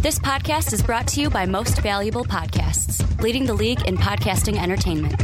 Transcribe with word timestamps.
This 0.00 0.18
podcast 0.18 0.72
is 0.72 0.82
brought 0.82 1.06
to 1.08 1.20
you 1.20 1.28
by 1.30 1.44
Most 1.44 1.80
Valuable 1.82 2.24
Podcasts, 2.24 3.02
leading 3.20 3.46
the 3.46 3.54
league 3.54 3.86
in 3.86 3.96
podcasting 3.96 4.56
entertainment. 4.56 5.20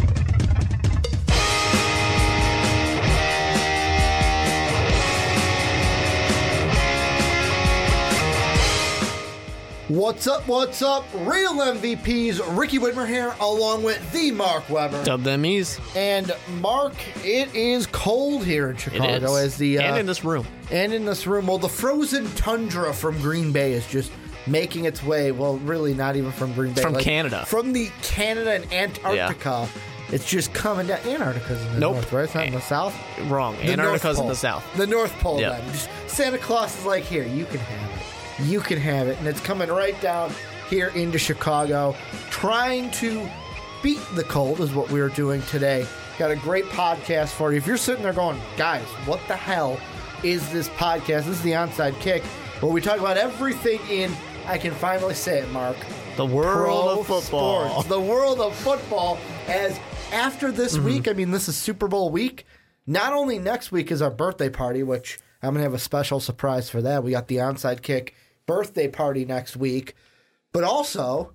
What's 9.88 10.26
up? 10.26 10.49
What's 10.49 10.81
up? 10.81 11.04
Real 11.15 11.53
MVPs, 11.53 12.56
Ricky 12.56 12.79
Widmer 12.79 13.06
here, 13.06 13.35
along 13.38 13.83
with 13.83 14.13
the 14.13 14.31
Mark 14.31 14.69
Weber. 14.71 15.04
Dub 15.04 15.22
them 15.22 15.45
ease. 15.45 15.79
And 15.95 16.34
Mark, 16.61 16.95
it 17.23 17.55
is 17.55 17.87
cold 17.88 18.47
here 18.47 18.70
in 18.70 18.77
It 18.77 18.80
Chicago, 18.80 19.37
is. 19.37 19.45
as 19.52 19.56
the 19.59 19.79
uh, 19.79 19.83
and 19.83 19.98
in 19.98 20.06
this 20.06 20.25
room. 20.25 20.47
and 20.73 20.93
in 20.95 21.05
this 21.05 21.27
room. 21.27 21.47
Well, 21.47 21.59
the 21.59 21.69
frozen 21.69 22.27
tundra 22.34 22.95
from 22.95 23.20
Green 23.20 23.52
Bay 23.52 23.75
is 23.75 23.87
just 23.87 24.11
making 24.47 24.84
its 24.84 25.02
way. 25.02 25.33
Well, 25.33 25.59
really, 25.59 25.95
not 25.95 26.16
even 26.16 26.32
from 26.32 26.52
Green 26.52 26.73
Bay, 26.73 26.82
from 26.82 26.96
Canada. 26.96 27.45
from 27.46 27.73
the 27.73 27.91
Canada 28.02 28.52
and 28.55 28.73
Antarctica. 28.73 29.68
It's 30.12 30.28
just 30.28 30.52
coming 30.52 30.87
down. 30.87 30.98
Antarctica's 31.01 31.60
in 31.64 31.73
the 31.74 31.80
Nope. 31.80 31.95
north, 31.95 32.12
right? 32.12 32.24
It's 32.24 32.34
not 32.34 32.46
in 32.46 32.52
the 32.52 32.59
eh, 32.59 32.62
south. 32.62 32.95
Wrong. 33.30 33.56
The 33.56 33.73
Antarctica's 33.73 34.18
in 34.18 34.28
the 34.28 34.34
south. 34.34 34.65
The 34.77 34.87
North 34.87 35.12
Pole. 35.20 35.41
Yeah. 35.41 35.51
Then. 35.59 35.73
Just, 35.73 35.88
Santa 36.06 36.38
Claus 36.38 36.78
is 36.78 36.84
like, 36.84 37.04
here, 37.04 37.24
you 37.27 37.46
can 37.46 37.59
have 37.59 37.91
it. 38.01 38.46
You 38.46 38.60
can 38.60 38.78
have 38.78 39.09
it, 39.09 39.18
and 39.18 39.27
it's 39.27 39.41
coming 39.41 39.68
right 39.70 39.98
down 40.01 40.32
here 40.68 40.88
into 40.88 41.18
Chicago, 41.18 41.96
trying 42.30 42.90
to 42.92 43.29
beat 43.82 44.01
the 44.15 44.24
cold 44.24 44.60
is 44.60 44.74
what 44.74 44.90
we 44.90 45.01
are 45.01 45.09
doing 45.10 45.40
today. 45.42 45.87
Got 46.18 46.30
a 46.30 46.37
great 46.37 46.65
podcast 46.66 47.29
for 47.30 47.52
you. 47.52 47.59
If 47.59 47.66
you're 47.66 47.76
sitting 47.76 48.02
there 48.02 48.12
going, 48.12 48.40
guys, 48.56 48.84
what 49.06 49.20
the 49.29 49.37
hell 49.37 49.79
is 50.23 50.51
this 50.52 50.68
podcast? 50.70 51.24
This 51.24 51.29
is 51.29 51.42
the 51.42 51.52
Onside 51.52 51.98
Kick, 52.01 52.23
where 52.60 52.73
we 52.73 52.80
talk 52.80 52.98
about 52.98 53.16
everything 53.16 53.80
in. 53.90 54.12
I 54.46 54.58
can 54.58 54.72
finally 54.74 55.14
say 55.14 55.38
it, 55.40 55.50
Mark 55.50 55.76
The 56.16 56.26
world 56.26 56.66
pro 56.66 57.00
of 57.00 57.06
football. 57.06 57.68
sports, 57.70 57.88
the 57.88 58.00
world 58.00 58.40
of 58.40 58.54
football. 58.56 59.18
As 59.48 59.78
after 60.12 60.52
this 60.52 60.76
Mm-hmm. 60.76 60.84
week, 60.84 61.09
I 61.09 61.12
mean, 61.14 61.30
this 61.30 61.48
is 61.48 61.56
Super 61.56 61.88
Bowl 61.88 62.10
week. 62.10 62.46
Not 62.86 63.12
only 63.14 63.38
next 63.38 63.73
week 63.73 63.90
is 63.90 64.03
our 64.03 64.11
birthday 64.11 64.51
party, 64.51 64.83
which 64.83 65.19
I'm 65.42 65.55
gonna 65.55 65.62
have 65.64 65.75
a 65.75 65.78
special 65.78 66.20
surprise 66.20 66.69
for 66.69 66.83
that. 66.83 67.03
We 67.03 67.11
got 67.12 67.28
the 67.28 67.36
onside 67.36 67.83
kick 67.83 68.14
birthday 68.47 68.89
party 68.89 69.25
next 69.25 69.56
week, 69.56 69.95
but 70.53 70.64
also 70.64 71.33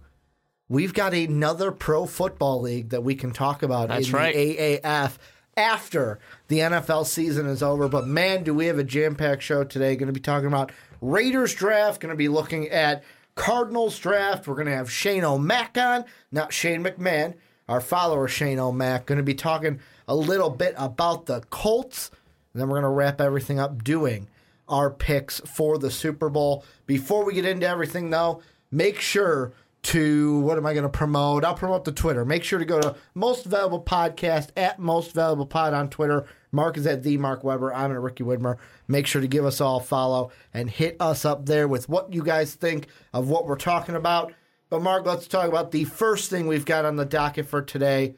we've 0.68 0.94
got 0.94 1.14
another 1.16 1.72
pro 1.72 2.06
football 2.06 2.62
league 2.62 2.90
that 2.90 3.04
we 3.04 3.16
can 3.16 3.32
talk 3.32 3.64
about 3.64 3.88
That's 3.90 4.08
in 4.10 4.14
right. 4.14 4.36
the 4.36 4.58
AAF 4.84 5.18
after 5.58 6.20
the 6.48 6.60
NFL 6.60 7.06
season 7.08 7.48
is 7.48 7.64
over. 7.64 7.88
But 7.90 8.06
man, 8.08 8.44
do 8.44 8.54
we 8.54 8.68
have 8.68 8.78
a 8.78 8.84
jam 8.84 9.16
packed 9.16 9.42
show 9.42 9.64
today. 9.64 9.96
Going 9.96 10.08
to 10.08 10.14
be 10.14 10.20
talking 10.20 10.48
about 10.48 10.72
Raiders 11.02 11.54
draft, 11.54 12.02
going 12.02 12.12
to 12.12 12.18
be 12.18 12.30
looking 12.30 12.70
at 12.70 13.04
Cardinals 13.36 13.98
draft. 13.98 14.48
We're 14.48 14.56
going 14.56 14.68
to 14.68 14.76
have 14.76 14.92
Shane 14.92 15.24
O'Mac 15.24 15.78
on, 15.78 16.06
not 16.32 16.52
Shane 16.54 16.84
McMahon, 16.84 17.36
our 17.68 17.82
follower 17.82 18.28
Shane 18.28 18.60
O'Mac. 18.60 19.06
Going 19.06 19.18
to 19.18 19.24
be 19.24 19.34
talking 19.34 19.80
a 20.08 20.16
little 20.16 20.50
bit 20.50 20.74
about 20.78 21.26
the 21.26 21.42
Colts. 21.50 22.12
And 22.54 22.62
then 22.62 22.68
we're 22.68 22.82
going 22.82 22.92
to 22.92 22.96
wrap 22.96 23.22
everything 23.22 23.60
up 23.60 23.84
doing 23.84 24.28
our 24.68 24.90
picks 24.90 25.40
for 25.42 25.78
the 25.78 25.92
Super 25.92 26.30
Bowl. 26.30 26.66
Before 26.86 27.24
we 27.24 27.34
get 27.34 27.46
into 27.46 27.68
everything, 27.68 28.10
though, 28.10 28.42
make 28.72 29.00
sure 29.00 29.54
to 29.82 30.40
what 30.40 30.58
am 30.58 30.66
I 30.66 30.74
going 30.74 30.84
to 30.84 30.90
promote? 30.90 31.46
I'll 31.46 31.56
promote 31.56 31.86
the 31.86 31.92
Twitter. 31.92 32.26
Make 32.26 32.44
sure 32.44 32.60
to 32.60 32.66
go 32.66 32.82
to 32.82 32.96
Most 33.16 33.46
Valuable 33.46 33.82
Podcast 33.82 34.50
at 34.58 34.80
Most 34.80 35.14
Valuable 35.14 35.46
Pod 35.46 35.74
on 35.74 35.90
Twitter. 35.90 36.26
Mark 36.52 36.78
is 36.78 36.88
at 36.88 37.04
the 37.04 37.18
Mark 37.18 37.44
Weber. 37.44 37.74
I'm 37.74 37.92
at 37.92 38.00
Ricky 38.00 38.24
Widmer. 38.24 38.58
Make 38.88 39.08
sure 39.08 39.22
to 39.22 39.28
give 39.28 39.46
us 39.46 39.62
all 39.62 39.78
a 39.78 39.84
follow 39.84 40.32
and 40.54 40.70
hit 40.70 40.96
us 41.00 41.26
up 41.26 41.46
there 41.46 41.68
with 41.68 41.90
what 41.90 42.14
you 42.14 42.24
guys 42.24 42.56
think 42.56 42.88
of 43.14 43.30
what 43.30 43.46
we're 43.46 43.56
talking 43.56 43.96
about. 43.96 44.34
But 44.70 44.82
Mark, 44.82 45.06
let's 45.06 45.28
talk 45.28 45.48
about 45.48 45.72
the 45.72 45.84
first 45.84 46.30
thing 46.30 46.48
we've 46.48 46.66
got 46.66 46.86
on 46.86 46.96
the 46.96 47.06
docket 47.06 47.48
for 47.48 47.62
today. 47.62 48.16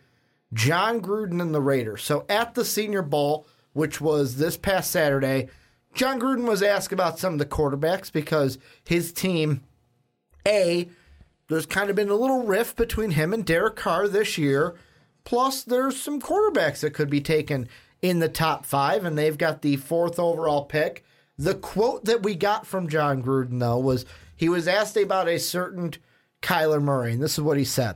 Jon 0.53 1.01
Gruden 1.01 1.41
and 1.41 1.55
the 1.55 1.61
Raiders. 1.61 2.03
So 2.03 2.25
at 2.27 2.55
the 2.55 2.65
Senior 2.65 3.01
Bowl, 3.01 3.47
which 3.73 4.01
was 4.01 4.37
this 4.37 4.57
past 4.57 4.91
Saturday, 4.91 5.47
Jon 5.93 6.19
Gruden 6.19 6.47
was 6.47 6.61
asked 6.61 6.91
about 6.91 7.19
some 7.19 7.33
of 7.33 7.39
the 7.39 7.45
quarterbacks 7.45 8.11
because 8.11 8.57
his 8.85 9.11
team, 9.11 9.61
A, 10.47 10.89
there's 11.47 11.65
kind 11.65 11.89
of 11.89 11.95
been 11.95 12.09
a 12.09 12.15
little 12.15 12.43
rift 12.43 12.77
between 12.77 13.11
him 13.11 13.33
and 13.33 13.45
Derek 13.45 13.75
Carr 13.75 14.07
this 14.07 14.37
year. 14.37 14.75
Plus, 15.23 15.63
there's 15.63 15.99
some 15.99 16.21
quarterbacks 16.21 16.79
that 16.79 16.93
could 16.93 17.09
be 17.09 17.21
taken 17.21 17.67
in 18.01 18.19
the 18.19 18.29
top 18.29 18.65
five, 18.65 19.05
and 19.05 19.17
they've 19.17 19.37
got 19.37 19.61
the 19.61 19.75
fourth 19.77 20.19
overall 20.19 20.65
pick. 20.65 21.03
The 21.37 21.55
quote 21.55 22.05
that 22.05 22.23
we 22.23 22.35
got 22.35 22.65
from 22.65 22.87
Jon 22.87 23.23
Gruden, 23.23 23.59
though, 23.59 23.79
was 23.79 24.05
he 24.35 24.49
was 24.49 24.67
asked 24.67 24.97
about 24.97 25.27
a 25.27 25.39
certain 25.39 25.93
Kyler 26.41 26.81
Murray, 26.81 27.13
and 27.13 27.21
this 27.21 27.37
is 27.37 27.41
what 27.41 27.57
he 27.57 27.65
said. 27.65 27.95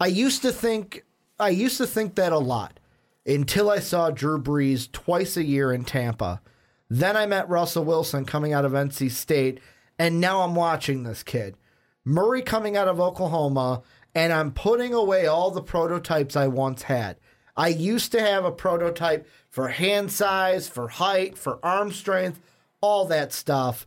I 0.00 0.06
used 0.06 0.42
to 0.42 0.52
think 0.52 1.04
I 1.38 1.50
used 1.50 1.76
to 1.78 1.86
think 1.86 2.14
that 2.16 2.32
a 2.32 2.38
lot 2.38 2.80
until 3.26 3.70
I 3.70 3.78
saw 3.78 4.10
Drew 4.10 4.40
Brees 4.40 4.90
twice 4.90 5.36
a 5.36 5.44
year 5.44 5.72
in 5.72 5.84
Tampa. 5.84 6.40
Then 6.88 7.16
I 7.16 7.26
met 7.26 7.48
Russell 7.48 7.84
Wilson 7.84 8.24
coming 8.24 8.54
out 8.54 8.64
of 8.64 8.72
NC 8.72 9.10
State, 9.10 9.60
and 9.98 10.20
now 10.20 10.40
I'm 10.40 10.54
watching 10.54 11.02
this 11.02 11.22
kid. 11.22 11.56
Murray 12.04 12.40
coming 12.40 12.76
out 12.76 12.88
of 12.88 13.00
Oklahoma, 13.00 13.82
and 14.14 14.32
I'm 14.32 14.52
putting 14.52 14.94
away 14.94 15.26
all 15.26 15.50
the 15.50 15.60
prototypes 15.60 16.34
I 16.34 16.46
once 16.46 16.84
had. 16.84 17.18
I 17.58 17.68
used 17.68 18.12
to 18.12 18.20
have 18.20 18.44
a 18.44 18.52
prototype 18.52 19.28
for 19.50 19.68
hand 19.68 20.12
size, 20.12 20.68
for 20.68 20.86
height, 20.86 21.36
for 21.36 21.58
arm 21.62 21.90
strength, 21.90 22.40
all 22.80 23.04
that 23.06 23.32
stuff. 23.32 23.84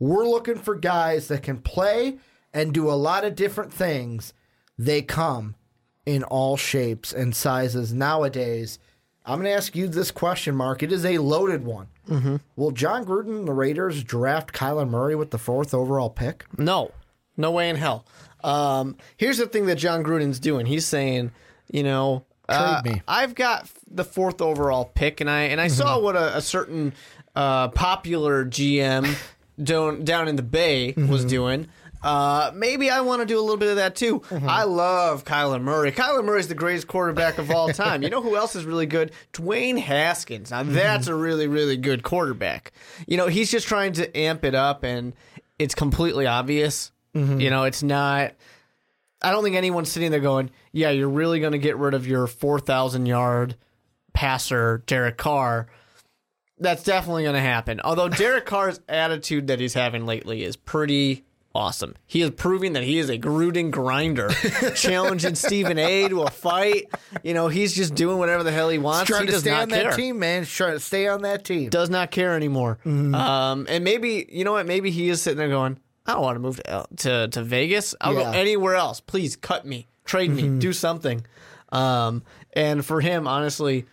We're 0.00 0.26
looking 0.26 0.56
for 0.56 0.74
guys 0.74 1.28
that 1.28 1.44
can 1.44 1.58
play 1.58 2.18
and 2.52 2.74
do 2.74 2.90
a 2.90 2.92
lot 2.92 3.24
of 3.24 3.36
different 3.36 3.72
things. 3.72 4.34
They 4.76 5.02
come 5.02 5.54
in 6.04 6.24
all 6.24 6.56
shapes 6.56 7.12
and 7.12 7.34
sizes 7.36 7.94
nowadays. 7.94 8.80
I'm 9.24 9.38
going 9.38 9.44
to 9.50 9.56
ask 9.56 9.76
you 9.76 9.86
this 9.86 10.10
question, 10.10 10.56
Mark. 10.56 10.82
It 10.82 10.90
is 10.90 11.04
a 11.04 11.18
loaded 11.18 11.64
one. 11.64 11.86
Mm-hmm. 12.08 12.36
Will 12.56 12.72
Jon 12.72 13.04
Gruden 13.04 13.38
and 13.38 13.46
the 13.46 13.52
Raiders 13.52 14.02
draft 14.02 14.52
Kyler 14.52 14.88
Murray 14.88 15.14
with 15.14 15.30
the 15.30 15.38
fourth 15.38 15.72
overall 15.72 16.10
pick? 16.10 16.44
No, 16.58 16.90
no 17.36 17.52
way 17.52 17.70
in 17.70 17.76
hell. 17.76 18.04
Um, 18.42 18.96
here's 19.16 19.38
the 19.38 19.46
thing 19.46 19.66
that 19.66 19.76
Jon 19.76 20.02
Gruden's 20.02 20.40
doing. 20.40 20.66
He's 20.66 20.86
saying, 20.86 21.30
you 21.70 21.84
know, 21.84 22.24
uh, 22.60 22.82
me. 22.84 23.02
I've 23.08 23.34
got 23.34 23.68
the 23.90 24.04
fourth 24.04 24.40
overall 24.40 24.84
pick, 24.84 25.20
and 25.20 25.30
I 25.30 25.42
and 25.42 25.60
I 25.60 25.68
saw 25.68 25.98
what 25.98 26.16
a, 26.16 26.36
a 26.36 26.40
certain 26.40 26.92
uh, 27.34 27.68
popular 27.68 28.44
GM 28.44 29.16
down 29.62 30.04
down 30.04 30.28
in 30.28 30.36
the 30.36 30.42
Bay 30.42 30.92
was 30.96 31.24
doing. 31.24 31.68
Uh, 32.02 32.50
maybe 32.52 32.90
I 32.90 33.00
want 33.02 33.20
to 33.22 33.26
do 33.26 33.38
a 33.38 33.40
little 33.42 33.56
bit 33.56 33.68
of 33.70 33.76
that 33.76 33.94
too. 33.94 34.22
I 34.30 34.64
love 34.64 35.24
Kyler 35.24 35.62
Murray. 35.62 35.92
Kyler 35.92 36.24
Murray's 36.24 36.48
the 36.48 36.54
greatest 36.56 36.88
quarterback 36.88 37.38
of 37.38 37.48
all 37.52 37.68
time. 37.68 38.02
you 38.02 38.10
know 38.10 38.20
who 38.20 38.34
else 38.36 38.56
is 38.56 38.64
really 38.64 38.86
good? 38.86 39.12
Dwayne 39.32 39.78
Haskins. 39.78 40.50
Now 40.50 40.64
that's 40.64 41.06
a 41.06 41.14
really, 41.14 41.46
really 41.46 41.76
good 41.76 42.02
quarterback. 42.02 42.72
You 43.06 43.16
know, 43.16 43.28
he's 43.28 43.52
just 43.52 43.68
trying 43.68 43.92
to 43.94 44.16
amp 44.18 44.44
it 44.44 44.56
up, 44.56 44.82
and 44.82 45.12
it's 45.60 45.76
completely 45.76 46.26
obvious. 46.26 46.90
You 47.14 47.50
know, 47.50 47.64
it's 47.64 47.82
not. 47.84 48.32
I 49.22 49.30
don't 49.30 49.44
think 49.44 49.56
anyone's 49.56 49.90
sitting 49.90 50.10
there 50.10 50.20
going, 50.20 50.50
"Yeah, 50.72 50.90
you're 50.90 51.08
really 51.08 51.40
going 51.40 51.52
to 51.52 51.58
get 51.58 51.76
rid 51.76 51.94
of 51.94 52.06
your 52.06 52.26
4,000 52.26 53.06
yard 53.06 53.56
passer, 54.12 54.82
Derek 54.86 55.16
Carr." 55.16 55.68
That's 56.58 56.84
definitely 56.84 57.24
going 57.24 57.34
to 57.34 57.40
happen. 57.40 57.80
Although 57.82 58.08
Derek 58.08 58.46
Carr's 58.46 58.80
attitude 58.88 59.48
that 59.48 59.58
he's 59.58 59.74
having 59.74 60.06
lately 60.06 60.44
is 60.44 60.56
pretty 60.56 61.24
awesome. 61.54 61.94
He 62.06 62.22
is 62.22 62.30
proving 62.30 62.74
that 62.74 62.82
he 62.82 62.98
is 62.98 63.08
a 63.08 63.18
Gruden 63.18 63.70
grinder, 63.70 64.28
challenging 64.74 65.34
Stephen 65.34 65.78
A 65.78 66.08
to 66.08 66.22
a 66.22 66.30
fight. 66.30 66.90
You 67.22 67.34
know, 67.34 67.48
he's 67.48 67.74
just 67.74 67.94
doing 67.94 68.18
whatever 68.18 68.42
the 68.42 68.52
hell 68.52 68.68
he 68.68 68.78
wants. 68.78 69.08
Trying 69.08 69.26
he 69.26 69.32
to 69.32 69.40
stay 69.40 69.50
on 69.50 69.68
care 69.68 69.84
that 69.84 69.96
team, 69.96 70.18
man. 70.18 70.42
He's 70.42 70.52
trying 70.52 70.74
to 70.74 70.80
stay 70.80 71.08
on 71.08 71.22
that 71.22 71.44
team. 71.44 71.68
does 71.68 71.90
not 71.90 72.10
care 72.10 72.34
anymore. 72.34 72.78
Mm-hmm. 72.84 73.14
Um, 73.14 73.66
and 73.68 73.84
maybe 73.84 74.26
you 74.30 74.44
know 74.44 74.52
what? 74.52 74.66
Maybe 74.66 74.90
he 74.90 75.08
is 75.08 75.20
sitting 75.22 75.38
there 75.38 75.48
going, 75.48 75.78
"I 76.06 76.12
don't 76.12 76.22
want 76.22 76.36
to 76.36 76.40
move 76.40 76.56
to 76.56 76.70
L- 76.70 76.88
to, 76.98 77.28
to 77.28 77.42
Vegas. 77.42 77.94
I'll 78.00 78.14
Yeah. 78.14 78.20
Mm-hmm. 78.22 78.32
go 78.32 78.38
anywhere 78.38 78.74
else. 78.76 79.00
Please 79.00 79.36
cut 79.36 79.64
me, 79.66 79.86
trade 80.04 80.30
me, 80.30 80.58
do 80.58 80.72
something." 80.72 81.24
Um, 81.70 82.22
and 82.54 82.84
for 82.84 83.00
him, 83.00 83.26
honestly, 83.26 83.86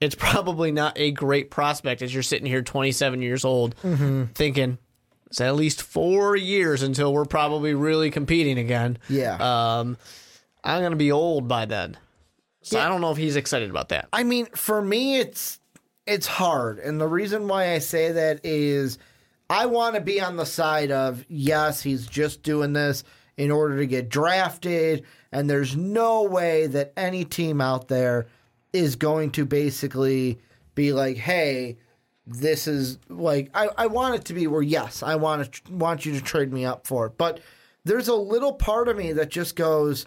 it's 0.00 0.14
probably 0.14 0.72
not 0.72 0.98
a 0.98 1.12
great 1.12 1.50
prospect 1.50 2.02
as 2.02 2.12
you're 2.12 2.22
sitting 2.22 2.46
here, 2.46 2.62
27 2.62 3.22
years 3.22 3.44
old, 3.44 3.74
Mm-hmm. 3.82 4.24
thinking 4.34 4.78
it's 5.28 5.40
at 5.40 5.54
least 5.56 5.80
four 5.82 6.36
years 6.36 6.82
until 6.82 7.12
we're 7.14 7.24
probably 7.24 7.72
really 7.72 8.10
competing 8.10 8.58
again. 8.58 8.98
Yeah. 9.08 9.36
Um, 9.78 9.96
I'm 10.62 10.82
gonna 10.82 10.96
be 10.96 11.10
old 11.10 11.48
by 11.48 11.64
then, 11.64 11.96
so 12.60 12.78
I 12.78 12.86
don't 12.88 13.00
know 13.00 13.10
if 13.12 13.16
he's 13.16 13.36
excited 13.36 13.70
about 13.70 13.88
that. 13.88 14.08
I 14.12 14.24
mean, 14.24 14.46
for 14.54 14.82
me, 14.82 15.18
it's 15.20 15.58
it's 16.06 16.26
hard, 16.26 16.80
and 16.80 17.00
the 17.00 17.06
reason 17.08 17.48
why 17.48 17.72
I 17.72 17.78
say 17.78 18.12
that 18.12 18.40
is 18.44 18.98
I 19.52 19.66
want 19.66 19.96
to 19.96 20.00
be 20.00 20.18
on 20.20 20.36
the 20.36 20.46
side 20.46 20.90
of 20.90 21.24
yes, 21.28 21.82
he's 21.82 22.06
just 22.06 22.42
doing 22.42 22.72
this 22.72 23.04
in 23.36 23.50
order 23.50 23.76
to 23.78 23.86
get 23.86 24.08
drafted, 24.08 25.04
and 25.30 25.48
there's 25.48 25.76
no 25.76 26.22
way 26.22 26.66
that 26.68 26.92
any 26.96 27.24
team 27.24 27.60
out 27.60 27.88
there 27.88 28.26
is 28.72 28.96
going 28.96 29.30
to 29.32 29.44
basically 29.44 30.38
be 30.74 30.92
like, 30.92 31.16
hey. 31.16 31.76
This 32.24 32.68
is 32.68 33.00
like 33.08 33.50
I, 33.52 33.68
I 33.76 33.86
want 33.88 34.14
it 34.14 34.24
to 34.26 34.32
be 34.32 34.46
where 34.46 34.62
yes 34.62 35.02
I 35.02 35.16
want 35.16 35.52
to 35.52 35.72
want 35.72 36.06
you 36.06 36.12
to 36.12 36.20
trade 36.20 36.52
me 36.52 36.64
up 36.64 36.86
for 36.86 37.06
it, 37.06 37.18
but 37.18 37.40
there's 37.84 38.06
a 38.06 38.14
little 38.14 38.52
part 38.52 38.86
of 38.86 38.96
me 38.96 39.12
that 39.14 39.28
just 39.28 39.56
goes, 39.56 40.06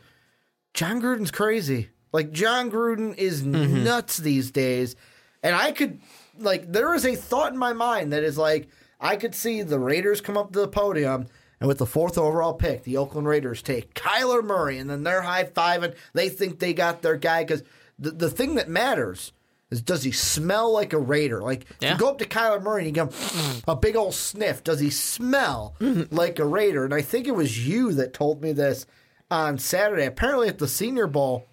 Jon 0.73 1.01
Gruden's 1.01 1.29
crazy. 1.29 1.89
Like 2.13 2.31
Jon 2.31 2.71
Gruden 2.71 3.17
is 3.17 3.43
mm-hmm. 3.43 3.83
nuts 3.83 4.15
these 4.15 4.49
days, 4.49 4.95
and 5.43 5.57
I 5.57 5.73
could 5.73 5.99
like 6.39 6.71
there 6.71 6.95
is 6.95 7.05
a 7.05 7.17
thought 7.17 7.51
in 7.51 7.59
my 7.59 7.73
mind 7.73 8.13
that 8.13 8.23
is 8.23 8.37
like 8.37 8.69
I 8.99 9.15
could 9.15 9.35
see 9.35 9.61
the 9.61 9.79
Raiders 9.79 10.21
come 10.21 10.37
up 10.37 10.51
to 10.53 10.59
the 10.59 10.67
podium. 10.67 11.27
And 11.59 11.69
with 11.69 11.77
the 11.77 11.85
fourth 11.85 12.17
overall 12.17 12.53
pick, 12.53 12.83
the 12.83 12.97
Oakland 12.97 13.27
Raiders 13.27 13.61
take 13.61 13.93
Kyler 13.93 14.43
Murray, 14.43 14.77
and 14.77 14.89
then 14.89 15.03
they're 15.03 15.21
high 15.21 15.45
fiving. 15.45 15.95
They 16.13 16.27
think 16.27 16.59
they 16.59 16.73
got 16.73 17.01
their 17.01 17.15
guy 17.15 17.43
because 17.43 17.63
the, 17.97 18.11
the 18.11 18.29
thing 18.29 18.55
that 18.55 18.67
matters 18.67 19.31
is 19.71 19.81
does 19.81 20.03
he 20.03 20.11
smell 20.11 20.71
like 20.73 20.91
a 20.91 20.99
Raider? 20.99 21.41
Like 21.41 21.65
Yeah. 21.79 21.93
you 21.93 21.97
go 21.97 22.09
up 22.09 22.17
to 22.19 22.25
Kyler 22.25 22.61
Murray 22.61 22.85
and 22.85 22.87
you 22.97 23.03
give 23.05 23.15
him 23.15 23.61
a 23.67 23.75
big 23.75 23.95
old 23.95 24.13
sniff, 24.13 24.63
does 24.65 24.81
he 24.81 24.89
smell 24.89 25.75
mm-hmm. 25.79 26.13
like 26.13 26.39
a 26.39 26.45
Raider? 26.45 26.83
And 26.83 26.93
I 26.93 27.01
think 27.01 27.25
it 27.25 27.35
was 27.35 27.65
you 27.67 27.93
that 27.93 28.13
told 28.13 28.41
me 28.41 28.51
this 28.51 28.85
on 29.31 29.57
Saturday. 29.57 30.05
Apparently 30.05 30.49
at 30.49 30.59
the 30.59 30.67
Senior 30.67 31.07
Bowl, 31.07 31.47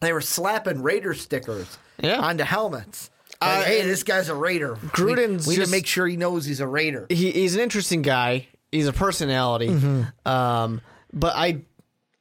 they 0.00 0.12
were 0.12 0.20
slapping 0.22 0.82
Raider 0.82 1.12
stickers 1.14 1.76
Yeah. 2.00 2.18
onto 2.20 2.44
helmets. 2.44 3.10
Like, 3.40 3.50
Uh, 3.50 3.62
hey, 3.64 3.82
this 3.82 4.02
guy's 4.02 4.28
a 4.28 4.34
Raider. 4.34 4.74
Gruden's 4.76 5.46
we, 5.46 5.54
we 5.54 5.58
need 5.58 5.64
to 5.66 5.70
make 5.70 5.86
sure 5.86 6.06
he 6.06 6.16
knows 6.16 6.44
he's 6.44 6.60
a 6.60 6.66
Raider. 6.66 7.06
he, 7.08 7.30
he's 7.30 7.54
an 7.54 7.60
interesting 7.60 8.02
guy. 8.02 8.48
He's 8.72 8.86
a 8.86 8.92
personality. 8.92 9.68
Um, 10.26 10.80
but 11.12 11.34
I 11.36 11.62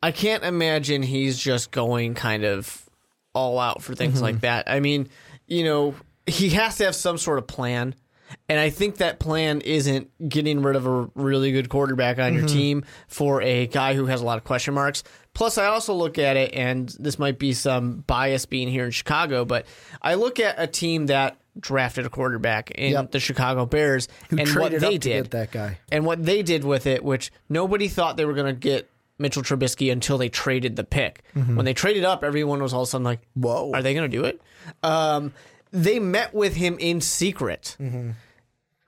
I 0.01 0.11
can't 0.11 0.43
imagine 0.43 1.01
he's 1.03 1.37
just 1.37 1.71
going 1.71 2.13
kind 2.13 2.43
of 2.45 2.83
all 3.33 3.59
out 3.59 3.81
for 3.81 3.95
things 3.95 4.21
like 4.21 4.41
that. 4.41 4.69
I 4.69 4.79
mean, 4.79 5.09
you 5.47 5.63
know, 5.63 5.95
he 6.25 6.49
has 6.51 6.77
to 6.77 6.85
have 6.85 6.95
some 6.95 7.17
sort 7.17 7.39
of 7.39 7.47
plan. 7.47 7.95
And 8.49 8.59
I 8.59 8.69
think 8.69 8.97
that 8.97 9.19
plan 9.19 9.61
isn't 9.61 10.09
getting 10.29 10.61
rid 10.61 10.75
of 10.75 10.85
a 10.85 11.09
really 11.15 11.51
good 11.51 11.69
quarterback 11.69 12.19
on 12.19 12.33
your 12.33 12.45
team 12.47 12.83
for 13.07 13.41
a 13.41 13.67
guy 13.67 13.93
who 13.93 14.05
has 14.07 14.21
a 14.21 14.25
lot 14.25 14.37
of 14.37 14.43
question 14.43 14.73
marks. 14.73 15.03
Plus, 15.33 15.57
I 15.57 15.65
also 15.67 15.93
look 15.93 16.17
at 16.17 16.35
it, 16.35 16.53
and 16.53 16.89
this 16.99 17.19
might 17.19 17.39
be 17.39 17.53
some 17.53 18.03
bias 18.07 18.45
being 18.45 18.67
here 18.69 18.85
in 18.85 18.91
Chicago, 18.91 19.45
but 19.45 19.65
I 20.01 20.15
look 20.15 20.39
at 20.39 20.55
a 20.57 20.65
team 20.67 21.05
that 21.07 21.37
drafted 21.59 22.05
a 22.05 22.09
quarterback 22.09 22.71
in 22.71 22.91
Yep. 22.93 23.11
the 23.11 23.19
Chicago 23.19 23.65
Bears 23.65 24.07
Who 24.29 24.37
and 24.39 24.49
what 24.55 24.71
they 24.79 24.97
did 24.97 25.23
get 25.23 25.31
that 25.31 25.51
guy. 25.51 25.77
and 25.91 26.05
what 26.05 26.23
they 26.25 26.43
did 26.43 26.63
with 26.63 26.85
it, 26.87 27.03
which 27.03 27.31
nobody 27.49 27.87
thought 27.87 28.17
they 28.17 28.25
were 28.25 28.33
going 28.33 28.53
to 28.53 28.59
get 28.59 28.89
Mitchell 29.19 29.41
Trubisky 29.41 29.91
until 29.91 30.17
they 30.17 30.29
traded 30.29 30.75
the 30.75 30.83
pick. 30.83 31.23
When 31.33 31.65
they 31.65 31.73
traded 31.73 32.03
up, 32.03 32.23
everyone 32.23 32.61
was 32.61 32.73
all 32.73 32.81
of 32.83 32.87
a 32.87 32.91
sudden 32.91 33.05
like, 33.05 33.21
Whoa. 33.35 33.71
are 33.73 33.81
they 33.81 33.93
going 33.93 34.09
to 34.09 34.17
do 34.17 34.25
it?" 34.25 34.39
Um, 34.83 35.33
they 35.71 35.99
met 35.99 36.33
with 36.33 36.55
him 36.55 36.77
in 36.79 37.01
secret. 37.01 37.75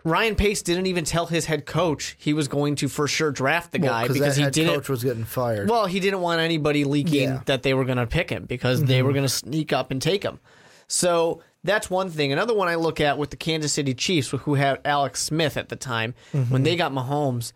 Ryan 0.05 0.35
Pace 0.35 0.61
didn't 0.61 0.85
even 0.87 1.03
tell 1.03 1.25
his 1.25 1.45
head 1.45 1.65
coach 1.65 2.15
he 2.17 2.33
was 2.33 2.47
going 2.47 2.75
to 2.75 2.87
for 2.87 3.05
sure 3.07 3.31
draft 3.31 3.73
the 3.73 3.79
guy 3.79 4.03
because 4.03 4.17
because 4.17 4.35
he 4.37 4.43
head 4.43 4.53
didn't. 4.53 4.75
coach 4.75 4.87
was 4.89 5.03
getting 5.03 5.25
fired. 5.25 5.69
Well, 5.69 5.87
he 5.87 5.99
didn't 5.99 6.21
want 6.21 6.39
anybody 6.39 6.85
leaking 6.85 7.13
Yeah. 7.23 7.29
Mm-hmm. 7.35 7.43
that 7.45 7.63
they 7.63 7.73
were 7.73 7.83
going 7.83 7.97
to 7.97 8.07
pick 8.07 8.29
him 8.29 8.45
because 8.45 8.83
they 8.85 9.03
were 9.03 9.11
going 9.11 9.25
to 9.25 9.29
sneak 9.29 9.73
up 9.73 9.91
and 9.91 10.01
take 10.01 10.23
him. 10.23 10.39
So 10.87 11.43
that's 11.65 11.89
one 11.89 12.09
thing. 12.09 12.31
Another 12.31 12.53
one 12.55 12.69
I 12.69 12.75
look 12.75 13.01
at 13.01 13.17
with 13.17 13.29
the 13.29 13.35
Kansas 13.35 13.73
City 13.73 13.93
Chiefs, 13.93 14.29
who 14.29 14.53
had 14.53 14.79
Alex 14.85 15.21
Smith 15.21 15.57
at 15.57 15.67
the 15.67 15.75
time, 15.75 16.15
Mm-hmm. 16.33 16.53
when 16.53 16.63
they 16.63 16.77
got 16.77 16.93
Mahomes, 16.93 17.51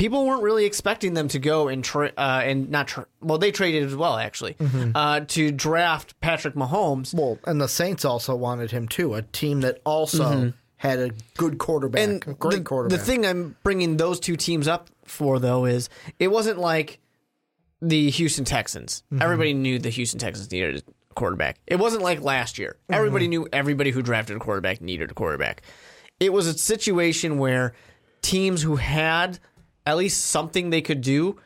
people 0.00 0.24
weren't 0.24 0.42
really 0.42 0.64
expecting 0.64 1.12
them 1.12 1.28
to 1.28 1.38
go 1.38 1.68
and 1.68 1.84
tra- 1.84 2.12
uh, 2.16 2.40
and 2.42 2.70
not 2.70 2.88
tra- 2.88 3.06
well, 3.20 3.36
they 3.36 3.52
traded 3.52 3.84
as 3.84 3.94
well 3.94 4.16
actually 4.16 4.56
uh, 4.94 5.20
to 5.20 5.52
draft 5.52 6.18
Patrick 6.22 6.54
Mahomes. 6.54 7.08
Mm-hmm. 7.08 7.18
Well, 7.18 7.38
and 7.44 7.60
the 7.60 7.68
Saints 7.68 8.06
also 8.06 8.34
wanted 8.34 8.70
him 8.70 8.88
too, 8.88 9.14
a 9.14 9.20
team 9.20 9.60
that 9.60 9.82
also 9.84 10.54
had 10.76 10.98
a 10.98 11.10
good 11.36 11.58
quarterback, 11.58 12.00
Mm-hmm. 12.00 12.10
and 12.12 12.26
a 12.28 12.38
great 12.38 12.58
the, 12.60 12.64
quarterback. 12.64 12.98
The 12.98 13.04
thing 13.04 13.26
I'm 13.26 13.56
bringing 13.62 13.98
those 13.98 14.18
two 14.18 14.36
teams 14.36 14.66
up 14.66 14.88
for, 15.04 15.38
though, 15.38 15.66
is 15.66 15.90
it 16.18 16.28
wasn't 16.28 16.58
like 16.58 16.98
the 17.82 18.08
Houston 18.08 18.46
Texans. 18.46 19.02
Mm-hmm. 19.12 19.22
Everybody 19.22 19.52
knew 19.52 19.78
the 19.78 19.90
Houston 19.90 20.18
Texans 20.18 20.50
needed 20.50 20.78
a 20.78 21.14
quarterback. 21.14 21.58
It 21.66 21.76
wasn't 21.76 22.02
like 22.02 22.22
last 22.22 22.58
year. 22.58 22.78
Mm-hmm. 22.84 22.94
Everybody 22.94 23.28
knew 23.28 23.46
everybody 23.52 23.90
who 23.90 24.00
drafted 24.00 24.38
a 24.38 24.40
quarterback 24.40 24.80
needed 24.80 25.10
a 25.10 25.14
quarterback. 25.14 25.60
It 26.18 26.32
was 26.32 26.46
a 26.46 26.56
situation 26.56 27.36
where 27.36 27.74
teams 28.22 28.62
who 28.62 28.76
had 28.76 29.38
at 29.90 29.96
least 29.96 30.24
something 30.28 30.70
they 30.70 30.80
could 30.82 31.00
do 31.00 31.36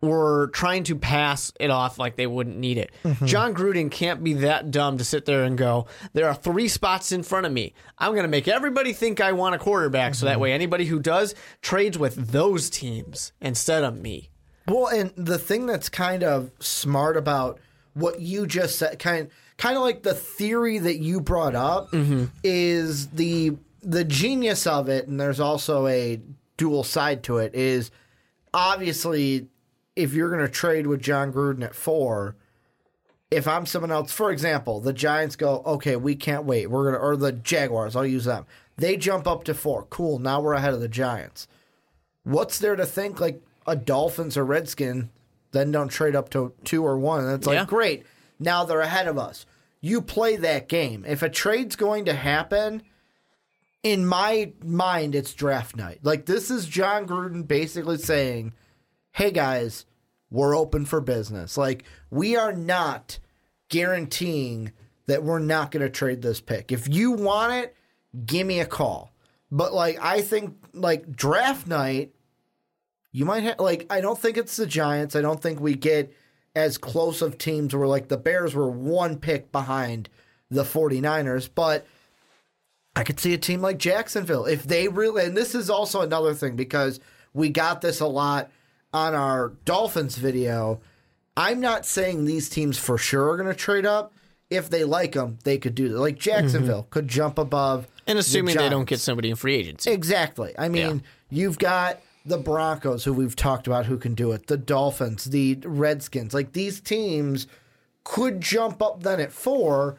were 0.00 0.46
trying 0.54 0.84
to 0.84 0.94
pass 0.94 1.52
it 1.58 1.70
off 1.70 1.98
like 1.98 2.14
they 2.14 2.26
wouldn't 2.26 2.56
need 2.56 2.78
it. 2.78 2.92
Mm-hmm. 3.02 3.26
Jon 3.26 3.52
Gruden 3.52 3.90
can't 3.90 4.22
be 4.22 4.32
that 4.34 4.70
dumb 4.70 4.96
to 4.98 5.04
sit 5.04 5.24
there 5.24 5.42
and 5.42 5.58
go, 5.58 5.86
there 6.12 6.28
are 6.28 6.34
three 6.36 6.68
spots 6.68 7.10
in 7.10 7.24
front 7.24 7.46
of 7.46 7.52
me. 7.52 7.74
I'm 7.98 8.12
going 8.12 8.22
to 8.22 8.28
make 8.28 8.46
everybody 8.46 8.92
think 8.92 9.20
I 9.20 9.32
want 9.32 9.56
a 9.56 9.58
quarterback 9.58 10.14
so 10.14 10.18
Mm-hmm. 10.24 10.32
that 10.34 10.40
way 10.40 10.52
anybody 10.52 10.84
who 10.84 11.00
does 11.00 11.34
trades 11.62 11.98
with 11.98 12.14
those 12.30 12.70
teams 12.70 13.32
instead 13.40 13.82
of 13.82 13.98
me. 14.00 14.30
Well, 14.68 14.86
and 14.86 15.12
the 15.16 15.38
thing 15.38 15.66
that's 15.66 15.88
kind 15.88 16.22
of 16.22 16.52
smart 16.60 17.16
about 17.16 17.58
what 17.94 18.20
you 18.20 18.46
just 18.46 18.78
said, 18.78 19.00
kind 19.00 19.28
kind 19.56 19.76
of 19.76 19.82
like 19.82 20.04
the 20.04 20.14
theory 20.14 20.78
that 20.78 20.98
you 20.98 21.20
brought 21.20 21.56
up, 21.56 21.90
Mm-hmm. 21.90 22.26
is 22.44 23.08
the 23.08 23.56
the 23.82 24.04
genius 24.04 24.66
of 24.66 24.88
it, 24.88 25.08
and 25.08 25.18
there's 25.18 25.40
also 25.40 25.86
a 25.88 26.20
dual 26.58 26.84
side 26.84 27.22
to 27.24 27.38
it. 27.38 27.54
Is 27.54 27.90
obviously 28.52 29.48
if 29.96 30.12
you're 30.12 30.28
going 30.28 30.42
to 30.44 30.52
trade 30.52 30.86
with 30.86 31.00
Jon 31.00 31.32
Gruden 31.32 31.64
at 31.64 31.74
four. 31.74 32.36
If 33.30 33.46
I'm 33.46 33.66
someone 33.66 33.92
else, 33.92 34.10
for 34.10 34.30
example, 34.30 34.80
the 34.80 34.94
Giants 34.94 35.36
go, 35.36 35.62
okay, 35.66 35.96
we 35.96 36.16
can't 36.16 36.44
wait. 36.44 36.68
We're 36.70 36.90
gonna, 36.92 36.96
or 37.04 37.14
the 37.14 37.32
Jaguars, 37.32 37.94
I'll 37.94 38.06
use 38.06 38.24
them. 38.24 38.46
They 38.78 38.96
jump 38.96 39.26
up 39.26 39.44
to 39.44 39.54
four. 39.54 39.82
Cool. 39.90 40.18
Now 40.18 40.40
we're 40.40 40.54
ahead 40.54 40.72
of 40.72 40.80
the 40.80 40.88
Giants 40.88 41.46
what's 42.28 42.58
there 42.58 42.76
to 42.76 42.84
think 42.86 43.20
like 43.20 43.42
a 43.66 43.74
Dolphins 43.74 44.36
or 44.36 44.44
Redskin 44.44 45.10
then 45.52 45.72
don't 45.72 45.88
trade 45.88 46.14
up 46.14 46.28
to 46.30 46.52
two 46.64 46.84
or 46.84 46.98
one? 46.98 47.24
And 47.24 47.32
it's 47.32 47.46
like, 47.46 47.54
Yeah. 47.54 47.64
great. 47.64 48.04
Now 48.38 48.64
they're 48.64 48.80
ahead 48.80 49.08
of 49.08 49.16
us. 49.18 49.46
You 49.80 50.02
play 50.02 50.36
that 50.36 50.68
game. 50.68 51.04
If 51.08 51.22
a 51.22 51.30
trade's 51.30 51.74
going 51.74 52.04
to 52.04 52.12
happen, 52.12 52.82
in 53.82 54.06
my 54.06 54.52
mind, 54.64 55.14
it's 55.14 55.34
draft 55.34 55.76
night. 55.76 56.00
Like, 56.02 56.26
this 56.26 56.50
is 56.50 56.66
Jon 56.66 57.06
Gruden 57.06 57.46
basically 57.46 57.98
saying, 57.98 58.52
hey 59.12 59.30
guys, 59.30 59.86
we're 60.30 60.56
open 60.56 60.84
for 60.84 61.00
business. 61.00 61.56
Like, 61.56 61.84
we 62.10 62.36
are 62.36 62.52
not 62.52 63.18
guaranteeing 63.68 64.72
that 65.06 65.22
we're 65.22 65.38
not 65.38 65.70
going 65.70 65.82
to 65.82 65.90
trade 65.90 66.22
this 66.22 66.40
pick. 66.40 66.70
If 66.70 66.88
you 66.88 67.12
want 67.12 67.52
it, 67.52 67.76
give 68.26 68.46
me 68.46 68.60
a 68.60 68.66
call. 68.66 69.12
But 69.50 69.72
like 69.72 69.98
I 70.00 70.20
think 70.20 70.56
like 70.74 71.10
draft 71.10 71.66
night, 71.66 72.14
you 73.12 73.24
might 73.24 73.42
have 73.42 73.58
like 73.58 73.86
I 73.90 74.00
don't 74.00 74.18
think 74.18 74.36
it's 74.36 74.56
the 74.56 74.66
Giants. 74.66 75.16
I 75.16 75.22
don't 75.22 75.40
think 75.40 75.60
we 75.60 75.74
get 75.74 76.12
as 76.54 76.78
close 76.78 77.22
of 77.22 77.38
teams 77.38 77.74
where 77.74 77.86
like 77.86 78.08
the 78.08 78.16
Bears 78.16 78.54
were 78.54 78.70
one 78.70 79.16
pick 79.16 79.50
behind 79.50 80.08
the 80.50 80.64
49ers, 80.64 81.48
but 81.54 81.86
I 82.98 83.04
could 83.04 83.20
see 83.20 83.32
a 83.32 83.38
team 83.38 83.62
like 83.62 83.78
Jacksonville 83.78 84.44
if 84.44 84.64
they 84.64 84.88
really 84.88 85.24
and 85.24 85.36
this 85.36 85.54
is 85.54 85.70
also 85.70 86.00
another 86.00 86.34
thing 86.34 86.56
because 86.56 86.98
we 87.32 87.48
got 87.48 87.80
this 87.80 88.00
a 88.00 88.06
lot 88.06 88.50
on 88.92 89.14
our 89.14 89.52
Dolphins 89.64 90.16
video. 90.16 90.80
I'm 91.36 91.60
not 91.60 91.86
saying 91.86 92.24
these 92.24 92.48
teams 92.48 92.76
for 92.76 92.98
sure 92.98 93.30
are 93.30 93.36
going 93.36 93.48
to 93.48 93.54
trade 93.54 93.86
up. 93.86 94.12
If 94.50 94.68
they 94.68 94.82
like 94.82 95.12
them, 95.12 95.38
they 95.44 95.58
could 95.58 95.76
do 95.76 95.90
that. 95.90 96.00
Like 96.00 96.18
Jacksonville 96.18 96.82
mm-hmm. 96.82 96.90
could 96.90 97.06
jump 97.06 97.38
above, 97.38 97.86
And 98.08 98.16
the 98.16 98.20
assuming 98.20 98.56
they 98.56 98.68
don't 98.68 98.88
get 98.88 98.98
somebody 98.98 99.30
in 99.30 99.36
free 99.36 99.54
agency. 99.54 99.92
Exactly. 99.92 100.54
I 100.58 100.68
mean, 100.68 101.04
you've 101.30 101.58
got 101.58 102.00
the 102.24 102.38
Broncos, 102.38 103.04
who 103.04 103.12
we've 103.12 103.36
talked 103.36 103.68
about, 103.68 103.86
who 103.86 103.98
can 103.98 104.14
do 104.14 104.32
it. 104.32 104.48
The 104.48 104.56
Dolphins, 104.56 105.26
the 105.26 105.58
Redskins. 105.64 106.34
Like 106.34 106.52
these 106.52 106.80
teams 106.80 107.46
could 108.02 108.40
jump 108.40 108.82
up 108.82 109.04
then 109.04 109.20
at 109.20 109.30
four, 109.30 109.96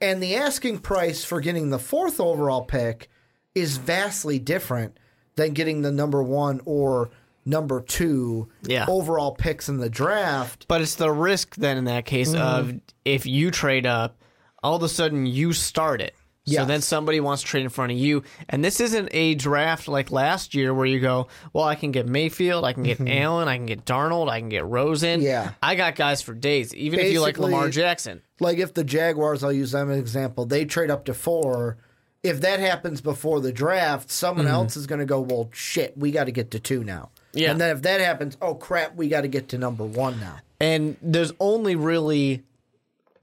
and 0.00 0.22
the 0.22 0.34
asking 0.36 0.78
price 0.78 1.24
for 1.24 1.40
getting 1.40 1.70
the 1.70 1.78
fourth 1.78 2.20
overall 2.20 2.64
pick 2.64 3.08
is 3.54 3.76
vastly 3.76 4.38
different 4.38 4.96
than 5.36 5.52
getting 5.52 5.82
the 5.82 5.92
number 5.92 6.22
one 6.22 6.60
or 6.64 7.10
number 7.44 7.80
two 7.80 8.48
Yeah. 8.62 8.84
overall 8.88 9.32
picks 9.34 9.68
in 9.68 9.78
the 9.78 9.90
draft. 9.90 10.66
But 10.68 10.80
it's 10.82 10.94
the 10.96 11.10
risk 11.10 11.56
then 11.56 11.76
in 11.76 11.84
that 11.84 12.04
case 12.04 12.30
Mm-hmm. 12.34 12.70
of 12.70 12.80
if 13.04 13.26
you 13.26 13.50
trade 13.50 13.86
up, 13.86 14.22
all 14.62 14.76
of 14.76 14.82
a 14.82 14.88
sudden 14.88 15.26
you 15.26 15.52
start 15.52 16.00
it. 16.00 16.14
So 16.46 16.64
then 16.64 16.80
somebody 16.80 17.20
wants 17.20 17.42
to 17.42 17.48
trade 17.48 17.62
in 17.62 17.68
front 17.68 17.92
of 17.92 17.98
you. 17.98 18.24
And 18.48 18.64
this 18.64 18.80
isn't 18.80 19.08
a 19.12 19.34
draft 19.34 19.88
like 19.88 20.10
last 20.10 20.54
year 20.54 20.74
where 20.74 20.86
you 20.86 20.98
go, 20.98 21.28
well, 21.52 21.64
I 21.64 21.74
can 21.74 21.92
get 21.92 22.06
Mayfield, 22.06 22.64
I 22.64 22.72
can 22.72 22.82
get 22.82 23.00
Allen, 23.00 23.46
I 23.46 23.56
can 23.56 23.66
get 23.66 23.84
Darnold, 23.84 24.28
I 24.28 24.40
can 24.40 24.48
get 24.48 24.64
Rosen. 24.64 25.20
Mm-hmm. 25.20 25.26
Yeah. 25.26 25.52
I 25.62 25.74
got 25.76 25.94
guys 25.96 26.22
for 26.22 26.34
days, 26.34 26.74
even 26.74 26.98
if 27.00 27.12
you 27.12 27.20
like 27.20 27.38
Lamar 27.38 27.68
Jackson. 27.68 28.22
like 28.40 28.58
if 28.58 28.74
the 28.74 28.84
Jaguars, 28.84 29.44
I'll 29.44 29.52
use 29.52 29.72
them 29.72 29.90
as 29.90 29.96
an 29.96 30.00
example, 30.00 30.46
they 30.46 30.64
trade 30.64 30.90
up 30.90 31.04
to 31.04 31.14
four. 31.14 31.76
If 32.22 32.40
that 32.42 32.60
happens 32.60 33.00
before 33.00 33.40
the 33.40 33.52
draft, 33.52 34.10
someone 34.10 34.46
else 34.46 34.76
is 34.76 34.86
going 34.86 34.98
to 34.98 35.06
go, 35.06 35.20
well, 35.20 35.48
shit, 35.54 35.96
we 35.96 36.10
got 36.10 36.24
to 36.24 36.32
get 36.32 36.50
to 36.50 36.60
two 36.60 36.84
now. 36.84 37.10
Yeah. 37.32 37.50
And 37.50 37.60
then 37.60 37.74
if 37.74 37.82
that 37.82 38.00
happens, 38.00 38.36
oh 38.42 38.54
crap, 38.54 38.96
we 38.96 39.08
got 39.08 39.22
to 39.22 39.28
get 39.28 39.48
to 39.50 39.58
number 39.58 39.84
one 39.84 40.20
now. 40.20 40.38
And 40.60 40.96
there's 41.00 41.32
only 41.40 41.76
really 41.76 42.42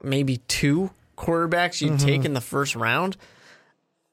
maybe 0.02 0.38
two 0.48 0.90
quarterbacks 1.18 1.80
you'd 1.80 1.94
Mm-hmm. 1.94 2.06
take 2.06 2.24
in 2.24 2.32
the 2.34 2.40
first 2.40 2.74
round. 2.76 3.16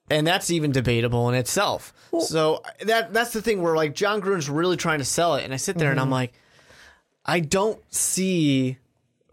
and 0.10 0.26
that's 0.28 0.52
even 0.52 0.72
debatable 0.72 1.30
in 1.30 1.36
itself. 1.36 1.94
so 2.20 2.62
that 2.86 3.14
that's 3.14 3.32
the 3.34 3.42
thing 3.42 3.62
where 3.62 3.76
like 3.76 3.96
Jon 3.96 4.22
Gruden's 4.22 4.50
really 4.50 4.78
trying 4.78 5.00
to 5.00 5.06
sell 5.06 5.36
it, 5.36 5.44
and 5.44 5.54
I 5.54 5.58
sit 5.58 5.78
there 5.78 5.92
and 5.92 6.00
I'm 6.00 6.12
like, 6.12 6.34
I 7.26 7.40
don't 7.40 7.80
see 7.94 8.78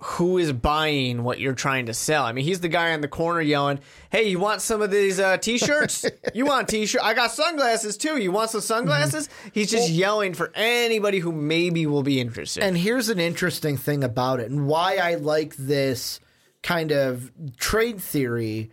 who 0.05 0.39
is 0.39 0.53
buying 0.53 1.23
what 1.23 1.39
you're 1.39 1.55
trying 1.55 1.87
to 1.87 1.95
sell. 1.95 2.25
I 2.25 2.33
mean, 2.33 2.45
he's 2.45 2.59
the 2.59 2.69
guy 2.69 2.93
on 2.93 3.03
the 3.03 3.07
corner 3.09 3.41
yelling, 3.41 3.79
"Hey, 4.11 4.25
you 4.31 4.39
want 4.41 4.61
some 4.63 4.83
of 4.83 4.91
these 4.91 5.21
uh, 5.21 5.37
t-shirts? 5.37 6.05
you 6.35 6.45
want 6.47 6.69
t-shirt? 6.69 7.01
I 7.05 7.15
got 7.15 7.31
sunglasses 7.31 7.97
too. 7.99 8.17
You 8.17 8.33
want 8.33 8.51
some 8.51 8.63
sunglasses?" 8.63 9.29
He's 9.53 9.71
just 9.71 9.91
yelling 9.91 10.35
for 10.35 10.51
anybody 10.57 11.19
who 11.21 11.31
maybe 11.33 11.87
will 11.87 12.03
be 12.03 12.19
interested. 12.21 12.65
And 12.65 12.77
here's 12.79 13.11
an 13.11 13.21
interesting 13.21 13.77
thing 13.77 14.03
about 14.03 14.41
it, 14.41 14.51
and 14.51 14.67
why 14.67 14.97
I 14.97 15.15
like 15.17 15.55
this 15.57 16.19
kind 16.63 16.93
of 16.93 17.31
trade 17.57 18.01
theory 18.01 18.71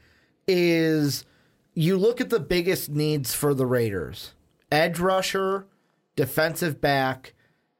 is 0.47 1.25
you 1.73 1.97
look 1.97 2.21
at 2.21 2.29
the 2.29 2.39
biggest 2.39 2.89
needs 2.89 3.33
for 3.33 3.53
the 3.53 3.65
Raiders 3.65 4.33
edge 4.71 4.99
rusher, 4.99 5.65
defensive 6.15 6.79
back, 6.79 7.33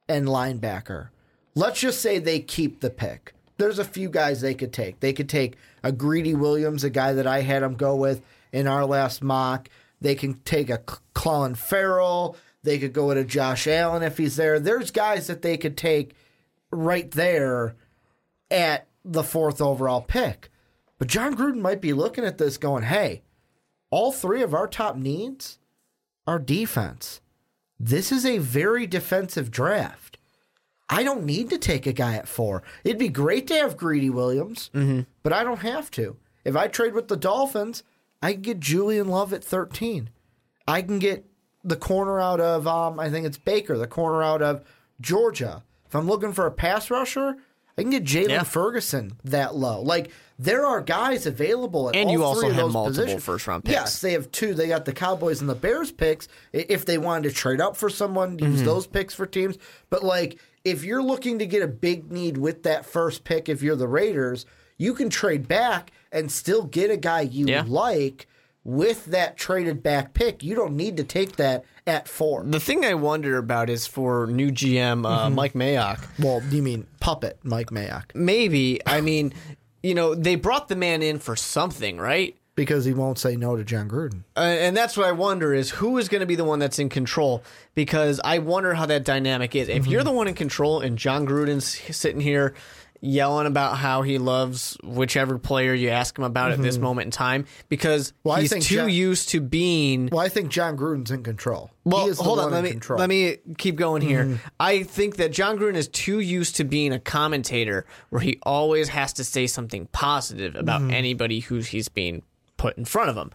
and 0.08 0.28
linebacker. 0.28 1.10
Let's 1.56 1.82
just 1.82 2.02
say 2.02 2.18
they 2.18 2.40
keep 2.40 2.80
the 2.80 2.90
pick. 2.90 3.34
There's 3.58 3.80
a 3.80 3.86
few 3.86 4.10
guys 4.10 4.42
they 4.42 4.54
could 4.54 4.74
take. 4.74 5.00
They 5.02 5.14
could 5.14 5.30
take 5.30 5.58
a 5.84 5.92
Greedy 5.92 6.34
Williams, 6.34 6.84
a 6.84 6.90
guy 6.90 7.14
that 7.14 7.28
I 7.28 7.42
had 7.42 7.62
them 7.62 7.76
go 7.76 7.96
with 7.96 8.22
in 8.52 8.68
our 8.68 8.86
last 8.86 9.22
mock. 9.22 9.70
They 10.02 10.16
can 10.16 10.36
take 10.46 10.70
a 10.70 10.80
Clelin 11.14 11.58
Ferrell. 11.58 12.38
They 12.64 12.80
could 12.80 12.94
go 12.94 13.08
with 13.08 13.18
a 13.18 13.24
Josh 13.24 13.68
Allen 13.68 14.04
if 14.04 14.18
he's 14.18 14.38
there. 14.38 14.60
There's 14.60 14.92
guys 14.92 15.28
that 15.28 15.42
they 15.42 15.58
could 15.58 15.78
take 15.78 16.14
right 16.72 17.10
there 17.12 17.76
at 18.50 18.88
the 19.04 19.24
fourth 19.24 19.62
overall 19.62 20.02
pick. 20.02 20.50
But 20.98 21.08
Jon 21.08 21.36
Gruden 21.36 21.62
might 21.62 21.82
be 21.82 21.94
looking 21.94 22.26
at 22.26 22.38
this 22.38 22.58
going, 22.58 22.84
hey, 22.84 23.22
all 23.90 24.12
three 24.12 24.42
of 24.42 24.54
our 24.54 24.68
top 24.68 24.96
needs 24.98 25.58
are 26.28 26.40
defense. 26.40 27.22
This 27.80 28.12
is 28.12 28.26
a 28.26 28.38
very 28.40 28.86
defensive 28.86 29.50
draft. 29.50 30.18
I 30.90 31.04
don't 31.04 31.24
need 31.24 31.50
to 31.52 31.58
take 31.58 31.86
a 31.86 31.94
guy 31.94 32.16
at 32.16 32.28
four. 32.28 32.64
It'd 32.84 32.98
be 32.98 33.10
great 33.10 33.48
to 33.48 33.56
have 33.56 33.78
Greedy 33.78 34.10
Williams, 34.10 34.70
but 35.24 35.32
I 35.32 35.44
don't 35.44 35.60
have 35.60 35.90
to. 35.92 36.18
If 36.44 36.56
I 36.56 36.68
trade 36.68 36.94
with 36.94 37.08
the 37.08 37.16
Dolphins, 37.18 37.84
I 38.22 38.34
can 38.34 38.42
get 38.42 38.60
Julian 38.60 39.08
Love 39.08 39.32
at 39.32 39.44
13. 39.44 40.10
I 40.68 40.82
can 40.82 41.00
get 41.00 41.26
the 41.64 41.76
corner 41.76 42.20
out 42.20 42.40
of, 42.42 42.68
um, 42.68 43.00
I 43.00 43.10
think 43.10 43.26
it's 43.26 43.38
Baker, 43.38 43.78
the 43.78 43.88
corner 43.88 44.24
out 44.24 44.42
of 44.42 44.64
Georgia. 45.00 45.64
If 45.86 45.96
I'm 45.96 46.08
looking 46.08 46.34
for 46.34 46.46
a 46.46 46.52
pass 46.52 46.90
rusher, 46.90 47.38
I 47.80 47.82
can 47.84 47.92
get 47.92 48.04
Jaylon 48.04 48.30
Yeah. 48.30 48.44
Ferguson 48.44 49.14
that 49.24 49.56
low. 49.56 49.82
Like 49.82 50.12
there 50.38 50.66
are 50.66 50.80
guys 50.82 51.26
available 51.26 51.90
at 51.90 51.96
And 51.96 52.08
all 52.08 52.12
you 52.14 52.18
three 52.20 52.26
also 52.26 52.48
of 52.50 52.54
have 52.56 52.66
those 52.66 52.74
multiple 52.74 53.02
positions. 53.04 53.24
first-round 53.24 53.64
picks. 53.66 53.74
Yes, 53.74 54.02
they 54.02 54.14
have 54.14 54.32
two. 54.32 54.54
They 54.54 54.68
got 54.68 54.86
the 54.86 54.94
Cowboys 54.94 55.42
and 55.42 55.50
the 55.50 55.56
Bears 55.56 55.92
picks. 55.92 56.28
If 56.54 56.86
they 56.86 56.98
wanted 56.98 57.28
to 57.30 57.36
trade 57.36 57.60
up 57.60 57.76
for 57.76 57.90
someone, 57.90 58.38
Mm-hmm. 58.38 58.52
use 58.54 58.64
those 58.64 58.88
picks 58.88 59.14
for 59.14 59.26
teams. 59.26 59.58
But 59.90 60.04
like, 60.04 60.38
if 60.64 60.84
you're 60.84 61.04
looking 61.04 61.40
to 61.40 61.46
get 61.46 61.62
a 61.64 61.68
big 61.68 62.12
need 62.12 62.38
with 62.38 62.64
that 62.64 62.86
first 62.86 63.24
pick, 63.24 63.50
if 63.50 63.62
you're 63.62 63.76
the 63.76 63.88
Raiders, 63.88 64.46
you 64.78 64.94
can 64.94 65.10
trade 65.10 65.48
back 65.48 65.92
and 66.12 66.32
still 66.32 66.64
get 66.64 66.90
a 66.92 66.98
guy 66.98 67.22
you 67.22 67.46
Yeah. 67.48 67.64
like 67.68 68.28
with 68.64 69.06
that 69.06 69.38
traded 69.38 69.82
back 69.82 70.14
pick. 70.14 70.44
You 70.44 70.56
don't 70.56 70.76
need 70.76 70.98
to 70.98 71.04
take 71.04 71.38
that 71.38 71.64
at 71.88 72.08
four. 72.08 72.44
the 72.46 72.60
thing 72.60 72.86
I 72.86 72.94
wonder 72.94 73.38
about 73.38 73.70
is 73.70 73.88
for 73.88 74.28
new 74.28 74.52
GM 74.52 75.06
uh, 75.06 75.26
Mm-hmm. 75.28 75.36
Mike 75.36 75.54
Mayock. 75.54 76.06
Well, 76.20 76.42
you 76.52 76.62
mean 76.62 76.86
puppet 77.00 77.40
Mike 77.44 77.70
Mayock 77.72 78.14
Maybe 78.14 78.80
I 78.86 79.02
mean, 79.02 79.34
you 79.82 79.96
know, 79.96 80.14
they 80.14 80.36
brought 80.36 80.68
the 80.68 80.76
man 80.76 81.02
in 81.02 81.20
for 81.20 81.36
something, 81.36 81.98
right? 81.98 82.36
because 82.56 82.84
he 82.84 82.92
won't 82.94 83.18
say 83.18 83.38
no 83.38 83.56
to 83.56 83.64
Jon 83.64 83.88
Gruden. 83.90 84.24
Uh, 84.36 84.42
and 84.42 84.76
that's 84.76 84.98
what 84.98 85.08
I 85.08 85.14
wonder 85.14 85.54
is 85.54 85.70
who 85.70 85.98
is 85.98 86.10
going 86.10 86.20
to 86.20 86.26
be 86.26 86.36
the 86.36 86.44
one 86.44 86.60
that's 86.60 86.78
in 86.78 86.90
control 86.90 87.42
because 87.74 88.20
I 88.22 88.40
wonder 88.40 88.74
how 88.74 88.86
that 88.88 89.06
dynamic 89.06 89.56
is. 89.56 89.70
If 89.70 89.84
Mm-hmm. 89.84 89.92
you're 89.94 90.04
the 90.04 90.12
one 90.12 90.28
in 90.28 90.34
control 90.34 90.82
and 90.82 90.98
Jon 90.98 91.26
Gruden's 91.26 91.66
sitting 91.96 92.20
here 92.20 92.54
yelling 93.02 93.48
about 93.48 93.78
how 93.78 94.02
he 94.02 94.18
loves 94.18 94.78
whichever 94.84 95.38
player 95.40 95.74
you 95.74 95.90
ask 95.90 96.18
him 96.18 96.24
about 96.26 96.52
at 96.52 96.62
this 96.62 96.78
moment 96.78 97.06
in 97.06 97.12
time 97.12 97.46
because 97.70 98.12
Mm-hmm. 98.12 98.30
Well, 98.30 98.38
he's 98.38 98.50
too 98.52 98.60
John- 98.76 98.90
used 98.90 99.30
to 99.30 99.42
being 99.42 100.10
Well, 100.12 100.20
I 100.24 100.30
think 100.30 100.50
Jon 100.50 100.78
Gruden's 100.78 101.12
in 101.12 101.24
control. 101.24 101.72
well, 101.86 102.06
he 102.06 102.12
is 102.12 102.18
the 102.18 102.24
hold 102.24 102.40
on. 102.40 102.52
Let 102.52 102.64
me 102.64 102.72
control. 102.72 103.00
let 103.00 103.10
me 103.10 103.38
keep 103.58 103.76
going 103.76 104.02
here. 104.02 104.40
I 104.60 104.84
think 104.84 105.16
that 105.18 105.32
Jon 105.32 105.58
Gruden 105.58 105.76
is 105.76 105.88
too 105.88 106.20
used 106.20 106.58
to 106.58 106.64
being 106.64 106.92
a 106.94 107.00
commentator, 107.00 107.86
where 108.10 108.22
he 108.22 108.40
always 108.44 108.90
has 108.90 109.14
to 109.14 109.24
say 109.24 109.48
something 109.48 109.88
positive 109.92 110.56
about 110.56 110.82
anybody 110.92 111.40
who 111.40 111.58
he's 111.60 111.90
being 111.90 112.24
put 112.58 112.78
in 112.78 112.86
front 112.86 113.10
of 113.10 113.16
him. 113.16 113.32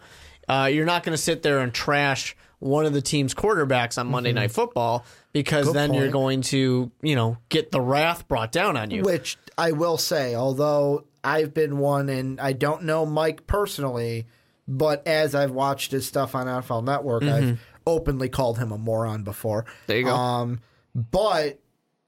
Uh, 0.47 0.69
you're 0.71 0.85
not 0.85 1.03
going 1.03 1.15
to 1.15 1.21
sit 1.21 1.41
there 1.41 1.59
and 1.59 1.73
trash 1.73 2.35
one 2.59 2.85
of 2.85 2.93
the 2.93 3.01
team's 3.01 3.33
quarterbacks 3.33 3.97
on 3.97 4.07
Monday 4.07 4.31
Night 4.31 4.51
Football 4.51 5.03
because 5.33 5.71
then 5.73 5.93
you're 5.93 6.09
going 6.11 6.41
to, 6.43 6.91
you 7.01 7.15
know, 7.15 7.37
get 7.49 7.71
the 7.71 7.81
wrath 7.81 8.27
brought 8.27 8.51
down 8.51 8.77
on 8.77 8.91
you. 8.91 9.01
Which 9.01 9.37
I 9.57 9.71
will 9.71 9.97
say, 9.97 10.35
although 10.35 11.05
I've 11.23 11.53
been 11.53 11.77
one, 11.77 12.09
and 12.09 12.39
I 12.39 12.53
don't 12.53 12.83
know 12.83 13.05
Mike 13.05 13.47
personally, 13.47 14.27
but 14.67 15.07
as 15.07 15.33
I've 15.35 15.51
watched 15.51 15.91
his 15.91 16.05
stuff 16.05 16.35
on 16.35 16.47
NFL 16.47 16.83
Network, 16.83 17.23
I've 17.23 17.59
openly 17.87 18.29
called 18.29 18.57
him 18.57 18.71
a 18.71 18.77
moron 18.77 19.23
before. 19.23 19.63
Mm-hmm. 19.63 19.71
There 19.87 19.97
you 19.97 20.03
go. 20.05 20.15
Um, 20.15 20.59
but 20.93 21.59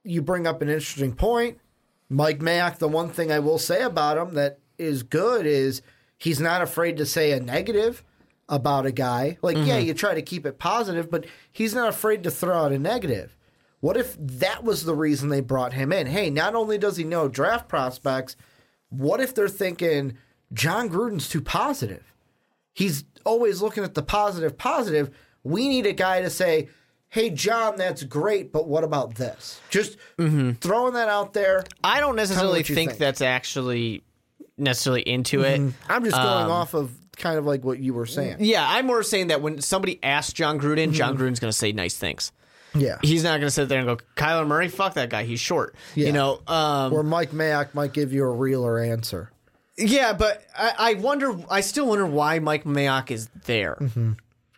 you 0.04 0.22
bring 0.22 0.48
up 0.48 0.62
an 0.62 0.70
interesting 0.70 1.14
point. 1.14 1.60
Mike 2.10 2.42
Mack, 2.42 2.80
the 2.80 2.88
one 2.88 3.10
thing 3.10 3.32
I 3.32 3.40
will 3.40 3.60
say 3.60 3.82
about 3.84 4.18
him 4.18 4.34
that 4.36 4.60
is 4.78 5.04
good 5.04 5.46
is 5.46 5.82
he's 6.18 6.40
not 6.40 6.62
afraid 6.62 6.98
to 6.98 7.06
say 7.06 7.32
a 7.32 7.40
negative 7.40 8.04
about 8.50 8.86
a 8.86 8.92
guy. 8.92 9.38
Like, 9.42 9.58
yeah, 9.58 9.78
Mm-hmm. 9.78 9.88
you 9.88 9.94
try 9.94 10.14
to 10.16 10.22
keep 10.22 10.46
it 10.46 10.58
positive, 10.58 11.12
but 11.12 11.26
he's 11.52 11.76
not 11.76 11.90
afraid 11.90 12.24
to 12.24 12.32
throw 12.32 12.58
out 12.58 12.72
a 12.72 12.80
negative. 12.80 13.37
What 13.80 13.96
if 13.98 14.16
that 14.20 14.64
was 14.64 14.86
the 14.86 14.96
reason 14.96 15.30
they 15.30 15.42
brought 15.42 15.74
him 15.74 15.92
in? 15.94 16.08
Hey, 16.08 16.30
not 16.30 16.56
only 16.56 16.78
does 16.78 16.98
he 16.98 17.04
know 17.04 17.28
draft 17.28 17.68
prospects, 17.68 18.36
what 18.90 19.20
if 19.20 19.36
they're 19.36 19.48
thinking 19.48 20.18
Jon 20.54 20.90
Gruden's 20.90 21.30
too 21.30 21.42
positive? 21.42 22.04
He's 22.74 23.04
always 23.26 23.62
looking 23.62 23.84
at 23.84 23.94
the 23.94 24.02
positive, 24.04 24.58
positive. 24.58 25.12
We 25.44 25.68
need 25.70 25.86
a 25.86 25.94
guy 25.94 26.22
to 26.22 26.30
say, 26.30 26.70
hey, 27.10 27.30
John, 27.30 27.76
that's 27.78 28.04
great, 28.04 28.52
but 28.52 28.68
what 28.68 28.84
about 28.84 29.16
this? 29.16 29.60
Just 29.70 29.98
throwing 30.18 30.94
that 30.94 31.08
out 31.10 31.34
there. 31.34 31.64
I 31.84 32.00
don't 32.00 32.16
necessarily 32.16 32.64
think, 32.64 32.92
think. 32.92 33.00
that's 33.00 33.22
actually 33.22 34.04
necessarily 34.58 35.02
into 35.04 35.42
it. 35.44 35.60
I'm 35.88 36.04
just 36.04 36.16
going 36.16 36.46
Um, 36.46 36.52
off 36.52 36.74
of 36.74 36.92
kind 37.16 37.38
of 37.38 37.46
like 37.46 37.64
what 37.64 37.80
you 37.80 37.94
were 37.94 38.06
saying. 38.08 38.38
Yeah, 38.40 38.66
I'm 38.68 38.86
more 38.88 39.04
saying 39.04 39.28
that 39.28 39.42
when 39.42 39.62
somebody 39.62 40.00
asks 40.04 40.34
Jon 40.34 40.60
Gruden, 40.60 40.92
John 40.94 41.14
Mm-hmm. 41.16 41.24
Gruden's 41.24 41.40
going 41.40 41.52
to 41.52 41.58
say 41.58 41.72
nice 41.72 41.96
things. 41.96 42.32
Yeah. 42.76 42.98
He's 43.02 43.24
not 43.24 43.32
going 43.40 43.48
to 43.48 43.52
sit 43.52 43.70
there 43.70 43.80
and 43.80 43.88
go, 43.88 43.98
Kyler 44.16 44.46
Murray, 44.48 44.68
fuck 44.68 44.94
that 44.96 45.10
guy. 45.10 45.24
He's 45.24 45.40
short. 45.40 45.76
Yeah. 45.96 46.08
You 46.08 46.12
know, 46.14 46.42
um, 46.48 46.94
Or 46.94 47.04
Mike 47.04 47.34
Mack 47.34 47.74
might 47.74 47.94
give 47.94 48.14
you 48.14 48.24
a 48.26 48.32
realer 48.32 48.78
answer. 48.80 49.32
yeah, 49.78 50.14
but 50.14 50.44
I, 50.58 50.74
I 50.78 50.94
wonder, 50.96 51.36
I 51.50 51.62
still 51.62 51.88
wonder 51.88 52.06
why 52.06 52.40
Mike 52.40 52.64
Mayock 52.66 53.10
is 53.12 53.28
there. 53.46 53.76
Mm-hmm. 53.80 54.14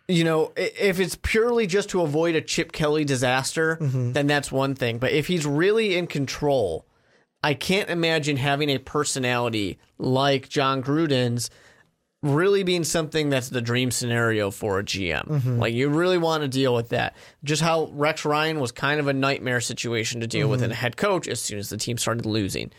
You 0.08 0.24
know, 0.24 0.52
if 0.56 0.98
it's 0.98 1.16
purely 1.22 1.66
just 1.68 1.90
to 1.90 2.02
avoid 2.02 2.34
a 2.34 2.40
Chip 2.40 2.72
Kelly 2.72 3.04
disaster, 3.04 3.76
Mm-hmm. 3.80 4.12
then 4.12 4.26
that's 4.26 4.50
one 4.50 4.74
thing. 4.74 4.98
But 4.98 5.12
if 5.12 5.28
he's 5.28 5.46
really 5.46 5.96
in 5.96 6.06
control, 6.08 6.84
I 7.44 7.54
can't 7.54 7.88
imagine 7.88 8.36
having 8.36 8.68
a 8.70 8.78
personality 8.78 9.78
like 9.98 10.48
Jon 10.48 10.82
Gruden's 10.82 11.48
really 12.22 12.62
being 12.62 12.84
something 12.84 13.30
that's 13.30 13.48
the 13.48 13.62
dream 13.62 13.90
scenario 13.90 14.50
for 14.50 14.78
a 14.78 14.84
GM. 14.84 15.26
Mm-hmm. 15.26 15.58
Like 15.58 15.72
you 15.72 15.88
really 15.88 16.18
want 16.18 16.42
to 16.42 16.48
deal 16.48 16.74
with 16.74 16.90
that. 16.90 17.16
Just 17.44 17.62
how 17.62 17.86
Rex 17.92 18.26
Ryan 18.26 18.60
was 18.60 18.72
kind 18.72 19.00
of 19.00 19.08
a 19.08 19.14
nightmare 19.14 19.60
situation 19.62 20.20
to 20.20 20.26
deal 20.26 20.48
with 20.48 20.60
Mm-hmm. 20.60 20.64
in 20.66 20.70
a 20.72 20.74
head 20.74 20.96
coach 20.98 21.26
as 21.28 21.40
soon 21.40 21.58
as 21.58 21.70
the 21.70 21.78
team 21.78 21.96
started 21.96 22.26
losing. 22.26 22.70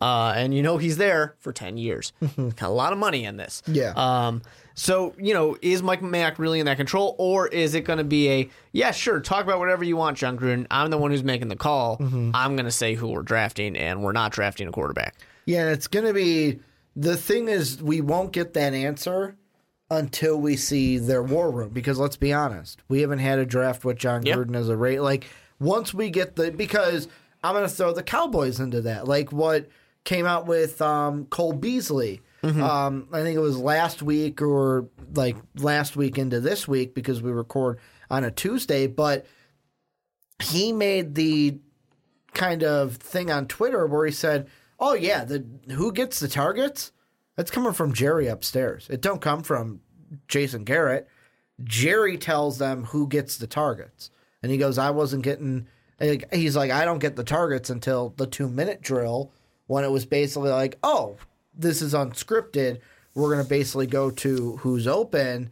Uh, 0.00 0.32
and 0.34 0.52
you 0.52 0.62
know 0.62 0.78
he's 0.78 0.96
there 0.96 1.36
for 1.38 1.52
10 1.52 1.76
years. 1.76 2.12
Got 2.36 2.62
a 2.62 2.68
lot 2.70 2.92
of 2.92 2.98
money 2.98 3.24
in 3.24 3.36
this. 3.36 3.62
Mm-hmm. 3.66 3.74
Yeah. 3.74 3.92
Um, 3.94 4.42
so, 4.74 5.14
you 5.18 5.32
know, 5.34 5.56
is 5.62 5.82
Mike 5.82 6.02
Mack 6.02 6.38
really 6.40 6.58
in 6.58 6.66
that 6.66 6.76
control 6.76 7.14
or 7.18 7.46
is 7.48 7.74
it 7.76 7.82
going 7.82 7.98
to 7.98 8.04
be 8.04 8.28
a, 8.30 8.50
yeah, 8.72 8.90
sure, 8.90 9.20
talk 9.20 9.44
about 9.44 9.60
whatever 9.60 9.84
you 9.84 9.96
want, 9.96 10.16
Jon 10.16 10.36
Gruden. 10.36 10.66
I'm 10.72 10.90
the 10.90 10.98
one 10.98 11.10
who's 11.12 11.22
making 11.24 11.48
the 11.48 11.56
call. 11.56 11.98
Mm-hmm. 11.98 12.30
I'm 12.34 12.56
going 12.56 12.66
to 12.66 12.72
say 12.72 12.94
who 12.94 13.08
we're 13.08 13.22
drafting 13.22 13.76
and 13.76 14.02
we're 14.02 14.12
not 14.12 14.32
drafting 14.32 14.66
a 14.66 14.72
quarterback. 14.72 15.14
Yeah, 15.46 15.70
it's 15.70 15.86
going 15.86 16.04
to 16.06 16.12
be 16.12 16.60
the 16.98 17.16
thing 17.16 17.48
is 17.48 17.80
we 17.80 18.00
won't 18.00 18.32
get 18.32 18.54
that 18.54 18.74
answer 18.74 19.36
until 19.88 20.36
we 20.38 20.56
see 20.56 20.98
their 20.98 21.22
war 21.22 21.50
room 21.50 21.70
because 21.70 21.98
let's 21.98 22.16
be 22.16 22.32
honest, 22.32 22.82
we 22.88 23.00
haven't 23.00 23.20
had 23.20 23.38
a 23.38 23.46
draft 23.46 23.84
with 23.84 23.96
John 23.96 24.26
Yep. 24.26 24.36
Gruden 24.36 24.56
as 24.56 24.68
a 24.68 24.76
rate. 24.76 25.00
Like 25.00 25.26
once 25.60 25.94
we 25.94 26.10
get 26.10 26.34
the 26.36 26.50
because 26.50 27.06
I'm 27.44 27.54
going 27.54 27.66
to 27.68 27.72
throw 27.72 27.92
the 27.92 28.02
Cowboys 28.02 28.58
into 28.58 28.80
that. 28.82 29.06
Like 29.06 29.32
what 29.32 29.68
came 30.04 30.26
out 30.26 30.46
with 30.46 30.82
um, 30.82 31.26
Cole 31.26 31.52
Beasley. 31.52 32.20
Um, 32.42 33.08
I 33.12 33.22
think 33.22 33.36
it 33.36 33.40
was 33.40 33.58
last 33.58 34.00
week 34.02 34.40
or 34.42 34.88
like 35.14 35.36
last 35.56 35.96
week 35.96 36.18
into 36.18 36.40
this 36.40 36.66
week 36.68 36.94
because 36.94 37.20
we 37.20 37.30
record 37.32 37.78
on 38.10 38.24
a 38.24 38.30
Tuesday, 38.30 38.86
but 38.86 39.26
he 40.42 40.72
made 40.72 41.14
the 41.14 41.58
kind 42.34 42.62
of 42.62 42.96
thing 42.96 43.30
on 43.30 43.46
Twitter 43.46 43.86
where 43.86 44.06
he 44.06 44.12
said, 44.12 44.48
"Oh 44.78 44.94
yeah, 44.94 45.24
the 45.24 45.44
who 45.70 45.92
gets 45.92 46.20
the 46.20 46.28
targets? 46.28 46.92
That's 47.36 47.50
coming 47.50 47.72
from 47.72 47.92
Jerry 47.92 48.26
upstairs. 48.26 48.88
It 48.90 49.00
don't 49.00 49.20
come 49.20 49.42
from 49.42 49.80
Jason 50.26 50.64
Garrett, 50.64 51.08
Jerry 51.62 52.16
tells 52.16 52.58
them 52.58 52.84
who 52.84 53.08
gets 53.08 53.36
the 53.36 53.46
targets. 53.46 54.10
And 54.42 54.52
he 54.52 54.58
goes, 54.58 54.78
I 54.78 54.90
wasn't 54.90 55.24
getting, 55.24 55.66
he's 56.32 56.56
like, 56.56 56.70
I 56.70 56.84
don't 56.84 57.00
get 57.00 57.16
the 57.16 57.24
targets 57.24 57.70
until 57.70 58.14
the 58.16 58.26
two 58.26 58.48
minute 58.48 58.80
drill 58.80 59.32
when 59.66 59.84
it 59.84 59.90
was 59.90 60.06
basically 60.06 60.50
like, 60.50 60.78
oh, 60.82 61.16
this 61.54 61.82
is 61.82 61.94
unscripted. 61.94 62.80
We're 63.14 63.42
to 63.42 63.48
basically 63.48 63.86
go 63.86 64.10
to 64.10 64.56
who's 64.58 64.86
open. 64.86 65.50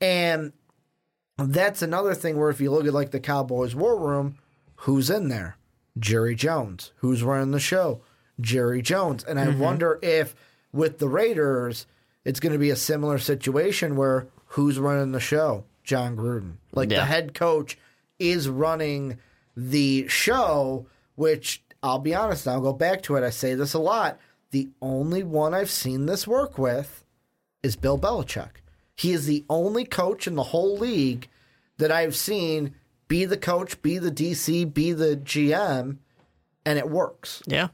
And 0.00 0.52
that's 1.36 1.82
another 1.82 2.14
thing 2.14 2.38
where 2.38 2.50
if 2.50 2.60
you 2.60 2.70
look 2.70 2.86
at 2.86 2.94
like 2.94 3.10
the 3.10 3.20
Cowboys 3.20 3.74
War 3.74 3.98
Room, 3.98 4.36
who's 4.76 5.10
in 5.10 5.28
there? 5.28 5.56
Jerry 5.98 6.36
Jones. 6.36 6.92
Who's 6.98 7.24
running 7.24 7.50
the 7.50 7.60
show? 7.60 8.02
Jerry 8.40 8.82
Jones. 8.82 9.24
And 9.24 9.38
I 9.38 9.46
mm-hmm. 9.46 9.58
wonder 9.58 9.98
if 10.02 10.34
with 10.72 10.98
the 10.98 11.08
Raiders, 11.08 11.86
it's 12.24 12.40
going 12.40 12.52
to 12.52 12.58
be 12.58 12.70
a 12.70 12.76
similar 12.76 13.18
situation 13.18 13.96
where 13.96 14.26
who's 14.46 14.78
running 14.78 15.12
the 15.12 15.20
show? 15.20 15.64
Jon 15.84 16.16
Gruden. 16.16 16.54
Like 16.72 16.88
the 16.88 17.04
head 17.04 17.34
coach 17.34 17.78
is 18.18 18.48
running 18.48 19.18
the 19.56 20.06
show, 20.08 20.86
which 21.16 21.62
I'll 21.82 21.98
be 21.98 22.14
honest, 22.14 22.46
I'll 22.46 22.60
go 22.60 22.72
back 22.72 23.02
to 23.02 23.16
it. 23.16 23.24
I 23.24 23.30
say 23.30 23.54
this 23.54 23.74
a 23.74 23.78
lot. 23.78 24.18
The 24.50 24.68
only 24.82 25.22
one 25.22 25.54
I've 25.54 25.70
seen 25.70 26.06
this 26.06 26.26
work 26.26 26.58
with 26.58 27.04
is 27.62 27.76
Bill 27.76 27.98
Belichick. 27.98 28.62
He 28.94 29.12
is 29.12 29.26
the 29.26 29.44
only 29.48 29.84
coach 29.84 30.26
in 30.26 30.34
the 30.34 30.42
whole 30.42 30.76
league 30.76 31.28
that 31.78 31.90
I've 31.90 32.14
seen 32.14 32.74
be 33.08 33.24
the 33.24 33.36
coach, 33.36 33.80
be 33.82 33.98
the 33.98 34.10
DC, 34.10 34.72
be 34.72 34.92
the 34.92 35.16
GM, 35.16 35.96
and 36.64 36.78
it 36.78 36.88
works. 36.88 37.42
Yeah, 37.46 37.68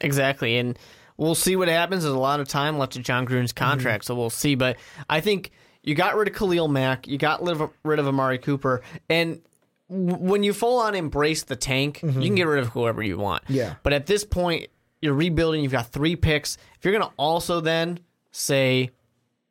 exactly. 0.00 0.58
And 0.58 0.78
we'll 1.16 1.34
see 1.34 1.56
what 1.56 1.68
happens. 1.68 2.02
There's 2.02 2.14
a 2.14 2.18
lot 2.18 2.40
of 2.40 2.48
time 2.48 2.78
left 2.78 2.92
to 2.92 3.00
Jon 3.00 3.26
Gruden's 3.26 3.52
mm-hmm. 3.52 3.64
contract, 3.64 4.04
so 4.04 4.14
we'll 4.14 4.30
see. 4.30 4.54
But 4.54 4.76
I 5.08 5.20
think 5.20 5.50
you 5.82 5.94
got 5.94 6.16
rid 6.16 6.28
of 6.28 6.34
Khalil 6.34 6.68
Mack, 6.68 7.06
you 7.06 7.18
got 7.18 7.42
rid 7.42 7.98
of, 7.98 8.06
Amari 8.06 8.38
Cooper, 8.38 8.82
and 9.08 9.40
when 9.88 10.42
you 10.42 10.52
full 10.52 10.80
on 10.80 10.94
embrace 10.94 11.44
the 11.44 11.56
tank, 11.56 12.02
you 12.02 12.08
mm-hmm. 12.08 12.22
can 12.22 12.34
get 12.34 12.46
rid 12.46 12.60
of 12.60 12.68
whoever 12.68 13.02
you 13.02 13.18
want. 13.18 13.44
Yeah. 13.48 13.74
But 13.82 13.92
at 13.92 14.06
this 14.06 14.24
point, 14.24 14.68
you're 15.02 15.14
rebuilding. 15.14 15.62
You've 15.62 15.72
got 15.72 15.88
three 15.88 16.16
picks. 16.16 16.56
If 16.78 16.84
you're 16.84 16.92
going 16.92 17.06
to 17.06 17.14
also 17.18 17.60
then 17.60 18.00
say, 18.32 18.90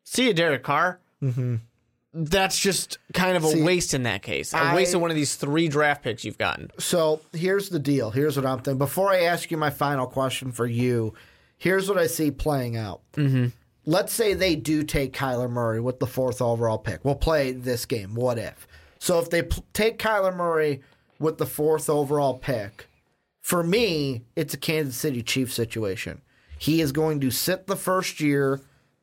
"See 0.04 0.28
you, 0.28 0.34
Derek 0.34 0.64
Carr." 0.64 1.00
Mm-hmm. 1.22 1.58
That's 2.14 2.60
just 2.60 3.00
kind 3.14 3.36
of 3.36 3.44
a 3.44 3.50
See, 3.50 3.64
waste 3.64 3.94
in 3.94 4.04
that 4.04 4.22
case. 4.22 4.54
A 4.54 4.58
I- 4.58 4.76
waste 4.76 4.94
of 4.94 5.02
one 5.02 5.10
of 5.10 5.16
these 5.16 5.36
three 5.36 5.68
draft 5.68 6.04
picks 6.04 6.24
you've 6.24 6.38
gotten. 6.38 6.70
So 6.78 7.22
here's 7.34 7.70
the 7.70 7.80
deal. 7.80 8.12
Here's 8.12 8.38
what 8.38 8.46
I'm 8.46 8.60
thinking. 8.60 8.78
Before 8.78 9.10
I 9.12 9.22
ask 9.22 9.50
you 9.50 9.58
my 9.58 9.72
final 9.72 10.06
question 10.06 10.52
for 10.52 10.68
you, 10.68 11.14
here's 11.58 11.90
what 11.90 11.98
I 11.98 12.06
see 12.08 12.30
playing 12.30 12.78
out. 12.78 13.02
Mm-hmm. 13.14 13.48
Let's 13.86 14.14
say 14.14 14.34
they 14.34 14.56
do 14.56 14.84
take 14.84 15.14
Kyler 15.14 15.50
Murray 15.50 15.82
with 15.82 16.00
the 16.00 16.08
fourth 16.08 16.42
overall 16.42 16.78
pick. 16.78 17.04
We'll 17.04 17.16
play 17.16 17.52
this 17.52 17.86
game. 17.86 18.14
What 18.16 18.38
if? 18.38 18.68
So 19.00 19.20
if 19.20 19.30
they 19.30 19.42
pl- 19.42 19.66
take 19.74 19.98
Kyler 20.00 20.36
Murray 20.36 20.82
with 21.20 21.38
the 21.38 21.46
fourth 21.46 21.90
overall 21.90 22.36
pick, 22.38 22.88
for 23.42 23.62
me, 23.64 24.24
it's 24.36 24.54
a 24.54 24.58
Kansas 24.58 24.96
City 24.96 25.22
Chiefs 25.22 25.54
situation. 25.54 26.22
He 26.58 26.80
is 26.80 26.92
going 26.94 27.20
to 27.22 27.32
sit 27.32 27.68
the 27.68 27.76
first 27.76 28.22
year 28.22 28.62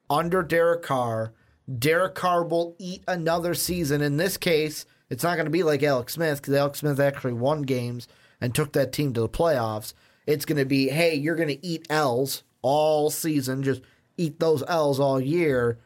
under 0.08 0.42
Derek 0.42 0.82
Carr. 0.82 1.34
Derek 1.78 2.14
Carr 2.14 2.44
will 2.44 2.74
eat 2.78 3.02
another 3.06 3.54
season. 3.54 4.00
In 4.00 4.16
this 4.16 4.36
case, 4.36 4.86
it's 5.08 5.22
not 5.22 5.34
going 5.34 5.46
to 5.46 5.50
be 5.50 5.62
like 5.62 5.82
Alex 5.82 6.14
Smith 6.14 6.40
because 6.40 6.54
Alex 6.54 6.80
Smith 6.80 6.98
actually 6.98 7.34
won 7.34 7.62
games 7.62 8.08
and 8.40 8.54
took 8.54 8.72
that 8.72 8.92
team 8.92 9.12
to 9.12 9.20
the 9.20 9.28
playoffs. 9.28 9.92
It's 10.26 10.44
going 10.44 10.58
to 10.58 10.64
be, 10.64 10.88
hey, 10.88 11.14
you're 11.14 11.36
going 11.36 11.48
to 11.48 11.66
eat 11.66 11.86
L's 11.90 12.42
all 12.62 13.10
season, 13.10 13.62
just 13.62 13.82
eat 14.16 14.40
those 14.40 14.62
L's 14.66 15.00
all 15.00 15.20
year. 15.20 15.78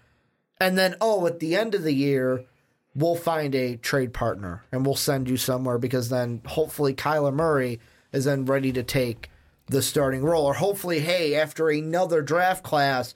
And 0.60 0.78
then, 0.78 0.94
oh, 1.00 1.26
at 1.26 1.40
the 1.40 1.56
end 1.56 1.74
of 1.74 1.82
the 1.82 1.94
year, 1.94 2.44
we'll 2.94 3.16
find 3.16 3.54
a 3.54 3.76
trade 3.76 4.12
partner 4.12 4.64
and 4.70 4.86
we'll 4.86 4.94
send 4.94 5.28
you 5.28 5.36
somewhere 5.36 5.78
because 5.78 6.08
then 6.08 6.40
hopefully 6.46 6.94
Kyler 6.94 7.34
Murray 7.34 7.80
is 8.12 8.24
then 8.24 8.44
ready 8.44 8.72
to 8.72 8.82
take 8.82 9.30
the 9.66 9.82
starting 9.82 10.22
role. 10.22 10.46
Or 10.46 10.54
hopefully, 10.54 11.00
hey, 11.00 11.34
after 11.34 11.68
another 11.68 12.22
draft 12.22 12.62
class, 12.62 13.14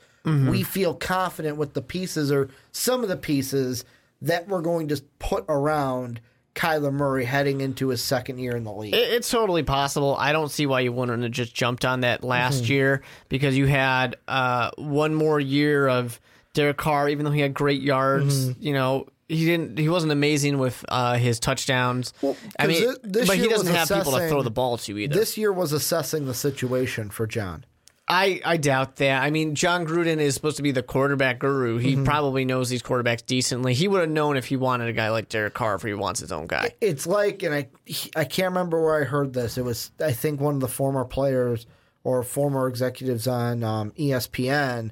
we 0.50 0.62
feel 0.62 0.94
confident 0.94 1.56
with 1.56 1.74
the 1.74 1.82
pieces 1.82 2.30
or 2.32 2.48
some 2.72 3.02
of 3.02 3.08
the 3.08 3.16
pieces 3.16 3.84
that 4.22 4.48
we're 4.48 4.62
going 4.62 4.88
to 4.88 5.02
put 5.18 5.44
around 5.48 6.20
Kyler 6.54 6.92
Murray 6.92 7.24
heading 7.24 7.60
into 7.60 7.88
his 7.88 8.02
second 8.02 8.38
year 8.38 8.56
in 8.56 8.64
the 8.64 8.72
league. 8.72 8.92
It, 8.94 9.12
it's 9.12 9.30
totally 9.30 9.62
possible. 9.62 10.16
I 10.16 10.32
don't 10.32 10.50
see 10.50 10.66
why 10.66 10.80
you 10.80 10.92
wouldn't 10.92 11.22
have 11.22 11.30
just 11.30 11.54
jumped 11.54 11.84
on 11.84 12.00
that 12.00 12.24
last 12.24 12.64
Mm-hmm. 12.64 12.72
year 12.72 13.02
because 13.28 13.56
you 13.56 13.66
had 13.66 14.16
uh, 14.26 14.70
one 14.76 15.14
more 15.14 15.38
year 15.38 15.86
of 15.88 16.20
Derek 16.54 16.76
Carr, 16.76 17.08
even 17.08 17.24
though 17.24 17.30
he 17.30 17.40
had 17.40 17.54
great 17.54 17.80
yards. 17.80 18.48
Mm-hmm. 18.48 18.62
You 18.62 18.72
know, 18.72 19.06
he 19.28 19.44
didn't. 19.44 19.78
He 19.78 19.88
wasn't 19.88 20.10
amazing 20.10 20.58
with 20.58 20.84
uh, 20.88 21.14
his 21.14 21.38
touchdowns. 21.38 22.12
I 22.24 22.26
'cause 22.26 22.68
mean, 22.68 22.92
thi- 22.94 22.98
this 23.04 23.28
but 23.28 23.36
he 23.36 23.46
doesn't 23.46 23.72
have 23.72 23.88
people 23.88 24.12
to 24.12 24.28
throw 24.28 24.42
the 24.42 24.50
ball 24.50 24.78
to 24.78 24.98
either. 24.98 25.14
this 25.14 25.36
year 25.38 25.52
was 25.52 25.72
assessing 25.72 26.26
the 26.26 26.34
situation 26.34 27.10
for 27.10 27.26
John. 27.28 27.64
I, 28.10 28.40
I 28.44 28.56
doubt 28.56 28.96
that. 28.96 29.22
I 29.22 29.30
mean, 29.30 29.54
Jon 29.54 29.86
Gruden 29.86 30.18
is 30.18 30.34
supposed 30.34 30.56
to 30.56 30.62
be 30.62 30.70
the 30.70 30.82
quarterback 30.82 31.38
guru. 31.40 31.76
He 31.76 31.92
Mm-hmm. 31.94 32.04
probably 32.04 32.44
knows 32.46 32.70
these 32.70 32.82
quarterbacks 32.82 33.24
decently. 33.26 33.74
He 33.74 33.86
would 33.86 34.00
have 34.00 34.08
known 34.10 34.36
if 34.38 34.46
he 34.46 34.56
wanted 34.56 34.88
a 34.88 34.92
guy 34.94 35.10
like 35.10 35.28
Derek 35.28 35.52
Carr 35.54 35.74
if 35.74 35.82
he 35.82 35.92
wants 35.94 36.20
his 36.20 36.32
own 36.32 36.46
guy. 36.46 36.74
It's 36.80 37.06
like, 37.06 37.42
and 37.42 37.54
I 37.54 37.68
I 38.16 38.24
can't 38.24 38.48
remember 38.50 38.82
where 38.82 39.00
I 39.00 39.04
heard 39.04 39.34
this. 39.34 39.58
It 39.58 39.64
was 39.64 39.90
I 40.00 40.12
think 40.12 40.40
one 40.40 40.54
of 40.54 40.60
the 40.60 40.68
former 40.68 41.04
players 41.04 41.66
or 42.04 42.22
former 42.22 42.66
executives 42.68 43.26
on 43.28 43.62
um, 43.62 43.90
ESPN. 43.98 44.90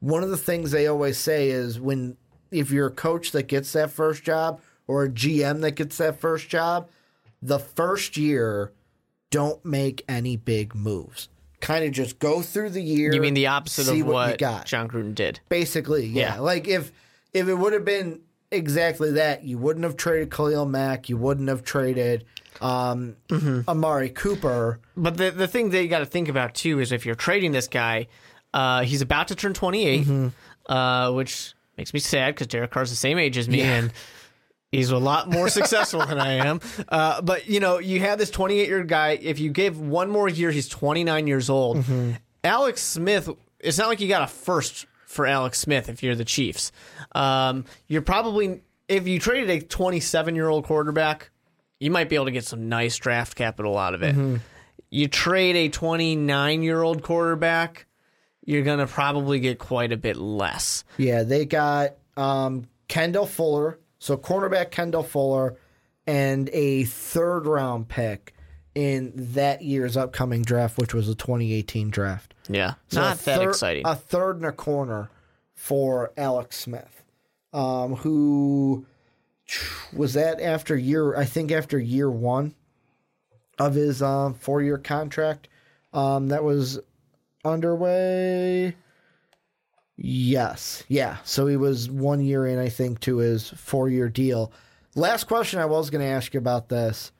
One 0.00 0.22
of 0.22 0.30
the 0.30 0.36
things 0.36 0.70
they 0.70 0.86
always 0.86 1.18
say 1.18 1.50
is 1.50 1.78
when 1.78 2.16
if 2.50 2.70
you're 2.70 2.86
a 2.86 2.90
coach 2.92 3.32
that 3.32 3.48
gets 3.48 3.72
that 3.72 3.90
first 3.90 4.22
job 4.22 4.60
or 4.86 5.04
a 5.04 5.08
GM 5.10 5.60
that 5.62 5.72
gets 5.72 5.98
that 5.98 6.18
first 6.20 6.48
job, 6.48 6.88
the 7.42 7.58
first 7.58 8.16
year 8.16 8.72
don't 9.30 9.62
make 9.64 10.02
any 10.08 10.36
big 10.36 10.74
moves. 10.74 11.28
Kind 11.64 11.86
of 11.86 11.92
just 11.92 12.18
go 12.18 12.42
through 12.42 12.70
the 12.70 12.82
year. 12.82 13.14
You 13.14 13.22
mean 13.22 13.32
the 13.32 13.46
opposite 13.46 13.84
see 13.84 14.00
of 14.00 14.06
what, 14.06 14.12
what, 14.12 14.38
got. 14.38 14.66
Jon 14.66 14.86
Gruden 14.86 15.14
did? 15.14 15.40
Basically, 15.48 16.04
yeah. 16.04 16.34
Yeah. 16.34 16.40
Like 16.40 16.68
if 16.68 16.92
if 17.32 17.48
it 17.48 17.54
would 17.54 17.72
have 17.72 17.86
been 17.86 18.20
exactly 18.50 19.12
that, 19.12 19.44
you 19.44 19.56
wouldn't 19.56 19.84
have 19.84 19.96
traded 19.96 20.30
Khalil 20.30 20.66
Mack, 20.66 21.08
you 21.08 21.16
wouldn't 21.16 21.48
have 21.48 21.64
traded 21.64 22.26
um, 22.60 23.16
Amari 23.66 24.10
Cooper. 24.10 24.78
But 24.94 25.16
the 25.16 25.30
the 25.30 25.48
thing 25.48 25.70
that 25.70 25.82
you 25.82 25.88
got 25.88 26.00
to 26.00 26.06
think 26.06 26.28
about 26.28 26.54
too 26.54 26.80
is 26.80 26.92
if 26.92 27.06
you're 27.06 27.14
trading 27.14 27.52
this 27.52 27.66
guy, 27.66 28.08
uh, 28.52 28.82
he's 28.82 29.00
about 29.00 29.28
to 29.28 29.34
turn 29.34 29.54
28, 29.54 30.30
uh, 30.66 31.12
which 31.12 31.54
makes 31.78 31.94
me 31.94 32.00
sad 32.00 32.34
because 32.34 32.46
Derek 32.48 32.72
Carr's 32.72 32.90
the 32.90 32.96
same 32.96 33.16
age 33.18 33.38
as 33.38 33.48
me 33.48 33.62
and. 33.62 33.90
He's 34.76 34.90
a 34.90 34.98
lot 34.98 35.30
more 35.30 35.48
successful 35.48 36.04
than 36.04 36.18
I 36.18 36.34
am. 36.46 36.60
Uh, 36.88 37.20
but, 37.22 37.48
you 37.48 37.60
know, 37.60 37.78
you 37.78 38.00
have 38.00 38.18
this 38.18 38.30
28 38.30 38.68
year 38.68 38.84
guy. 38.84 39.18
If 39.20 39.38
you 39.38 39.50
give 39.50 39.80
one 39.80 40.10
more 40.10 40.28
year, 40.28 40.50
he's 40.50 40.68
29 40.68 41.26
years 41.26 41.48
old. 41.50 41.84
Alex 42.42 42.82
Smith, 42.82 43.28
it's 43.60 43.78
not 43.78 43.88
like 43.88 44.00
you 44.00 44.08
got 44.08 44.22
a 44.22 44.26
first 44.26 44.86
for 45.06 45.26
Alex 45.26 45.58
Smith 45.58 45.88
if 45.88 46.02
you're 46.02 46.14
the 46.14 46.24
Chiefs. 46.24 46.72
Um, 47.14 47.64
you're 47.86 48.02
probably, 48.02 48.62
if 48.88 49.06
you 49.06 49.18
traded 49.18 49.50
a 49.50 49.60
27 49.60 50.34
year 50.34 50.48
old 50.48 50.64
quarterback, 50.64 51.30
you 51.80 51.90
might 51.90 52.08
be 52.08 52.16
able 52.16 52.26
to 52.26 52.30
get 52.32 52.44
some 52.44 52.68
nice 52.68 52.96
draft 52.96 53.34
capital 53.36 53.76
out 53.78 53.94
of 53.94 54.02
it. 54.02 54.40
You 54.90 55.08
trade 55.08 55.56
a 55.56 55.68
29 55.70 56.62
year 56.62 56.82
old 56.82 57.02
quarterback, 57.02 57.86
you're 58.44 58.62
going 58.62 58.78
to 58.78 58.86
probably 58.86 59.40
get 59.40 59.58
quite 59.58 59.90
a 59.92 59.96
bit 59.96 60.16
less. 60.16 60.84
Yeah, 60.98 61.22
they 61.22 61.46
got 61.46 61.94
um, 62.16 62.68
Kendall 62.88 63.26
Fuller, 63.26 63.78
so 64.04 64.18
cornerback 64.18 64.70
Kendall 64.70 65.02
Fuller, 65.02 65.56
and 66.06 66.50
a 66.52 66.84
third 66.84 67.46
round 67.46 67.88
pick 67.88 68.34
in 68.74 69.12
that 69.14 69.62
year's 69.62 69.96
upcoming 69.96 70.42
draft, 70.42 70.76
which 70.76 70.92
was 70.92 71.06
the 71.06 71.14
2018 71.14 71.88
draft. 71.88 72.34
Yeah. 72.46 72.74
So 72.88 73.00
Not 73.00 73.18
that 73.20 73.38
thir- 73.38 73.48
exciting. 73.48 73.86
A 73.86 73.94
third 73.96 74.36
and 74.36 74.44
a 74.44 74.52
corner 74.52 75.08
for 75.54 76.12
Alex 76.18 76.58
Smith, 76.58 77.02
um, 77.54 77.94
who 77.94 78.84
was 79.94 80.12
that 80.12 80.38
after 80.38 80.76
year, 80.76 81.16
I 81.16 81.24
think 81.24 81.50
after 81.50 81.78
year 81.78 82.10
one 82.10 82.54
of 83.58 83.72
his 83.72 84.02
uh, 84.02 84.34
four 84.38 84.60
year 84.60 84.76
contract 84.76 85.48
um, 85.94 86.28
that 86.28 86.44
was 86.44 86.78
underway. 87.42 88.76
Yes. 89.96 90.84
Yeah. 90.88 91.18
So 91.24 91.46
he 91.46 91.56
was 91.56 91.90
one 91.90 92.20
year 92.20 92.46
in, 92.46 92.58
I 92.58 92.68
think, 92.68 93.00
to 93.00 93.18
his 93.18 93.50
four 93.50 93.88
year 93.88 94.08
deal. 94.08 94.52
Last 94.94 95.24
question 95.24 95.60
I 95.60 95.66
was 95.66 95.90
going 95.90 96.02
to 96.02 96.10
ask 96.10 96.34
you 96.34 96.38
about 96.38 96.68
this. 96.68 97.12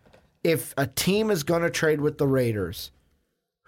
If 0.42 0.74
a 0.76 0.86
team 0.86 1.30
is 1.30 1.42
going 1.42 1.62
to 1.62 1.70
trade 1.70 2.00
with 2.00 2.18
the 2.18 2.26
Raiders, 2.26 2.90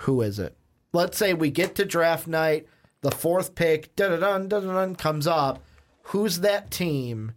who 0.01 0.21
is 0.23 0.39
it? 0.39 0.57
Let's 0.93 1.17
say 1.17 1.35
we 1.35 1.51
get 1.51 1.75
to 1.77 1.85
draft 1.85 2.27
night, 2.27 2.67
the 3.01 3.11
fourth 3.11 3.55
pick, 3.55 3.95
da 3.97 4.09
da 4.09 4.17
da 4.17 4.39
da 4.39 4.61
dun 4.61 4.97
comes 4.97 5.27
up. 5.27 5.63
Who's 6.03 6.41
that 6.41 6.71
team 6.71 7.33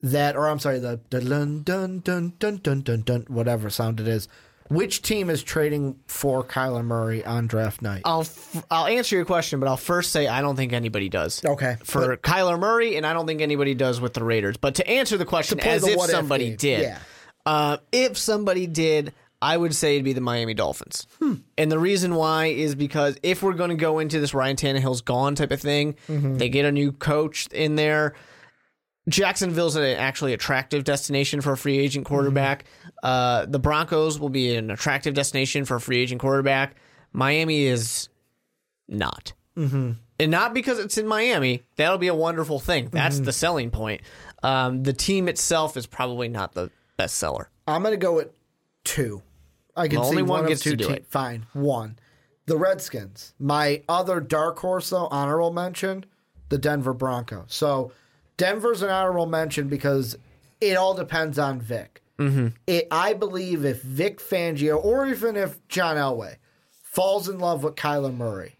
that, 0.00 0.36
or 0.36 0.48
I'm 0.48 0.58
sorry, 0.58 0.78
the 0.78 1.00
dun 1.10 1.62
dun 1.62 2.00
dun 2.00 2.34
dun 2.38 2.56
dun 2.58 2.80
dun 2.80 3.02
dun 3.02 3.24
whatever 3.28 3.70
sound 3.70 4.00
it 4.00 4.08
is. 4.08 4.28
Which 4.68 5.02
team 5.02 5.30
is 5.30 5.42
trading 5.42 5.98
for 6.06 6.44
Kyler 6.44 6.84
Murray 6.84 7.24
on 7.24 7.46
draft 7.46 7.82
night? 7.82 8.02
I'll 8.04 8.20
f- 8.22 8.64
I'll 8.70 8.86
answer 8.86 9.16
your 9.16 9.24
question, 9.24 9.60
but 9.60 9.68
I'll 9.68 9.76
first 9.76 10.12
say 10.12 10.26
I 10.28 10.40
don't 10.42 10.56
think 10.56 10.72
anybody 10.72 11.08
does. 11.08 11.44
Okay. 11.44 11.76
For 11.84 12.16
Kyler 12.18 12.58
Murray, 12.58 12.96
and 12.96 13.06
I 13.06 13.12
don't 13.12 13.26
think 13.26 13.40
anybody 13.40 13.74
does 13.74 14.00
with 14.00 14.14
the 14.14 14.22
Raiders. 14.24 14.56
But 14.56 14.76
to 14.76 14.88
answer 14.88 15.16
the 15.16 15.24
question, 15.24 15.58
as 15.60 15.82
the 15.82 15.92
if 15.92 16.00
somebody 16.02 16.54
did, 16.56 16.82
Yeah. 16.82 16.98
uh, 17.46 17.78
if 17.92 18.18
somebody 18.18 18.66
did, 18.66 19.12
I 19.40 19.56
would 19.56 19.74
say 19.74 19.94
it'd 19.94 20.04
be 20.04 20.12
the 20.14 20.20
Miami 20.20 20.54
Dolphins. 20.54 21.06
Hmm. 21.20 21.34
And 21.56 21.70
the 21.70 21.78
reason 21.78 22.14
why 22.16 22.46
is 22.46 22.74
because 22.74 23.16
if 23.22 23.42
we're 23.42 23.52
going 23.52 23.70
to 23.70 23.76
go 23.76 24.00
into 24.00 24.18
this 24.20 24.34
Ryan 24.34 24.56
Tannehill's 24.56 25.00
gone 25.02 25.34
type 25.36 25.52
of 25.52 25.60
thing, 25.60 25.94
Mm-hmm. 26.08 26.38
they 26.38 26.48
get 26.48 26.64
a 26.64 26.72
new 26.72 26.92
coach 26.92 27.46
in 27.52 27.76
there. 27.76 28.14
Jacksonville's 29.08 29.76
an 29.76 29.84
actually 29.84 30.32
attractive 30.32 30.84
destination 30.84 31.40
for 31.40 31.52
a 31.52 31.56
free 31.56 31.78
agent 31.78 32.04
quarterback. 32.06 32.64
Uh, 33.02 33.46
the 33.46 33.58
Broncos 33.58 34.18
will 34.18 34.28
be 34.28 34.54
an 34.54 34.70
attractive 34.70 35.14
destination 35.14 35.64
for 35.64 35.76
a 35.76 35.80
free 35.80 35.98
agent 35.98 36.20
quarterback. 36.20 36.76
Miami 37.12 37.62
is 37.64 38.08
not. 38.88 39.32
Mm-hmm. 39.56 39.92
And 40.20 40.30
not 40.30 40.52
because 40.52 40.78
it's 40.78 40.98
in 40.98 41.06
Miami. 41.06 41.62
That'll 41.76 41.98
be 41.98 42.08
a 42.08 42.14
wonderful 42.14 42.58
thing. 42.58 42.88
That's 42.90 43.16
Mm-hmm. 43.16 43.24
the 43.24 43.32
selling 43.32 43.70
point. 43.70 44.02
Um, 44.42 44.82
the 44.82 44.92
team 44.92 45.28
itself 45.28 45.76
is 45.76 45.86
probably 45.86 46.28
not 46.28 46.52
the 46.54 46.70
best 46.96 47.16
seller. 47.16 47.50
I'm 47.66 47.82
going 47.82 47.92
to 47.92 47.96
go 47.98 48.14
with 48.14 48.28
two. 48.84 49.22
I 49.76 49.88
can 49.88 50.00
Well, 50.00 50.08
see 50.10 50.16
only 50.16 50.22
one, 50.22 50.40
one 50.40 50.48
gets 50.48 50.62
two 50.62 50.70
to 50.70 50.76
do 50.76 50.90
it. 50.90 51.06
Fine, 51.06 51.46
one. 51.52 51.98
The 52.46 52.56
Redskins. 52.56 53.34
My 53.38 53.82
other 53.88 54.20
dark 54.20 54.58
horse, 54.58 54.90
though, 54.90 55.06
honorable 55.08 55.52
mention, 55.52 56.04
the 56.48 56.58
Denver 56.58 56.94
Broncos. 56.94 57.44
So 57.48 57.92
Denver's 58.38 58.80
an 58.80 58.88
honorable 58.88 59.26
mention 59.26 59.68
because 59.68 60.16
it 60.62 60.78
all 60.78 60.94
depends 60.94 61.38
on 61.38 61.60
Vic. 61.60 62.02
Mm-hmm. 62.18 62.48
It, 62.66 62.88
I 62.90 63.12
believe 63.12 63.64
if 63.64 63.82
Vic 63.82 64.18
Fangio 64.18 64.82
or 64.82 65.06
even 65.06 65.36
if 65.36 65.58
John 65.68 65.96
Elway 65.96 66.36
falls 66.82 67.28
in 67.28 67.38
love 67.38 67.62
with 67.62 67.74
Kyler 67.76 68.16
Murray, 68.16 68.56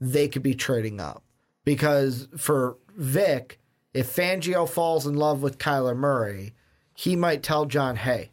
they 0.00 0.28
could 0.28 0.42
be 0.42 0.54
trading 0.54 1.00
up. 1.00 1.24
Because 1.64 2.28
for 2.36 2.76
Vic, 2.96 3.58
if 3.92 4.14
Fangio 4.14 4.68
falls 4.68 5.06
in 5.06 5.14
love 5.14 5.42
with 5.42 5.58
Kyler 5.58 5.96
Murray, 5.96 6.54
he 6.94 7.16
might 7.16 7.42
tell 7.42 7.66
John, 7.66 7.96
hey, 7.96 8.30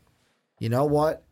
you 0.60 0.70
know 0.70 0.86
what? 0.86 1.24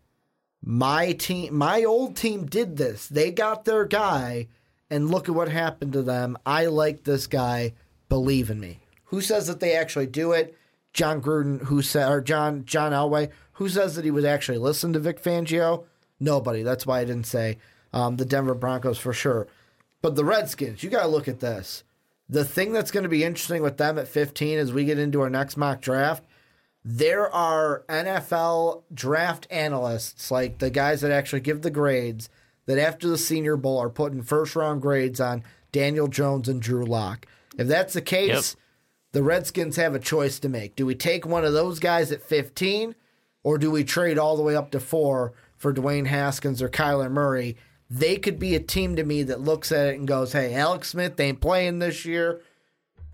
My 0.62 1.14
team, 1.14 1.56
my 1.56 1.84
old 1.84 2.16
team 2.16 2.46
did 2.46 2.78
this. 2.78 3.08
They 3.08 3.32
got 3.32 3.66
their 3.66 3.86
guy, 3.86 4.48
and 4.90 5.10
look 5.10 5.28
at 5.28 5.36
what 5.36 5.50
happened 5.50 5.94
to 5.94 6.02
them. 6.02 6.38
I 6.46 6.68
like 6.68 7.04
this 7.04 7.28
guy. 7.28 7.74
Believe 8.10 8.50
in 8.50 8.60
me. 8.60 8.80
Who 9.14 9.22
says 9.22 9.48
that 9.48 9.60
they 9.60 9.76
actually 9.76 10.08
do 10.08 10.32
it? 10.32 10.58
Jon 10.92 11.22
Gruden, 11.22 11.64
who 11.64 11.82
said, 11.82 12.12
or 12.12 12.22
John 12.22 12.66
John 12.66 12.92
Elway, 12.92 13.30
who 13.54 13.70
says 13.70 13.96
that 13.96 14.06
he 14.06 14.12
would 14.12 14.26
actually 14.26 14.58
listen 14.58 14.94
to 14.94 15.00
Vic 15.00 15.22
Fangio? 15.22 15.86
Nobody. 16.20 16.64
That's 16.64 16.86
why 16.86 17.00
I 17.00 17.06
didn't 17.06 17.28
say 17.28 17.58
um, 17.94 18.18
the 18.18 18.26
Denver 18.26 18.56
Broncos 18.56 18.98
for 18.98 19.14
sure. 19.14 19.48
But 20.02 20.16
the 20.16 20.26
Redskins, 20.26 20.84
you 20.84 20.90
got 20.90 21.04
to 21.04 21.08
look 21.08 21.28
at 21.28 21.40
this. 21.40 21.84
The 22.28 22.46
thing 22.46 22.74
that's 22.74 22.92
going 22.92 23.04
to 23.04 23.10
be 23.10 23.24
interesting 23.24 23.62
with 23.62 23.78
them 23.78 24.00
at 24.00 24.08
15 24.08 24.58
as 24.58 24.74
we 24.74 24.86
get 24.86 24.98
into 24.98 25.22
our 25.22 25.30
next 25.30 25.58
mock 25.58 25.82
draft 25.82 26.24
there 26.86 27.34
are 27.34 27.84
NFL 27.88 28.84
draft 28.94 29.48
analysts, 29.50 30.30
like 30.30 30.58
the 30.58 30.70
guys 30.70 31.02
that 31.02 31.12
actually 31.12 31.40
give 31.40 31.62
the 31.62 31.72
grades, 31.72 32.30
that 32.66 32.78
after 32.78 33.08
the 33.08 33.18
Senior 33.18 33.56
Bowl 33.56 33.80
are 33.80 33.90
putting 33.90 34.22
first 34.22 34.56
round 34.56 34.82
grades 34.82 35.22
on 35.22 35.44
Daniel 35.72 36.08
Jones 36.08 36.50
and 36.50 36.62
Drew 36.62 36.86
Lock. 36.86 37.26
If 37.58 37.68
that's 37.68 37.94
the 37.94 38.02
case, 38.02 38.56
the 39.14 39.24
Redskins 39.24 39.78
have 39.78 39.96
a 39.96 40.00
choice 40.00 40.40
to 40.40 40.50
make. 40.50 40.76
Do 40.76 40.86
we 40.86 40.96
take 40.96 41.26
one 41.26 41.46
of 41.46 41.54
those 41.54 41.80
guys 41.80 42.12
at 42.12 42.24
15, 42.24 42.96
or 43.44 43.58
do 43.58 43.72
we 43.72 43.84
trade 43.84 44.18
all 44.18 44.36
the 44.36 44.44
way 44.44 44.56
up 44.56 44.72
to 44.72 44.80
four 44.80 45.34
for 45.56 45.74
Dwayne 45.74 46.08
Haskins 46.08 46.62
or 46.62 46.68
Kyler 46.68 47.12
Murray? 47.12 47.56
They 47.90 48.18
could 48.18 48.40
be 48.40 48.56
a 48.56 48.60
team 48.60 48.96
to 48.96 49.04
me 49.04 49.22
that 49.24 49.40
looks 49.40 49.72
at 49.72 49.88
it 49.88 50.00
and 50.00 50.08
goes, 50.08 50.34
hey, 50.34 50.56
Alex 50.56 50.90
Smith 50.90 51.20
ain't 51.20 51.42
playing 51.42 51.78
this 51.80 52.06
year. 52.06 52.42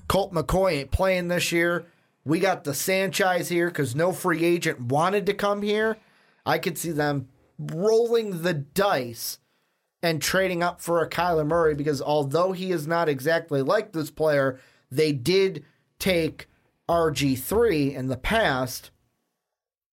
Colt 0.08 0.34
McCoy 0.34 0.74
ain't 0.80 0.92
playing 0.92 1.28
this 1.28 1.52
year. 1.52 1.86
We 2.24 2.40
got 2.40 2.64
the 2.64 2.74
Sanchez 2.74 3.50
here 3.50 3.68
because 3.68 3.94
no 3.94 4.14
free 4.14 4.44
agent 4.46 4.80
wanted 4.80 5.26
to 5.26 5.34
come 5.34 5.62
here. 5.62 5.98
I 6.46 6.60
could 6.60 6.78
see 6.78 6.92
them 6.92 7.28
rolling 7.58 8.42
the 8.42 8.54
dice 8.54 9.40
and 10.02 10.22
trading 10.22 10.64
up 10.64 10.80
for 10.80 11.02
a 11.02 11.10
Kyler 11.10 11.46
Murray 11.46 11.76
because 11.76 12.02
although 12.02 12.54
he 12.54 12.72
is 12.72 12.88
not 12.88 13.10
exactly 13.10 13.62
like 13.62 13.92
this 13.92 14.10
player, 14.10 14.60
they 14.90 15.12
did 15.12 15.66
take 16.00 16.48
RG3 16.90 17.94
in 17.94 18.08
the 18.08 18.18
past. 18.18 18.92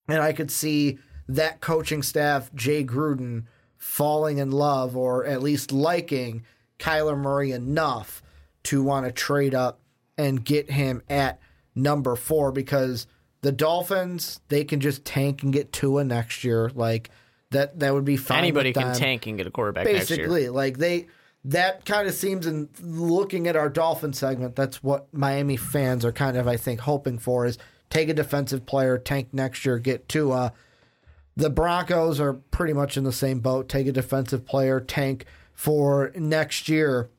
And 0.08 0.20
I 0.20 0.32
could 0.32 0.50
see 0.50 0.98
that 1.28 1.60
coaching 1.60 2.02
staff, 2.02 2.52
Jay 2.54 2.84
Gruden, 2.84 3.44
falling 3.76 4.38
in 4.38 4.50
love 4.50 4.96
or 4.96 5.26
at 5.26 5.42
least 5.42 5.72
liking 5.72 6.44
Kyler 6.78 7.18
Murray 7.18 7.52
enough 7.52 8.22
to 8.64 8.82
want 8.82 9.06
to 9.06 9.12
trade 9.12 9.54
up 9.54 9.80
and 10.16 10.44
get 10.44 10.70
him 10.70 11.02
at 11.08 11.40
number 11.74 12.16
four 12.16 12.52
because 12.52 13.06
the 13.42 13.52
Dolphins, 13.52 14.40
they 14.48 14.64
can 14.64 14.80
just 14.80 15.04
tank 15.04 15.42
and 15.42 15.52
get 15.52 15.72
Tua 15.72 16.04
next 16.04 16.42
year. 16.42 16.70
Like 16.74 17.10
that 17.50 17.78
that 17.80 17.94
would 17.94 18.04
be 18.04 18.16
fine. 18.16 18.38
Anybody 18.38 18.72
can 18.72 18.94
tank 18.94 19.26
and 19.26 19.36
get 19.36 19.46
a 19.46 19.50
quarterback 19.50 19.86
next 19.86 20.10
year. 20.10 20.18
Basically, 20.18 20.48
like 20.48 20.78
they 20.78 21.06
that 21.46 21.84
kind 21.84 22.08
of 22.08 22.14
seems 22.14 22.44
in 22.44 22.68
looking 22.82 23.46
at 23.46 23.54
our 23.54 23.68
Dolphin 23.68 24.12
segment, 24.12 24.56
that's 24.56 24.82
what 24.82 25.06
Miami 25.12 25.56
fans 25.56 26.04
are 26.04 26.10
kind 26.10 26.36
of, 26.36 26.48
I 26.48 26.56
think, 26.56 26.80
hoping 26.80 27.18
for 27.18 27.46
is 27.46 27.56
take 27.88 28.08
a 28.08 28.14
defensive 28.14 28.66
player, 28.66 28.98
tank 28.98 29.28
next 29.32 29.64
year, 29.64 29.78
get 29.78 30.08
Tua. 30.08 30.52
The 31.36 31.48
Broncos 31.48 32.18
are 32.18 32.32
pretty 32.32 32.72
much 32.72 32.96
in 32.96 33.04
the 33.04 33.12
same 33.12 33.38
boat. 33.38 33.68
Take 33.68 33.86
a 33.86 33.92
defensive 33.92 34.44
player, 34.44 34.80
tank 34.80 35.24
for 35.54 36.10
next 36.16 36.68
year. 36.68 37.10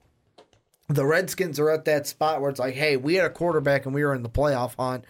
The 0.89 1.05
Redskins 1.05 1.57
are 1.57 1.69
at 1.69 1.85
that 1.85 2.05
spot 2.05 2.41
where 2.41 2.49
it's 2.49 2.59
like, 2.59 2.75
hey, 2.75 2.97
we 2.97 3.15
had 3.15 3.25
a 3.25 3.29
quarterback 3.29 3.85
and 3.85 3.95
we 3.95 4.03
were 4.03 4.13
in 4.13 4.23
the 4.23 4.29
playoff 4.29 4.75
hunt, 4.77 5.05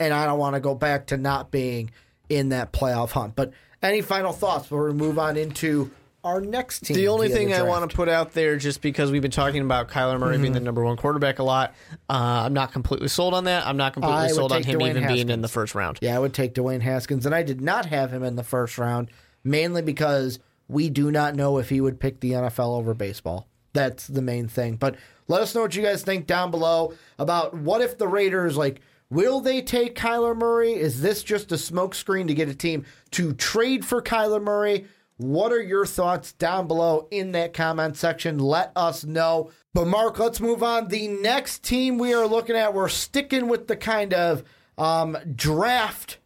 and 0.00 0.12
I 0.12 0.26
don't 0.26 0.38
want 0.38 0.54
to 0.54 0.60
go 0.60 0.74
back 0.74 1.06
to 1.08 1.16
not 1.16 1.52
being 1.52 1.92
in 2.28 2.48
that 2.48 2.72
playoff 2.72 3.12
hunt. 3.12 3.36
But 3.36 3.52
any 3.82 4.00
final 4.00 4.32
thoughts 4.32 4.64
before 4.64 4.86
we 4.86 4.94
move 4.94 5.18
on 5.18 5.36
into 5.36 5.92
our 6.24 6.40
next 6.40 6.80
team? 6.84 6.96
The 6.96 7.08
only 7.08 7.28
thing 7.28 7.52
I 7.52 7.58
draft? 7.58 7.68
want 7.68 7.90
to 7.90 7.96
put 7.96 8.08
out 8.08 8.32
there, 8.32 8.56
just 8.56 8.80
because 8.82 9.10
we've 9.10 9.22
been 9.22 9.30
talking 9.30 9.62
about 9.62 9.88
Kyler 9.88 10.18
Murray 10.18 10.34
Mm-hmm. 10.34 10.42
being 10.42 10.52
the 10.54 10.60
number 10.60 10.84
one 10.84 10.96
quarterback 10.96 11.38
a 11.38 11.42
lot, 11.42 11.74
uh, 12.10 12.42
I'm 12.46 12.52
not 12.52 12.72
completely 12.72 13.08
sold 13.08 13.34
on 13.34 13.44
that. 13.44 13.66
I'm 13.66 13.76
not 13.76 13.92
completely 13.94 14.18
I 14.24 14.28
sold 14.28 14.52
on 14.52 14.62
him 14.62 14.80
Dwayne 14.80 14.90
even 14.90 15.06
being 15.06 15.28
in 15.28 15.42
the 15.42 15.48
first 15.48 15.74
round. 15.74 15.98
Yeah, 16.02 16.16
I 16.16 16.18
would 16.18 16.34
take 16.34 16.54
Dwayne 16.54 16.80
Haskins, 16.80 17.24
and 17.26 17.34
I 17.34 17.42
did 17.42 17.60
not 17.60 17.86
have 17.86 18.12
him 18.12 18.22
in 18.22 18.36
the 18.36 18.44
first 18.44 18.78
round, 18.78 19.10
mainly 19.44 19.82
because 19.82 20.38
we 20.68 20.90
do 20.90 21.10
not 21.10 21.34
know 21.34 21.58
if 21.58 21.68
he 21.70 21.80
would 21.80 21.98
pick 22.00 22.20
the 22.20 22.32
NFL 22.32 22.76
over 22.78 22.94
baseball. 22.94 23.46
That's 23.72 24.06
the 24.06 24.22
main 24.22 24.48
thing. 24.48 24.76
But 24.76 24.96
let 25.28 25.40
us 25.40 25.54
know 25.54 25.60
what 25.62 25.76
you 25.76 25.82
guys 25.82 26.02
think 26.02 26.26
down 26.26 26.50
below 26.50 26.94
about 27.18 27.54
what 27.54 27.80
if 27.80 27.96
the 27.98 28.08
Raiders 28.08 28.56
like 28.56 28.80
will 29.10 29.40
they 29.40 29.62
take 29.62 29.94
Kyler 29.94 30.36
Murray? 30.36 30.74
Is 30.74 31.00
this 31.00 31.22
just 31.22 31.50
a 31.52 31.54
smokescreen 31.54 32.26
to 32.28 32.34
get 32.34 32.48
a 32.48 32.54
team 32.54 32.84
to 33.12 33.32
trade 33.32 33.84
for 33.84 34.02
Kyler 34.02 34.42
Murray? 34.42 34.86
What 35.18 35.52
are 35.52 35.60
your 35.60 35.84
thoughts 35.84 36.32
down 36.32 36.68
below 36.68 37.08
in 37.10 37.32
that 37.32 37.52
comment 37.52 37.96
section? 37.96 38.38
Let 38.38 38.70
us 38.76 39.04
know. 39.04 39.50
But 39.74 39.88
Mark, 39.88 40.18
let's 40.20 40.40
move 40.40 40.62
on. 40.62 40.88
The 40.88 41.08
next 41.08 41.64
team 41.64 41.98
we 41.98 42.14
are 42.14 42.26
looking 42.26 42.54
at, 42.54 42.72
we're 42.72 42.88
sticking 42.88 43.48
with 43.48 43.66
the 43.66 43.76
kind 43.76 44.14
of 44.14 44.44
um, 44.78 45.18
draft 45.34 46.18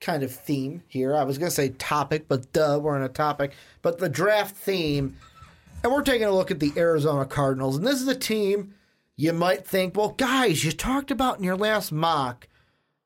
kind 0.00 0.22
of 0.22 0.32
theme 0.32 0.82
here. 0.88 1.14
I 1.14 1.24
was 1.24 1.36
going 1.36 1.50
to 1.50 1.54
say 1.54 1.68
topic, 1.68 2.28
but 2.28 2.50
duh, 2.54 2.80
we're 2.82 2.96
in 2.96 3.02
a 3.02 3.10
topic. 3.10 3.52
But 3.82 3.98
the 3.98 4.08
draft 4.08 4.56
theme. 4.56 5.16
And 5.82 5.92
we're 5.92 6.02
taking 6.02 6.26
a 6.26 6.32
look 6.32 6.50
at 6.50 6.60
the 6.60 6.72
Arizona 6.78 7.26
Cardinals. 7.26 7.76
And 7.76 7.86
this 7.86 8.00
is 8.00 8.08
a 8.08 8.14
team 8.14 8.74
you 9.16 9.34
might 9.34 9.66
think, 9.66 9.96
well, 9.96 10.10
guys, 10.10 10.64
you 10.64 10.72
talked 10.72 11.10
about 11.10 11.36
in 11.36 11.44
your 11.44 11.56
last 11.56 11.92
mock 11.92 12.48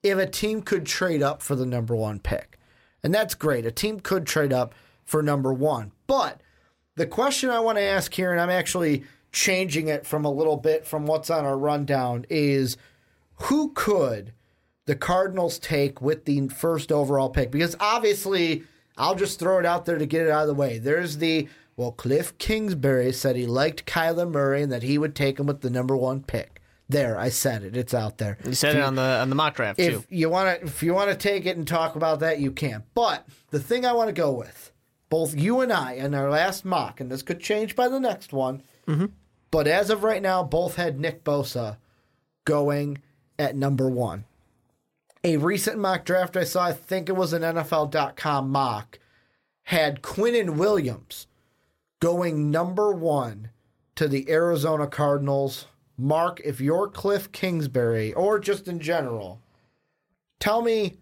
if 0.05 0.17
a 0.17 0.27
team 0.29 0.63
could 0.63 0.87
trade 0.87 1.23
up 1.23 1.43
for 1.43 1.57
the 1.57 1.67
number 1.67 1.97
one 1.97 2.21
pick. 2.21 2.57
And 3.03 3.13
that's 3.13 3.35
great. 3.35 3.67
A 3.67 3.73
team 3.73 3.99
could 3.99 4.27
trade 4.27 4.53
up 4.53 4.75
for 5.05 5.23
number 5.23 5.53
one. 5.53 5.93
But 6.07 6.41
the 6.97 7.07
question 7.07 7.51
I 7.51 7.61
want 7.61 7.79
to 7.79 7.83
ask 7.83 8.13
here, 8.13 8.33
and 8.33 8.41
I'm 8.41 8.51
actually 8.51 9.05
changing 9.33 9.89
it 9.89 10.07
from 10.07 10.25
a 10.25 10.31
little 10.31 10.57
bit 10.57 10.87
from 10.87 11.07
what's 11.07 11.31
on 11.31 11.45
our 11.45 11.59
rundown, 11.59 12.25
is 12.31 12.77
who 13.35 13.73
could 13.73 14.33
the 14.87 14.97
Cardinals 14.97 15.59
take 15.59 16.01
with 16.01 16.25
the 16.25 16.49
first 16.49 16.93
overall 16.93 17.31
pick? 17.31 17.51
Because 17.51 17.77
obviously, 17.81 18.65
I'll 18.97 19.17
just 19.17 19.39
throw 19.39 19.59
it 19.59 19.67
out 19.67 19.87
there 19.87 19.99
to 19.99 20.07
get 20.07 20.27
it 20.27 20.31
out 20.31 20.43
of 20.43 20.49
the 20.49 20.55
way. 20.55 20.79
There's 20.79 21.19
the 21.19 21.49
well, 21.77 21.93
Cliff 21.93 22.37
Kingsbury 22.39 23.13
said 23.13 23.35
he 23.35 23.47
liked 23.47 23.87
Kyler 23.87 24.31
Murray 24.31 24.63
and 24.63 24.71
that 24.71 24.85
he 24.85 24.97
would 24.97 25.17
take 25.17 25.41
him 25.41 25.47
with 25.47 25.61
the 25.61 25.71
number 25.71 25.97
one 25.97 26.23
pick. 26.23 26.61
There, 26.89 27.19
I 27.19 27.31
said 27.31 27.65
it. 27.65 27.77
It's 27.77 27.95
out 27.95 28.19
there. 28.19 28.39
You 28.45 28.55
said 28.55 28.77
it 28.77 28.83
on 28.83 28.95
the 28.95 29.03
on 29.03 29.31
the 29.31 29.35
mock 29.35 29.57
draft 29.57 29.81
If 29.81 29.93
too. 29.95 30.05
you 30.11 30.29
want 30.29 30.61
to, 30.61 30.67
if 30.67 30.83
you 30.83 30.93
want 30.93 31.11
to 31.11 31.17
take 31.17 31.47
it 31.47 31.57
and 31.57 31.67
talk 31.67 31.97
about 31.97 32.21
that, 32.21 32.41
you 32.41 32.53
can. 32.53 32.85
But 32.95 33.27
the 33.51 33.59
thing 33.59 33.87
I 33.87 33.93
want 33.95 34.09
to 34.09 34.13
go 34.13 34.31
with, 34.33 34.71
both 35.11 35.35
you 35.35 35.61
and 35.61 35.73
I, 35.73 35.93
in 35.93 36.15
our 36.15 36.31
last 36.31 36.65
mock, 36.65 37.01
and 37.01 37.11
this 37.11 37.23
could 37.23 37.41
change 37.41 37.77
by 37.77 37.89
the 37.89 38.01
next 38.01 38.33
one. 38.33 38.63
Mm-hmm. 38.87 39.07
But 39.51 39.67
as 39.67 39.91
of 39.91 40.03
right 40.03 40.23
now, 40.23 40.43
both 40.43 40.77
had 40.77 40.99
Nick 40.99 41.23
Bosa 41.23 41.77
going 42.45 42.99
at 43.39 43.57
number 43.57 43.89
one. 43.89 44.25
A 45.23 45.37
recent 45.37 45.79
mock 45.79 46.05
draft 46.05 46.37
I 46.37 46.45
saw, 46.45 46.65
I 46.65 46.73
think 46.73 47.09
it 47.09 47.17
was 47.17 47.33
an 47.33 47.43
NFL.com 47.43 48.51
mock, 48.51 48.99
had 49.65 50.03
Quinnen 50.03 50.57
Williams 50.57 51.27
going 52.01 52.51
number 52.51 52.93
one 52.93 53.51
to 53.95 54.09
the 54.09 54.29
Arizona 54.31 54.87
Cardinals. 54.87 55.67
Mark, 55.97 56.41
if 56.45 56.61
you're 56.61 56.89
Cliff 56.89 57.33
Kingsbury, 57.33 58.13
or 58.13 58.39
just 58.39 58.69
in 58.69 58.81
general, 58.81 59.41
tell 60.41 60.61
me 60.61 60.99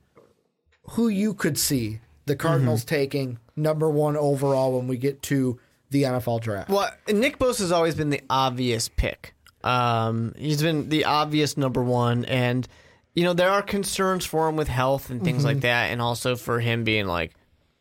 who 0.90 1.08
you 1.08 1.34
could 1.34 1.58
see 1.58 2.00
the 2.26 2.36
Cardinals 2.36 2.84
taking 2.84 3.38
number 3.56 3.90
one 3.90 4.16
overall 4.16 4.76
when 4.76 4.86
we 4.86 4.96
get 4.96 5.22
to 5.22 5.58
the 5.90 6.04
NFL 6.04 6.40
draft. 6.40 6.70
Well, 6.70 6.90
Nick 7.08 7.38
Bosa 7.38 7.60
has 7.60 7.72
always 7.72 7.94
been 7.94 8.10
the 8.10 8.22
obvious 8.30 8.88
pick. 8.88 9.34
Um, 9.62 10.34
he's 10.36 10.62
been 10.62 10.88
the 10.88 11.04
obvious 11.04 11.56
number 11.56 11.82
one, 11.82 12.24
and 12.24 12.66
you 13.14 13.24
know 13.24 13.32
there 13.32 13.50
are 13.50 13.62
concerns 13.62 14.24
for 14.24 14.48
him 14.48 14.56
with 14.56 14.68
health 14.68 15.10
and 15.10 15.22
things 15.22 15.44
like 15.44 15.60
that, 15.60 15.90
and 15.90 16.00
also 16.02 16.34
for 16.34 16.60
him 16.60 16.82
being 16.84 17.06
like, 17.06 17.32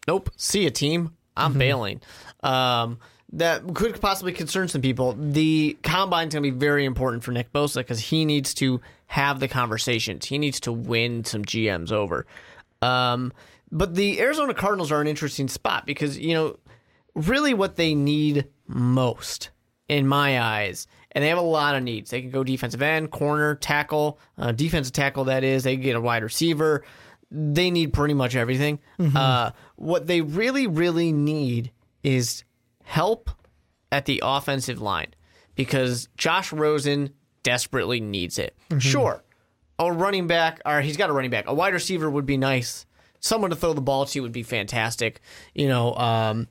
"Nope, 0.07 0.29
see 0.35 0.67
a 0.67 0.71
team, 0.71 1.15
I'm 1.35 1.53
bailing." 1.57 2.01
Um, 2.43 2.99
that 3.33 3.73
could 3.73 3.99
possibly 4.01 4.33
concern 4.33 4.67
some 4.67 4.81
people. 4.81 5.13
The 5.13 5.77
combine 5.83 6.27
is 6.27 6.33
going 6.33 6.43
to 6.43 6.51
be 6.51 6.57
very 6.57 6.85
important 6.85 7.23
for 7.23 7.31
Nick 7.31 7.51
Bosa 7.53 7.77
because 7.77 7.99
he 7.99 8.25
needs 8.25 8.53
to 8.55 8.81
have 9.07 9.39
the 9.39 9.47
conversations. 9.47 10.25
He 10.25 10.37
needs 10.37 10.59
to 10.61 10.71
win 10.71 11.23
some 11.23 11.45
GMs 11.45 11.91
over. 11.91 12.25
Um, 12.81 13.31
but 13.71 13.95
the 13.95 14.19
Arizona 14.19 14.53
Cardinals 14.53 14.91
are 14.91 15.01
an 15.01 15.07
interesting 15.07 15.47
spot 15.47 15.85
because 15.85 16.17
you 16.17 16.33
know 16.33 16.57
really 17.15 17.53
what 17.53 17.75
they 17.75 17.93
need 17.95 18.47
most, 18.67 19.49
in 19.87 20.07
my 20.07 20.39
eyes. 20.41 20.87
And 21.11 21.21
they 21.21 21.27
have 21.27 21.37
a 21.37 21.41
lot 21.41 21.75
of 21.75 21.83
needs. 21.83 22.09
They 22.09 22.21
can 22.21 22.29
go 22.31 22.43
defensive 22.45 22.81
end, 22.81 23.11
corner, 23.11 23.55
tackle, 23.55 24.17
uh, 24.37 24.53
defensive 24.53 24.93
tackle, 24.93 25.25
that 25.25 25.43
is. 25.43 25.63
They 25.65 25.75
can 25.75 25.83
get 25.83 25.97
a 25.97 26.01
wide 26.01 26.23
receiver. 26.23 26.85
They 27.29 27.69
need 27.69 27.91
pretty 27.91 28.13
much 28.13 28.33
everything. 28.33 28.79
Uh, 29.17 29.51
what 29.75 30.07
they 30.07 30.21
really, 30.21 30.67
really 30.67 31.11
need 31.11 31.71
is 32.03 32.45
help 32.83 33.29
at 33.91 34.05
the 34.05 34.21
offensive 34.23 34.81
line 34.81 35.13
because 35.55 36.07
Josh 36.15 36.53
Rosen 36.53 37.09
desperately 37.43 37.99
needs 37.99 38.39
it. 38.39 38.55
Sure, 38.79 39.21
a 39.79 39.91
running 39.91 40.27
back, 40.27 40.61
or 40.65 40.79
he's 40.79 40.95
got 40.95 41.09
a 41.09 41.13
running 41.13 41.31
back. 41.31 41.45
A 41.47 41.53
wide 41.53 41.73
receiver 41.73 42.09
would 42.09 42.25
be 42.25 42.37
nice. 42.37 42.85
Someone 43.21 43.51
to 43.51 43.55
throw 43.55 43.73
the 43.73 43.81
ball 43.81 44.05
to 44.07 44.19
would 44.21 44.31
be 44.31 44.43
fantastic. 44.43 45.21
You 45.55 45.67
know, 45.67 45.95
um, 45.95 46.47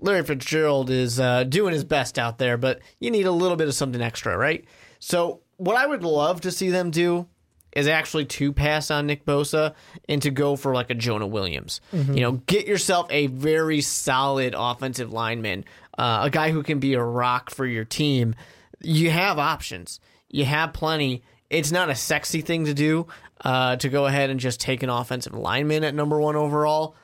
Larry 0.00 0.22
Fitzgerald 0.22 0.90
is 0.90 1.18
uh, 1.18 1.44
doing 1.44 1.72
his 1.72 1.82
best 1.84 2.18
out 2.18 2.38
there, 2.38 2.56
but 2.56 2.80
you 3.00 3.10
need 3.10 3.26
a 3.26 3.32
little 3.32 3.56
bit 3.56 3.68
of 3.68 3.74
something 3.74 4.00
extra, 4.00 4.36
right? 4.36 4.64
So, 4.98 5.40
what 5.56 5.76
I 5.76 5.86
would 5.86 6.02
love 6.04 6.42
to 6.42 6.50
see 6.50 6.70
them 6.70 6.90
do 6.90 7.26
is 7.72 7.86
actually 7.86 8.24
to 8.26 8.52
pass 8.52 8.90
on 8.90 9.06
Nick 9.06 9.24
Bosa 9.24 9.74
and 10.08 10.20
to 10.22 10.30
go 10.30 10.56
for 10.56 10.74
like 10.74 10.90
a 10.90 10.94
Jonah 10.94 11.26
Williams. 11.26 11.80
You 12.14 12.20
know, 12.22 12.32
get 12.32 12.66
yourself 12.66 13.06
a 13.10 13.28
very 13.28 13.80
solid 13.80 14.54
offensive 14.56 15.12
lineman, 15.12 15.64
uh, 15.96 16.20
a 16.24 16.30
guy 16.30 16.50
who 16.50 16.62
can 16.62 16.80
be 16.80 16.94
a 16.94 17.02
rock 17.02 17.50
for 17.50 17.64
your 17.66 17.84
team. 17.84 18.34
You 18.80 19.10
have 19.10 19.38
options. 19.38 20.00
You 20.30 20.44
have 20.46 20.72
plenty. 20.72 21.22
It's 21.50 21.72
not 21.72 21.90
a 21.90 21.94
sexy 21.94 22.40
thing 22.40 22.64
to 22.66 22.74
do 22.74 23.08
uh, 23.44 23.76
to 23.76 23.88
go 23.88 24.06
ahead 24.06 24.30
and 24.30 24.40
just 24.40 24.60
take 24.60 24.82
an 24.82 24.88
offensive 24.88 25.34
lineman 25.34 25.84
at 25.84 25.94
number 25.94 26.20
one 26.20 26.36
overall 26.36 26.94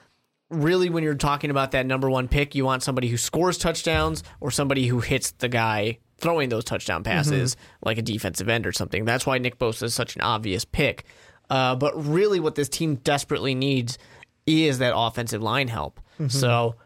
really 0.51 0.89
when 0.91 1.03
you're 1.03 1.15
talking 1.15 1.51
about 1.51 1.73
that 1.73 1.87
number 1.87 2.09
one 2.09 2.29
pick, 2.29 2.55
you 2.55 2.65
want 2.65 2.83
somebody 2.83 3.09
who 3.09 3.17
scores 3.17 3.59
touchdowns 3.59 4.23
or 4.41 4.51
somebody 4.51 4.87
who 4.87 5.01
hits 5.01 5.33
the 5.33 5.49
guy 5.49 5.99
throwing 6.19 6.49
those 6.49 6.65
touchdown 6.65 7.03
passes, 7.03 7.57
like 7.83 7.99
a 7.99 8.03
defensive 8.03 8.49
end 8.49 8.67
or 8.67 8.73
something. 8.73 9.05
That's 9.05 9.27
why 9.27 9.39
Nick 9.39 9.59
Bosa 9.59 9.85
is 9.85 9.95
such 9.95 10.15
an 10.15 10.23
obvious 10.23 10.65
pick. 10.65 11.05
Uh, 11.51 11.75
but 11.77 11.93
really, 12.07 12.41
what 12.41 12.55
this 12.55 12.69
team 12.69 12.95
desperately 12.97 13.55
needs 13.55 13.99
is 14.47 14.79
that 14.79 14.93
offensive 14.97 15.43
line 15.43 15.69
help. 15.69 16.01
So 16.29 16.77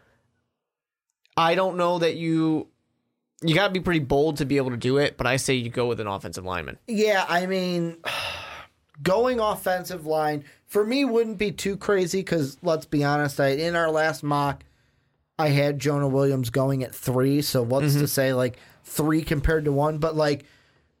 I 1.37 1.55
don't 1.55 1.77
know 1.77 1.99
that 1.99 2.15
you. 2.15 2.67
You 3.43 3.55
got 3.55 3.67
to 3.67 3.73
be 3.73 3.79
pretty 3.79 3.99
bold 3.99 4.37
to 4.37 4.45
be 4.45 4.57
able 4.57 4.69
to 4.71 4.77
do 4.77 4.97
it, 4.97 5.17
but 5.17 5.25
I 5.25 5.37
say 5.37 5.55
you 5.55 5.69
go 5.69 5.87
with 5.87 5.99
an 5.99 6.07
offensive 6.07 6.45
lineman. 6.45 6.77
Yeah, 6.87 7.25
I 7.27 7.47
mean, 7.47 7.97
going 9.03 9.39
offensive 9.39 10.05
line 10.05 10.43
for 10.67 10.85
me 10.85 11.03
wouldn't 11.03 11.37
be 11.37 11.51
too 11.51 11.75
crazy 11.75 12.19
because 12.19 12.57
let's 12.61 12.85
be 12.85 13.03
honest, 13.03 13.39
I, 13.39 13.49
in 13.49 13.75
our 13.75 13.89
last 13.89 14.23
mock, 14.23 14.63
I 15.37 15.49
had 15.49 15.79
Jonah 15.79 16.07
Williams 16.07 16.49
going 16.49 16.83
at 16.83 16.93
three. 16.93 17.41
So 17.41 17.63
what's 17.63 17.95
to 17.95 18.07
say 18.07 18.33
like 18.33 18.57
three 18.83 19.23
compared 19.23 19.65
to 19.65 19.71
one? 19.71 19.97
But 19.97 20.15
like 20.15 20.45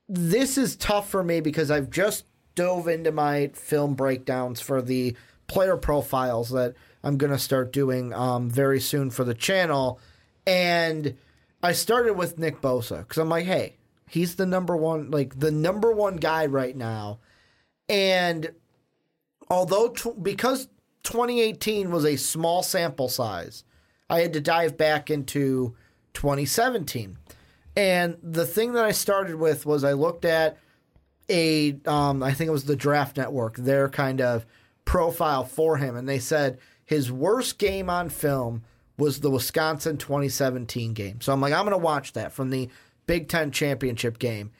this 0.09 0.57
is 0.57 0.75
tough 0.75 1.09
for 1.09 1.23
me 1.23 1.39
because 1.39 1.71
I've 1.71 1.89
just 1.89 2.25
dove 2.55 2.87
into 2.87 3.11
my 3.11 3.47
film 3.53 3.93
breakdowns 3.93 4.59
for 4.59 4.81
the 4.81 5.15
player 5.47 5.77
profiles 5.77 6.49
that 6.49 6.73
I'm 7.03 7.17
gonna 7.17 7.39
start 7.39 7.71
doing 7.71 8.13
um, 8.13 8.49
very 8.49 8.81
soon 8.81 9.09
for 9.09 9.23
the 9.23 9.33
channel, 9.33 9.99
and 10.45 11.15
I 11.63 11.73
started 11.73 12.13
with 12.13 12.39
Nick 12.39 12.61
Bosa 12.61 12.99
because 12.99 13.17
I'm 13.17 13.29
like, 13.29 13.45
hey, 13.45 13.77
he's 14.09 14.35
the 14.35 14.45
number 14.45 14.75
one, 14.75 15.11
like 15.11 15.39
the 15.39 15.51
number 15.51 15.91
one 15.91 16.17
guy 16.17 16.45
right 16.45 16.75
now, 16.75 17.19
and 17.87 18.51
although 19.49 19.93
because 20.21 20.67
2018 21.03 21.91
was 21.91 22.05
a 22.05 22.15
small 22.15 22.63
sample 22.63 23.09
size, 23.09 23.63
I 24.09 24.21
had 24.21 24.33
to 24.33 24.41
dive 24.41 24.77
back 24.77 25.09
into 25.09 25.75
2017. 26.13 27.17
And 27.75 28.17
the 28.21 28.45
thing 28.45 28.73
that 28.73 28.85
I 28.85 28.91
started 28.91 29.35
with 29.35 29.65
was 29.65 29.83
I 29.83 29.93
looked 29.93 30.25
at 30.25 30.57
a, 31.29 31.77
um, 31.85 32.21
I 32.21 32.33
think 32.33 32.49
it 32.49 32.51
was 32.51 32.65
the 32.65 32.75
Draft 32.75 33.17
Network, 33.17 33.55
their 33.55 33.87
kind 33.87 34.19
of 34.19 34.45
profile 34.83 35.45
for 35.45 35.77
him, 35.77 35.95
and 35.95 36.07
they 36.07 36.19
said 36.19 36.59
his 36.83 37.11
worst 37.11 37.57
game 37.57 37.89
on 37.89 38.09
film 38.09 38.63
was 39.01 39.19
the 39.19 39.31
Wisconsin 39.31 39.97
2017 39.97 40.93
game. 40.93 41.19
So 41.21 41.33
I'm 41.33 41.41
like, 41.41 41.53
I'm 41.53 41.65
going 41.65 41.71
to 41.71 41.77
watch 41.77 42.13
that 42.13 42.31
from 42.31 42.51
the 42.51 42.69
Big 43.07 43.27
Ten 43.27 43.49
championship 43.49 44.19
game. 44.19 44.51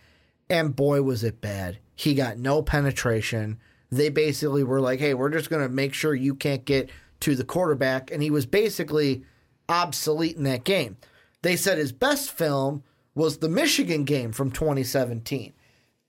And 0.49 0.75
boy, 0.75 1.04
was 1.04 1.23
it 1.23 1.39
bad. 1.41 1.77
He 1.95 2.15
got 2.15 2.39
no 2.39 2.63
penetration. 2.63 3.60
They 3.91 4.10
basically 4.10 4.63
were 4.63 4.82
like, 4.82 4.99
hey, 4.99 5.13
we're 5.13 5.30
just 5.30 5.51
going 5.51 5.62
to 5.62 5.69
make 5.69 5.93
sure 5.93 6.15
you 6.15 6.34
can't 6.34 6.65
get 6.65 6.89
to 7.19 7.36
the 7.36 7.43
quarterback. 7.43 8.10
And 8.10 8.23
he 8.23 8.32
was 8.32 8.47
basically 8.47 9.23
obsolete 9.69 10.38
in 10.38 10.43
that 10.45 10.63
game. 10.63 10.97
They 11.43 11.56
said 11.56 11.77
his 11.77 11.91
best 11.91 12.32
film 12.32 12.82
was 13.13 13.38
the 13.38 13.49
Michigan 13.49 14.06
game 14.06 14.32
from 14.32 14.49
2017. 14.49 15.54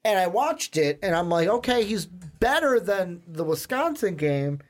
And 0.06 0.18
I 0.18 0.26
watched 0.26 0.78
it 0.78 0.98
and 1.02 1.14
I'm 1.14 1.28
like, 1.28 1.48
okay, 1.48 1.84
he's 1.84 2.06
better 2.06 2.80
than 2.80 3.22
the 3.28 3.44
Wisconsin 3.44 4.16
game, 4.16 4.60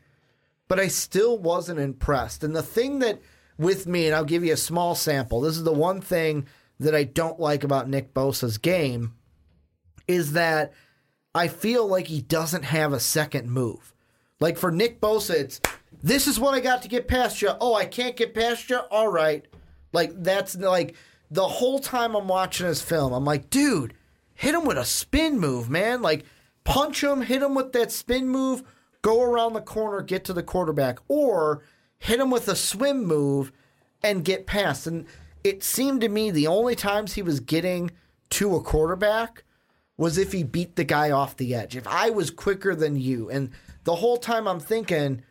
but 0.66 0.80
I 0.80 0.88
still 0.88 1.38
wasn't 1.38 1.78
impressed. 1.78 2.42
And 2.42 2.56
the 2.56 2.62
thing 2.62 2.98
that 2.98 3.20
with 3.62 3.86
me, 3.86 4.06
and 4.06 4.14
I'll 4.14 4.24
give 4.24 4.44
you 4.44 4.52
a 4.52 4.58
small 4.58 4.94
sample, 4.94 5.40
this 5.40 5.56
is 5.56 5.64
the 5.64 5.72
one 5.72 6.00
thing 6.00 6.46
that 6.80 6.94
I 6.94 7.04
don't 7.04 7.40
like 7.40 7.64
about 7.64 7.88
Nick 7.88 8.12
Bosa's 8.12 8.58
game, 8.58 9.14
is 10.06 10.32
that 10.32 10.72
I 11.34 11.48
feel 11.48 11.86
like 11.86 12.08
he 12.08 12.20
doesn't 12.20 12.64
have 12.64 12.92
a 12.92 13.00
second 13.00 13.50
move. 13.50 13.94
Like 14.40 14.58
for 14.58 14.70
Nick 14.70 15.00
Bosa, 15.00 15.34
it's 15.34 15.60
this 16.02 16.26
is 16.26 16.40
what 16.40 16.54
I 16.54 16.60
got 16.60 16.82
to 16.82 16.88
get 16.88 17.08
past 17.08 17.40
you. 17.40 17.50
Oh, 17.60 17.74
I 17.74 17.84
can't 17.84 18.16
get 18.16 18.34
past 18.34 18.68
you? 18.68 18.78
All 18.90 19.08
right. 19.08 19.46
Like 19.92 20.10
that's 20.22 20.56
like 20.56 20.96
the 21.30 21.46
whole 21.46 21.78
time 21.78 22.14
I'm 22.14 22.28
watching 22.28 22.66
his 22.66 22.82
film, 22.82 23.12
I'm 23.12 23.24
like, 23.24 23.48
dude, 23.50 23.94
hit 24.34 24.54
him 24.54 24.64
with 24.64 24.76
a 24.76 24.84
spin 24.84 25.38
move, 25.38 25.70
man. 25.70 26.02
Like 26.02 26.24
punch 26.64 27.02
him, 27.02 27.22
hit 27.22 27.42
him 27.42 27.54
with 27.54 27.72
that 27.72 27.92
spin 27.92 28.28
move, 28.28 28.62
go 29.00 29.22
around 29.22 29.52
the 29.52 29.60
corner, 29.60 30.02
get 30.02 30.24
to 30.24 30.32
the 30.32 30.42
quarterback, 30.42 30.98
or 31.08 31.62
hit 32.02 32.18
him 32.18 32.30
with 32.30 32.48
a 32.48 32.56
swim 32.56 33.04
move 33.04 33.52
and 34.02 34.24
get 34.24 34.44
past. 34.44 34.88
And 34.88 35.06
it 35.44 35.62
seemed 35.62 36.00
to 36.00 36.08
me 36.08 36.32
the 36.32 36.48
only 36.48 36.74
times 36.74 37.12
he 37.12 37.22
was 37.22 37.38
getting 37.38 37.92
to 38.30 38.56
a 38.56 38.60
quarterback 38.60 39.44
was 39.96 40.18
if 40.18 40.32
he 40.32 40.42
beat 40.42 40.74
the 40.74 40.82
guy 40.82 41.12
off 41.12 41.36
the 41.36 41.54
edge. 41.54 41.76
If 41.76 41.86
I 41.86 42.10
was 42.10 42.32
quicker 42.32 42.74
than 42.74 42.96
you. 42.96 43.30
And 43.30 43.50
the 43.84 43.94
whole 43.94 44.16
time 44.16 44.48
I'm 44.48 44.58
thinking, 44.58 45.22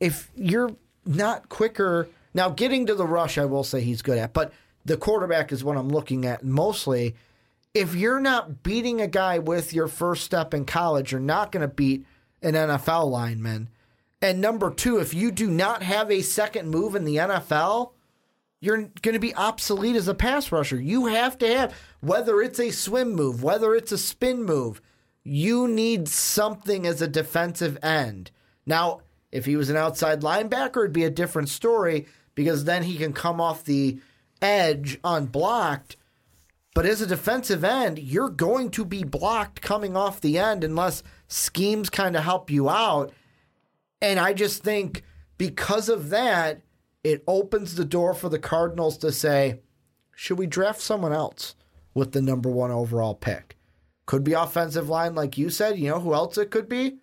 if 0.00 0.30
you're 0.34 0.74
not 1.04 1.50
quicker, 1.50 2.08
now 2.32 2.48
getting 2.48 2.86
to 2.86 2.94
the 2.94 3.06
rush, 3.06 3.36
I 3.36 3.44
will 3.44 3.64
say 3.64 3.82
he's 3.82 4.00
good 4.00 4.16
at, 4.16 4.32
but 4.32 4.54
the 4.86 4.96
quarterback 4.96 5.52
is 5.52 5.62
what 5.62 5.76
I'm 5.76 5.90
looking 5.90 6.24
at 6.24 6.42
mostly. 6.42 7.14
If 7.74 7.94
you're 7.94 8.20
not 8.20 8.62
beating 8.62 9.02
a 9.02 9.06
guy 9.06 9.38
with 9.38 9.74
your 9.74 9.88
first 9.88 10.24
step 10.24 10.54
in 10.54 10.64
college, 10.64 11.12
you're 11.12 11.20
not 11.20 11.52
going 11.52 11.60
to 11.60 11.68
beat 11.68 12.06
an 12.40 12.54
NFL 12.54 13.10
lineman. 13.10 13.68
And 14.20 14.40
number 14.40 14.70
two, 14.70 14.98
if 14.98 15.14
you 15.14 15.30
do 15.30 15.48
not 15.48 15.82
have 15.82 16.10
a 16.10 16.22
second 16.22 16.68
move 16.70 16.94
in 16.94 17.04
the 17.04 17.16
NFL, 17.16 17.92
you're 18.60 18.90
going 19.02 19.14
to 19.14 19.20
be 19.20 19.34
obsolete 19.34 19.96
as 19.96 20.08
a 20.08 20.14
pass 20.14 20.50
rusher. 20.50 20.80
You 20.80 21.06
have 21.06 21.38
to 21.38 21.46
have, 21.46 21.74
whether 22.00 22.40
it's 22.42 22.58
a 22.58 22.70
swim 22.70 23.12
move, 23.12 23.42
whether 23.42 23.74
it's 23.74 23.92
a 23.92 23.98
spin 23.98 24.42
move, 24.42 24.80
you 25.22 25.68
need 25.68 26.08
something 26.08 26.86
as 26.86 27.00
a 27.00 27.06
defensive 27.06 27.78
end. 27.82 28.30
Now, 28.66 29.02
if 29.30 29.44
he 29.44 29.56
was 29.56 29.70
an 29.70 29.76
outside 29.76 30.22
linebacker, 30.22 30.78
it'd 30.78 30.92
be 30.92 31.04
a 31.04 31.10
different 31.10 31.48
story 31.48 32.06
because 32.34 32.64
then 32.64 32.82
he 32.82 32.96
can 32.96 33.12
come 33.12 33.40
off 33.40 33.64
the 33.64 34.00
edge 34.42 34.98
unblocked. 35.04 35.96
But 36.74 36.86
as 36.86 37.00
a 37.00 37.06
defensive 37.06 37.64
end, 37.64 37.98
you're 37.98 38.28
going 38.28 38.70
to 38.70 38.84
be 38.84 39.04
blocked 39.04 39.60
coming 39.60 39.96
off 39.96 40.20
the 40.20 40.38
end 40.38 40.64
unless 40.64 41.02
schemes 41.26 41.90
kind 41.90 42.16
of 42.16 42.24
help 42.24 42.50
you 42.50 42.68
out. 42.68 43.12
And 44.00 44.18
I 44.20 44.32
just 44.32 44.62
think 44.62 45.02
because 45.36 45.88
of 45.88 46.10
that, 46.10 46.62
it 47.04 47.22
opens 47.26 47.74
the 47.74 47.84
door 47.84 48.14
for 48.14 48.28
the 48.28 48.38
Cardinals 48.38 48.98
to 48.98 49.12
say, 49.12 49.60
should 50.14 50.38
we 50.38 50.46
draft 50.46 50.80
someone 50.80 51.12
else 51.12 51.54
with 51.94 52.12
the 52.12 52.22
number 52.22 52.48
one 52.48 52.70
overall 52.70 53.14
pick? 53.14 53.56
Could 54.06 54.24
be 54.24 54.32
offensive 54.32 54.88
line, 54.88 55.14
like 55.14 55.38
you 55.38 55.50
said. 55.50 55.78
You 55.78 55.90
know 55.90 56.00
who 56.00 56.14
else 56.14 56.38
it 56.38 56.50
could 56.50 56.68
be? 56.68 56.98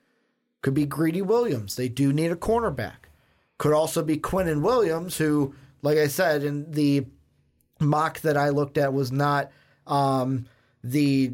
Could 0.62 0.74
be 0.74 0.86
Greedy 0.86 1.22
Williams. 1.22 1.76
They 1.76 1.88
do 1.88 2.12
need 2.12 2.32
a 2.32 2.36
cornerback. 2.36 3.10
Could 3.58 3.74
also 3.74 4.04
be 4.04 4.18
Quinnen 4.18 4.62
Williams, 4.62 5.18
who, 5.18 5.54
like 5.82 5.98
I 5.98 6.08
said, 6.08 6.44
in 6.44 6.72
the 6.72 7.06
mock 7.80 8.22
that 8.22 8.38
I 8.38 8.50
looked 8.50 8.78
at 8.78 8.94
was 8.94 9.12
not 9.12 9.52
um, 9.88 10.48
the 10.84 11.34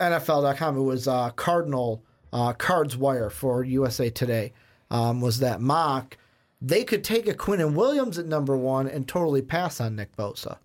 NFL.com. 0.00 0.76
It 0.76 0.82
was 0.82 1.08
uh, 1.08 1.30
Cardinal 1.30 2.04
uh, 2.32 2.52
Cards 2.52 2.96
Wire 2.96 3.30
for 3.30 3.64
USA 3.64 4.10
Today. 4.10 4.52
Um, 4.94 5.20
was 5.20 5.40
that 5.40 5.60
mock? 5.60 6.16
They 6.62 6.84
could 6.84 7.02
take 7.04 7.26
a 7.28 7.34
Quinnen 7.34 7.74
Williams 7.74 8.16
at 8.18 8.26
number 8.26 8.56
one 8.56 8.86
and 8.88 9.06
totally 9.06 9.42
pass 9.42 9.80
on 9.80 9.96
Nick 9.96 10.16
Bosa. 10.16 10.56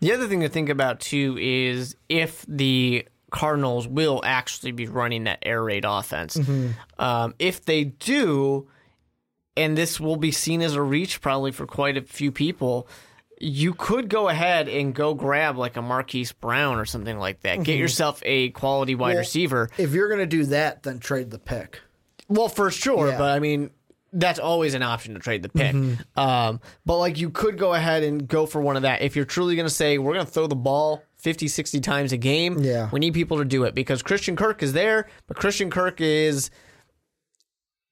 The 0.00 0.12
other 0.12 0.26
thing 0.28 0.40
to 0.40 0.48
think 0.48 0.68
about 0.68 1.00
too 1.00 1.38
is 1.40 1.96
if 2.08 2.44
the 2.48 3.06
Cardinals 3.30 3.88
will 3.88 4.20
actually 4.24 4.72
be 4.72 4.86
running 4.86 5.24
that 5.24 5.38
air 5.42 5.62
raid 5.62 5.84
offense. 5.86 6.38
Um, 6.98 7.34
if 7.38 7.64
they 7.64 7.84
do, 7.84 8.68
and 9.56 9.78
this 9.78 9.98
will 9.98 10.16
be 10.16 10.30
seen 10.30 10.60
as 10.62 10.74
a 10.74 10.82
reach 10.82 11.20
probably 11.20 11.52
for 11.52 11.66
quite 11.66 11.96
a 11.96 12.02
few 12.02 12.30
people, 12.32 12.86
you 13.40 13.72
could 13.74 14.08
go 14.08 14.28
ahead 14.28 14.68
and 14.68 14.94
go 14.94 15.14
grab 15.14 15.56
like 15.56 15.76
a 15.76 15.82
Marquise 15.82 16.32
Brown 16.32 16.78
or 16.78 16.84
something 16.84 17.18
like 17.18 17.40
that. 17.42 17.62
Get 17.62 17.78
yourself 17.78 18.20
a 18.24 18.50
quality 18.50 18.94
wide 18.94 19.10
Well, 19.14 19.18
receiver. 19.18 19.70
If 19.78 19.92
you're 19.92 20.08
going 20.08 20.20
to 20.20 20.26
do 20.26 20.44
that, 20.46 20.82
then 20.82 20.98
trade 20.98 21.30
the 21.30 21.38
pick. 21.38 21.80
Well, 22.28 22.48
for 22.48 22.70
sure, 22.70 23.08
Yeah. 23.10 23.18
but 23.18 23.30
I 23.30 23.38
mean, 23.38 23.70
that's 24.12 24.38
always 24.38 24.74
an 24.74 24.82
option 24.82 25.14
to 25.14 25.20
trade 25.20 25.42
the 25.42 25.48
pick. 25.48 25.74
Um, 26.16 26.60
but 26.86 26.98
like, 26.98 27.18
you 27.18 27.30
could 27.30 27.58
go 27.58 27.74
ahead 27.74 28.02
and 28.04 28.28
go 28.28 28.46
for 28.46 28.60
one 28.60 28.76
of 28.76 28.82
that 28.82 29.02
if 29.02 29.16
you're 29.16 29.24
truly 29.24 29.56
going 29.56 29.66
to 29.66 29.74
say 29.74 29.98
we're 29.98 30.14
going 30.14 30.24
to 30.24 30.30
throw 30.30 30.46
the 30.46 30.54
ball 30.54 31.02
50, 31.16 31.48
60 31.48 31.80
times 31.80 32.12
a 32.12 32.16
game. 32.16 32.58
Yeah. 32.60 32.88
we 32.92 33.00
need 33.00 33.12
people 33.14 33.38
to 33.38 33.44
do 33.44 33.64
it 33.64 33.74
because 33.74 34.02
Christian 34.02 34.36
Kirk 34.36 34.62
is 34.62 34.72
there, 34.72 35.08
but 35.26 35.36
Christian 35.36 35.68
Kirk 35.70 36.00
is 36.00 36.50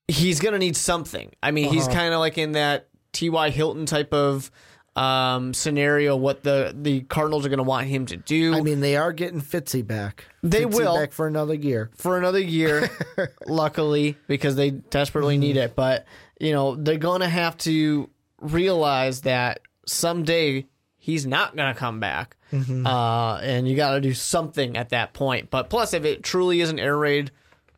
he's 0.09 0.41
going 0.41 0.53
to 0.53 0.59
need 0.59 0.77
something. 0.77 1.31
I 1.43 1.51
mean, 1.51 1.71
he's 1.73 1.89
kind 1.89 2.13
of 2.15 2.21
like 2.21 2.39
in 2.39 2.53
that 2.53 2.89
T.Y. 3.13 3.51
Hilton 3.51 3.87
type 3.87 4.13
of 4.13 4.51
um, 4.97 5.55
scenario. 5.55 6.17
What 6.17 6.43
the 6.43 6.75
the 6.77 7.01
Cardinals 7.03 7.47
are 7.47 7.49
going 7.49 7.59
to 7.59 7.63
want 7.65 7.87
him 7.87 8.07
to 8.07 8.17
do. 8.17 8.55
I 8.55 8.61
mean, 8.61 8.81
they 8.81 8.97
are 8.97 9.13
getting 9.13 9.41
Fitzy 9.41 9.87
back. 9.87 10.27
They 10.43 10.65
Fitzy 10.65 10.75
will. 10.75 10.97
back 10.97 11.13
for 11.13 11.27
another 11.27 11.55
year. 11.55 11.91
for 11.97 12.19
another 12.19 12.41
year, 12.41 12.91
luckily, 13.47 14.17
because 14.27 14.57
they 14.57 14.71
desperately 14.71 15.39
need 15.39 15.57
it. 15.57 15.75
But, 15.75 16.07
you 16.41 16.53
know, 16.53 16.75
they're 16.77 16.99
going 16.99 17.21
to 17.21 17.29
have 17.29 17.57
to 17.59 18.11
realize 18.41 19.23
that 19.23 19.61
someday 19.87 20.67
he's 20.99 21.27
not 21.27 21.57
going 21.57 21.73
to 21.73 21.79
come 21.79 22.01
back. 22.01 22.37
Uh, 22.53 23.37
and 23.43 23.67
you 23.67 23.75
got 23.77 23.95
to 23.95 24.01
do 24.03 24.13
something 24.13 24.77
at 24.77 24.91
that 24.91 25.15
point. 25.15 25.49
But 25.49 25.71
plus, 25.71 25.95
if 25.95 26.05
it 26.05 26.23
truly 26.23 26.61
is 26.61 26.69
an 26.69 26.79
air 26.79 26.97
raid 26.99 27.31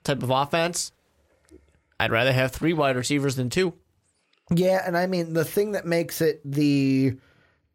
type 0.02 0.20
of 0.22 0.30
offense, 0.30 0.90
I'd 2.00 2.10
rather 2.10 2.32
have 2.32 2.50
three 2.50 2.72
wide 2.72 2.96
receivers 2.96 3.36
than 3.36 3.50
two. 3.50 3.74
Yeah, 4.50 4.82
and 4.84 4.96
I 4.96 5.06
mean 5.06 5.32
the 5.32 5.44
thing 5.44 5.72
that 5.72 5.86
makes 5.86 6.20
it 6.20 6.40
the 6.44 7.16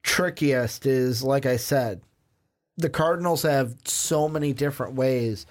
trickiest 0.03 0.85
is 0.85 1.23
like 1.23 1.45
I 1.45 1.57
said, 1.57 2.01
the 2.77 2.89
Cardinals 2.89 3.43
have 3.43 3.75
so 3.85 4.29
many 4.29 4.53
different 4.53 4.95
ways 4.95 5.45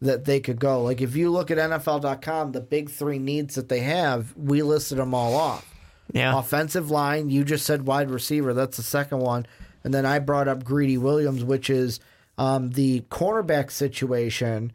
that 0.00 0.24
they 0.24 0.40
could 0.40 0.60
go. 0.60 0.82
Like 0.82 1.00
if 1.00 1.16
you 1.16 1.30
look 1.30 1.50
at 1.50 1.58
NFL.com, 1.58 2.52
the 2.52 2.60
big 2.60 2.90
three 2.90 3.18
needs 3.18 3.54
that 3.54 3.68
they 3.68 3.80
have, 3.80 4.36
we 4.36 4.62
listed 4.62 4.98
them 4.98 5.14
all 5.14 5.34
off. 5.34 5.74
Yeah. 6.12 6.38
Offensive 6.38 6.90
line, 6.90 7.30
you 7.30 7.44
just 7.44 7.64
said 7.64 7.86
wide 7.86 8.10
receiver. 8.10 8.52
That's 8.52 8.76
the 8.76 8.82
second 8.82 9.20
one. 9.20 9.46
And 9.82 9.92
then 9.92 10.06
I 10.06 10.18
brought 10.18 10.48
up 10.48 10.64
Greedy 10.64 10.98
Williams, 10.98 11.44
which 11.44 11.70
is 11.70 12.00
um, 12.38 12.70
the 12.70 13.00
cornerback 13.10 13.70
situation. 13.70 14.72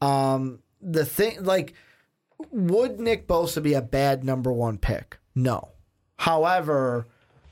Um, 0.00 0.60
the 0.80 1.04
thing, 1.04 1.44
like, 1.44 1.74
would 2.50 2.98
Nick 2.98 3.28
Bosa 3.28 3.62
be 3.62 3.74
a 3.74 3.82
bad 3.82 4.24
number 4.24 4.52
one 4.52 4.78
pick? 4.78 5.18
No. 5.34 5.68
However, 6.16 7.06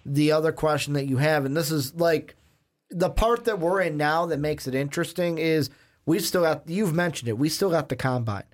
the 0.04 0.32
other 0.32 0.52
question 0.52 0.92
that 0.94 1.06
you 1.06 1.18
have, 1.18 1.44
and 1.44 1.56
this 1.56 1.70
is 1.70 1.94
like 1.94 2.36
the 2.90 3.10
part 3.10 3.44
that 3.44 3.58
we're 3.58 3.80
in 3.80 3.96
now 3.96 4.26
that 4.26 4.38
makes 4.38 4.66
it 4.66 4.74
interesting 4.74 5.38
is 5.38 5.70
we've 6.06 6.24
still 6.24 6.42
got, 6.42 6.68
you've 6.68 6.94
mentioned 6.94 7.28
it, 7.28 7.38
we 7.38 7.48
still 7.48 7.70
got 7.70 7.88
the 7.88 7.96
combine. 7.96 8.44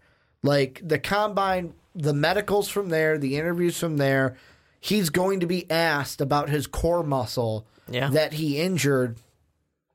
Like 0.43 0.81
the 0.85 0.99
combine, 0.99 1.75
the 1.95 2.13
medicals 2.15 2.69
from 2.69 2.89
there, 2.89 3.19
the 3.19 3.37
interviews 3.37 3.79
from 3.79 3.97
there, 3.97 4.37
he's 4.81 5.11
going 5.11 5.41
to 5.41 5.47
be 5.47 5.69
asked 5.71 6.21
about 6.21 6.49
his 6.49 6.67
core 6.67 7.03
muscle 7.03 7.67
Yeah. 7.91 8.11
that 8.11 8.35
he 8.35 8.61
injured 8.61 9.17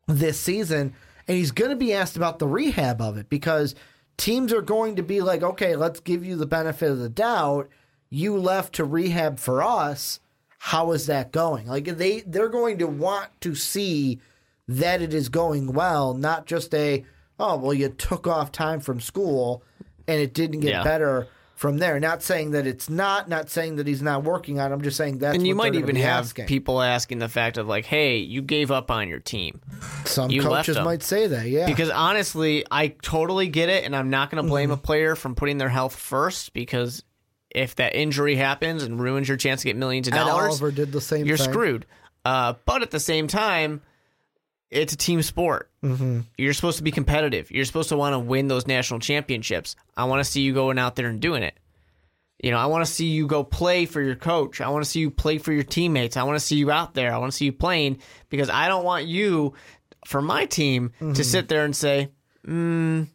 this 0.08 0.40
season, 0.40 0.94
and 1.28 1.38
he's 1.38 1.52
going 1.52 1.70
to 1.72 1.78
be 1.78 1.94
asked 1.94 2.18
about 2.18 2.40
the 2.40 2.48
rehab 2.48 3.00
of 3.02 3.18
it 3.18 3.30
because 3.30 3.76
teams 4.18 4.52
are 4.52 4.62
going 4.62 4.96
to 4.98 5.04
be 5.04 5.22
like, 5.22 5.44
okay, 5.44 5.76
let's 5.76 6.00
give 6.00 6.26
you 6.26 6.36
the 6.36 6.46
benefit 6.48 6.90
of 6.92 6.98
the 7.00 7.10
doubt. 7.10 7.70
You 8.12 8.38
left 8.38 8.76
to 8.76 8.84
rehab 8.86 9.40
for 9.40 9.64
us. 9.64 10.20
How 10.60 10.92
is 10.92 11.08
that 11.08 11.32
going? 11.32 11.66
Like 11.66 11.86
they 11.86 12.20
they're 12.20 12.50
going 12.50 12.78
to 12.78 12.86
want 12.88 13.30
to 13.42 13.56
see 13.56 14.20
that 14.68 15.02
it 15.02 15.14
is 15.14 15.28
going 15.30 15.74
well, 15.74 16.14
not 16.14 16.46
just 16.46 16.74
a 16.76 17.04
oh 17.40 17.58
well 17.58 17.74
you 17.74 17.90
took 17.90 18.28
off 18.28 18.52
time 18.52 18.80
from 18.80 19.00
school 19.00 19.64
and 20.08 20.22
it 20.22 20.34
didn't 20.36 20.60
get 20.60 20.70
Yeah. 20.72 20.84
better 20.84 21.28
from 21.56 21.78
there. 21.78 22.00
Not 22.00 22.22
saying 22.24 22.52
that 22.52 22.66
it's 22.66 22.90
not, 22.90 23.30
not 23.30 23.48
saying 23.50 23.76
that 23.76 23.86
he's 23.86 24.02
not 24.02 24.24
working 24.24 24.60
on. 24.60 24.72
it. 24.72 24.74
I'm 24.74 24.82
just 24.82 24.98
saying 24.98 25.20
that. 25.20 25.36
And 25.36 25.46
you 25.46 25.54
might 25.54 25.76
even 25.76 25.96
have 25.96 26.26
asking. 26.26 26.48
people 26.48 26.82
asking 26.82 27.20
the 27.20 27.30
fact 27.30 27.58
of 27.60 27.68
like, 27.68 27.86
hey, 27.86 28.18
you 28.18 28.42
gave 28.42 28.72
up 28.72 28.90
on 28.90 29.08
your 29.08 29.20
team. 29.20 29.62
Some 30.06 30.32
you 30.32 30.42
coaches 30.42 30.76
might 30.78 31.04
say 31.04 31.28
that, 31.28 31.48
yeah. 31.48 31.68
Because 31.68 31.92
honestly, 31.92 32.66
I 32.72 32.88
totally 33.04 33.48
get 33.48 33.70
it, 33.70 33.84
and 33.86 33.96
I'm 33.96 34.10
not 34.10 34.32
going 34.32 34.44
to 34.44 34.50
blame 34.50 34.70
Mm-hmm. 34.70 34.74
a 34.80 34.82
player 34.82 35.16
from 35.16 35.36
putting 35.36 35.60
their 35.60 35.70
health 35.70 35.96
first 35.96 36.54
because 36.54 37.04
if 37.54 37.76
that 37.76 37.96
injury 37.96 38.36
happens 38.36 38.84
and 38.84 39.00
ruins 39.00 39.28
your 39.28 39.38
chance 39.38 39.62
to 39.62 39.68
get 39.68 39.76
millions 39.76 40.08
of 40.08 40.14
Ed 40.14 40.18
dollars, 40.24 40.48
Oliver 40.50 40.72
did 40.72 40.92
the 40.92 41.02
same 41.02 41.26
you're 41.26 41.38
thing. 41.38 41.50
screwed. 41.52 41.86
Uh, 42.24 42.54
but 42.66 42.82
at 42.82 42.92
the 42.92 43.00
same 43.00 43.28
time, 43.28 43.82
it's 44.70 44.94
a 44.94 44.98
team 44.98 45.22
sport. 45.22 45.70
Mm-hmm. 45.84 46.22
You're 46.38 46.54
supposed 46.54 46.78
to 46.78 46.84
be 46.84 46.92
competitive. 46.92 47.52
You're 47.52 47.66
supposed 47.66 47.90
to 47.90 47.98
want 47.98 48.14
to 48.14 48.20
win 48.20 48.48
those 48.48 48.68
national 48.68 49.00
championships. 49.02 49.76
I 49.98 50.06
want 50.06 50.24
to 50.24 50.30
see 50.30 50.42
you 50.42 50.54
going 50.54 50.78
out 50.80 50.96
there 50.96 51.08
and 51.08 51.20
doing 51.20 51.44
it. 51.44 51.56
You 52.44 52.52
know, 52.52 52.58
I 52.58 52.66
want 52.68 52.86
to 52.86 52.92
see 52.92 53.08
you 53.08 53.28
go 53.28 53.44
play 53.44 53.86
for 53.86 54.02
your 54.02 54.16
coach. 54.16 54.62
I 54.62 54.70
want 54.70 54.84
to 54.84 54.90
see 54.90 55.00
you 55.00 55.12
play 55.12 55.38
for 55.38 55.52
your 55.52 55.64
teammates. 55.64 56.18
I 56.18 56.24
want 56.24 56.40
to 56.40 56.46
see 56.46 56.56
you 56.56 56.72
out 56.72 56.94
there. 56.96 57.14
I 57.14 57.18
want 57.18 57.32
to 57.32 57.38
see 57.38 57.46
you 57.46 57.52
playing 57.54 58.00
because 58.30 58.50
I 58.50 58.68
don't 58.68 58.84
want 58.84 59.06
you, 59.06 59.54
for 60.08 60.22
my 60.22 60.46
team, 60.46 60.92
Mm-hmm. 61.00 61.14
to 61.14 61.24
sit 61.24 61.50
there 61.50 61.66
and 61.66 61.76
say, 61.76 62.10
mm, 62.48 63.08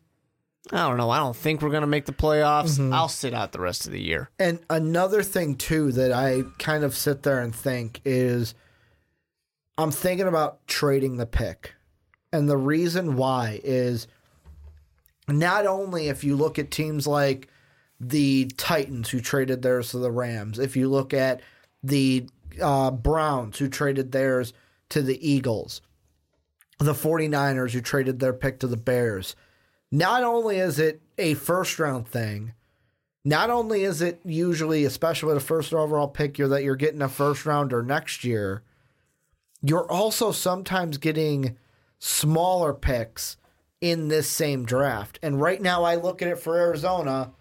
I 0.73 0.89
don't 0.89 0.97
know. 0.97 1.11
I 1.11 1.19
don't 1.19 1.37
think 1.37 1.63
we're 1.63 1.71
going 1.71 1.83
to 1.83 1.87
make 1.87 2.07
the 2.07 2.13
playoffs. 2.13 2.79
Mm-hmm. 2.79 2.93
I'll 2.93 3.09
sit 3.09 3.33
out 3.33 3.53
the 3.53 3.61
rest 3.61 3.87
of 3.87 3.93
the 3.93 4.03
year. 4.03 4.31
And 4.39 4.59
another 4.69 5.23
thing 5.23 5.55
too 5.55 5.93
that 5.93 6.13
I 6.13 6.43
kind 6.59 6.83
of 6.83 6.97
sit 6.97 7.23
there 7.23 7.41
and 7.41 7.55
think 7.55 8.01
is 8.05 8.55
I'm 9.79 9.91
thinking 9.91 10.27
about 10.27 10.67
trading 10.67 11.17
the 11.17 11.27
pick. 11.27 11.75
And 12.33 12.49
the 12.49 12.57
reason 12.57 13.17
why 13.17 13.61
is 13.63 14.09
not 15.29 15.67
only 15.67 16.09
if 16.09 16.25
you 16.25 16.37
look 16.37 16.59
at 16.59 16.71
teams 16.71 17.07
like 17.07 17.49
the 18.01 18.51
Titans 18.57 19.11
who 19.11 19.21
traded 19.21 19.63
theirs 19.63 19.91
to 19.91 19.99
the 19.99 20.11
Rams, 20.11 20.59
if 20.59 20.77
you 20.77 20.89
look 20.89 21.15
at 21.15 21.41
the 21.83 22.29
uh, 22.61 22.91
Browns 22.91 23.59
who 23.59 23.69
traded 23.69 24.13
theirs 24.13 24.53
to 24.91 25.03
the 25.03 25.27
Eagles, 25.27 25.81
the 26.79 26.93
49ers 26.93 27.71
who 27.71 27.81
traded 27.81 28.19
their 28.19 28.33
pick 28.33 28.61
to 28.61 28.67
the 28.67 28.77
Bears, 28.77 29.37
not 29.97 30.23
only 30.23 30.59
is 30.59 30.79
it 30.79 31.01
a 31.17 31.33
first 31.35 31.79
round 31.79 32.07
thing, 32.07 32.53
not 33.25 33.49
only 33.49 33.83
is 33.83 34.03
it 34.03 34.21
usually, 34.25 34.85
especially 34.85 35.29
with 35.29 35.39
a 35.39 35.47
first 35.47 35.73
overall 35.73 36.07
pick, 36.07 36.37
you're 36.37 36.49
that 36.49 36.63
you're 36.63 36.77
getting 36.77 37.01
a 37.01 37.09
first 37.09 37.47
rounder 37.47 37.83
next 37.83 38.23
year, 38.23 38.63
you're 39.63 39.91
also 39.91 40.33
sometimes 40.33 40.99
getting 40.99 41.57
smaller 41.99 42.75
picks 42.75 43.39
in 43.81 44.09
this 44.09 44.29
same 44.29 44.67
draft. 44.67 45.19
And 45.23 45.41
right 45.41 45.63
now, 45.63 45.83
I 45.83 45.95
look 45.95 46.21
at 46.21 46.29
it 46.29 46.39
for 46.39 46.59
Arizona, 46.59 47.33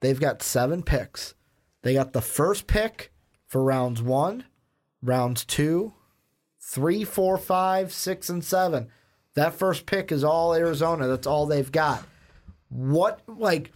they've 0.00 0.20
got 0.20 0.42
seven 0.42 0.82
picks. 0.82 1.34
They 1.82 1.94
got 1.94 2.12
the 2.12 2.20
first 2.20 2.66
pick 2.66 3.12
for 3.46 3.62
rounds 3.62 4.02
one, 4.02 4.44
rounds 5.00 5.44
two, 5.44 5.94
three, 6.60 7.04
four, 7.04 7.38
five, 7.38 7.92
six, 7.92 8.28
and 8.28 8.44
seven. 8.44 8.88
That 9.34 9.54
first 9.54 9.86
pick 9.86 10.10
is 10.12 10.24
all 10.24 10.54
Arizona. 10.54 11.06
That's 11.06 11.26
all 11.26 11.46
they've 11.46 11.70
got. 11.70 12.04
What, 12.68 13.20
like, 13.26 13.72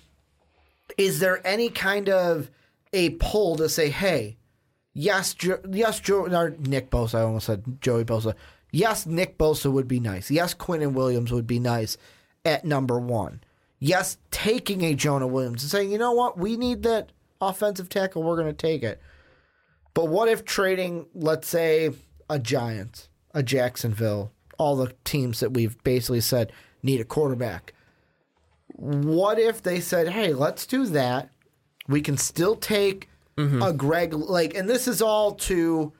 is 0.98 1.20
there 1.20 1.44
any 1.46 1.68
kind 1.68 2.08
of 2.08 2.50
a 2.92 3.10
pull 3.10 3.56
to 3.56 3.68
say, 3.68 3.90
hey, 3.90 4.36
yes, 4.92 5.34
jo- 5.34 5.60
yes, 5.70 6.00
Joe, 6.00 6.26
or 6.26 6.50
Nick 6.58 6.90
Bosa, 6.90 7.16
I 7.16 7.22
almost 7.22 7.46
said 7.46 7.80
Joey 7.80 8.04
Bosa. 8.04 8.34
Yes, 8.70 9.06
Nick 9.06 9.38
Bosa 9.38 9.70
would 9.70 9.88
be 9.88 10.00
nice. 10.00 10.30
Yes, 10.30 10.54
Quinnen 10.54 10.92
Williams 10.92 11.32
would 11.32 11.46
be 11.46 11.60
nice 11.60 11.96
at 12.44 12.64
number 12.64 12.98
one. 12.98 13.42
Yes, 13.78 14.18
taking 14.30 14.82
a 14.82 14.94
Jonah 14.94 15.26
Williams 15.26 15.62
and 15.62 15.70
saying, 15.70 15.92
you 15.92 15.98
know 15.98 16.12
what, 16.12 16.38
we 16.38 16.56
need 16.56 16.82
that 16.84 17.10
offensive 17.40 17.88
tackle, 17.88 18.22
we're 18.22 18.36
going 18.36 18.48
to 18.48 18.52
take 18.52 18.82
it. 18.82 19.00
But 19.92 20.08
what 20.08 20.28
if 20.28 20.44
trading, 20.44 21.06
let's 21.14 21.48
say, 21.48 21.90
a 22.28 22.38
Giants, 22.38 23.08
a 23.32 23.42
Jacksonville, 23.42 24.32
all 24.58 24.76
the 24.76 24.92
teams 25.04 25.40
that 25.40 25.52
we've 25.52 25.82
basically 25.84 26.20
said 26.20 26.52
need 26.82 27.00
a 27.00 27.04
quarterback? 27.04 27.72
What 28.76 29.38
if 29.38 29.62
they 29.62 29.80
said, 29.80 30.08
hey, 30.08 30.32
let's 30.32 30.66
do 30.66 30.86
that? 30.86 31.30
We 31.88 32.00
can 32.00 32.16
still 32.16 32.56
take 32.56 33.08
Mm-hmm. 33.36 33.62
a 33.62 33.72
Greg, 33.72 34.14
like, 34.14 34.54
and 34.54 34.70
this 34.70 34.86
is 34.86 35.02
all 35.02 35.32
to 35.34 35.92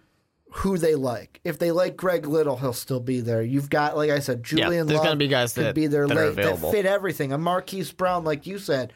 who 0.52 0.78
they 0.78 0.94
like. 0.94 1.40
If 1.42 1.58
they 1.58 1.72
like 1.72 1.96
Greg 1.96 2.28
Little, 2.28 2.56
he'll 2.56 2.72
still 2.72 3.00
be 3.00 3.18
there. 3.20 3.42
You've 3.42 3.68
got, 3.68 3.96
like 3.96 4.08
I 4.10 4.20
said, 4.20 4.44
Julian 4.44 4.86
there's 4.86 4.98
Love 4.98 5.04
gonna 5.06 5.16
be 5.16 5.26
guys 5.26 5.52
could 5.52 5.64
that- 5.64 5.74
be 5.74 5.88
there 5.88 6.06
that 6.06 6.14
late 6.14 6.36
that 6.36 6.60
fit 6.70 6.86
everything. 6.86 7.32
A 7.32 7.38
Marquise 7.38 7.90
Brown, 7.90 8.22
like 8.22 8.46
you 8.46 8.58
said, 8.60 8.92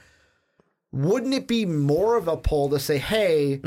wouldn't 0.93 1.35
it 1.35 1.49
be 1.49 1.67
more 1.67 2.17
of 2.17 2.29
a 2.29 2.37
pull 2.37 2.69
to 2.71 2.79
say, 2.79 2.99
hey, 2.99 3.61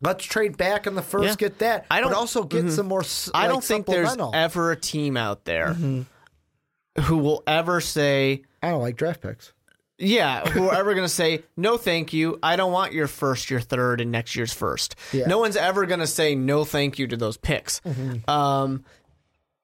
let's 0.00 0.24
trade 0.24 0.56
back 0.56 0.86
in 0.86 0.94
the 0.94 1.02
first, 1.02 1.22
Mm-hmm. 1.22 1.28
Yeah. 1.44 1.48
get 1.48 1.58
that, 1.58 1.86
I 1.90 2.00
don't- 2.00 2.10
but 2.12 2.18
also 2.18 2.44
get 2.44 2.70
some 2.70 2.86
more. 2.86 3.00
s- 3.00 3.30
I 3.34 3.42
like, 3.42 3.50
don't 3.50 3.64
think 3.64 3.86
there's. 3.86 4.16
Mm-hmm. 4.16 4.34
ever 4.34 4.70
a 4.72 4.76
team 4.76 5.16
out 5.16 5.44
there 5.44 5.74
who 5.74 7.16
will 7.18 7.42
ever 7.46 7.80
say, 7.80 8.42
I 8.62 8.70
don't 8.70 8.80
like 8.82 8.96
draft 8.96 9.20
picks. 9.20 9.52
yeah, 9.98 10.48
who 10.48 10.68
are 10.68 10.74
ever 10.78 10.94
going 10.94 11.04
to 11.06 11.12
say, 11.12 11.42
no, 11.56 11.76
thank 11.76 12.12
you. 12.12 12.38
I 12.42 12.56
don't 12.56 12.72
want 12.72 12.92
your 12.92 13.06
first, 13.08 13.50
your 13.50 13.60
third, 13.60 14.00
and 14.00 14.10
next 14.12 14.34
year's 14.36 14.52
first. 14.52 14.94
Yeah. 15.12 15.22
Mm-hmm. 15.22 15.30
No 15.30 15.38
one's 15.38 15.56
ever 15.56 15.86
going 15.86 16.00
to 16.00 16.06
say 16.06 16.34
no, 16.34 16.64
thank 16.64 16.98
you 16.98 17.06
to 17.08 17.16
those 17.16 17.36
picks. 17.36 17.80
Um, 18.28 18.84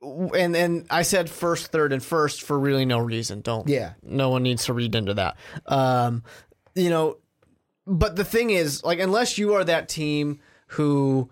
and 0.03 0.55
and 0.55 0.87
I 0.91 1.03
said 1.03 1.31
first, 1.31 1.69
third, 1.73 1.93
and 1.93 2.03
first 2.05 2.43
for 2.43 2.59
really 2.59 2.85
no 2.85 2.99
reason. 2.99 3.41
Don't. 3.41 3.67
Yeah. 3.69 3.95
No 4.03 4.29
one 4.31 4.43
needs 4.43 4.67
to 4.67 4.75
read 4.75 4.95
into 4.95 5.15
that. 5.15 5.37
Um, 5.67 6.25
you 6.75 6.91
know, 6.91 7.17
but 7.87 8.17
the 8.17 8.25
thing 8.25 8.51
is, 8.51 8.83
like, 8.85 8.99
unless 8.99 9.39
you 9.39 9.55
are 9.55 9.65
that 9.65 9.89
team 9.89 10.41
who, 10.69 11.31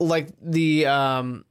like 0.00 0.28
the 0.42 0.86
um, 0.86 1.44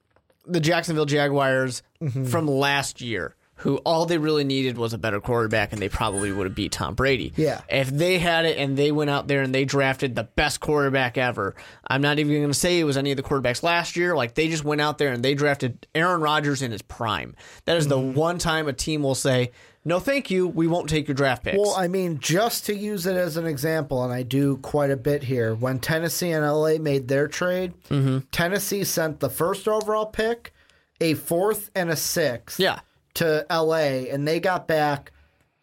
the 0.46 0.60
Jacksonville 0.60 1.06
Jaguars 1.06 1.84
Mm-hmm. 2.02 2.26
from 2.26 2.48
last 2.48 3.00
year, 3.00 3.36
who 3.58 3.78
all 3.86 4.08
they 4.08 4.18
really 4.18 4.44
needed 4.44 4.76
was 4.76 4.92
a 4.92 4.98
better 4.98 5.22
quarterback, 5.22 5.72
and 5.72 5.80
they 5.80 5.88
probably 5.88 6.32
would 6.32 6.48
have 6.48 6.56
beat 6.56 6.72
Tom 6.72 6.96
Brady. 6.96 7.32
Yeah. 7.36 7.62
If 7.70 7.92
they 7.92 8.18
had 8.18 8.46
it 8.46 8.58
and 8.58 8.76
they 8.76 8.92
went 8.92 9.12
out 9.12 9.28
there 9.28 9.44
and 9.44 9.54
they 9.54 9.66
drafted 9.66 10.16
the 10.16 10.24
best 10.24 10.60
quarterback 10.62 11.16
ever, 11.16 11.54
I'm 11.88 12.02
not 12.02 12.18
even 12.18 12.34
going 12.34 12.48
to 12.48 12.56
say 12.56 12.80
it 12.80 12.86
was 12.86 12.98
any 12.98 13.12
of 13.12 13.18
the 13.18 13.22
quarterbacks 13.24 13.62
last 13.62 13.96
year. 13.96 14.16
Like 14.16 14.34
they 14.34 14.48
just 14.48 14.64
went 14.64 14.82
out 14.82 14.98
there 14.98 15.14
and 15.14 15.24
they 15.24 15.36
drafted 15.36 15.86
Aaron 15.94 16.22
Rodgers 16.22 16.64
in 16.64 16.72
his 16.72 16.82
prime. 16.82 17.36
That 17.66 17.78
is 17.78 17.86
Mm-hmm. 17.86 18.14
the 18.14 18.20
one 18.20 18.40
time 18.40 18.68
a 18.68 18.74
team 18.74 19.04
will 19.04 19.14
say, 19.14 19.52
"No, 19.84 20.00
thank 20.00 20.30
you. 20.32 20.48
We 20.48 20.68
won't 20.68 20.90
take 20.90 21.08
your 21.08 21.16
draft 21.16 21.44
picks." 21.44 21.58
Well, 21.58 21.74
I 21.76 21.88
mean, 21.88 22.20
just 22.20 22.66
to 22.68 22.76
use 22.76 23.06
it 23.06 23.16
as 23.16 23.38
an 23.38 23.46
example, 23.46 24.04
and 24.04 24.14
I 24.14 24.24
do 24.24 24.58
quite 24.58 24.92
a 24.92 24.98
bit 24.98 25.24
here. 25.24 25.54
When 25.56 25.80
Tennessee 25.80 26.32
and 26.32 26.46
LA 26.46 26.78
made 26.80 27.08
their 27.08 27.28
trade, 27.28 27.74
Mm-hmm. 27.90 28.20
Tennessee 28.32 28.84
sent 28.84 29.20
the 29.20 29.30
first 29.30 29.68
overall 29.68 30.06
pick, 30.06 30.54
a 31.00 31.14
fourth, 31.16 31.72
and 31.76 31.90
a 31.90 31.96
sixth. 31.96 32.60
yeah. 32.60 32.80
to 33.16 33.46
LA 33.50 34.08
and 34.12 34.28
they 34.28 34.40
got 34.40 34.68
back 34.68 35.12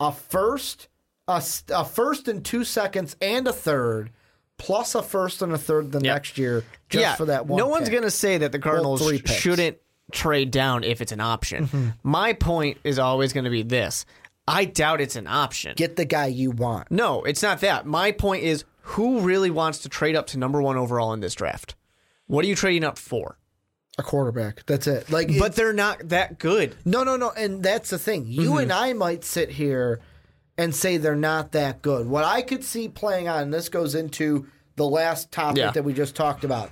a 0.01 0.13
first, 0.13 0.89
a, 1.27 1.43
a 1.71 1.85
first 1.85 2.29
and 2.29 2.45
two 2.45 2.63
seconds 2.65 3.17
and 3.23 3.47
a 3.49 3.53
third, 3.53 4.11
plus 4.59 4.95
a 4.95 5.03
first 5.03 5.41
and 5.43 5.53
a 5.53 5.59
third 5.59 5.93
the 5.93 6.01
next 6.01 6.37
year 6.39 6.65
just 6.89 7.01
yeah, 7.03 7.15
for 7.15 7.25
that 7.27 7.47
one. 7.47 7.59
No 7.59 7.69
one's 7.69 7.89
going 7.89 8.03
to 8.03 8.11
say 8.11 8.39
that 8.39 8.53
the 8.53 8.59
Cardinals 8.59 9.09
picks. 9.11 9.33
shouldn't 9.33 9.79
trade 10.13 10.51
down 10.51 10.85
if 10.85 11.01
it's 11.01 11.13
an 11.13 11.21
option. 11.21 11.95
My 12.03 12.33
point 12.33 12.79
is 12.85 12.99
always 12.99 13.33
going 13.33 13.45
to 13.45 13.51
be 13.51 13.63
this: 13.63 14.05
I 14.47 14.65
doubt 14.65 15.01
it's 15.01 15.17
an 15.17 15.27
option. 15.27 15.75
get 15.77 15.97
the 15.97 16.05
guy 16.05 16.27
you 16.27 16.51
want. 16.51 16.91
no, 16.91 17.23
it's 17.25 17.43
not 17.43 17.61
that. 17.61 17.87
My 17.87 18.13
point 18.13 18.45
is, 18.45 18.65
who 18.83 19.21
really 19.21 19.51
wants 19.51 19.79
to 19.81 19.89
trade 19.89 20.17
up 20.17 20.27
to 20.29 20.39
number 20.39 20.63
one 20.63 20.77
overall 20.77 21.13
in 21.13 21.21
this 21.21 21.35
draft? 21.35 21.75
What 22.27 22.45
are 22.45 22.49
you 22.49 22.55
trading 22.55 22.85
up 22.85 22.99
for? 22.99 23.39
A 23.99 24.03
quarterback. 24.03 24.65
That's 24.67 24.87
it. 24.87 25.11
Like, 25.11 25.31
But 25.39 25.57
they're 25.57 25.73
not 25.73 26.09
that 26.11 26.39
good. 26.39 26.77
no, 26.85 27.03
no, 27.03 27.17
no. 27.17 27.31
And 27.31 27.63
that's 27.63 27.91
the 27.91 27.99
thing. 27.99 28.27
You 28.27 28.51
Mm-hmm. 28.51 28.59
and 28.59 28.73
I 28.73 28.93
might 28.93 29.25
sit 29.25 29.51
here 29.51 30.01
and 30.57 30.75
say 30.75 30.99
they're 30.99 31.17
not 31.17 31.53
that 31.53 31.83
good. 31.83 32.07
What 32.07 32.25
I 32.25 32.43
could 32.43 32.63
see 32.65 32.89
playing 32.89 33.29
on, 33.29 33.43
and 33.43 33.55
this 33.55 33.69
goes 33.69 33.95
into 33.97 34.47
the 34.77 34.87
last 34.87 35.33
topic 35.33 35.59
Yeah. 35.59 35.71
that 35.73 35.83
we 35.85 35.93
just 35.95 36.15
talked 36.15 36.45
about. 36.45 36.71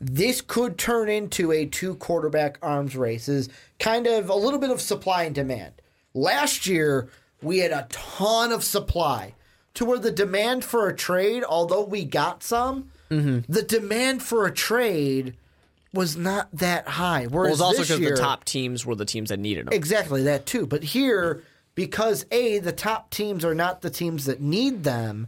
This 0.00 0.40
could 0.40 0.78
turn 0.78 1.08
into 1.10 1.52
a 1.52 1.66
two 1.66 1.94
quarterback 1.96 2.58
arms 2.62 2.96
race, 2.96 3.28
is 3.28 3.48
kind 3.78 4.06
of 4.06 4.30
a 4.30 4.34
little 4.34 4.58
bit 4.58 4.70
of 4.70 4.80
supply 4.80 5.24
and 5.24 5.34
demand. 5.34 5.72
Last 6.14 6.66
year, 6.66 7.08
we 7.42 7.58
had 7.58 7.70
a 7.70 7.86
ton 7.90 8.50
of 8.52 8.64
supply 8.64 9.34
to 9.74 9.84
where 9.84 9.98
the 9.98 10.10
demand 10.10 10.64
for 10.64 10.88
a 10.88 10.96
trade, 10.96 11.44
although 11.44 11.84
we 11.84 12.04
got 12.04 12.42
some, 12.42 12.90
Mm-hmm. 13.10 13.52
the 13.52 13.62
demand 13.62 14.22
for 14.22 14.46
a 14.46 14.52
trade 14.52 15.34
was 15.92 16.16
not 16.16 16.48
that 16.52 16.86
high. 16.86 17.26
Well, 17.26 17.40
Whereas 17.42 17.54
it's 17.54 17.60
also 17.60 17.82
because 17.82 17.98
year, 17.98 18.10
the 18.14 18.20
top 18.22 18.44
teams 18.44 18.86
were 18.86 18.94
the 18.94 19.04
teams 19.04 19.30
that 19.30 19.40
needed 19.40 19.66
them. 19.66 19.72
Exactly 19.72 20.22
that 20.22 20.46
too. 20.46 20.64
But 20.64 20.84
here, 20.84 21.42
because 21.74 22.24
A, 22.30 22.60
the 22.60 22.70
top 22.70 23.10
teams 23.10 23.44
are 23.44 23.54
not 23.54 23.80
the 23.82 23.90
teams 23.90 24.26
that 24.26 24.40
need 24.40 24.84
them, 24.84 25.26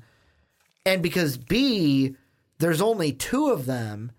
and 0.86 1.02
because 1.02 1.36
B, 1.36 2.14
there's 2.58 2.80
only 2.80 3.12
two 3.12 3.50
of 3.50 3.66
them, 3.66 4.12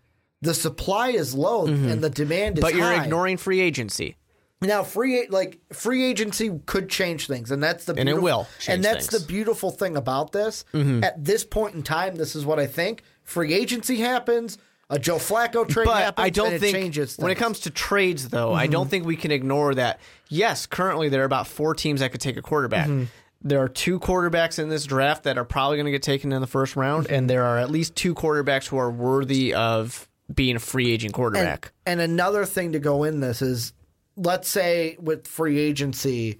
the 0.43 0.53
supply 0.53 1.09
is 1.09 1.33
low 1.33 1.65
and 1.65 2.01
the 2.01 2.09
demand 2.09 2.57
is 2.57 2.63
Mm-hmm. 2.63 2.71
but 2.71 2.75
you're 2.75 2.95
high. 2.95 3.03
ignoring 3.03 3.37
free 3.37 3.59
agency. 3.61 4.15
now 4.61 4.83
free 4.83 5.27
like 5.29 5.59
free 5.73 6.03
agency 6.05 6.59
could 6.65 6.89
change 6.89 7.27
things, 7.27 7.51
and 7.51 7.61
that's 7.63 7.85
the 7.85 7.95
And 7.97 8.07
it 8.09 8.21
will 8.21 8.47
and 8.67 8.83
that's 8.83 9.07
things. 9.07 9.21
Mm-hmm. 9.23 9.27
the 9.27 9.33
beautiful 9.33 9.71
thing 9.71 9.97
about 9.97 10.31
this. 10.31 10.63
At 10.73 11.23
this 11.23 11.43
point 11.43 11.75
in 11.75 11.83
time, 11.83 12.15
this 12.15 12.35
is 12.35 12.45
what 12.45 12.59
I 12.59 12.67
think: 12.67 13.03
free 13.23 13.53
agency 13.53 13.97
happens, 13.97 14.57
a 14.89 14.99
Joe 14.99 15.17
Flacco 15.17 15.67
trade 15.67 15.85
But 15.85 16.03
happens, 16.03 16.25
I 16.25 16.29
don't 16.29 16.47
and 16.47 16.55
it 16.55 16.59
think 16.61 16.75
when 16.75 17.31
it. 17.31 17.35
Mm-hmm. 17.35 17.43
comes 17.43 17.59
to 17.61 17.69
trades, 17.71 18.29
though, 18.29 18.53
I 18.53 18.67
don't 18.67 18.89
think 18.89 19.05
we 19.05 19.15
can 19.17 19.31
ignore 19.31 19.75
that. 19.75 19.99
Yes, 20.29 20.65
currently 20.65 21.09
there 21.09 21.21
are 21.21 21.25
about 21.25 21.47
four 21.47 21.73
teams 21.75 21.99
that 22.01 22.11
could 22.11 22.21
take 22.21 22.37
a 22.37 22.41
quarterback. 22.41 22.87
Mm-hmm. 22.87 23.05
There 23.45 23.59
are 23.61 23.67
two 23.67 23.99
quarterbacks 23.99 24.57
in 24.59 24.69
this 24.69 24.85
draft 24.85 25.23
that 25.23 25.37
are 25.37 25.43
probably 25.43 25.75
going 25.75 25.85
to 25.87 25.91
get 25.91 26.01
taken 26.03 26.31
in 26.31 26.39
the 26.39 26.47
first 26.47 26.75
round, 26.77 27.05
Mm-hmm. 27.07 27.15
and 27.15 27.29
there 27.29 27.43
are 27.43 27.57
at 27.59 27.69
least 27.69 27.95
two 27.95 28.15
quarterbacks 28.15 28.67
who 28.69 28.77
are 28.77 28.89
worthy 28.89 29.53
of 29.53 30.07
being 30.33 30.55
a 30.55 30.59
free 30.59 30.91
agent 30.91 31.13
quarterback. 31.13 31.71
And 31.85 31.99
another 31.99 32.45
thing 32.45 32.73
to 32.73 32.79
go 32.79 33.03
in 33.03 33.19
this 33.19 33.41
is, 33.41 33.73
let's 34.15 34.47
say 34.47 34.97
with 34.99 35.27
free 35.27 35.59
agency, 35.59 36.39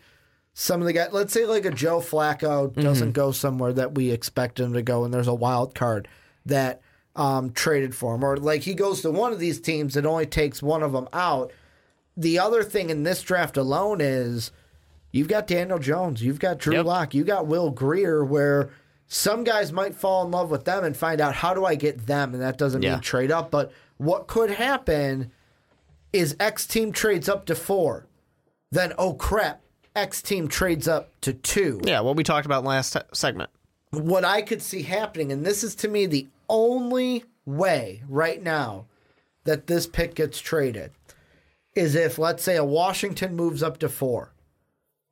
some 0.54 0.82
of 0.82 0.86
the 0.88 0.94
guys, 0.94 1.10
let's 1.12 1.34
say 1.34 1.46
like 1.46 1.66
a 1.66 1.72
Joe 1.72 2.00
Flacco 2.00 2.74
doesn't 2.74 3.14
go 3.14 3.32
somewhere 3.32 3.74
that 3.74 3.96
we 3.96 4.12
expect 4.12 4.60
him 4.60 4.74
to 4.74 4.82
go, 4.84 5.04
and 5.04 5.14
there's 5.14 5.28
a 5.28 5.34
wild 5.34 5.74
card 5.74 6.08
that 6.46 6.82
um, 7.16 7.52
traded 7.52 7.96
for 7.96 8.16
him, 8.16 8.24
or 8.24 8.38
like 8.38 8.62
he 8.62 8.74
goes 8.74 9.02
to 9.02 9.12
one 9.12 9.34
of 9.34 9.40
these 9.40 9.60
teams 9.60 9.96
that 9.96 10.06
only 10.06 10.26
takes 10.28 10.62
one 10.62 10.84
of 10.84 10.92
them 10.92 11.08
out. 11.12 11.52
The 12.16 12.38
other 12.38 12.64
thing 12.64 12.92
in 12.92 13.02
this 13.04 13.24
draft 13.24 13.58
alone 13.58 14.00
is 14.00 14.52
you've 15.12 15.28
got 15.28 15.48
Daniel 15.48 15.80
Jones, 15.80 16.22
you've 16.22 16.40
got 16.40 16.60
Drew 16.60 16.76
Yep. 16.76 16.86
Lock, 16.86 17.14
you've 17.16 17.28
got 17.28 17.48
Will 17.48 17.72
Grier, 17.72 18.24
where 18.24 18.70
some 19.14 19.44
guys 19.44 19.72
might 19.72 19.94
fall 19.94 20.26
in 20.26 20.32
love 20.32 20.50
with 20.50 20.66
them 20.66 20.84
and 20.84 20.98
find 20.98 21.22
out 21.22 21.36
how 21.36 21.54
do 21.54 21.64
I 21.66 21.76
get 21.76 22.08
them, 22.08 22.34
and 22.34 22.42
that 22.42 22.58
doesn't 22.58 22.82
Yeah. 22.82 22.94
mean 22.94 23.02
trade 23.02 23.32
up. 23.32 23.52
But 23.52 23.72
what 23.98 24.26
could 24.28 24.50
happen 24.50 25.32
is 26.12 26.36
X 26.40 26.66
team 26.66 26.92
trades 26.92 27.30
up 27.30 27.46
to 27.46 27.56
four, 27.56 28.08
then 28.72 28.92
oh 28.98 29.14
crap, 29.14 29.62
X 29.96 30.22
team 30.24 30.48
trades 30.48 30.88
up 30.88 31.12
to 31.22 31.32
two 31.34 31.80
yeah, 31.84 32.00
what 32.00 32.16
we 32.16 32.24
talked 32.24 32.48
about 32.48 32.64
last 32.64 32.98
segment. 33.14 33.52
what 33.92 34.26
I 34.26 34.42
could 34.42 34.62
see 34.64 34.82
happening, 34.82 35.32
and 35.32 35.46
this 35.46 35.64
is 35.64 35.76
to 35.76 35.88
me 35.88 36.08
the 36.08 36.28
only 36.50 37.26
way 37.46 38.02
right 38.10 38.42
now 38.42 38.86
that 39.44 39.68
this 39.68 39.86
pick 39.86 40.16
gets 40.16 40.40
traded, 40.40 40.92
is 41.76 41.94
if, 41.94 42.18
let's 42.18 42.42
say, 42.44 42.56
a 42.56 42.64
Washington 42.66 43.36
moves 43.36 43.62
up 43.62 43.78
to 43.80 43.90
four. 43.90 44.33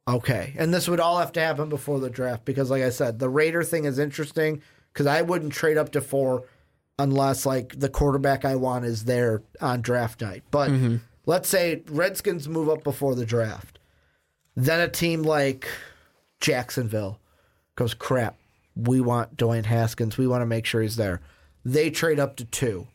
Okay. 0.08 0.54
And 0.58 0.74
this 0.74 0.88
would 0.88 1.00
all 1.00 1.20
have 1.20 1.32
to 1.34 1.40
happen 1.40 1.70
before 1.70 2.00
the 2.00 2.10
draft 2.10 2.46
because, 2.46 2.70
like 2.70 2.84
I 2.84 2.90
said, 2.90 3.20
the 3.20 3.30
Raider 3.30 3.64
thing 3.64 3.86
is 3.86 4.00
interesting 4.00 4.62
because 4.92 5.08
I 5.08 5.22
wouldn't 5.22 5.54
trade 5.54 5.78
up 5.78 5.92
to 5.92 6.02
four 6.02 6.46
unless, 7.00 7.46
like, 7.46 7.80
the 7.80 7.90
quarterback 7.90 8.46
I 8.46 8.56
want 8.56 8.86
is 8.86 9.06
there 9.06 9.42
on 9.60 9.82
draft 9.82 10.22
night. 10.22 10.44
But 10.52 10.70
mm-hmm. 10.70 10.98
let's 11.26 11.50
say 11.50 11.84
Redskins 11.90 12.50
move 12.50 12.70
up 12.70 12.84
before 12.84 13.16
the 13.16 13.26
draft. 13.26 13.80
Then 14.56 14.80
a 14.80 14.90
team 14.90 15.24
like 15.24 15.68
Jacksonville 16.40 17.20
goes, 17.76 17.94
crap, 17.94 18.38
we 18.76 19.02
want 19.02 19.38
Dwayne 19.38 19.66
Haskins. 19.66 20.18
We 20.18 20.28
want 20.28 20.42
to 20.42 20.48
make 20.48 20.66
sure 20.66 20.82
he's 20.82 20.98
there. 20.98 21.22
They 21.64 21.90
trade 21.90 22.20
up 22.20 22.36
to 22.38 22.46
two. 22.46 22.88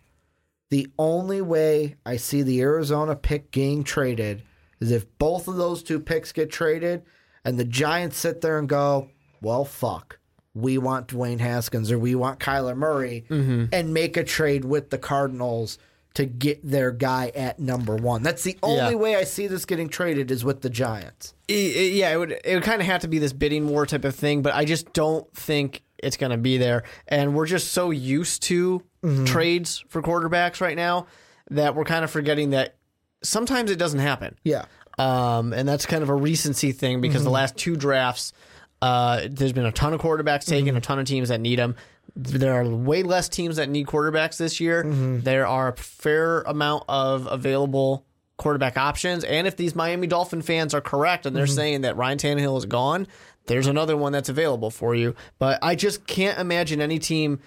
The 0.70 0.88
only 0.98 1.40
way 1.40 1.96
I 2.04 2.16
see 2.16 2.42
the 2.42 2.61
Arizona 2.61 3.14
pick 3.14 3.52
getting 3.52 3.84
traded 3.84 4.42
is 4.81 4.91
if 4.91 5.07
both 5.18 5.49
of 5.49 5.57
those 5.57 5.83
two 5.83 6.01
picks 6.01 6.33
get 6.33 6.51
traded 6.51 7.03
and 7.45 7.59
the 7.59 7.64
Giants 7.64 8.16
sit 8.18 8.41
there 8.41 8.59
and 8.59 8.68
go, 8.68 9.09
well, 9.41 9.64
fuck. 9.64 10.18
We 10.55 10.79
want 10.79 11.09
Dwayne 11.09 11.39
Haskins 11.41 11.93
or 11.93 11.99
we 11.99 12.14
want 12.14 12.41
Kyler 12.41 12.77
Murray 12.77 13.24
and 13.29 13.93
make 13.93 14.16
a 14.16 14.24
trade 14.24 14.64
with 14.64 14.89
the 14.91 14.97
Cardinals 14.99 15.79
to 16.14 16.24
get 16.24 16.66
their 16.66 16.93
guy 16.93 17.31
at 17.35 17.59
number 17.59 17.95
one. 17.95 18.22
That's 18.22 18.43
the 18.43 18.57
only 18.62 18.93
Yeah. 18.93 18.99
way 18.99 19.16
I 19.16 19.24
see 19.24 19.47
this 19.49 19.66
getting 19.66 19.91
traded 19.91 20.31
is 20.31 20.45
with 20.47 20.62
the 20.62 20.70
Giants. 20.70 21.35
I- 21.51 21.53
I- 21.53 21.57
yeah, 21.93 22.11
it 22.14 22.16
would 22.16 22.33
it 22.43 22.55
would 22.55 22.62
kind 22.62 22.81
of 22.81 22.87
have 22.87 23.03
to 23.03 23.09
be 23.09 23.18
this 23.18 23.35
bidding 23.35 23.68
war 23.68 23.85
type 23.85 24.07
of 24.07 24.14
thing, 24.14 24.41
but 24.41 24.55
I 24.55 24.64
just 24.64 24.95
don't 24.95 25.31
think 25.35 25.83
it's 25.99 26.16
going 26.16 26.33
to 26.33 26.39
be 26.39 26.57
there. 26.57 26.85
And 27.07 27.35
we're 27.35 27.45
just 27.47 27.72
so 27.72 27.91
used 27.91 28.43
to 28.45 28.83
Mm-hmm. 29.05 29.24
trades 29.27 29.85
for 29.89 30.01
quarterbacks 30.03 30.61
right 30.62 30.74
now 30.77 31.07
that 31.51 31.74
we're 31.77 31.85
kind 31.85 32.03
of 32.03 32.11
forgetting 32.11 32.51
that 32.51 32.77
sometimes 33.22 33.70
it 33.70 33.76
doesn't 33.78 34.00
happen. 34.00 34.36
Yeah. 34.44 34.66
Um, 34.98 35.52
and 35.52 35.68
that's 35.68 35.86
kind 35.86 36.02
of 36.02 36.08
a 36.08 36.14
recency 36.14 36.72
thing 36.72 37.00
because 37.00 37.22
the 37.22 37.28
mm-hmm. 37.28 37.34
last 37.34 37.56
two 37.56 37.76
drafts, 37.76 38.32
uh, 38.80 39.22
there's 39.28 39.52
been 39.52 39.66
a 39.66 39.72
ton 39.72 39.92
of 39.92 40.00
quarterbacks 40.00 40.46
taken, 40.46 40.68
mm-hmm. 40.68 40.78
a 40.78 40.80
ton 40.80 40.98
of 40.98 41.06
teams 41.06 41.28
that 41.28 41.40
need 41.40 41.58
them. 41.58 41.76
There 42.14 42.54
are 42.54 42.66
way 42.66 43.02
less 43.02 43.28
teams 43.28 43.56
that 43.56 43.68
need 43.68 43.86
quarterbacks 43.86 44.38
this 44.38 44.58
year. 44.58 44.84
Mm-hmm. 44.84 45.20
There 45.20 45.46
are 45.46 45.68
a 45.68 45.76
fair 45.76 46.40
amount 46.42 46.84
of 46.88 47.26
available 47.26 48.06
quarterback 48.38 48.78
options. 48.78 49.24
And 49.24 49.46
if 49.46 49.56
these 49.56 49.74
Miami 49.74 50.06
Dolphin 50.06 50.40
fans 50.40 50.72
are 50.72 50.80
correct 50.80 51.26
and 51.26 51.34
they're 51.34 51.46
saying 51.46 51.82
that 51.82 51.96
Ryan 51.96 52.18
Tannehill 52.18 52.56
is 52.58 52.64
gone, 52.66 53.06
there's 53.46 53.66
another 53.66 53.96
one 53.96 54.12
that's 54.12 54.28
available 54.28 54.70
for 54.70 54.94
you. 54.94 55.14
But 55.38 55.58
I 55.62 55.74
just 55.74 56.06
can't 56.06 56.38
imagine 56.38 56.80
any 56.80 56.98
team 56.98 57.40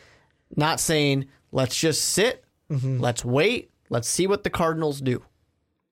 not 0.56 0.80
saying, 0.80 1.28
let's 1.52 1.76
just 1.76 2.04
sit, 2.04 2.44
let's 2.70 3.24
wait, 3.26 3.72
let's 3.90 4.08
see 4.08 4.28
what 4.28 4.44
the 4.44 4.50
Cardinals 4.50 5.02
do. 5.02 5.24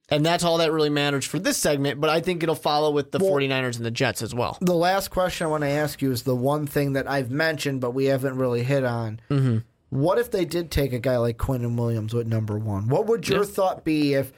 And 0.09 0.25
that's 0.25 0.43
all 0.43 0.59
that 0.59 0.71
really 0.71 0.89
matters 0.89 1.25
for 1.25 1.37
this 1.37 1.57
segment, 1.57 1.99
but 1.99 2.09
I 2.09 2.21
think 2.21 2.41
it'll 2.41 2.55
follow 2.55 2.91
with 2.91 3.11
the 3.11 3.19
49ers 3.19 3.75
and 3.75 3.85
the 3.85 3.91
Jets 3.91 4.21
as 4.21 4.33
well. 4.33 4.57
The 4.61 4.73
last 4.73 5.09
question 5.09 5.47
I 5.47 5.49
want 5.49 5.63
to 5.63 5.69
ask 5.69 6.01
you 6.01 6.11
is 6.11 6.23
the 6.23 6.35
one 6.35 6.65
thing 6.65 6.93
that 6.93 7.09
I've 7.09 7.29
mentioned, 7.29 7.81
but 7.81 7.91
we 7.91 8.05
haven't 8.05 8.37
really 8.37 8.63
hit 8.63 8.85
on. 8.85 9.19
Mm-hmm. 9.29 9.57
What 9.89 10.17
if 10.17 10.31
they 10.31 10.45
did 10.45 10.71
take 10.71 10.93
a 10.93 10.99
guy 10.99 11.17
like 11.17 11.37
Quinton 11.37 11.75
Williams 11.75 12.13
with 12.13 12.27
number 12.27 12.57
one? 12.57 12.87
What 12.87 13.07
would 13.07 13.27
your 13.27 13.43
thought 13.43 13.83
be 13.83 14.13
if 14.13 14.31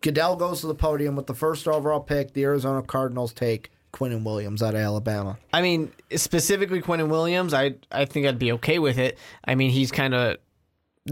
Goodell 0.00 0.36
goes 0.36 0.60
to 0.60 0.68
the 0.68 0.74
podium 0.74 1.16
with 1.16 1.26
the 1.26 1.34
first 1.34 1.66
overall 1.66 2.00
pick, 2.00 2.32
the 2.32 2.44
Arizona 2.44 2.82
Cardinals 2.82 3.32
take 3.32 3.72
Quinton 3.90 4.22
Williams 4.22 4.62
out 4.62 4.74
of 4.74 4.80
Alabama? 4.80 5.38
I 5.52 5.62
mean, 5.62 5.92
specifically 6.14 6.80
Quentin 6.80 7.08
Williams, 7.08 7.52
I 7.54 7.74
I 7.90 8.04
think 8.04 8.26
I'd 8.26 8.38
be 8.38 8.52
okay 8.52 8.78
with 8.78 8.98
it. 8.98 9.18
I 9.44 9.54
mean, 9.54 9.70
he's 9.70 9.90
kind 9.90 10.14
of 10.14 10.38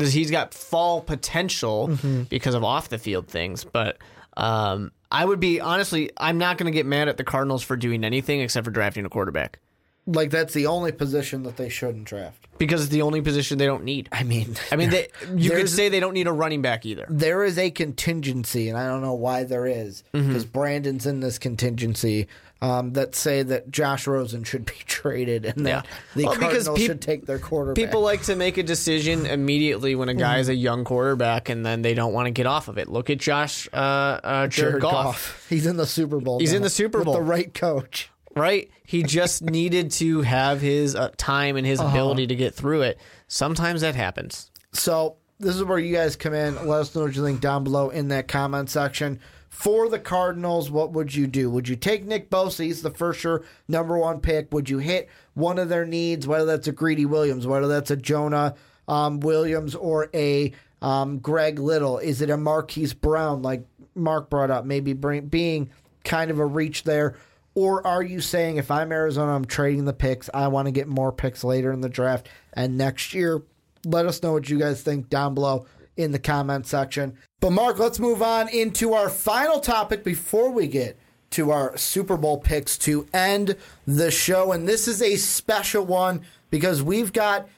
he's 0.01 0.31
got 0.31 0.53
fall 0.55 1.01
potential 1.01 1.89
because 2.29 2.55
of 2.55 2.65
off 2.65 2.89
the 2.89 2.99
field 2.99 3.29
things, 3.29 3.65
but 3.65 3.99
um, 4.37 4.93
I 5.11 5.25
would 5.25 5.41
be 5.41 5.61
honestly, 5.61 6.11
I'm 6.19 6.39
not 6.39 6.59
going 6.59 6.71
to 6.71 6.77
get 6.77 6.87
mad 6.87 7.09
at 7.09 7.17
the 7.17 7.25
Cardinals 7.25 7.63
for 7.63 7.77
doing 7.77 8.05
anything 8.05 8.41
except 8.41 8.65
for 8.65 8.71
drafting 8.71 9.05
a 9.07 9.09
quarterback 9.09 9.59
Like 10.07 10.31
that's 10.31 10.53
the 10.53 10.67
only 10.67 10.93
position 10.93 11.43
that 11.45 11.57
they 11.57 11.69
shouldn't 11.69 12.05
draft. 12.05 12.47
because 12.59 12.83
it's 12.83 12.91
the 12.91 13.03
only 13.03 13.21
position 13.23 13.59
they 13.59 13.67
don't 13.67 13.85
need. 13.85 14.09
I 14.13 14.23
mean, 14.25 14.57
I 14.73 14.77
mean, 14.77 14.91
they, 14.91 15.09
you 15.35 15.51
could 15.51 15.69
say 15.69 15.89
they 15.89 16.01
don't 16.01 16.15
need 16.15 16.27
a 16.27 16.33
running 16.33 16.61
back 16.63 16.85
either. 16.87 17.07
there 17.09 17.45
is 17.45 17.57
a 17.59 17.71
contingency, 17.71 18.69
and 18.69 18.77
I 18.79 18.87
don't 18.89 19.03
know 19.03 19.15
why 19.15 19.45
there 19.45 19.67
is, 19.67 20.03
because 20.13 20.45
Brandon's 20.45 21.07
in 21.07 21.21
this 21.21 21.39
contingency 21.39 22.29
um, 22.63 22.93
that 22.95 23.15
say 23.15 23.43
that 23.43 23.71
Josh 23.71 24.07
Rosen 24.07 24.43
should 24.45 24.65
be 24.65 24.73
traded 24.87 25.45
and 25.45 25.67
that 25.67 25.85
Yeah. 25.85 25.91
the 26.15 26.25
Well, 26.25 26.37
Cardinals 26.37 26.79
peop- 26.79 26.87
should 26.87 27.01
take 27.03 27.27
their 27.27 27.39
quarterback. 27.39 27.77
People 27.85 28.01
like 28.01 28.23
to 28.25 28.37
make 28.37 28.57
a 28.57 28.63
decision 28.63 29.27
immediately 29.27 29.95
when 29.95 30.09
a 30.09 30.15
guy 30.15 30.39
is 30.39 30.49
a 30.49 30.55
young 30.55 30.85
quarterback, 30.85 31.49
and 31.49 31.65
then 31.67 31.83
they 31.83 31.93
don't 31.95 32.13
want 32.13 32.27
to 32.27 32.31
get 32.31 32.47
off 32.47 32.69
of 32.69 32.79
it. 32.79 32.89
Look 32.89 33.11
at 33.11 33.19
Josh, 33.19 33.69
uh, 33.73 33.77
uh, 33.77 34.47
Jared, 34.49 34.81
Goff. 34.81 35.47
He's 35.49 35.67
in 35.67 35.77
the 35.77 35.87
Super 35.87 36.19
Bowl. 36.19 36.39
He's 36.41 36.53
now 36.53 36.57
in 36.57 36.63
the 36.63 36.71
Super 36.71 37.05
Bowl 37.05 37.15
with 37.15 37.23
the 37.23 37.29
right 37.31 37.53
coach. 37.53 38.11
right? 38.35 38.71
He 38.85 39.03
just 39.03 39.43
needed 39.51 39.91
to 39.93 40.23
have 40.23 40.61
his 40.61 40.95
uh, 40.95 41.11
time 41.17 41.57
and 41.57 41.67
his 41.67 41.81
ability 41.81 42.27
to 42.29 42.35
get 42.37 42.55
through 42.55 42.83
it. 42.83 42.99
Sometimes 43.29 43.81
that 43.83 43.95
happens. 43.95 44.51
So 44.73 45.17
this 45.41 45.57
is 45.57 45.65
where 45.65 45.79
you 45.79 45.95
guys 45.95 46.17
come 46.17 46.33
in. 46.33 46.55
Let 46.67 46.81
us 46.81 46.95
know 46.95 47.03
what 47.03 47.15
you 47.17 47.23
think 47.25 47.41
down 47.41 47.65
below 47.65 47.91
in 47.91 48.09
that 48.09 48.29
comment 48.29 48.71
section. 48.71 49.21
For 49.57 49.89
the 49.89 49.99
Cardinals, 49.99 50.71
what 50.71 50.93
would 50.93 51.15
you 51.15 51.27
do? 51.27 51.49
Would 51.49 51.67
you 51.67 51.77
take 51.77 52.05
Nick 52.05 52.29
Bosa? 52.29 52.63
He's 52.63 52.83
the 52.83 52.91
first 52.91 53.21
sure 53.21 53.43
number 53.67 53.97
one 53.97 54.21
pick. 54.21 54.53
Would 54.53 54.69
you 54.69 54.77
hit 54.77 55.09
one 55.33 55.59
of 55.59 55.71
their 55.71 55.87
needs, 55.87 56.27
whether 56.27 56.45
that's 56.45 56.69
a 56.69 56.73
Greedy 56.73 57.07
Williams, 57.07 57.47
whether 57.47 57.67
that's 57.67 57.91
a 57.91 57.97
Jonah 57.97 58.55
um, 58.87 59.19
Williams, 59.21 59.75
or 59.75 60.11
a 60.13 60.53
um, 60.83 61.21
Greg 61.21 61.59
Little? 61.59 61.97
Is 61.97 62.21
it 62.21 62.29
a 62.29 62.37
Marquise 62.37 62.93
Brown, 62.93 63.41
like 63.41 63.67
Mark 63.95 64.29
brought 64.29 64.51
up, 64.51 64.67
maybe 64.67 64.93
bring, 64.93 65.27
being 65.27 65.71
kind 66.05 66.31
of 66.31 66.39
a 66.39 66.45
reach 66.45 66.83
there? 66.83 67.17
Or 67.55 67.85
are 67.87 68.03
you 68.03 68.21
saying 68.21 68.59
if 68.59 68.71
I'm 68.71 68.93
Arizona, 68.93 69.33
I'm 69.35 69.47
trading 69.47 69.87
the 69.87 69.95
picks, 69.95 70.29
I 70.35 70.49
want 70.49 70.67
to 70.67 70.73
get 70.73 70.87
more 70.87 71.13
picks 71.13 71.43
later 71.43 71.73
in 71.73 71.81
the 71.81 71.89
draft 71.89 72.29
and 72.53 72.77
next 72.77 73.15
year? 73.15 73.43
Let 73.87 74.05
us 74.05 74.23
know 74.23 74.35
what 74.35 74.51
you 74.51 74.59
guys 74.59 74.83
think 74.83 75.09
down 75.09 75.35
below 75.35 75.65
in 75.97 76.13
the 76.13 76.19
comment 76.19 76.67
section. 76.67 77.17
But 77.41 77.51
Mark, 77.51 77.79
let's 77.79 77.99
move 77.99 78.23
on 78.23 78.49
into 78.49 78.95
our 78.95 79.09
final 79.09 79.61
topic 79.61 80.05
before 80.05 80.51
we 80.51 80.67
get 80.67 80.99
to 81.31 81.51
our 81.51 81.77
Super 81.77 82.17
Bowl 82.17 82.39
picks 82.39 82.79
to 82.79 83.07
end 83.13 83.57
the 83.87 84.11
show. 84.11 84.53
And 84.53 84.69
this 84.69 84.89
is 84.89 85.03
a 85.03 85.17
special 85.17 85.85
one 85.85 86.23
because 86.51 86.83
we've 86.83 87.13
got 87.13 87.49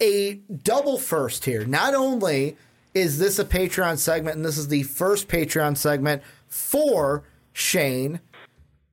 a 0.00 0.34
double 0.62 0.98
first 0.98 1.44
here. 1.44 1.64
Not 1.64 1.94
only 1.94 2.56
is 2.94 3.18
this 3.18 3.38
a 3.38 3.44
Patreon 3.44 3.98
segment, 3.98 4.36
and 4.36 4.44
this 4.44 4.58
is 4.58 4.68
the 4.68 4.82
first 4.84 5.28
Patreon 5.28 5.76
segment 5.76 6.22
for 6.48 7.22
Shane, 7.52 8.20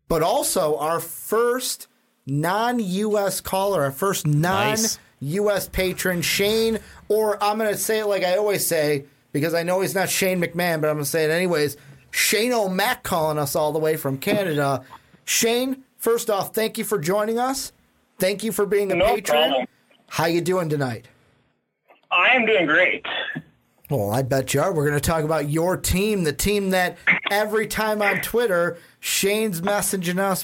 but 0.07 0.21
also 0.21 0.77
our 0.77 0.99
first 0.99 1.87
non 2.25 2.79
US 2.79 3.41
caller, 3.41 3.83
our 3.83 3.91
first 3.91 4.27
non. 4.27 4.77
US 5.21 5.67
patron, 5.67 6.21
Shane, 6.21 6.79
or 7.07 7.41
I'm 7.43 7.57
going 7.57 7.71
to 7.71 7.77
say 7.77 7.99
it 7.99 8.05
like 8.05 8.23
I 8.23 8.35
always 8.37 8.65
say, 8.65 9.05
because 9.31 9.53
I 9.53 9.63
know 9.63 9.81
he's 9.81 9.95
not 9.95 10.09
Shane 10.09 10.41
McMahon, 10.41 10.81
but 10.81 10.89
I'm 10.89 10.95
going 10.95 10.99
to 10.99 11.05
say 11.05 11.25
it 11.25 11.31
anyways. 11.31 11.77
Shane 12.11 12.53
O'Mac 12.53 13.03
calling 13.03 13.37
us 13.37 13.55
all 13.55 13.71
the 13.71 13.79
way 13.79 13.97
from 13.97 14.17
Canada. 14.17 14.83
Shane, 15.25 15.83
first 15.97 16.29
off, 16.29 16.53
thank 16.53 16.77
you 16.77 16.83
for 16.83 16.99
joining 16.99 17.37
us. 17.39 17.71
Thank 18.19 18.43
you 18.43 18.51
for 18.51 18.65
being 18.65 18.91
a 18.91 18.95
No 18.95 19.15
patron. 19.15 19.37
problem. 19.49 19.67
How 20.07 20.25
you 20.25 20.39
doing 20.41 20.69
tonight? 20.69 21.07
I 22.11 22.29
am 22.29 22.45
doing 22.45 22.65
great. 22.65 23.05
Well, 23.89 24.11
I 24.11 24.21
bet 24.21 24.53
you 24.53 24.61
are. 24.61 24.73
We're 24.73 24.87
going 24.87 24.99
to 24.99 25.05
talk 25.05 25.23
about 25.23 25.49
your 25.49 25.75
team, 25.77 26.23
the 26.23 26.33
team 26.33 26.69
that 26.71 26.97
every 27.29 27.67
time 27.67 28.01
on 28.01 28.21
Twitter, 28.21 28.77
Shane's 28.99 29.61
messaging 29.61 30.17
us, 30.17 30.43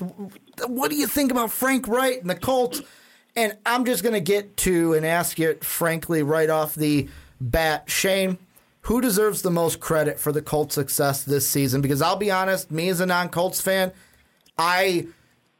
what 0.67 0.91
do 0.91 0.95
you 0.97 1.07
think 1.07 1.31
about 1.31 1.51
Frank 1.51 1.87
Reich 1.87 2.21
and 2.21 2.29
the 2.29 2.35
Colts? 2.35 2.81
And 3.35 3.57
I'm 3.65 3.85
just 3.85 4.03
going 4.03 4.13
to 4.13 4.21
get 4.21 4.57
to 4.57 4.93
and 4.93 5.05
ask 5.05 5.39
it 5.39 5.63
frankly, 5.63 6.21
right 6.21 6.49
off 6.49 6.75
the 6.75 7.07
bat, 7.39 7.89
Shane, 7.89 8.37
who 8.81 8.99
deserves 8.99 9.41
the 9.41 9.51
most 9.51 9.79
credit 9.79 10.19
for 10.19 10.31
the 10.31 10.41
Colts' 10.41 10.75
success 10.75 11.23
this 11.23 11.47
season? 11.47 11.81
Because 11.81 12.01
I'll 12.01 12.15
be 12.15 12.31
honest, 12.31 12.71
me 12.71 12.89
as 12.89 12.99
a 12.99 13.05
non 13.05 13.29
Colts 13.29 13.61
fan, 13.61 13.91
I 14.57 15.07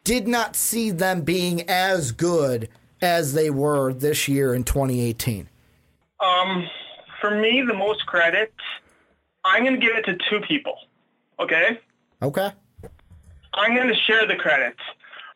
did 0.03 0.27
not 0.27 0.55
see 0.55 0.91
them 0.91 1.21
being 1.21 1.67
as 1.69 2.11
good 2.11 2.69
as 3.01 3.33
they 3.33 3.49
were 3.49 3.93
this 3.93 4.27
year 4.27 4.53
in 4.53 4.63
2018. 4.63 5.47
Um, 6.19 6.67
for 7.19 7.31
me, 7.31 7.63
the 7.65 7.73
most 7.73 8.05
credit, 8.05 8.53
I'm 9.43 9.63
going 9.63 9.79
to 9.79 9.85
give 9.85 9.95
it 9.95 10.05
to 10.05 10.17
two 10.29 10.41
people. 10.41 10.75
Okay? 11.39 11.79
Okay. 12.21 12.51
I'm 13.53 13.75
going 13.75 13.87
to 13.87 13.95
share 13.95 14.27
the 14.27 14.35
credit. 14.35 14.75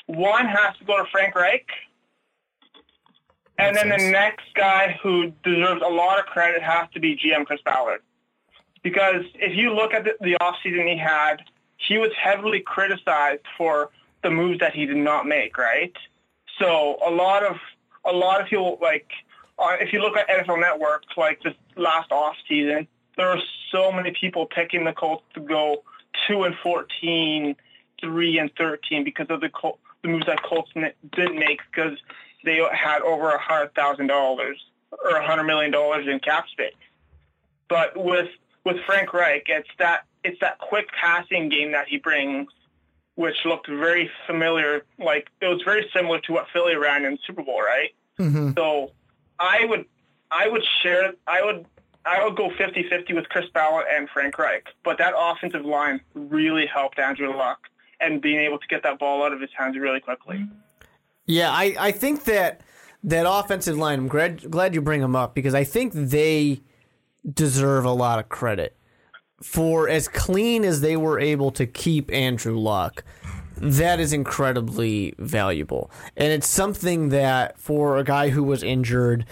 One 0.08 0.46
has 0.46 0.78
to 0.78 0.86
go 0.86 0.98
to 1.04 1.10
Frank 1.12 1.36
Reich. 1.36 1.68
And 3.58 3.76
then 3.76 3.90
the 3.90 4.12
next 4.12 4.46
guy 4.54 4.98
who 5.02 5.32
deserves 5.44 5.82
a 5.86 5.90
lot 5.90 6.20
of 6.20 6.26
credit 6.26 6.62
has 6.62 6.88
to 6.94 7.00
be 7.00 7.16
GM 7.16 7.46
Chris 7.46 7.62
Ballard. 7.64 8.02
Because 8.84 9.24
if 9.36 9.56
you 9.56 9.74
look 9.74 9.94
at 9.94 10.04
the, 10.04 10.16
the 10.22 10.38
offseason 10.42 10.88
he 10.88 10.98
had, 10.98 11.38
he 11.78 11.98
was 11.98 12.12
heavily 12.22 12.60
criticized 12.60 13.44
for 13.58 13.90
the 14.24 14.30
moves 14.30 14.60
that 14.60 14.74
he 14.74 14.86
did 14.86 14.98
not 14.98 15.26
make, 15.26 15.58
right? 15.58 15.94
So 16.60 16.98
a 17.06 17.10
lot 17.10 17.44
of 17.44 17.58
a 18.06 18.12
lot 18.12 18.42
of 18.42 18.48
people 18.48 18.78
like 18.82 19.10
uh, 19.58 19.78
if 19.80 19.94
you 19.94 20.02
look 20.02 20.18
at 20.18 20.28
NFL 20.28 20.60
Network, 20.60 21.04
like 21.18 21.42
this 21.42 21.54
last 21.76 22.12
off 22.12 22.36
season, 22.48 22.88
there 23.18 23.28
were 23.28 23.42
so 23.72 23.92
many 23.92 24.12
people 24.12 24.46
picking 24.46 24.84
the 24.84 24.94
Colts 24.94 25.24
to 25.34 25.40
go 25.40 25.84
two 26.28 26.44
and 26.44 26.56
14, 26.62 27.56
3 28.02 28.40
and 28.40 28.52
thirteen 28.58 29.04
because 29.04 29.28
of 29.30 29.42
the 29.42 29.50
Col- 29.50 29.80
the 30.02 30.10
moves 30.10 30.26
that 30.28 30.44
Colts 30.44 30.72
didn't 30.74 31.40
make 31.40 31.60
because 31.72 31.98
they 32.46 32.62
had 32.72 33.02
over 33.02 33.30
a 33.32 33.40
hundred 33.40 33.74
thousand 33.76 34.08
dollars 34.08 34.64
or 35.04 35.18
a 35.18 35.26
hundred 35.26 35.44
million 35.44 35.72
dollars 35.72 36.08
in 36.08 36.20
cap 36.20 36.48
space. 36.50 36.74
But 37.68 37.98
with 37.98 38.30
with 38.64 38.78
Frank 38.86 39.14
Reich, 39.14 39.44
it's 39.48 39.70
that 39.80 40.06
it's 40.24 40.40
that 40.40 40.58
quick 40.60 40.88
passing 41.00 41.50
game 41.50 41.72
that 41.72 41.88
he 41.88 41.98
brings, 41.98 42.50
which 43.16 43.36
looked 43.46 43.68
very 43.68 44.10
familiar. 44.28 44.86
Like 45.00 45.30
it 45.42 45.48
was 45.48 45.62
very 45.64 45.90
similar 45.94 46.20
to 46.22 46.34
what 46.34 46.48
Philly 46.54 46.76
ran 46.76 47.06
in 47.06 47.14
the 47.14 47.20
Super 47.26 47.44
Bowl, 47.44 47.62
right? 47.62 47.94
Mm-hmm. 48.20 48.52
So 48.56 48.92
I 49.40 49.66
would 49.66 49.86
I 50.32 50.48
would 50.48 50.64
share 50.82 51.14
I 51.28 51.44
would 51.44 51.66
I 52.06 52.24
would 52.24 52.36
go 52.36 52.50
50-50 52.50 53.16
with 53.16 53.30
Chris 53.30 53.46
Ballard 53.52 53.86
and 53.92 54.08
Frank 54.10 54.38
Reich. 54.38 54.68
But 54.84 55.00
that 55.00 55.14
offensive 55.18 55.66
line 55.66 56.02
really 56.14 56.68
helped 56.68 57.00
Andrew 57.00 57.36
Luck 57.36 57.60
and 58.00 58.22
being 58.22 58.40
able 58.40 58.60
to 58.60 58.68
get 58.68 58.84
that 58.84 59.00
ball 59.00 59.24
out 59.24 59.34
of 59.34 59.42
his 59.42 59.50
hands 59.58 59.76
really 59.76 60.00
quickly. 60.00 60.46
Yeah, 61.26 61.52
I, 61.52 61.76
I 61.80 61.92
think 61.92 62.26
that 62.26 62.62
that 63.04 63.26
offensive 63.30 63.78
line. 63.78 64.00
I'm 64.00 64.08
glad 64.08 64.50
glad 64.50 64.74
you 64.74 64.82
bring 64.82 65.02
them 65.02 65.16
up 65.16 65.34
because 65.34 65.54
I 65.54 65.64
think 65.64 65.94
they 65.94 66.62
deserve 67.32 67.86
a 67.86 67.92
lot 67.92 68.20
of 68.20 68.30
credit 68.30 68.76
for 69.42 69.90
as 69.90 70.08
clean 70.08 70.64
as 70.64 70.82
they 70.82 70.96
were 70.98 71.20
able 71.20 71.52
to 71.52 71.66
keep 71.66 72.12
Andrew 72.12 72.58
Luck. 72.58 73.04
that 73.58 74.00
is 74.00 74.12
incredibly 74.12 75.14
valuable. 75.18 75.90
And 76.18 76.34
it's 76.34 76.48
something 76.48 77.10
that 77.10 77.58
for 77.60 77.98
a 77.98 78.04
guy 78.04 78.30
who 78.30 78.44
was 78.44 78.64
injured, 78.64 79.26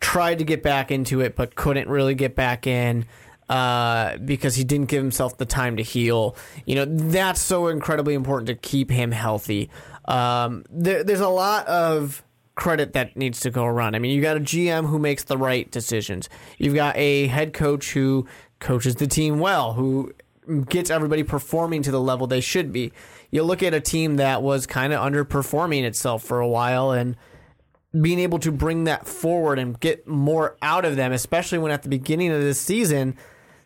tried 0.00 0.38
to 0.38 0.44
get 0.44 0.62
back 0.62 0.90
into 0.90 1.20
it, 1.20 1.36
but 1.36 1.54
couldn't 1.54 1.88
really 1.88 2.14
get 2.14 2.34
back 2.34 2.66
in 2.66 3.04
uh, 3.48 4.16
because 4.18 4.54
he 4.54 4.64
didn't 4.64 4.88
give 4.88 5.02
himself 5.02 5.36
the 5.36 5.44
time 5.44 5.76
to 5.76 5.82
heal. 5.82 6.34
You 6.64 6.76
know, 6.76 6.84
that's 6.86 7.40
so 7.40 7.68
incredibly 7.68 8.14
important 8.14 8.46
to 8.46 8.54
keep 8.54 8.90
him 8.90 9.12
healthy. 9.12 9.68
Um, 10.12 10.64
there, 10.68 11.02
there's 11.02 11.20
a 11.20 11.28
lot 11.28 11.66
of 11.66 12.22
credit 12.54 12.92
that 12.92 13.16
needs 13.16 13.40
to 13.40 13.50
go 13.50 13.64
around. 13.64 13.96
I 13.96 13.98
mean, 13.98 14.14
you 14.14 14.20
got 14.20 14.36
a 14.36 14.40
GM 14.40 14.86
who 14.86 14.98
makes 14.98 15.24
the 15.24 15.38
right 15.38 15.70
decisions. 15.70 16.28
You've 16.58 16.74
got 16.74 16.96
a 16.98 17.28
head 17.28 17.54
coach 17.54 17.92
who 17.92 18.26
coaches 18.60 18.96
the 18.96 19.06
team 19.06 19.38
well, 19.38 19.72
who 19.72 20.12
gets 20.68 20.90
everybody 20.90 21.22
performing 21.22 21.82
to 21.82 21.90
the 21.90 22.00
level 22.00 22.26
they 22.26 22.42
should 22.42 22.72
be. 22.72 22.92
You 23.30 23.42
look 23.42 23.62
at 23.62 23.72
a 23.72 23.80
team 23.80 24.16
that 24.16 24.42
was 24.42 24.66
kind 24.66 24.92
of 24.92 25.00
underperforming 25.00 25.82
itself 25.84 26.22
for 26.22 26.40
a 26.40 26.48
while 26.48 26.90
and 26.90 27.16
being 27.98 28.18
able 28.18 28.38
to 28.40 28.52
bring 28.52 28.84
that 28.84 29.06
forward 29.06 29.58
and 29.58 29.80
get 29.80 30.06
more 30.06 30.56
out 30.60 30.84
of 30.84 30.96
them, 30.96 31.12
especially 31.12 31.58
when 31.58 31.72
at 31.72 31.82
the 31.82 31.88
beginning 31.88 32.30
of 32.32 32.40
this 32.42 32.60
season, 32.60 33.16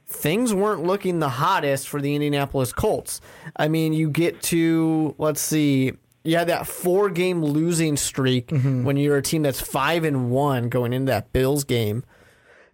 things 0.06 0.54
weren't 0.54 0.84
looking 0.84 1.18
the 1.18 1.28
hottest 1.28 1.88
for 1.88 2.00
the 2.00 2.14
Indianapolis 2.14 2.72
Colts. 2.72 3.20
I 3.56 3.66
mean, 3.66 3.92
you 3.92 4.08
get 4.08 4.42
to, 4.42 5.16
let's 5.18 5.40
see, 5.40 5.92
you 6.26 6.36
had 6.36 6.48
that 6.48 6.66
four 6.66 7.08
game 7.08 7.44
losing 7.44 7.96
streak 7.96 8.48
mm-hmm. 8.48 8.84
when 8.84 8.96
you're 8.96 9.16
a 9.16 9.22
team 9.22 9.42
that's 9.42 9.60
five 9.60 10.04
and 10.04 10.30
one 10.30 10.68
going 10.68 10.92
into 10.92 11.10
that 11.10 11.32
Bills 11.32 11.64
game. 11.64 12.04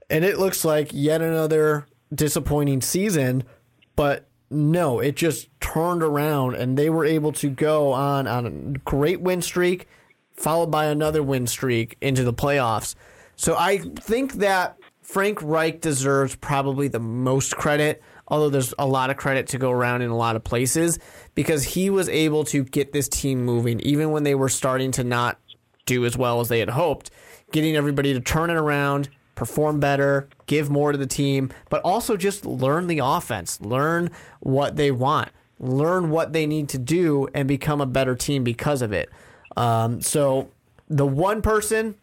And 0.08 0.24
it 0.24 0.38
looks 0.38 0.64
like 0.64 0.90
yet 0.92 1.20
another 1.22 1.86
disappointing 2.14 2.80
season, 2.80 3.44
but 3.96 4.28
no, 4.50 5.00
it 5.00 5.16
just 5.16 5.48
turned 5.60 6.02
around 6.02 6.54
and 6.54 6.76
they 6.76 6.90
were 6.90 7.04
able 7.04 7.32
to 7.32 7.48
go 7.48 7.92
on 7.92 8.26
on 8.26 8.46
a 8.46 8.78
great 8.80 9.20
win 9.20 9.42
streak, 9.42 9.88
followed 10.34 10.70
by 10.70 10.86
another 10.86 11.22
win 11.22 11.46
streak 11.46 11.96
into 12.00 12.24
the 12.24 12.34
playoffs. 12.34 12.94
So 13.36 13.56
I 13.56 13.78
think 13.78 14.34
that 14.34 14.76
Frank 15.00 15.42
Reich 15.42 15.80
deserves 15.80 16.36
probably 16.36 16.88
the 16.88 17.00
most 17.00 17.56
credit, 17.56 18.02
although 18.28 18.50
there's 18.50 18.74
a 18.78 18.86
lot 18.86 19.10
of 19.10 19.16
credit 19.16 19.46
to 19.48 19.58
go 19.58 19.70
around 19.70 20.02
in 20.02 20.10
a 20.10 20.16
lot 20.16 20.36
of 20.36 20.44
places 20.44 20.98
because 21.34 21.64
he 21.64 21.90
was 21.90 22.08
able 22.08 22.44
to 22.44 22.64
get 22.64 22.92
this 22.92 23.08
team 23.08 23.44
moving 23.44 23.80
even 23.80 24.10
when 24.10 24.22
they 24.22 24.34
were 24.34 24.48
starting 24.48 24.90
to 24.92 25.04
not 25.04 25.38
do 25.86 26.04
as 26.04 26.16
well 26.16 26.40
as 26.40 26.48
they 26.48 26.60
had 26.60 26.70
hoped, 26.70 27.10
getting 27.50 27.76
everybody 27.76 28.12
to 28.12 28.20
turn 28.20 28.50
it 28.50 28.56
around, 28.56 29.08
perform 29.34 29.80
better, 29.80 30.28
give 30.46 30.70
more 30.70 30.92
to 30.92 30.98
the 30.98 31.06
team, 31.06 31.50
but 31.68 31.82
also 31.82 32.16
just 32.16 32.44
learn 32.46 32.86
the 32.86 33.00
offense, 33.00 33.60
learn 33.60 34.10
what 34.40 34.76
they 34.76 34.90
want, 34.90 35.30
learn 35.58 36.10
what 36.10 36.32
they 36.32 36.46
need 36.46 36.68
to 36.68 36.78
do, 36.78 37.28
and 37.34 37.48
become 37.48 37.80
a 37.80 37.86
better 37.86 38.14
team 38.14 38.44
because 38.44 38.82
of 38.82 38.92
it. 38.92 39.08
Um, 39.56 40.00
so 40.00 40.50
the 40.88 41.06
one 41.06 41.42
person, 41.42 41.96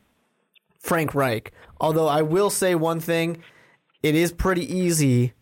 Frank 0.79 1.13
Reich. 1.13 1.51
Although 1.79 2.07
I 2.07 2.21
will 2.21 2.49
say 2.49 2.75
one 2.75 2.99
thing, 2.99 3.41
it 4.03 4.15
is 4.15 4.31
pretty 4.31 4.73
easy, 4.73 5.33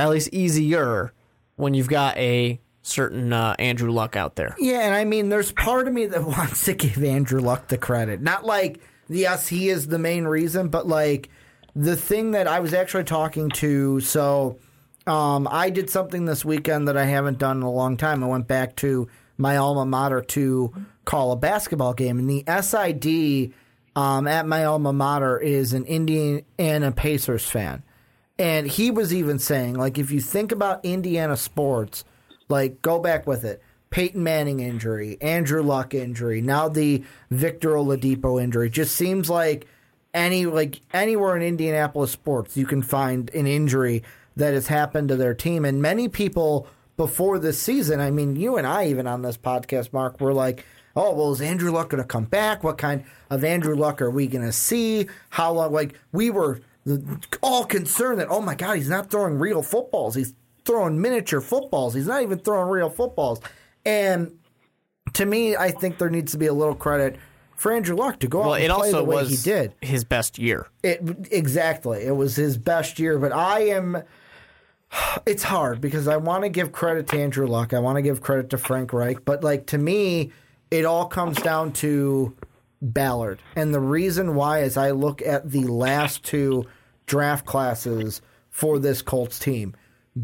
at 0.00 0.10
least 0.10 0.30
easier, 0.32 1.12
when 1.56 1.74
you've 1.74 1.88
got 1.88 2.16
a 2.16 2.60
certain 2.82 3.32
uh, 3.32 3.54
Andrew 3.58 3.90
Luck 3.90 4.16
out 4.16 4.36
there. 4.36 4.56
Yeah, 4.58 4.80
and 4.80 4.94
I 4.94 5.04
mean, 5.04 5.28
there's 5.28 5.52
part 5.52 5.86
of 5.86 5.94
me 5.94 6.06
that 6.06 6.24
wants 6.26 6.64
to 6.64 6.74
give 6.74 7.02
Andrew 7.02 7.40
Luck 7.40 7.68
the 7.68 7.78
credit. 7.78 8.20
Not 8.20 8.44
like 8.44 8.80
yes, 9.08 9.48
he 9.48 9.68
is 9.68 9.86
the 9.86 9.98
main 9.98 10.24
reason, 10.24 10.68
but 10.68 10.86
like 10.86 11.28
the 11.74 11.96
thing 11.96 12.32
that 12.32 12.46
I 12.46 12.60
was 12.60 12.72
actually 12.72 13.04
talking 13.04 13.50
to, 13.50 14.00
so 14.00 14.58
um, 15.06 15.48
I 15.50 15.70
did 15.70 15.90
something 15.90 16.24
this 16.24 16.44
weekend 16.44 16.88
that 16.88 16.96
I 16.96 17.04
haven't 17.04 17.38
done 17.38 17.58
in 17.58 17.62
a 17.62 17.70
long 17.70 17.96
time. 17.96 18.24
I 18.24 18.26
went 18.26 18.48
back 18.48 18.76
to 18.76 19.08
my 19.36 19.56
alma 19.56 19.86
mater 19.86 20.20
to 20.20 20.72
call 21.04 21.32
a 21.32 21.36
basketball 21.36 21.94
game, 21.94 22.18
and 22.18 22.28
the 22.28 22.44
SID 22.62 23.52
um, 23.96 24.26
at 24.26 24.46
my 24.46 24.64
alma 24.64 24.92
mater 24.92 25.38
is 25.38 25.72
an 25.72 25.84
Indiana 25.84 26.92
Pacers 26.92 27.46
fan. 27.46 27.82
And 28.40 28.66
he 28.66 28.90
was 28.90 29.12
even 29.12 29.38
saying, 29.38 29.74
like, 29.74 29.98
if 29.98 30.10
you 30.10 30.22
think 30.22 30.50
about 30.50 30.82
Indiana 30.82 31.36
sports, 31.36 32.04
like, 32.48 32.80
go 32.80 32.98
back 32.98 33.26
with 33.26 33.44
it. 33.44 33.62
Peyton 33.90 34.22
Manning 34.22 34.60
injury, 34.60 35.18
Andrew 35.20 35.62
Luck 35.62 35.92
injury, 35.92 36.40
now 36.40 36.66
the 36.68 37.04
Victor 37.30 37.70
Oladipo 37.70 38.42
injury. 38.42 38.70
Just 38.70 38.94
seems 38.94 39.28
like 39.28 39.66
any 40.14 40.46
like 40.46 40.80
anywhere 40.92 41.36
in 41.36 41.42
Indianapolis 41.42 42.10
sports 42.10 42.56
you 42.56 42.66
can 42.66 42.82
find 42.82 43.30
an 43.34 43.46
injury 43.46 44.02
that 44.36 44.54
has 44.54 44.68
happened 44.68 45.08
to 45.08 45.16
their 45.16 45.34
team. 45.34 45.64
And 45.64 45.82
many 45.82 46.08
people 46.08 46.66
before 46.96 47.38
this 47.38 47.60
season, 47.60 48.00
I 48.00 48.10
mean, 48.10 48.36
you 48.36 48.56
and 48.56 48.66
I 48.66 48.86
even 48.86 49.06
on 49.06 49.20
this 49.20 49.36
podcast, 49.36 49.92
Mark, 49.92 50.18
were 50.20 50.32
like, 50.32 50.64
oh, 50.96 51.12
well, 51.12 51.32
is 51.32 51.40
Andrew 51.40 51.72
Luck 51.72 51.90
going 51.90 52.02
to 52.02 52.08
come 52.08 52.24
back? 52.24 52.64
What 52.64 52.78
kind 52.78 53.04
of 53.28 53.44
Andrew 53.44 53.74
Luck 53.74 54.00
are 54.00 54.10
we 54.10 54.28
going 54.28 54.46
to 54.46 54.52
see? 54.52 55.08
How 55.30 55.52
long? 55.52 55.72
Like, 55.72 55.94
we 56.12 56.30
were 56.30 56.60
all 57.42 57.64
concerned 57.64 58.20
that, 58.20 58.28
oh 58.28 58.40
my 58.40 58.54
God, 58.54 58.76
he's 58.76 58.88
not 58.88 59.10
throwing 59.10 59.38
real 59.38 59.62
footballs. 59.62 60.14
He's 60.14 60.34
throwing 60.64 61.00
miniature 61.00 61.40
footballs. 61.40 61.94
He's 61.94 62.06
not 62.06 62.22
even 62.22 62.38
throwing 62.38 62.68
real 62.68 62.90
footballs. 62.90 63.40
And 63.84 64.38
to 65.14 65.26
me, 65.26 65.56
I 65.56 65.70
think 65.70 65.98
there 65.98 66.10
needs 66.10 66.32
to 66.32 66.38
be 66.38 66.46
a 66.46 66.52
little 66.52 66.74
credit 66.74 67.16
for 67.56 67.72
Andrew 67.72 67.96
Luck 67.96 68.20
to 68.20 68.28
go 68.28 68.40
well, 68.40 68.52
out 68.52 68.54
and 68.54 68.64
it 68.64 68.70
play 68.70 68.88
also 68.88 68.96
the 68.98 69.04
way 69.04 69.26
he 69.26 69.36
did. 69.36 69.74
His 69.82 70.04
best 70.04 70.38
year. 70.38 70.68
It 70.82 71.28
exactly. 71.30 72.02
It 72.02 72.16
was 72.16 72.36
his 72.36 72.56
best 72.56 72.98
year, 72.98 73.18
but 73.18 73.32
I 73.32 73.60
am. 73.68 74.02
It's 75.24 75.44
hard 75.44 75.80
because 75.80 76.08
I 76.08 76.16
want 76.16 76.42
to 76.42 76.48
give 76.48 76.72
credit 76.72 77.06
to 77.08 77.16
Andrew 77.16 77.46
Luck. 77.46 77.72
I 77.72 77.78
want 77.78 77.96
to 77.96 78.02
give 78.02 78.20
credit 78.20 78.50
to 78.50 78.58
Frank 78.58 78.92
Reich, 78.92 79.24
but 79.24 79.44
like 79.44 79.66
to 79.66 79.78
me, 79.78 80.32
it 80.72 80.84
all 80.84 81.06
comes 81.06 81.40
down 81.40 81.72
to 81.74 82.34
Ballard, 82.82 83.40
and 83.54 83.72
the 83.72 83.80
reason 83.80 84.34
why 84.34 84.62
is 84.62 84.76
I 84.76 84.90
look 84.90 85.22
at 85.22 85.48
the 85.48 85.64
last 85.64 86.24
two 86.24 86.66
draft 87.10 87.44
classes 87.44 88.22
for 88.50 88.78
this 88.78 89.02
Colts 89.02 89.40
team 89.40 89.74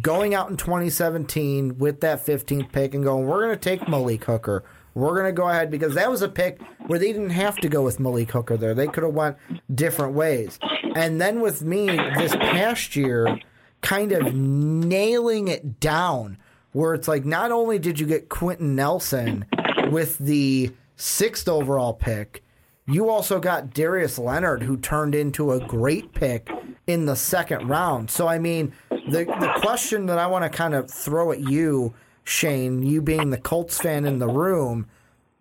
going 0.00 0.34
out 0.34 0.50
in 0.50 0.56
2017 0.56 1.78
with 1.78 2.00
that 2.00 2.24
15th 2.24 2.70
pick 2.70 2.94
and 2.94 3.02
going, 3.02 3.26
we're 3.26 3.44
going 3.44 3.58
to 3.58 3.60
take 3.60 3.88
Malik 3.88 4.24
Hooker. 4.24 4.62
We're 4.94 5.14
going 5.14 5.26
to 5.26 5.32
go 5.32 5.48
ahead 5.48 5.68
because 5.68 5.94
that 5.94 6.08
was 6.08 6.22
a 6.22 6.28
pick 6.28 6.60
where 6.86 7.00
they 7.00 7.12
didn't 7.12 7.30
have 7.30 7.56
to 7.56 7.68
go 7.68 7.82
with 7.82 7.98
Malik 7.98 8.30
Hooker 8.30 8.56
there. 8.56 8.72
They 8.72 8.86
could 8.86 9.02
have 9.02 9.14
went 9.14 9.36
different 9.74 10.14
ways. 10.14 10.60
And 10.94 11.20
then 11.20 11.40
with 11.40 11.62
me 11.62 11.86
this 11.86 12.36
past 12.36 12.94
year, 12.94 13.38
kind 13.80 14.12
of 14.12 14.32
nailing 14.32 15.48
it 15.48 15.80
down, 15.80 16.38
where 16.70 16.94
it's 16.94 17.08
like 17.08 17.24
not 17.24 17.50
only 17.50 17.80
did 17.80 17.98
you 17.98 18.06
get 18.06 18.28
Quenton 18.28 18.76
Nelson 18.76 19.44
with 19.90 20.18
the 20.18 20.70
sixth 20.94 21.48
overall 21.48 21.92
pick, 21.92 22.42
you 22.86 23.08
also 23.08 23.40
got 23.40 23.74
Darius 23.74 24.18
Leonard, 24.18 24.62
who 24.62 24.76
turned 24.76 25.14
into 25.14 25.52
a 25.52 25.60
great 25.60 26.12
pick 26.12 26.48
in 26.86 27.06
the 27.06 27.16
second 27.16 27.68
round. 27.68 28.10
So, 28.10 28.28
I 28.28 28.38
mean, 28.38 28.72
the 28.90 29.24
the 29.24 29.52
question 29.60 30.06
that 30.06 30.18
I 30.18 30.26
want 30.26 30.44
to 30.44 30.50
kind 30.50 30.74
of 30.74 30.90
throw 30.90 31.32
at 31.32 31.40
you, 31.40 31.94
Shane, 32.24 32.82
you 32.82 33.02
being 33.02 33.30
the 33.30 33.38
Colts 33.38 33.78
fan 33.78 34.04
in 34.04 34.18
the 34.18 34.28
room, 34.28 34.86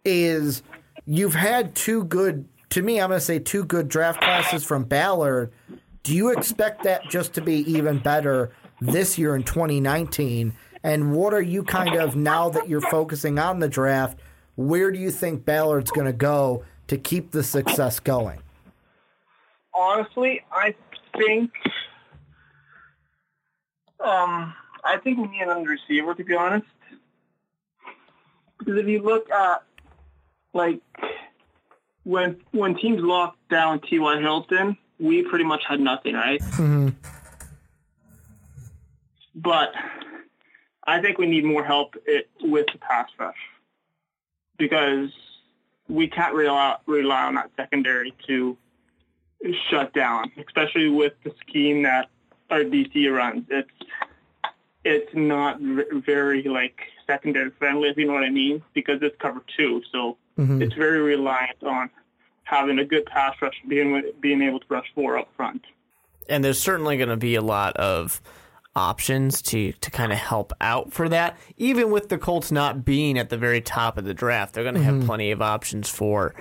is 0.04 0.64
you've 1.06 1.36
had 1.36 1.76
two 1.76 2.04
good 2.06 2.48
to 2.76 2.82
me, 2.82 3.00
I'm 3.00 3.10
going 3.10 3.20
to 3.20 3.26
say 3.26 3.40
two 3.40 3.64
good 3.64 3.88
draft 3.88 4.20
classes 4.20 4.64
from 4.66 4.84
Ballard. 4.84 5.52
Do 6.04 6.14
you 6.14 6.30
expect 6.30 6.84
that 6.84 7.04
just 7.10 7.34
to 7.36 7.42
be 7.42 7.60
even 7.72 8.00
better 8.00 8.52
this 8.82 9.18
year 9.18 9.36
in 9.36 9.44
2019? 9.44 10.54
And 10.84 11.14
what 11.14 11.34
are 11.34 11.42
you 11.42 11.64
kind 11.64 11.96
of 11.96 12.16
now 12.16 12.50
that 12.50 12.68
you're 12.68 12.82
focusing 12.82 13.40
on 13.40 13.60
the 13.60 13.70
draft? 13.70 14.20
Where 14.56 14.92
do 14.92 15.00
you 15.00 15.10
think 15.10 15.46
Ballard's 15.46 15.90
going 15.90 16.08
to 16.08 16.14
go 16.14 16.66
to 16.88 16.98
keep 16.98 17.32
the 17.32 17.44
success 17.44 18.00
going? 18.00 18.40
Honestly, 19.74 20.44
I 20.52 20.76
think 21.18 21.52
um, 24.00 24.54
I 24.84 24.98
think 24.98 25.18
we 25.18 25.28
need 25.28 25.42
another 25.42 25.66
receiver, 25.68 26.14
to 26.14 26.24
be 26.24 26.36
honest. 26.36 26.68
Because 28.60 28.78
if 28.78 28.88
you 28.88 29.02
look 29.02 29.30
at, 29.30 29.64
like, 30.54 30.80
when 32.04 32.38
when 32.52 32.76
teams 32.76 33.02
locked 33.02 33.50
down 33.50 33.82
T.Y. 33.82 34.22
Hilton, 34.22 34.78
we 35.00 35.24
pretty 35.24 35.44
much 35.44 35.64
had 35.68 35.80
nothing, 35.80 36.14
right? 36.14 36.42
Mm-hmm. 36.42 36.90
But 39.36 39.74
I 40.86 41.02
think 41.02 41.18
we 41.18 41.26
need 41.26 41.44
more 41.44 41.64
help 41.64 41.96
it, 42.06 42.30
with 42.42 42.68
the 42.72 42.78
pass 42.78 43.10
rush 43.20 43.36
because 44.58 45.10
we 45.88 46.08
can't 46.08 46.34
rely, 46.34 46.78
rely 46.86 47.24
on 47.24 47.36
that 47.36 47.52
secondary 47.56 48.14
to 48.28 48.58
shut 49.70 49.94
down, 49.94 50.32
especially 50.38 50.90
with 50.90 51.14
the 51.24 51.34
scheme 51.42 51.84
that 51.84 52.10
our 52.50 52.62
DC 52.62 53.12
runs. 53.14 53.46
It's 53.50 53.70
it's 54.84 55.12
not 55.16 55.60
very 55.60 56.44
like 56.44 56.80
secondary 57.08 57.50
friendly, 57.52 57.90
if 57.90 57.98
you 57.98 58.06
know 58.06 58.14
what 58.14 58.24
I 58.24 58.30
mean, 58.30 58.64
because 58.74 59.00
it's 59.02 59.16
cover 59.20 59.42
two, 59.58 59.82
so 59.92 60.18
mm-hmm. 60.38 60.62
it's 60.62 60.76
very 60.76 61.00
reliant 61.02 61.64
on 61.64 61.90
having 62.44 62.78
a 62.78 62.86
good 62.86 63.06
pass 63.06 63.36
rush, 63.42 63.56
being 63.68 64.12
being 64.20 64.42
able 64.42 64.60
to 64.60 64.66
rush 64.70 64.88
four 64.94 65.18
up 65.18 65.30
front. 65.36 65.64
And 66.30 66.44
there's 66.44 66.60
certainly 66.60 66.98
going 66.98 67.10
to 67.10 67.18
be 67.18 67.36
a 67.36 67.42
lot 67.42 67.76
of 67.78 68.22
options 68.76 69.42
to 69.42 69.72
to 69.74 69.92
kind 69.92 70.12
of 70.12 70.18
help 70.18 70.54
out 70.62 70.92
for 70.92 71.10
that. 71.10 71.38
Even 71.58 71.92
with 71.92 72.10
the 72.10 72.18
Colts 72.18 72.52
not 72.52 72.84
being 72.86 73.18
at 73.18 73.30
the 73.30 73.38
very 73.38 73.62
top 73.62 73.98
of 73.98 74.06
the 74.06 74.14
draft, 74.14 74.54
they're 74.54 74.64
going 74.64 74.76
to 74.76 74.84
have 74.84 75.06
plenty 75.06 75.32
of 75.32 75.42
options 75.42 75.90
for 75.90 76.34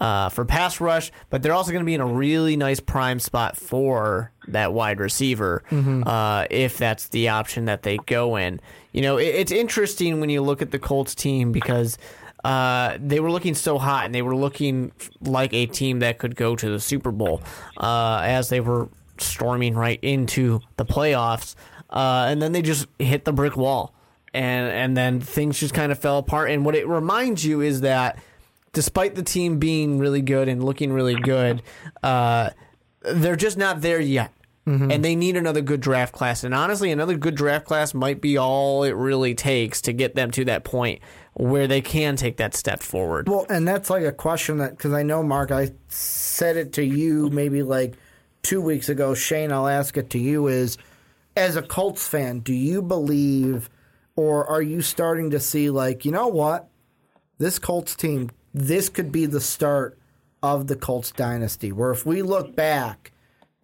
uh, 0.00 0.28
for 0.28 0.44
pass 0.44 0.80
rush, 0.80 1.10
but 1.28 1.42
they're 1.42 1.52
also 1.52 1.72
going 1.72 1.82
to 1.82 1.86
be 1.86 1.94
in 1.94 2.00
a 2.00 2.06
really 2.06 2.56
nice 2.56 2.78
prime 2.78 3.18
spot 3.18 3.56
for 3.56 4.30
that 4.46 4.72
wide 4.72 5.00
receiver 5.00 5.62
uh, 6.06 6.46
if 6.50 6.78
that's 6.78 7.08
the 7.08 7.28
option 7.28 7.64
that 7.64 7.82
they 7.82 7.96
go 8.06 8.36
in. 8.36 8.60
You 8.92 9.02
know, 9.02 9.16
it, 9.16 9.26
it's 9.34 9.52
interesting 9.52 10.20
when 10.20 10.30
you 10.30 10.40
look 10.40 10.62
at 10.62 10.70
the 10.70 10.78
Colts 10.78 11.14
team 11.16 11.50
because 11.50 11.98
uh, 12.44 12.96
they 13.00 13.18
were 13.18 13.32
looking 13.32 13.54
so 13.54 13.76
hot 13.78 14.04
and 14.04 14.14
they 14.14 14.22
were 14.22 14.36
looking 14.36 14.92
like 15.20 15.52
a 15.52 15.66
team 15.66 15.98
that 15.98 16.18
could 16.18 16.36
go 16.36 16.54
to 16.54 16.70
the 16.70 16.78
Super 16.80 17.10
Bowl 17.10 17.42
uh, 17.78 18.20
as 18.22 18.48
they 18.50 18.60
were 18.60 18.88
storming 19.18 19.74
right 19.74 19.98
into 20.02 20.60
the 20.76 20.84
playoffs, 20.84 21.56
uh, 21.90 22.26
and 22.28 22.40
then 22.40 22.52
they 22.52 22.62
just 22.62 22.86
hit 22.98 23.24
the 23.24 23.32
brick 23.32 23.56
wall, 23.56 23.94
and 24.34 24.68
and 24.68 24.96
then 24.96 25.20
things 25.20 25.58
just 25.58 25.74
kind 25.74 25.92
of 25.92 25.98
fell 25.98 26.18
apart. 26.18 26.50
And 26.50 26.64
what 26.64 26.74
it 26.74 26.86
reminds 26.86 27.44
you 27.44 27.60
is 27.60 27.82
that 27.82 28.18
despite 28.72 29.14
the 29.14 29.22
team 29.22 29.58
being 29.58 29.98
really 29.98 30.22
good 30.22 30.48
and 30.48 30.62
looking 30.62 30.92
really 30.92 31.16
good, 31.16 31.62
uh, 32.02 32.50
they're 33.02 33.36
just 33.36 33.56
not 33.56 33.80
there 33.80 34.00
yet. 34.00 34.32
And 34.68 35.02
they 35.02 35.16
need 35.16 35.38
another 35.38 35.62
good 35.62 35.80
draft 35.80 36.12
class. 36.12 36.44
And 36.44 36.52
honestly, 36.52 36.92
another 36.92 37.16
good 37.16 37.34
draft 37.34 37.64
class 37.64 37.94
might 37.94 38.20
be 38.20 38.36
all 38.36 38.84
it 38.84 38.90
really 38.90 39.34
takes 39.34 39.80
to 39.80 39.94
get 39.94 40.14
them 40.14 40.30
to 40.32 40.44
that 40.44 40.62
point 40.62 41.00
where 41.32 41.66
they 41.66 41.80
can 41.80 42.16
take 42.16 42.36
that 42.36 42.54
step 42.54 42.82
forward. 42.82 43.30
Well, 43.30 43.46
and 43.48 43.66
that's 43.66 43.88
like 43.88 44.04
a 44.04 44.12
question 44.12 44.58
that 44.58 44.72
because 44.72 44.92
I 44.92 45.04
know 45.04 45.22
Mark, 45.22 45.52
I 45.52 45.70
said 45.88 46.58
it 46.58 46.74
to 46.74 46.84
you 46.84 47.30
maybe 47.30 47.62
like 47.62 47.94
two 48.42 48.60
weeks 48.60 48.90
ago. 48.90 49.14
Shane, 49.14 49.52
I'll 49.52 49.68
ask 49.68 49.96
it 49.96 50.10
to 50.10 50.18
you: 50.18 50.48
is 50.48 50.76
as 51.38 51.56
a 51.56 51.62
Colts 51.62 52.06
fan, 52.06 52.40
do 52.40 52.52
you 52.52 52.82
believe, 52.82 53.70
or 54.16 54.46
are 54.46 54.62
you 54.62 54.82
starting 54.82 55.30
to 55.30 55.40
see 55.40 55.70
like 55.70 56.04
you 56.04 56.12
know 56.12 56.28
what, 56.28 56.68
this 57.38 57.58
Colts 57.58 57.94
team, 57.94 58.30
this 58.52 58.88
could 58.88 59.12
be 59.12 59.26
the 59.26 59.40
start 59.40 59.98
of 60.42 60.66
the 60.66 60.76
Colts 60.76 61.10
dynasty, 61.10 61.72
where 61.72 61.90
if 61.90 62.06
we 62.06 62.22
look 62.22 62.54
back. 62.54 63.12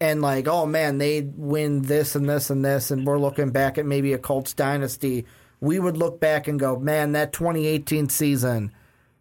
And 0.01 0.21
like, 0.21 0.49
oh 0.49 0.67
man, 0.67 0.99
they 0.99 1.23
win 1.23 1.83
this 1.83 2.17
and 2.17 2.29
this 2.29 2.51
and 2.51 2.65
this, 2.65 2.91
and 2.91 3.07
we're 3.07 3.19
looking 3.19 3.51
back 3.51 3.79
at 3.79 3.87
maybe 3.87 4.13
a 4.13 4.19
Colts 4.19 4.53
dynasty. 4.53 5.25
We 5.61 5.79
would 5.79 5.97
look 5.97 6.21
back 6.21 6.49
and 6.49 6.59
go, 6.59 6.77
man, 6.77 7.13
that 7.13 7.33
2018 7.33 8.09
season, 8.09 8.73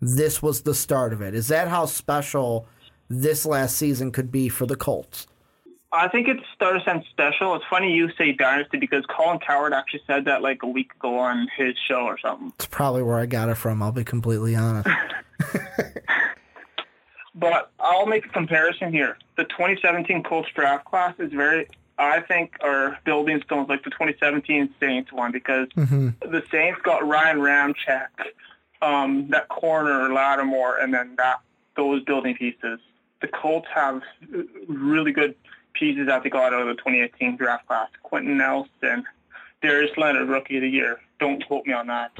this 0.01 0.41
was 0.41 0.63
the 0.63 0.73
start 0.73 1.13
of 1.13 1.21
it. 1.21 1.35
Is 1.35 1.47
that 1.49 1.67
how 1.67 1.85
special 1.85 2.67
this 3.07 3.45
last 3.45 3.77
season 3.77 4.11
could 4.11 4.31
be 4.31 4.49
for 4.49 4.65
the 4.65 4.75
Colts? 4.75 5.27
I 5.93 6.07
think 6.07 6.27
it's 6.27 6.41
started 6.55 6.81
sounds 6.83 7.05
special. 7.11 7.55
It's 7.55 7.65
funny 7.69 7.93
you 7.93 8.09
say 8.17 8.31
dynasty 8.31 8.77
because 8.77 9.05
Colin 9.05 9.39
Cowherd 9.39 9.73
actually 9.73 10.01
said 10.07 10.25
that 10.25 10.41
like 10.41 10.63
a 10.63 10.67
week 10.67 10.91
ago 10.95 11.19
on 11.19 11.47
his 11.55 11.75
show 11.87 12.01
or 12.01 12.17
something. 12.17 12.51
It's 12.55 12.65
probably 12.65 13.03
where 13.03 13.19
I 13.19 13.27
got 13.27 13.49
it 13.49 13.55
from. 13.55 13.83
I'll 13.83 13.91
be 13.91 14.03
completely 14.03 14.55
honest. 14.55 14.89
But 17.35 17.71
I'll 17.79 18.05
make 18.05 18.25
a 18.25 18.29
comparison 18.29 18.91
here. 18.91 19.17
The 19.37 19.45
2017 19.45 20.23
Colts 20.23 20.49
draft 20.53 20.85
class 20.85 21.15
is 21.17 21.31
very, 21.31 21.67
I 21.97 22.21
think, 22.21 22.55
are 22.61 22.99
building 23.05 23.41
stones 23.45 23.69
like 23.69 23.83
the 23.83 23.89
2017 23.89 24.73
Saints 24.79 25.11
one 25.11 25.31
because 25.31 25.67
the 25.75 26.43
Saints 26.51 26.79
got 26.83 27.07
Ryan 27.07 27.39
Ramczyk, 27.39 28.07
um, 28.81 29.29
that 29.29 29.49
corner 29.49 30.13
Lattimore, 30.13 30.77
and 30.77 30.93
then 30.93 31.15
that 31.17 31.39
those 31.75 32.03
building 32.03 32.35
pieces. 32.35 32.79
The 33.21 33.27
Colts 33.29 33.67
have 33.73 34.03
really 34.67 35.11
good 35.11 35.33
pieces 35.73 36.07
that 36.07 36.23
they 36.23 36.29
got 36.29 36.53
out 36.53 36.61
of 36.61 36.67
the 36.67 36.75
2018 36.75 37.37
draft 37.37 37.67
class. 37.67 37.89
Quenton 38.03 38.37
Nelson, 38.37 39.05
Darius 39.61 39.95
Leonard, 39.97 40.29
Rookie 40.29 40.57
of 40.57 40.61
the 40.61 40.69
Year. 40.69 40.99
Don't 41.19 41.45
quote 41.45 41.65
me 41.65 41.73
on 41.73 41.87
that. 41.87 42.11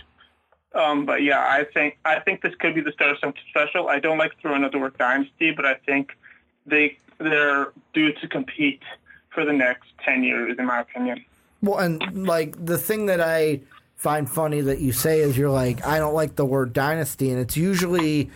Um, 0.76 1.06
but 1.06 1.22
yeah, 1.22 1.39
I 1.39 1.66
think 1.66 1.97
I 2.04 2.20
think 2.20 2.41
this 2.41 2.56
could 2.56 2.74
be 2.74 2.82
the 2.82 2.91
start 2.93 3.12
of 3.12 3.20
something 3.20 3.41
special. 3.49 3.89
I 3.89 3.99
don't 3.99 4.18
like 4.18 4.32
throwing 4.41 4.64
out 4.64 4.72
the 4.72 4.80
word 4.80 4.97
dynasty, 4.97 5.51
but 5.51 5.66
I 5.66 5.76
think 5.76 6.18
they 6.66 6.97
they're 7.20 7.72
due 7.93 8.14
to 8.14 8.28
compete 8.28 8.82
for 9.30 9.45
the 9.45 9.54
next 9.54 9.89
ten 10.04 10.24
years, 10.24 10.56
in 10.58 10.66
my 10.66 10.82
opinion. 10.82 11.24
well, 11.62 11.78
and 11.78 12.26
like 12.26 12.64
the 12.64 12.78
thing 12.78 13.06
that 13.06 13.22
I 13.22 13.62
find 13.95 14.30
funny 14.30 14.62
that 14.62 14.80
you 14.80 14.91
say 14.91 15.20
is 15.20 15.38
you're 15.38 15.49
like, 15.49 15.86
I 15.86 15.99
don't 15.99 16.16
like 16.16 16.36
the 16.36 16.45
word 16.45 16.74
dynasty, 16.74 17.30
and 17.30 17.39
it's 17.39 17.56
usually, 17.56 18.32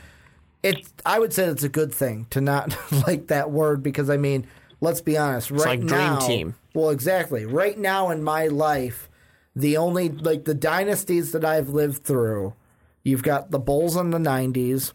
it's. 0.61 0.93
I 1.05 1.17
would 1.17 1.33
say 1.33 1.45
it's 1.45 1.63
a 1.63 1.69
good 1.69 1.93
thing 1.93 2.27
to 2.29 2.39
not 2.39 2.77
like 3.07 3.27
that 3.27 3.49
word 3.49 3.81
because 3.81 4.11
I 4.11 4.17
mean, 4.17 4.45
let's 4.81 5.01
be 5.01 5.17
honest. 5.17 5.51
right 5.51 5.79
like 5.79 5.79
dream 5.79 5.89
now, 5.89 6.19
team. 6.19 6.55
Well, 6.73 6.89
exactly. 6.89 7.45
Right 7.45 7.77
now 7.77 8.09
in 8.09 8.23
my 8.23 8.47
life, 8.47 9.09
the 9.55 9.77
only 9.77 10.09
like 10.09 10.45
the 10.45 10.53
dynasties 10.53 11.31
that 11.31 11.43
I've 11.43 11.69
lived 11.69 12.03
through, 12.03 12.53
you've 13.03 13.23
got 13.23 13.51
the 13.51 13.59
Bulls 13.59 13.95
in 13.95 14.11
the 14.11 14.19
'90s, 14.19 14.93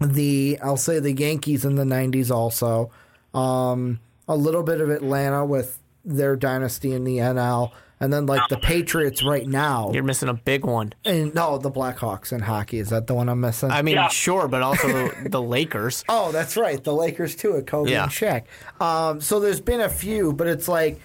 the 0.00 0.58
I'll 0.62 0.76
say 0.76 1.00
the 1.00 1.12
Yankees 1.12 1.64
in 1.64 1.74
the 1.74 1.84
'90s 1.84 2.30
also, 2.30 2.90
um, 3.34 4.00
a 4.28 4.36
little 4.36 4.62
bit 4.62 4.80
of 4.80 4.90
Atlanta 4.90 5.44
with 5.44 5.80
their 6.04 6.36
dynasty 6.36 6.92
in 6.92 7.04
the 7.04 7.18
NL, 7.18 7.72
and 8.00 8.12
then 8.12 8.26
like 8.26 8.48
the 8.48 8.58
Patriots 8.58 9.22
right 9.22 9.46
now. 9.46 9.90
You're 9.92 10.02
missing 10.02 10.28
a 10.28 10.34
big 10.34 10.64
one. 10.64 10.92
And 11.04 11.34
no, 11.34 11.58
the 11.58 11.70
Blackhawks 11.70 12.32
in 12.32 12.40
hockey 12.40 12.78
is 12.78 12.90
that 12.90 13.06
the 13.06 13.14
one 13.14 13.28
I'm 13.28 13.40
missing? 13.40 13.70
I 13.70 13.82
mean, 13.82 13.94
Yeah. 13.94 14.08
sure, 14.08 14.48
but 14.48 14.62
also 14.62 14.88
the, 14.88 15.28
the 15.30 15.40
Lakers. 15.42 16.04
Oh, 16.08 16.32
that's 16.32 16.56
right. 16.56 16.82
The 16.82 16.92
Lakers 16.92 17.34
too, 17.36 17.56
at 17.56 17.66
Kobe 17.66 17.90
Yeah. 17.90 18.04
and 18.04 18.12
Shaq. 18.12 18.44
Um, 18.80 19.20
so 19.20 19.40
there's 19.40 19.60
been 19.60 19.80
a 19.80 19.88
few, 19.88 20.32
but 20.32 20.46
it's 20.46 20.68
like 20.68 21.00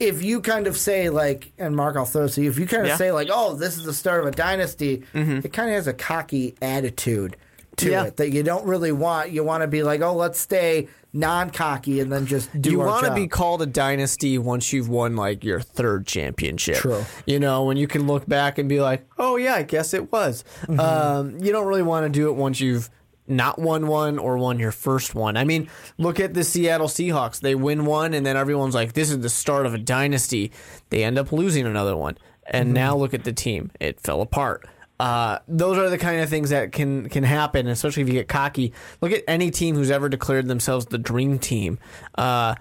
if 0.00 0.24
you 0.24 0.40
kind 0.40 0.66
of 0.66 0.76
say 0.76 1.08
like, 1.08 1.52
and 1.56 1.76
Mark, 1.76 1.96
I'll 1.96 2.04
throw 2.04 2.24
it 2.24 2.30
to 2.30 2.42
you. 2.42 2.50
If 2.50 2.58
you 2.58 2.66
kind 2.66 2.82
of 2.82 2.88
Yeah. 2.88 2.96
say 2.96 3.12
like, 3.12 3.28
oh, 3.30 3.54
this 3.54 3.76
is 3.76 3.84
the 3.84 3.94
start 3.94 4.20
of 4.22 4.26
a 4.26 4.32
dynasty, 4.32 5.04
it 5.14 5.52
kind 5.52 5.68
of 5.70 5.74
has 5.76 5.86
a 5.86 5.92
cocky 5.92 6.56
attitude 6.60 7.36
to 7.78 7.90
Yeah. 7.90 8.04
it 8.04 8.16
that 8.18 8.30
you 8.30 8.42
don't 8.42 8.66
really 8.66 8.92
want. 8.92 9.30
You 9.30 9.44
want 9.44 9.62
to 9.62 9.66
be 9.66 9.82
like, 9.82 10.00
oh, 10.00 10.14
let's 10.14 10.38
stay 10.40 10.88
non-cocky 11.16 12.00
and 12.00 12.10
then 12.12 12.26
just 12.26 12.50
do 12.60 12.70
you 12.72 12.78
want 12.80 13.06
to 13.06 13.14
be 13.14 13.28
called 13.28 13.62
a 13.62 13.66
dynasty 13.66 14.36
once 14.36 14.72
you've 14.72 14.88
won 14.88 15.14
like 15.14 15.44
your 15.44 15.60
third 15.60 16.06
championship. 16.06 16.76
True. 16.76 17.04
You 17.24 17.38
know, 17.38 17.64
when 17.64 17.76
you 17.76 17.86
can 17.86 18.06
look 18.08 18.26
back 18.26 18.58
and 18.58 18.68
be 18.68 18.80
like, 18.80 19.06
"Oh 19.16 19.36
yeah, 19.36 19.54
I 19.54 19.62
guess 19.62 19.94
it 19.94 20.10
was." 20.10 20.42
Mm-hmm. 20.62 20.80
Um, 20.80 21.38
you 21.40 21.52
don't 21.52 21.66
really 21.66 21.82
want 21.84 22.04
to 22.04 22.10
do 22.10 22.28
it 22.28 22.32
once 22.34 22.60
you've 22.60 22.90
not 23.28 23.58
won 23.60 23.86
one 23.86 24.18
or 24.18 24.36
won 24.38 24.58
your 24.58 24.72
first 24.72 25.14
one. 25.14 25.36
I 25.36 25.44
mean, 25.44 25.68
look 25.98 26.18
at 26.20 26.34
the 26.34 26.42
Seattle 26.44 26.88
Seahawks. 26.88 27.40
They 27.40 27.54
win 27.54 27.86
one, 27.86 28.12
and 28.12 28.26
then 28.26 28.36
everyone's 28.36 28.74
like, 28.74 28.92
"This 28.94 29.10
is 29.10 29.20
the 29.20 29.30
start 29.30 29.66
of 29.66 29.72
a 29.74 29.78
dynasty." 29.78 30.50
They 30.90 31.04
end 31.04 31.16
up 31.16 31.30
losing 31.32 31.64
another 31.64 31.96
one, 31.96 32.18
and 32.46 32.66
Mm-hmm. 32.66 32.74
now 32.74 32.96
look 32.96 33.14
at 33.14 33.22
the 33.24 33.32
team; 33.32 33.70
it 33.80 34.00
fell 34.00 34.20
apart. 34.20 34.66
Uh, 35.00 35.38
those 35.48 35.76
are 35.76 35.90
the 35.90 35.98
kind 35.98 36.20
of 36.20 36.28
things 36.30 36.50
that 36.50 36.72
can 36.72 37.08
can 37.08 37.24
happen, 37.24 37.66
especially 37.66 38.02
if 38.02 38.08
you 38.08 38.14
get 38.14 38.28
cocky. 38.28 38.72
Look 39.00 39.12
at 39.12 39.24
any 39.26 39.50
team 39.50 39.74
who's 39.74 39.90
ever 39.90 40.08
declared 40.08 40.46
themselves 40.46 40.86
the 40.86 40.98
dream 40.98 41.38
team. 41.38 41.78
Uh, 42.16 42.54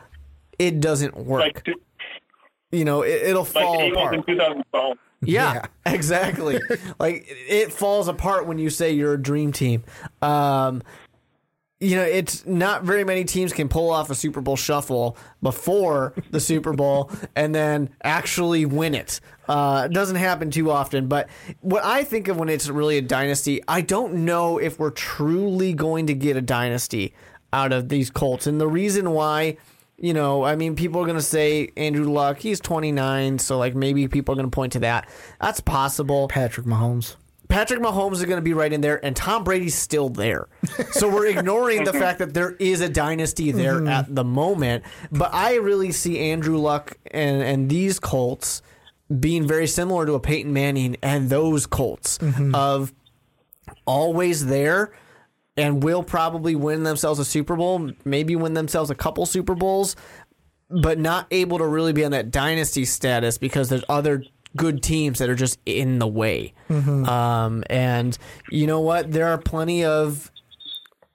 it 0.58 0.80
doesn't 0.80 1.16
work. 1.16 1.42
Like 1.42 1.64
two- 1.64 1.76
you 2.72 2.86
know, 2.86 3.04
it, 3.04 3.22
it'll 3.24 3.44
like 3.44 3.52
fall 3.52 3.78
the 3.80 3.92
apart. 3.92 4.16
in 4.16 4.24
2012. 4.24 4.98
Yeah, 5.26 5.66
exactly. 5.86 6.60
like 7.00 7.26
it 7.28 7.72
falls 7.72 8.08
apart 8.08 8.48
when 8.48 8.58
you 8.58 8.70
say 8.72 8.92
you're 8.92 9.14
a 9.14 9.22
dream 9.22 9.52
team. 9.52 9.84
Um, 10.22 10.82
you 11.84 11.98
know, 11.98 12.04
it's 12.04 12.46
not 12.46 12.84
very 12.84 13.04
many 13.04 13.26
teams 13.26 13.52
can 13.52 13.68
pull 13.68 13.92
off 13.92 14.10
a 14.10 14.16
Super 14.16 14.40
Bowl 14.40 14.56
shuffle 14.56 15.18
before 15.42 16.14
the 16.32 16.40
Super 16.40 16.72
Bowl 16.72 17.12
and 17.36 17.54
then 17.54 17.90
actually 18.04 18.66
win 18.66 18.96
it. 18.96 19.20
Uh, 19.50 19.84
it 19.86 19.94
doesn't 19.94 20.16
happen 20.16 20.50
too 20.50 20.72
often. 20.72 21.08
But 21.08 21.30
what 21.60 21.84
I 21.84 22.06
think 22.06 22.30
of 22.30 22.38
when 22.38 22.48
it's 22.48 22.70
really 22.70 22.98
a 22.98 23.02
dynasty, 23.02 23.62
I 23.68 23.82
don't 23.82 24.26
know 24.26 24.58
if 24.58 24.80
we're 24.80 24.92
truly 24.92 25.74
going 25.74 26.08
to 26.08 26.14
get 26.14 26.38
a 26.38 26.42
dynasty 26.42 27.14
out 27.52 27.74
of 27.74 27.90
these 27.90 28.10
Colts. 28.10 28.48
And 28.48 28.62
the 28.62 28.68
reason 28.68 29.12
why 29.12 29.58
you 29.96 30.14
know, 30.14 30.44
I 30.44 30.56
mean, 30.56 30.76
people 30.76 31.02
are 31.02 31.06
going 31.06 31.18
to 31.18 31.22
say 31.22 31.70
Andrew 31.78 32.12
Luck, 32.12 32.40
he's 32.40 32.60
29, 32.60 33.40
so 33.40 33.58
like 33.58 33.76
maybe 33.76 34.08
people 34.08 34.34
are 34.34 34.36
going 34.36 34.50
to 34.50 34.54
point 34.54 34.74
to 34.74 34.80
that. 34.80 35.08
That's 35.40 35.62
possible. 35.62 36.28
Patrick 36.28 36.66
Mahomes. 36.66 37.16
Patrick 37.54 37.82
Mahomes 37.82 38.14
is 38.14 38.26
going 38.26 38.38
to 38.38 38.42
be 38.42 38.56
right 38.56 38.74
in 38.74 38.82
there, 38.82 39.04
and 39.06 39.16
Tom 39.16 39.44
Brady's 39.44 39.76
still 39.76 40.10
there. 40.10 40.48
So 40.90 41.08
we're 41.08 41.28
ignoring 41.28 41.84
the 41.84 41.94
fact 41.94 42.18
that 42.18 42.34
there 42.34 42.56
is 42.60 42.82
a 42.82 42.90
dynasty 42.90 43.52
there 43.52 43.76
mm-hmm. 43.76 43.90
at 43.90 44.14
the 44.14 44.24
moment. 44.24 44.84
But 45.12 45.36
I 45.36 45.58
really 45.58 45.92
see 45.92 46.18
Andrew 46.18 46.58
Luck 46.58 46.98
and, 47.12 47.44
and 47.44 47.70
these 47.70 48.00
Colts 48.00 48.64
being 49.20 49.48
very 49.48 49.68
similar 49.68 50.08
to 50.08 50.14
a 50.14 50.20
Peyton 50.20 50.52
Manning 50.52 50.98
and 51.04 51.30
those 51.30 51.68
Colts 51.68 52.18
mm-hmm. 52.18 52.56
of 52.56 52.92
always 53.86 54.48
there 54.48 54.92
and 55.56 55.84
will 55.84 56.02
probably 56.02 56.56
win 56.56 56.82
themselves 56.82 57.20
a 57.20 57.26
Super 57.26 57.56
Bowl, 57.56 57.92
maybe 58.04 58.36
win 58.36 58.56
themselves 58.56 58.90
a 58.90 58.96
couple 58.96 59.28
Super 59.28 59.54
Bowls, 59.54 59.96
but 60.82 60.98
not 60.98 61.28
able 61.30 61.60
to 61.60 61.68
really 61.68 61.94
be 61.94 62.04
on 62.04 62.12
that 62.12 62.32
dynasty 62.32 62.84
status 62.84 63.38
because 63.38 63.70
there's 63.70 63.84
other 63.88 64.24
good 64.56 64.84
teams 64.84 65.20
that 65.20 65.30
are 65.30 65.36
just 65.36 65.60
in 65.66 66.00
the 66.00 66.08
way. 66.08 66.54
Um, 67.06 67.64
and 67.70 68.18
you 68.50 68.68
know 68.68 68.82
what? 68.82 69.12
There 69.12 69.28
are 69.28 69.38
plenty 69.38 69.84
of 69.84 70.32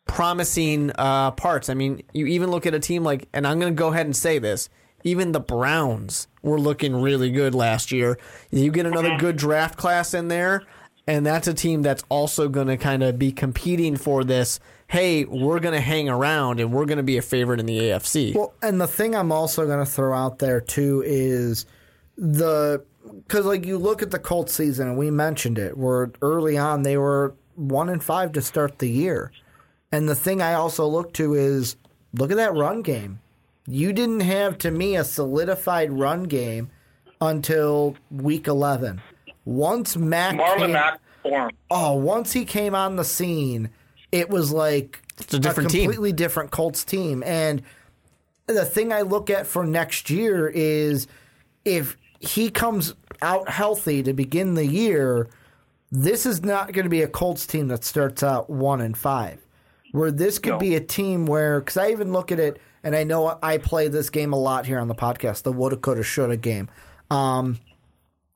promising 0.07 0.93
uh, 0.99 1.31
parts. 1.33 1.69
I 1.69 1.75
mean, 1.75 2.03
you 2.13 2.27
even 2.27 2.51
look 2.51 2.67
at 2.67 2.75
a 2.75 2.81
team 2.81 3.05
like, 3.05 3.29
and 3.33 3.47
I'm 3.47 3.59
going 3.59 3.73
to 3.75 3.79
go 3.79 3.89
ahead 3.89 4.07
and 4.07 4.17
say 4.17 4.39
this 4.39 4.69
even 5.05 5.33
the 5.33 5.41
Browns 5.41 6.27
were 6.43 6.59
looking 6.59 6.95
really 6.97 7.31
good 7.31 7.55
last 7.55 7.93
year. 7.93 8.19
You 8.51 8.71
get 8.71 8.87
another 8.87 9.17
good 9.17 9.37
draft 9.37 9.77
class 9.77 10.15
in 10.15 10.29
there, 10.29 10.63
and 11.07 11.25
that's 11.25 11.47
a 11.49 11.55
team 11.55 11.83
that's 11.83 12.03
also 12.09 12.49
going 12.49 12.67
to 12.67 12.77
kind 12.77 13.03
of 13.03 13.19
be 13.19 13.33
competing 13.33 13.97
for 13.97 14.25
this. 14.25 14.61
Hey, 14.89 15.25
we're 15.25 15.61
going 15.61 15.75
to 15.75 15.81
hang 15.81 16.09
around 16.09 16.61
and 16.61 16.73
we're 16.73 16.87
going 16.87 16.97
to 16.99 17.03
be 17.03 17.19
a 17.19 17.23
favorite 17.23 17.61
in 17.61 17.67
the 17.67 17.79
AFC. 17.79 18.35
Well, 18.35 18.55
and 18.63 18.81
the 18.81 18.87
thing 18.87 19.15
I'm 19.15 19.31
also 19.31 19.67
going 19.67 19.85
to 19.85 19.91
throw 19.91 20.17
out 20.17 20.39
there 20.39 20.61
too 20.63 21.03
is 21.07 21.67
the 22.17 22.85
because 23.09 23.47
like 23.47 23.67
you 23.67 23.79
look 23.79 24.03
at 24.03 24.11
the 24.11 24.19
Colts 24.19 24.55
season 24.55 24.89
and 24.89 24.97
we 24.99 25.11
mentioned 25.11 25.59
it, 25.59 25.77
where 25.77 26.11
early 26.23 26.57
on 26.59 26.83
they 26.83 26.97
were 26.97 27.35
one 27.57 27.89
and 27.89 28.03
five 28.03 28.33
to 28.33 28.43
start 28.43 28.79
the 28.79 28.89
year, 28.89 29.33
and 29.91 30.09
the 30.09 30.15
thing 30.15 30.41
I 30.41 30.55
also 30.55 30.87
look 30.87 31.13
to 31.15 31.35
is 31.35 31.77
look 32.15 32.31
at 32.31 32.37
that 32.37 32.55
run 32.55 32.83
game. 32.83 33.21
You 33.67 33.93
didn't 33.93 34.21
have 34.21 34.59
to 34.59 34.71
me 34.71 34.97
a 34.97 35.05
solidified 35.05 35.93
run 35.93 36.25
game 36.25 36.71
until 37.21 37.97
week 38.11 38.47
eleven. 38.47 39.01
Once 39.45 39.97
Mac 39.97 40.37
Marlon 40.37 40.59
came, 40.59 40.73
Mack 40.73 41.01
form. 41.23 41.51
oh, 41.71 41.95
once 41.95 42.33
he 42.33 42.45
came 42.45 42.75
on 42.75 42.97
the 42.97 43.05
scene, 43.05 43.71
it 44.13 44.31
was 44.31 44.53
like 44.53 45.03
It's 45.19 45.35
a 45.35 45.39
different 45.39 45.71
team. 45.71 45.83
completely 45.85 46.13
different 46.13 46.51
Colts 46.51 46.85
team. 46.85 47.23
And 47.25 47.63
the 48.47 48.65
thing 48.65 48.93
I 48.93 49.03
look 49.03 49.29
at 49.31 49.47
for 49.47 49.65
next 49.67 50.11
year 50.11 50.49
is 50.49 51.07
if 51.65 51.97
he 52.21 52.51
comes 52.51 52.95
out 53.23 53.49
healthy 53.49 54.03
to 54.03 54.13
begin 54.13 54.55
the 54.55 54.67
year, 54.67 55.29
this 55.91 56.27
is 56.27 56.43
not 56.43 56.73
going 56.73 56.85
to 56.85 56.91
be 56.91 57.03
a 57.03 57.09
Colts 57.09 57.47
team 57.47 57.69
that 57.69 57.85
starts 57.85 58.23
out 58.23 58.51
one 58.51 58.81
and 58.81 58.97
five. 58.97 59.41
Where 59.93 60.11
this 60.11 60.39
could 60.39 60.55
No. 60.55 60.59
be 60.59 60.75
a 60.75 60.81
team 60.81 61.25
where, 61.27 61.61
because 61.61 61.79
I 61.79 61.91
even 61.91 62.13
look 62.13 62.31
at 62.31 62.39
it, 62.39 62.61
and 62.85 62.95
I 62.95 63.05
know 63.05 63.39
I 63.43 63.57
play 63.59 63.89
this 63.89 64.11
game 64.11 64.33
a 64.33 64.39
lot 64.39 64.67
here 64.67 64.79
on 64.79 64.89
the 64.89 64.95
podcast, 64.95 65.43
the 65.43 65.53
woulda, 65.53 65.77
coulda, 65.77 66.03
shoulda 66.03 66.37
game. 66.37 66.69
Um, 67.11 67.59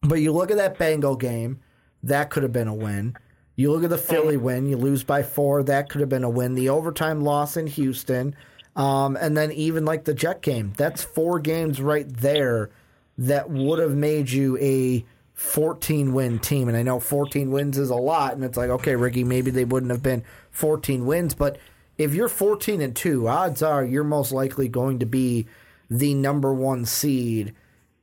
but 0.03 0.17
you 0.17 0.33
look 0.33 0.51
at 0.51 0.57
that 0.57 0.79
Bengal 0.79 1.15
game, 1.15 1.61
that 2.03 2.31
could 2.31 2.43
have 2.43 2.53
been 2.53 2.69
a 2.69 2.75
win. 2.75 3.17
You 3.55 3.71
look 3.71 3.85
at 3.85 3.91
the 3.91 3.99
Philly 3.99 4.39
win, 4.39 4.67
you 4.67 4.79
lose 4.79 5.05
by 5.05 5.23
four, 5.23 5.63
that 5.65 5.91
could 5.91 6.01
have 6.01 6.09
been 6.09 6.25
a 6.25 6.31
win. 6.31 6.55
The 6.55 6.71
overtime 6.71 7.21
loss 7.21 7.59
in 7.59 7.67
Houston, 7.67 8.35
um, 8.75 9.17
and 9.21 9.37
then 9.37 9.53
even 9.53 9.85
like 9.85 10.05
the 10.05 10.15
Jet 10.15 10.41
game, 10.41 10.73
that's 10.79 11.03
four 11.03 11.39
games 11.39 11.83
right 11.83 12.09
there 12.09 12.71
that 13.19 13.51
would 13.51 13.79
have 13.79 13.95
made 13.95 14.31
you 14.31 14.59
a 14.59 15.05
14 15.35 16.13
win 16.13 16.39
team. 16.39 16.69
And 16.69 16.77
I 16.77 16.83
know 16.83 17.01
14 17.01 17.51
wins 17.51 17.79
is 17.79 17.91
a 17.91 17.97
lot, 17.97 18.35
and 18.35 18.45
it's 18.45 18.57
like, 18.57 18.71
okay, 18.71 18.97
Ricky, 18.97 19.25
maybe 19.25 19.51
they 19.51 19.65
wouldn't 19.65 19.91
have 19.91 20.03
been 20.03 20.25
14 20.51 21.07
wins, 21.07 21.35
but 21.35 21.59
if 21.99 22.15
you're 22.15 22.29
14 22.29 22.81
and 22.81 22.97
2, 22.97 23.29
odds 23.29 23.63
are 23.63 23.85
you're 23.85 24.05
most 24.05 24.33
likely 24.33 24.69
going 24.69 24.99
to 25.01 25.07
be 25.07 25.47
the 25.91 26.15
number 26.15 26.53
one 26.53 26.85
seed 26.85 27.55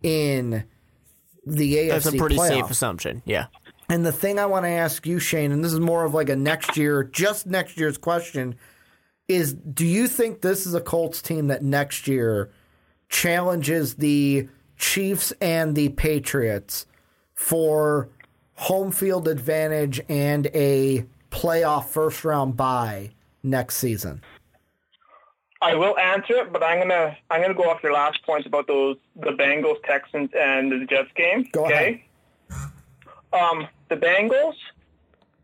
in 0.03 0.63
the 1.45 1.75
AFC 1.75 1.89
That's 1.89 2.05
a 2.05 2.11
pretty 2.13 2.37
playoff. 2.37 2.47
safe 2.49 2.69
assumption. 2.69 3.21
Yeah. 3.25 3.47
And 3.89 4.05
the 4.05 4.11
thing 4.11 4.37
I 4.37 4.45
want 4.45 4.65
to 4.65 4.69
ask 4.69 5.07
you, 5.07 5.19
Shane, 5.19 5.51
and 5.51 5.65
this 5.65 5.73
is 5.73 5.79
more 5.79 6.05
of 6.05 6.13
like 6.13 6.29
a 6.29 6.35
next 6.35 6.77
year, 6.77 7.03
just 7.03 7.47
next 7.47 7.77
year's 7.77 7.97
question, 7.97 8.55
is 9.27 9.53
do 9.53 9.85
you 9.85 10.07
think 10.07 10.41
this 10.41 10.67
is 10.67 10.75
a 10.75 10.81
Colts 10.81 11.21
team 11.21 11.47
that 11.47 11.63
next 11.63 12.07
year 12.07 12.51
challenges 13.09 13.95
the 13.95 14.47
Chiefs 14.79 15.31
and 15.39 15.75
the 15.75 15.89
Patriots 15.89 16.87
for 17.35 18.09
home 18.55 18.91
field 18.91 19.27
advantage 19.27 20.01
and 20.09 20.47
a 20.47 21.05
playoff 21.29 21.85
first 21.85 22.25
round 22.25 22.57
bye 22.57 23.11
next 23.43 23.77
season? 23.77 24.21
I 25.61 25.75
will 25.75 25.97
answer 25.99 26.35
it, 26.35 26.53
but 26.53 26.63
I'm 26.63 26.79
gonna 26.79 27.17
I'm 27.29 27.41
gonna 27.41 27.53
go 27.53 27.69
off 27.69 27.83
your 27.83 27.91
last 27.91 28.23
point 28.23 28.45
about 28.45 28.67
those 28.67 28.95
the 29.17 29.31
Bengals, 29.31 29.83
Texans, 29.83 30.29
and 30.33 30.71
the 30.71 30.85
Jets 30.85 31.09
game. 31.15 31.47
Go 31.51 31.65
okay? 31.65 32.05
Um, 33.33 33.67
the 33.89 33.95
Bengals, 33.95 34.55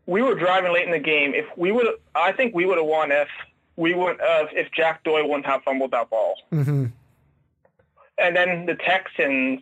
we 0.06 0.22
were 0.22 0.34
driving 0.34 0.72
late 0.72 0.86
in 0.86 0.90
the 0.90 0.98
game. 0.98 1.34
If 1.34 1.44
we 1.56 1.70
would, 1.70 1.86
I 2.14 2.32
think 2.32 2.54
we 2.54 2.64
would 2.64 2.78
have 2.78 2.86
won 2.86 3.12
if 3.12 3.28
we 3.76 3.94
would 3.94 4.18
uh, 4.20 4.46
if 4.52 4.72
Jack 4.72 5.04
Doyle 5.04 5.28
wouldn't 5.28 5.46
have 5.46 5.62
fumbled 5.64 5.90
that 5.90 6.08
ball. 6.08 6.36
Mm-hmm. 6.50 6.86
And 8.18 8.34
then 8.36 8.66
the 8.66 8.74
Texans, 8.74 9.60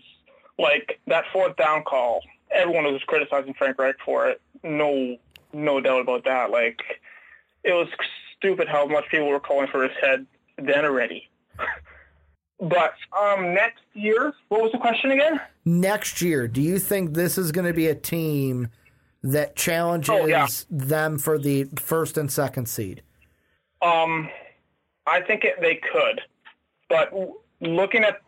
like 0.59 1.01
that 1.07 1.25
fourth 1.33 1.57
down 1.57 1.83
call, 1.85 2.21
everyone 2.51 2.85
was 2.85 3.03
criticizing 3.07 3.55
Frank 3.55 3.79
Reich 3.79 3.97
for 4.05 4.29
it. 4.29 4.41
No, 4.63 5.17
no 5.53 5.81
doubt 5.81 6.01
about 6.03 6.25
that. 6.25 6.51
Like 6.51 6.81
it 7.65 7.73
was 7.73 7.89
stupid 8.37 8.69
how 8.69 8.87
much 8.87 9.05
people 9.11 9.29
were 9.29 9.41
calling 9.41 9.69
for 9.69 9.83
his 9.83 9.97
head 10.01 10.27
then 10.59 10.85
already. 10.85 11.29
but 12.61 12.95
um, 13.19 13.55
next 13.55 13.83
year, 13.95 14.33
what 14.49 14.63
was 14.63 14.73
the 14.73 14.79
question 14.79 15.11
again? 15.11 15.41
Next 15.65 16.23
year, 16.23 16.47
do 16.47 16.61
you 16.61 16.79
think 16.79 17.15
this 17.15 17.37
is 17.39 17.53
going 17.53 17.67
to 17.67 17.73
be 17.73 17.89
a 17.89 17.95
team 17.95 18.69
that 19.23 19.57
challenges 19.57 20.11
Oh, 20.11 20.27
yeah. 20.27 20.47
them 20.71 21.19
for 21.19 21.39
the 21.39 21.65
first 21.77 22.17
and 22.19 22.31
second 22.31 22.69
seed? 22.69 23.03
Um, 23.83 24.29
I 25.07 25.21
think 25.23 25.45
it, 25.45 25.61
they 25.61 25.77
could, 25.77 26.21
but 26.89 27.11
looking 27.61 28.05
at 28.05 28.21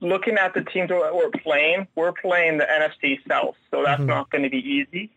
looking 0.00 0.36
at 0.36 0.54
the 0.54 0.62
teams 0.62 0.88
that 0.90 1.14
we're 1.14 1.30
playing, 1.30 1.86
we're 1.96 2.12
playing 2.12 2.58
the 2.58 2.64
NFC 2.64 3.18
South, 3.28 3.56
so 3.70 3.82
that's 3.84 4.02
not 4.02 4.30
going 4.30 4.44
to 4.44 4.50
be 4.50 4.58
easy. 4.58 5.10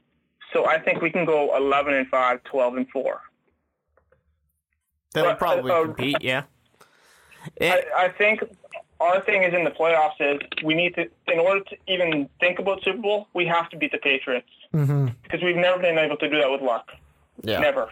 So 0.54 0.66
I 0.66 0.80
think 0.80 1.02
we 1.02 1.12
can 1.12 1.24
go 1.26 1.56
11 1.56 1.93
and 1.93 2.08
5, 2.08 2.43
12 2.43 2.76
and 2.78 2.89
4. 2.89 3.22
That 5.14 5.22
would 5.24 5.30
But, 5.32 5.39
probably 5.39 5.72
uh, 5.72 5.84
compete. 5.84 6.18
Yeah. 6.22 6.43
Eh, 7.60 7.74
I, 7.95 8.06
I 8.06 8.10
think 8.10 8.43
our 8.99 9.22
thing 9.22 9.43
is 9.43 9.54
in 9.54 9.64
the 9.64 9.72
playoffs 9.72 10.20
is 10.20 10.39
we 10.64 10.74
need 10.74 10.95
to, 10.95 11.10
in 11.28 11.39
order 11.39 11.62
to 11.66 11.78
even 11.88 12.28
think 12.39 12.60
about 12.60 12.84
Super 12.84 12.97
Bowl, 12.97 13.28
we 13.34 13.45
have 13.45 13.70
to 13.70 13.78
beat 13.78 13.91
the 13.91 13.97
Patriots 13.97 14.49
because 14.72 15.41
we've 15.43 15.56
never 15.56 15.82
been 15.82 15.97
able 15.97 16.18
to 16.18 16.30
do 16.30 16.38
that 16.39 16.49
with 16.52 16.62
luck. 16.62 16.91
yeah. 17.43 17.60
Never. 17.60 17.89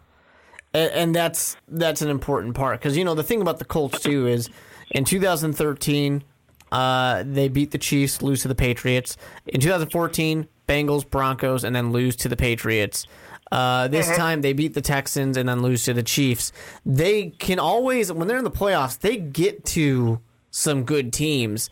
and, 0.73 0.91
and 0.91 1.15
that's 1.15 1.57
that's 1.67 2.01
an 2.01 2.09
important 2.09 2.55
part 2.55 2.79
because 2.79 2.95
you 2.97 3.03
know 3.03 3.15
the 3.15 3.23
thing 3.23 3.41
about 3.41 3.59
the 3.59 3.65
Colts 3.65 3.99
too 4.01 4.27
is 4.27 4.49
in 4.91 5.03
2013 5.05 6.23
uh, 6.71 7.23
they 7.25 7.47
beat 7.47 7.71
the 7.71 7.77
Chiefs, 7.77 8.21
lose 8.21 8.41
to 8.43 8.47
the 8.47 8.55
Patriots. 8.55 9.17
In 9.47 9.59
2014, 9.59 10.47
Bengals, 10.67 11.09
Broncos, 11.09 11.63
and 11.63 11.75
then 11.75 11.91
lose 11.91 12.15
to 12.17 12.29
the 12.29 12.37
Patriots. 12.37 13.07
Uh, 13.51 13.87
this 13.87 14.15
time 14.15 14.41
they 14.41 14.53
beat 14.53 14.75
the 14.75 14.81
Texans 14.81 15.35
and 15.35 15.49
then 15.49 15.63
lose 15.63 15.83
to 15.85 15.93
the 15.93 16.03
Chiefs. 16.03 16.51
They 16.85 17.31
can 17.31 17.57
always, 17.57 18.11
when 18.11 18.27
they're 18.27 18.37
in 18.37 18.43
the 18.43 18.51
playoffs, 18.51 18.99
they 18.99 19.17
get 19.17 19.65
to 19.65 20.19
some 20.51 20.83
good 20.83 21.11
teams. 21.11 21.69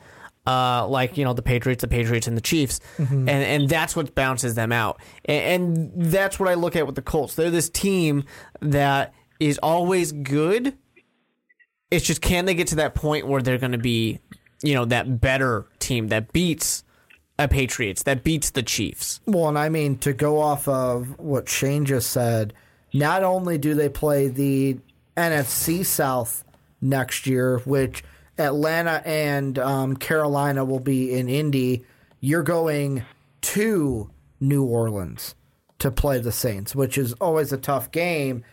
Uh, 0.48 0.88
like 0.88 1.18
you 1.18 1.26
know 1.26 1.34
the 1.34 1.42
Patriots, 1.42 1.82
the 1.82 1.90
Patriots, 1.90 2.26
and 2.26 2.38
the 2.38 2.42
Chiefs, 2.42 2.80
and 2.98 3.30
and 3.30 3.68
that's 3.68 3.98
what 3.98 4.16
bounces 4.16 4.56
them 4.56 4.72
out, 4.72 4.98
and, 5.26 5.62
and 5.64 6.06
that's 6.14 6.40
what 6.40 6.48
I 6.48 6.54
look 6.54 6.78
at 6.78 6.86
with 6.86 6.96
the 6.96 7.02
Colts. 7.02 7.36
They're 7.36 7.52
this 7.52 7.70
team 7.70 8.24
that 8.62 9.14
is 9.42 9.60
always 9.62 10.14
good. 10.14 10.78
It's 11.90 12.06
just 12.06 12.22
can 12.22 12.46
they 12.46 12.54
get 12.54 12.68
to 12.68 12.76
that 12.78 12.96
point 12.96 13.28
where 13.28 13.42
they're 13.42 13.58
going 13.58 13.72
to 13.72 13.78
be, 13.78 14.20
you 14.62 14.74
know, 14.74 14.86
that 14.86 15.22
better 15.22 15.66
team 15.80 16.10
that 16.10 16.34
beats 16.34 16.84
a 17.40 17.48
Patriots, 17.48 18.04
that 18.04 18.24
beats 18.24 18.50
the 18.52 18.64
Chiefs. 18.64 19.20
Well, 19.26 19.48
and 19.48 19.58
I 19.58 19.70
mean, 19.70 19.98
to 20.00 20.14
go 20.14 20.40
off 20.40 20.68
of 20.68 21.20
what 21.20 21.48
Shane 21.48 21.86
just 21.86 22.10
said, 22.10 22.54
not 22.94 23.24
only 23.24 23.58
do 23.58 23.76
they 23.76 23.90
play 23.90 24.28
the 24.28 24.80
NFC 25.16 25.86
South 25.86 26.44
next 26.82 27.28
year, 27.28 27.60
which 27.60 28.04
Atlanta 28.38 29.02
and 29.06 29.58
um, 29.60 29.96
Carolina 29.96 30.66
will 30.66 30.80
be 30.80 31.14
in 31.14 31.30
Indy, 31.30 31.86
you're 32.20 32.44
going 32.44 33.04
to 33.42 34.10
New 34.40 34.64
Orleans 34.64 35.36
to 35.80 35.92
play 35.92 36.20
the 36.20 36.32
Saints, 36.32 36.76
which 36.76 36.98
is 36.98 37.14
always 37.14 37.54
a 37.54 37.58
tough 37.58 37.92
game. 37.92 38.44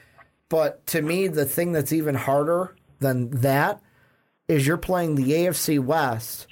But 0.48 0.86
to 0.88 1.02
me, 1.02 1.26
the 1.26 1.46
thing 1.46 1.72
that's 1.72 1.92
even 1.92 2.14
harder 2.14 2.76
than 3.00 3.30
that 3.30 3.80
is 4.48 4.66
you're 4.66 4.76
playing 4.76 5.14
the 5.14 5.32
AFC 5.32 5.78
West. 5.78 6.46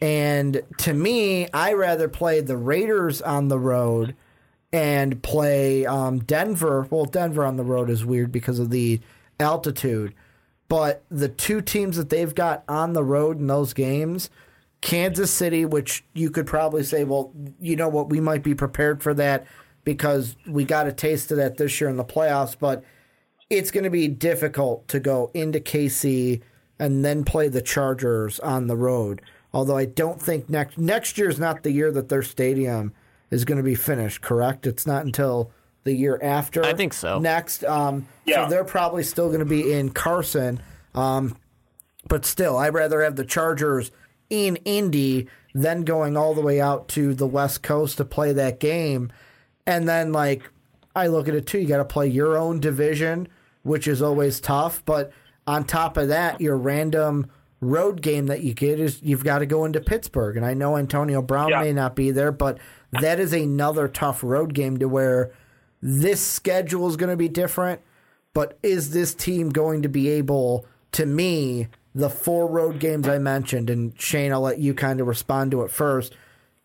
And 0.00 0.62
to 0.78 0.94
me, 0.94 1.48
I 1.52 1.74
rather 1.74 2.08
play 2.08 2.40
the 2.40 2.56
Raiders 2.56 3.20
on 3.20 3.48
the 3.48 3.58
road 3.58 4.16
and 4.72 5.22
play 5.22 5.84
um, 5.86 6.20
Denver. 6.20 6.86
Well, 6.90 7.04
Denver 7.04 7.44
on 7.44 7.56
the 7.56 7.64
road 7.64 7.90
is 7.90 8.04
weird 8.04 8.32
because 8.32 8.58
of 8.58 8.70
the 8.70 9.00
altitude. 9.38 10.14
But 10.68 11.02
the 11.10 11.28
two 11.28 11.60
teams 11.60 11.96
that 11.96 12.10
they've 12.10 12.34
got 12.34 12.62
on 12.68 12.92
the 12.92 13.02
road 13.02 13.38
in 13.40 13.48
those 13.48 13.72
games, 13.72 14.30
Kansas 14.80 15.30
City, 15.30 15.64
which 15.64 16.04
you 16.14 16.30
could 16.30 16.46
probably 16.46 16.84
say, 16.84 17.04
well, 17.04 17.32
you 17.60 17.76
know 17.76 17.88
what, 17.88 18.08
we 18.08 18.20
might 18.20 18.42
be 18.42 18.54
prepared 18.54 19.02
for 19.02 19.12
that 19.14 19.46
because 19.84 20.36
we 20.46 20.64
got 20.64 20.86
a 20.86 20.92
taste 20.92 21.30
of 21.30 21.38
that 21.38 21.56
this 21.56 21.80
year 21.80 21.90
in 21.90 21.96
the 21.96 22.04
playoffs. 22.04 22.56
But 22.58 22.84
it's 23.50 23.70
going 23.70 23.84
to 23.84 23.90
be 23.90 24.08
difficult 24.08 24.86
to 24.88 25.00
go 25.00 25.30
into 25.34 25.60
KC 25.60 26.40
and 26.78 27.04
then 27.04 27.24
play 27.24 27.48
the 27.48 27.60
Chargers 27.60 28.40
on 28.40 28.66
the 28.68 28.76
road. 28.76 29.20
Although 29.52 29.76
I 29.76 29.84
don't 29.84 30.22
think 30.22 30.48
next 30.48 30.78
next 30.78 31.18
year 31.18 31.28
is 31.28 31.38
not 31.38 31.62
the 31.64 31.72
year 31.72 31.90
that 31.92 32.08
their 32.08 32.22
stadium 32.22 32.92
is 33.30 33.44
going 33.44 33.58
to 33.58 33.64
be 33.64 33.74
finished. 33.74 34.20
Correct? 34.22 34.66
It's 34.66 34.86
not 34.86 35.04
until 35.04 35.50
the 35.84 35.92
year 35.92 36.18
after. 36.22 36.64
I 36.64 36.74
think 36.74 36.92
so. 36.92 37.18
Next, 37.18 37.64
um, 37.64 38.06
Yeah. 38.24 38.44
so 38.44 38.50
they're 38.50 38.64
probably 38.64 39.02
still 39.02 39.28
going 39.28 39.40
to 39.40 39.44
be 39.44 39.72
in 39.72 39.90
Carson. 39.90 40.60
Um, 40.94 41.36
But 42.08 42.24
still, 42.24 42.56
I'd 42.56 42.74
rather 42.74 43.02
have 43.02 43.16
the 43.16 43.24
Chargers 43.24 43.90
in 44.30 44.56
Indy 44.64 45.28
than 45.54 45.82
going 45.84 46.16
all 46.16 46.34
the 46.34 46.40
way 46.40 46.60
out 46.60 46.88
to 46.88 47.12
the 47.14 47.26
West 47.26 47.62
Coast 47.62 47.96
to 47.98 48.04
play 48.04 48.32
that 48.32 48.58
game. 48.60 49.10
And 49.66 49.88
then, 49.88 50.12
like, 50.12 50.42
I 50.94 51.08
look 51.08 51.28
at 51.28 51.34
it 51.34 51.46
too. 51.46 51.58
You 51.58 51.66
got 51.68 51.76
to 51.78 51.84
play 51.84 52.06
your 52.08 52.36
own 52.38 52.58
division, 52.60 53.28
which 53.62 53.86
is 53.88 54.02
always 54.02 54.40
tough. 54.40 54.82
But 54.84 55.12
on 55.46 55.64
top 55.64 55.96
of 55.96 56.08
that, 56.08 56.40
your 56.40 56.56
random 56.56 57.30
road 57.60 58.00
game 58.00 58.26
that 58.26 58.42
you 58.42 58.54
get 58.54 58.80
is 58.80 59.02
you've 59.02 59.24
got 59.24 59.40
to 59.40 59.46
go 59.46 59.64
into 59.64 59.80
Pittsburgh. 59.80 60.36
And 60.36 60.46
I 60.46 60.54
know 60.54 60.76
Antonio 60.76 61.20
Brown 61.20 61.50
Yeah. 61.50 61.60
may 61.60 61.72
not 61.72 61.94
be 61.94 62.10
there, 62.10 62.32
but 62.32 62.58
that 63.00 63.20
is 63.20 63.32
another 63.32 63.86
tough 63.88 64.22
road 64.24 64.54
game 64.54 64.78
to 64.78 64.88
where 64.88 65.30
this 65.82 66.20
schedule 66.20 66.88
is 66.88 66.96
going 66.96 67.10
to 67.10 67.16
be 67.16 67.28
different. 67.28 67.80
But 68.32 68.58
is 68.62 68.90
this 68.92 69.12
team 69.14 69.50
going 69.50 69.82
to 69.82 69.88
be 69.88 70.08
able, 70.08 70.64
to 70.92 71.04
me, 71.04 71.68
the 71.94 72.08
four 72.08 72.46
road 72.46 72.78
games 72.78 73.08
I 73.08 73.18
mentioned, 73.18 73.68
and 73.68 73.92
Shane, 74.00 74.32
I'll 74.32 74.40
let 74.42 74.58
you 74.58 74.72
kind 74.72 75.00
of 75.00 75.06
respond 75.08 75.50
to 75.50 75.62
it 75.62 75.70
first 75.70 76.14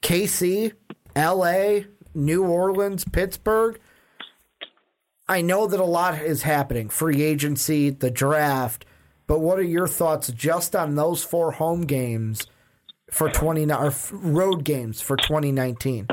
KC, 0.02 0.74
LA, 1.16 1.86
New 2.14 2.44
Orleans, 2.46 3.04
Pittsburgh. 3.06 3.80
I 5.28 5.42
know 5.42 5.66
that 5.68 5.80
a 5.80 5.86
lot 5.86 6.22
is 6.22 6.44
happening 6.44 6.90
free 6.90 7.24
agency, 7.24 7.90
the 7.90 8.12
draft, 8.12 8.86
but 9.28 9.40
what 9.40 9.58
are 9.58 9.64
your 9.64 9.88
thoughts 9.88 10.32
just 10.32 10.76
on 10.76 10.96
those 10.96 11.24
four 11.24 11.52
home 11.52 11.82
games 11.86 12.46
for 13.10 13.30
20 13.30 13.72
or 13.72 13.94
road 14.12 14.64
games 14.64 15.02
for 15.02 15.18
2019? 15.18 16.08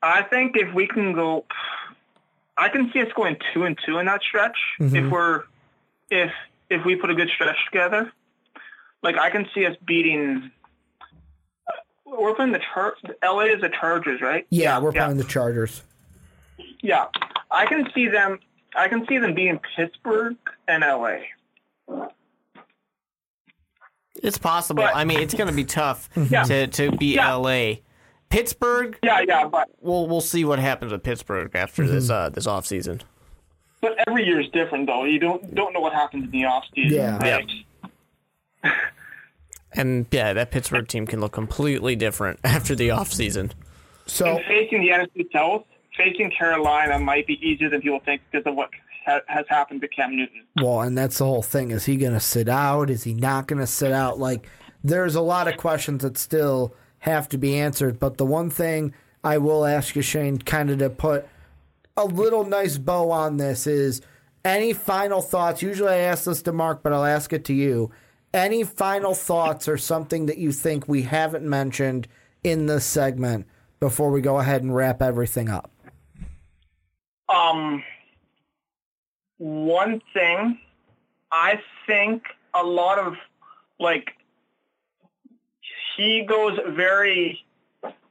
I 0.00 0.22
think 0.22 0.56
if 0.56 0.72
we 0.74 0.86
can 0.86 1.12
go, 1.12 1.44
I 2.56 2.68
can 2.68 2.90
see 2.92 3.02
us 3.02 3.08
going 3.14 3.36
two 3.52 3.64
and 3.64 3.78
two 3.84 3.98
in 3.98 4.06
that 4.06 4.22
stretch. 4.22 4.56
Mm-hmm. 4.80 4.96
If 4.96 5.10
we're, 5.10 5.42
if 6.10 6.30
if 6.70 6.84
we 6.84 6.96
put 6.96 7.10
a 7.10 7.14
good 7.14 7.28
stretch 7.30 7.56
together, 7.66 8.12
like 9.02 9.16
I 9.16 9.30
can 9.30 9.46
see 9.54 9.66
us 9.66 9.76
beating. 9.84 10.50
We're 12.06 12.34
playing 12.34 12.52
the 12.52 12.60
Char- 12.72 12.96
LA 13.22 13.54
is 13.54 13.60
the 13.60 13.68
Chargers, 13.68 14.22
right? 14.22 14.46
Yeah, 14.50 14.78
we're 14.78 14.92
playing 14.92 15.18
the 15.18 15.24
Chargers. 15.24 15.82
Yeah, 16.80 17.06
I 17.50 17.66
can 17.66 17.88
see 17.94 18.08
them. 18.08 18.38
I 18.76 18.88
can 18.88 19.06
see 19.08 19.18
them 19.18 19.34
being 19.34 19.58
Pittsburgh 19.76 20.36
and 20.68 20.82
LA. 20.82 21.18
It's 24.22 24.38
possible. 24.38 24.82
But- 24.82 24.96
I 24.96 25.04
mean, 25.04 25.20
it's 25.20 25.34
going 25.34 25.48
to 25.48 25.54
be 25.54 25.64
tough 25.64 26.08
Yeah. 26.30 26.42
to 26.44 26.66
to 26.66 26.92
beat 26.92 27.16
Yeah. 27.16 27.34
LA. 27.34 27.74
Pittsburgh, 28.30 28.98
Yeah, 29.02 29.20
yeah, 29.26 29.46
but 29.48 29.68
we'll 29.80 30.06
we'll 30.06 30.20
see 30.20 30.44
what 30.44 30.58
happens 30.58 30.92
with 30.92 31.02
Pittsburgh 31.02 31.50
after 31.54 31.86
this 31.86 32.10
uh, 32.10 32.28
this 32.28 32.46
offseason. 32.46 33.00
but 33.80 33.94
every 34.06 34.26
year 34.26 34.38
is 34.40 34.48
different 34.50 34.86
though. 34.86 35.04
You 35.04 35.18
don't 35.18 35.54
don't 35.54 35.72
know 35.72 35.80
what 35.80 35.94
happens 35.94 36.24
in 36.24 36.30
the 36.30 36.44
off 36.44 36.64
season. 36.74 36.96
Yeah. 36.98 37.18
right? 37.18 37.50
And 39.74 40.06
yeah, 40.10 40.32
that 40.32 40.50
Pittsburgh 40.50 40.88
team 40.88 41.06
can 41.06 41.20
look 41.20 41.32
completely 41.32 41.94
different 41.94 42.40
after 42.44 42.74
the 42.74 42.88
offseason. 42.88 43.52
So 44.06 44.36
And 44.36 44.44
facing 44.46 44.80
the 44.80 44.88
NFC 44.88 45.30
South, 45.30 45.64
facing 45.98 46.30
Carolina 46.30 46.98
might 46.98 47.26
be 47.26 47.34
easier 47.46 47.68
than 47.68 47.82
people 47.82 48.00
think 48.04 48.22
because 48.30 48.46
of 48.46 48.54
what 48.54 48.70
ha- 49.04 49.20
has 49.26 49.44
happened 49.48 49.82
to 49.82 49.88
Cam 49.88 50.16
Newton. 50.16 50.44
Well, 50.62 50.80
and 50.80 50.96
that's 50.96 51.18
the 51.18 51.24
whole 51.24 51.42
thing. 51.42 51.70
Is 51.70 51.84
he 51.84 51.96
going 51.96 52.14
to 52.14 52.20
sit 52.20 52.48
out? 52.48 52.88
Is 52.88 53.04
he 53.04 53.12
not 53.12 53.46
going 53.46 53.60
to 53.60 53.66
sit 53.66 53.92
out? 53.92 54.18
Like, 54.18 54.48
there's 54.82 55.14
a 55.14 55.20
lot 55.20 55.48
of 55.48 55.56
questions 55.56 56.02
that 56.02 56.16
still 56.16 56.74
have 57.00 57.28
to 57.30 57.38
be 57.38 57.58
answered. 57.58 57.98
But 57.98 58.16
the 58.16 58.26
one 58.26 58.48
thing 58.50 58.94
I 59.22 59.38
will 59.38 59.66
ask 59.66 59.94
you, 59.96 60.02
Shane, 60.02 60.38
kind 60.38 60.70
of 60.70 60.78
to 60.78 60.90
put 60.90 61.26
a 61.96 62.04
little 62.04 62.44
nice 62.44 62.78
bow 62.78 63.10
on 63.10 63.36
this 63.36 63.66
is 63.66 64.00
any 64.44 64.72
final 64.72 65.20
thoughts? 65.20 65.62
Usually 65.62 65.92
I 65.92 65.98
ask 65.98 66.24
this 66.24 66.42
to 66.42 66.52
Mark, 66.52 66.82
but 66.82 66.92
I'll 66.92 67.04
ask 67.04 67.32
it 67.32 67.44
to 67.46 67.54
you. 67.54 67.90
Any 68.32 68.62
final 68.62 69.14
thoughts 69.14 69.68
or 69.68 69.76
something 69.78 70.26
that 70.26 70.38
you 70.38 70.52
think 70.52 70.86
we 70.86 71.02
haven't 71.02 71.44
mentioned 71.44 72.06
in 72.44 72.66
this 72.66 72.84
segment 72.84 73.46
before 73.80 74.10
we 74.10 74.20
go 74.20 74.38
ahead 74.38 74.62
and 74.62 74.74
wrap 74.74 75.02
everything 75.02 75.48
up? 75.48 75.70
Um, 77.28 77.82
one 79.38 80.00
thing, 80.14 80.58
I 81.30 81.60
think 81.86 82.22
a 82.54 82.62
lot 82.62 82.98
of 82.98 83.14
like 83.78 84.10
he 85.96 86.24
goes 86.28 86.58
very 86.68 87.44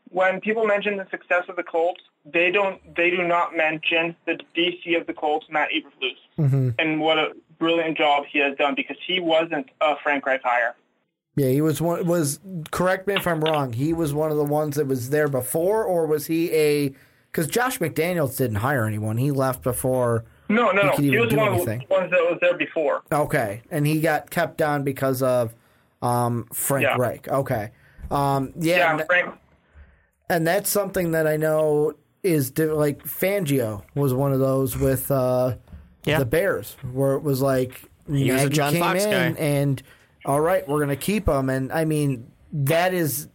when 0.10 0.40
people 0.40 0.66
mention 0.66 0.98
the 0.98 1.08
success 1.10 1.44
of 1.50 1.56
the 1.56 1.64
Colts, 1.64 2.02
they 2.26 2.52
don't 2.52 2.80
they 2.96 3.10
do 3.10 3.24
not 3.24 3.56
mention 3.56 4.16
the 4.26 4.40
DC 4.56 5.00
of 5.00 5.08
the 5.08 5.14
Colts, 5.14 5.46
Matt 5.50 5.70
Eberflus, 5.70 6.18
and 6.80 7.00
what 7.00 7.18
a 7.18 7.34
brilliant 7.60 7.98
job 7.98 8.24
he 8.32 8.40
has 8.40 8.56
done 8.58 8.76
because 8.76 8.98
he 9.06 9.20
wasn't 9.20 9.68
a 9.82 9.96
Frank 10.04 10.26
Reich 10.26 10.42
hire. 10.44 10.76
Yeah, 11.36 11.50
he 11.50 11.62
was 11.62 11.82
one. 11.82 12.06
Was 12.08 12.40
correct 12.72 13.08
me 13.08 13.14
if 13.14 13.28
I'm 13.28 13.42
wrong. 13.42 13.74
He 13.74 13.94
was 13.94 14.14
one 14.14 14.32
of 14.32 14.38
the 14.38 14.44
ones 14.44 14.76
that 14.76 14.88
was 14.88 15.12
there 15.12 15.28
before, 15.28 15.84
or 15.84 16.08
was 16.08 16.26
he 16.28 16.52
a? 16.54 16.94
Because 17.38 17.52
Josh 17.52 17.78
McDaniels 17.78 18.36
didn't 18.36 18.56
hire 18.56 18.86
anyone. 18.86 19.18
He 19.18 19.30
left 19.30 19.62
before. 19.62 20.26
No, 20.50 20.72
no, 20.72 20.82
He 20.82 20.88
no. 20.88 20.92
could 20.96 21.04
He 21.04 21.08
even 21.10 21.20
was 21.22 21.30
do 21.30 21.38
one 21.38 21.54
anything. 21.54 21.82
of 21.84 21.88
the 21.88 21.94
ones 21.94 22.10
that 22.10 22.20
was 22.22 22.38
there 22.42 22.58
before. 22.58 23.04
Okay, 23.12 23.62
and 23.70 23.86
he 23.86 24.02
got 24.02 24.32
kept 24.32 24.60
on 24.60 24.82
because 24.84 25.22
of 25.22 25.54
um, 26.02 26.48
Frank 26.52 26.82
Yeah. 26.86 26.96
Reich. 26.98 27.28
Okay, 27.28 27.70
um, 28.10 28.54
yeah, 28.58 28.78
Yeah, 28.78 28.92
and, 28.98 29.06
Frank. 29.06 29.36
and 30.32 30.48
that's 30.48 30.68
something 30.68 31.12
that 31.12 31.28
I 31.28 31.38
know 31.38 31.94
is 32.24 32.50
di- 32.50 32.66
like 32.66 33.04
Fangio 33.04 33.84
was 33.94 34.16
one 34.16 34.34
of 34.34 34.40
those 34.40 34.76
with 34.76 35.12
uh, 35.12 35.58
Yeah. 36.06 36.18
the 36.18 36.26
Bears, 36.26 36.76
where 36.92 37.14
it 37.14 37.22
was 37.22 37.40
like 37.40 37.84
He 38.12 38.32
was 38.32 38.46
a 38.46 38.50
John 38.50 38.72
came 38.74 38.82
Fox 38.82 39.04
in 39.04 39.12
guy. 39.12 39.40
and 39.40 39.84
all 40.26 40.42
right, 40.42 40.68
we're 40.68 40.80
going 40.80 40.90
to 40.90 40.96
keep 40.96 41.28
him, 41.28 41.52
and 41.52 41.72
I 41.72 41.86
mean 41.86 42.32
that 42.52 42.96
is 42.96 43.28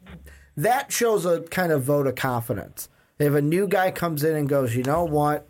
that 0.56 0.90
shows 0.90 1.24
a 1.24 1.42
kind 1.42 1.70
of 1.70 1.84
vote 1.84 2.08
of 2.08 2.16
confidence. 2.16 2.88
If 3.22 3.34
a 3.34 3.42
new 3.42 3.68
guy 3.68 3.90
comes 3.90 4.24
in 4.24 4.36
and 4.36 4.48
goes, 4.48 4.74
you 4.74 4.82
know 4.82 5.04
what, 5.04 5.46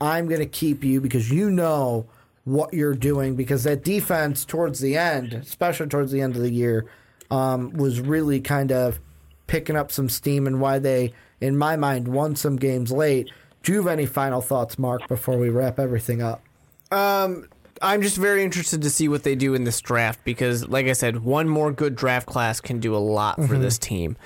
I'm 0.00 0.28
going 0.28 0.40
to 0.40 0.46
keep 0.46 0.84
you 0.84 1.00
because 1.00 1.30
you 1.30 1.50
know 1.50 2.06
what 2.44 2.72
you're 2.72 2.94
doing. 2.94 3.36
Because 3.36 3.64
that 3.64 3.84
defense 3.84 4.44
towards 4.44 4.80
the 4.80 4.96
end, 4.96 5.32
especially 5.34 5.88
towards 5.88 6.12
the 6.12 6.20
end 6.20 6.36
of 6.36 6.42
the 6.42 6.52
year, 6.52 6.86
um, 7.30 7.72
was 7.72 8.00
really 8.00 8.40
kind 8.40 8.72
of 8.72 9.00
picking 9.46 9.76
up 9.76 9.92
some 9.92 10.08
steam 10.08 10.46
and 10.46 10.60
why 10.60 10.78
they, 10.78 11.12
in 11.40 11.56
my 11.56 11.76
mind, 11.76 12.08
won 12.08 12.36
some 12.36 12.56
games 12.56 12.92
late. 12.92 13.30
Do 13.62 13.72
you 13.72 13.78
have 13.78 13.88
any 13.88 14.06
final 14.06 14.40
thoughts, 14.40 14.78
Mark, 14.78 15.08
before 15.08 15.38
we 15.38 15.48
wrap 15.48 15.78
everything 15.78 16.22
up? 16.22 16.42
I'm 17.82 18.02
just 18.02 18.16
very 18.16 18.42
interested 18.42 18.82
to 18.82 18.90
see 18.90 19.08
what 19.08 19.22
they 19.22 19.34
do 19.34 19.54
in 19.54 19.64
this 19.64 19.80
draft 19.80 20.24
because, 20.24 20.68
like 20.68 20.86
I 20.86 20.92
said, 20.92 21.24
one 21.24 21.48
more 21.48 21.72
good 21.72 21.96
draft 21.96 22.26
class 22.26 22.60
can 22.60 22.80
do 22.80 22.94
a 22.94 22.98
lot 22.98 23.36
for 23.44 23.58
this 23.58 23.78
team 23.78 24.16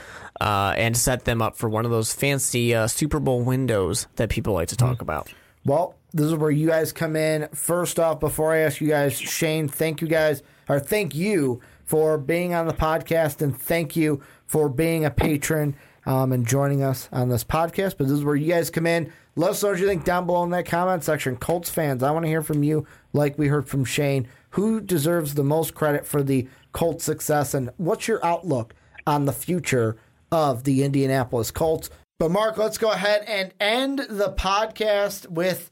uh, 0.41 0.75
and 0.77 0.97
set 0.97 1.25
them 1.25 1.43
up 1.43 1.57
for 1.57 1.69
one 1.69 1.85
of 1.85 1.91
those 1.91 2.13
fancy 2.13 2.75
uh, 2.75 2.87
Super 2.87 3.21
Bowl 3.21 3.43
windows 3.43 4.07
that 4.17 4.31
people 4.31 4.55
like 4.55 4.69
to 4.69 4.77
talk 4.77 5.01
about. 5.03 5.33
Well, 5.65 5.95
this 6.13 6.27
is 6.27 6.35
where 6.35 6.51
you 6.51 6.69
guys 6.69 6.93
come 6.93 7.17
in. 7.17 7.49
First 7.55 7.99
off, 7.99 8.21
before 8.21 8.53
I 8.53 8.59
ask 8.59 8.81
you 8.81 8.89
guys, 8.89 9.19
Shane, 9.19 9.69
thank 9.69 10.01
you 10.01 10.09
guys, 10.09 10.43
or 10.69 10.81
thank 10.81 11.15
you 11.15 11.61
for 11.85 12.19
being 12.19 12.55
on 12.55 12.67
the 12.67 12.73
podcast, 12.73 13.43
and 13.43 13.57
thank 13.57 13.97
you 13.97 14.23
for 14.47 14.69
being 14.69 15.05
a 15.05 15.11
patron 15.11 15.77
um, 16.07 16.33
and 16.33 16.47
joining 16.47 16.83
us 16.83 17.09
on 17.13 17.29
this 17.29 17.45
podcast. 17.45 17.97
But 17.97 18.09
this 18.09 18.19
is 18.19 18.25
where 18.25 18.37
you 18.37 18.53
guys 18.53 18.71
come 18.71 18.87
in. 18.87 19.13
Let 19.37 19.51
us 19.51 19.63
know 19.63 19.71
what 19.71 19.79
you 19.79 19.87
think 19.87 20.05
down 20.05 20.27
below 20.27 20.43
in 20.43 20.51
that 20.51 20.67
comment 20.67 21.05
section. 21.05 21.37
Colts 21.37 21.71
fans, 21.71 22.03
I 22.03 22.11
want 22.11 22.25
to 22.25 22.29
hear 22.29 22.43
from 22.43 22.63
you, 22.63 22.87
like 23.13 23.39
we 23.39 23.49
heard 23.49 23.69
from 23.69 23.85
Shane. 23.85 24.29
Who 24.51 24.81
deserves 24.81 25.35
the 25.35 25.45
most 25.45 25.75
credit 25.75 26.07
for 26.07 26.23
the 26.23 26.49
Colts' 26.73 27.05
success, 27.05 27.55
and 27.55 27.71
what's 27.77 28.09
your 28.09 28.25
outlook 28.25 28.75
on 29.07 29.25
the 29.25 29.33
future 29.33 29.97
of 30.33 30.65
the 30.65 30.83
Indianapolis 30.83 31.51
Colts? 31.51 31.91
But 32.19 32.31
Mark, 32.31 32.59
let's 32.59 32.79
go 32.79 32.91
ahead 32.91 33.25
and 33.27 33.55
end 33.61 34.01
the 34.11 34.33
podcast 34.33 35.29
with 35.29 35.71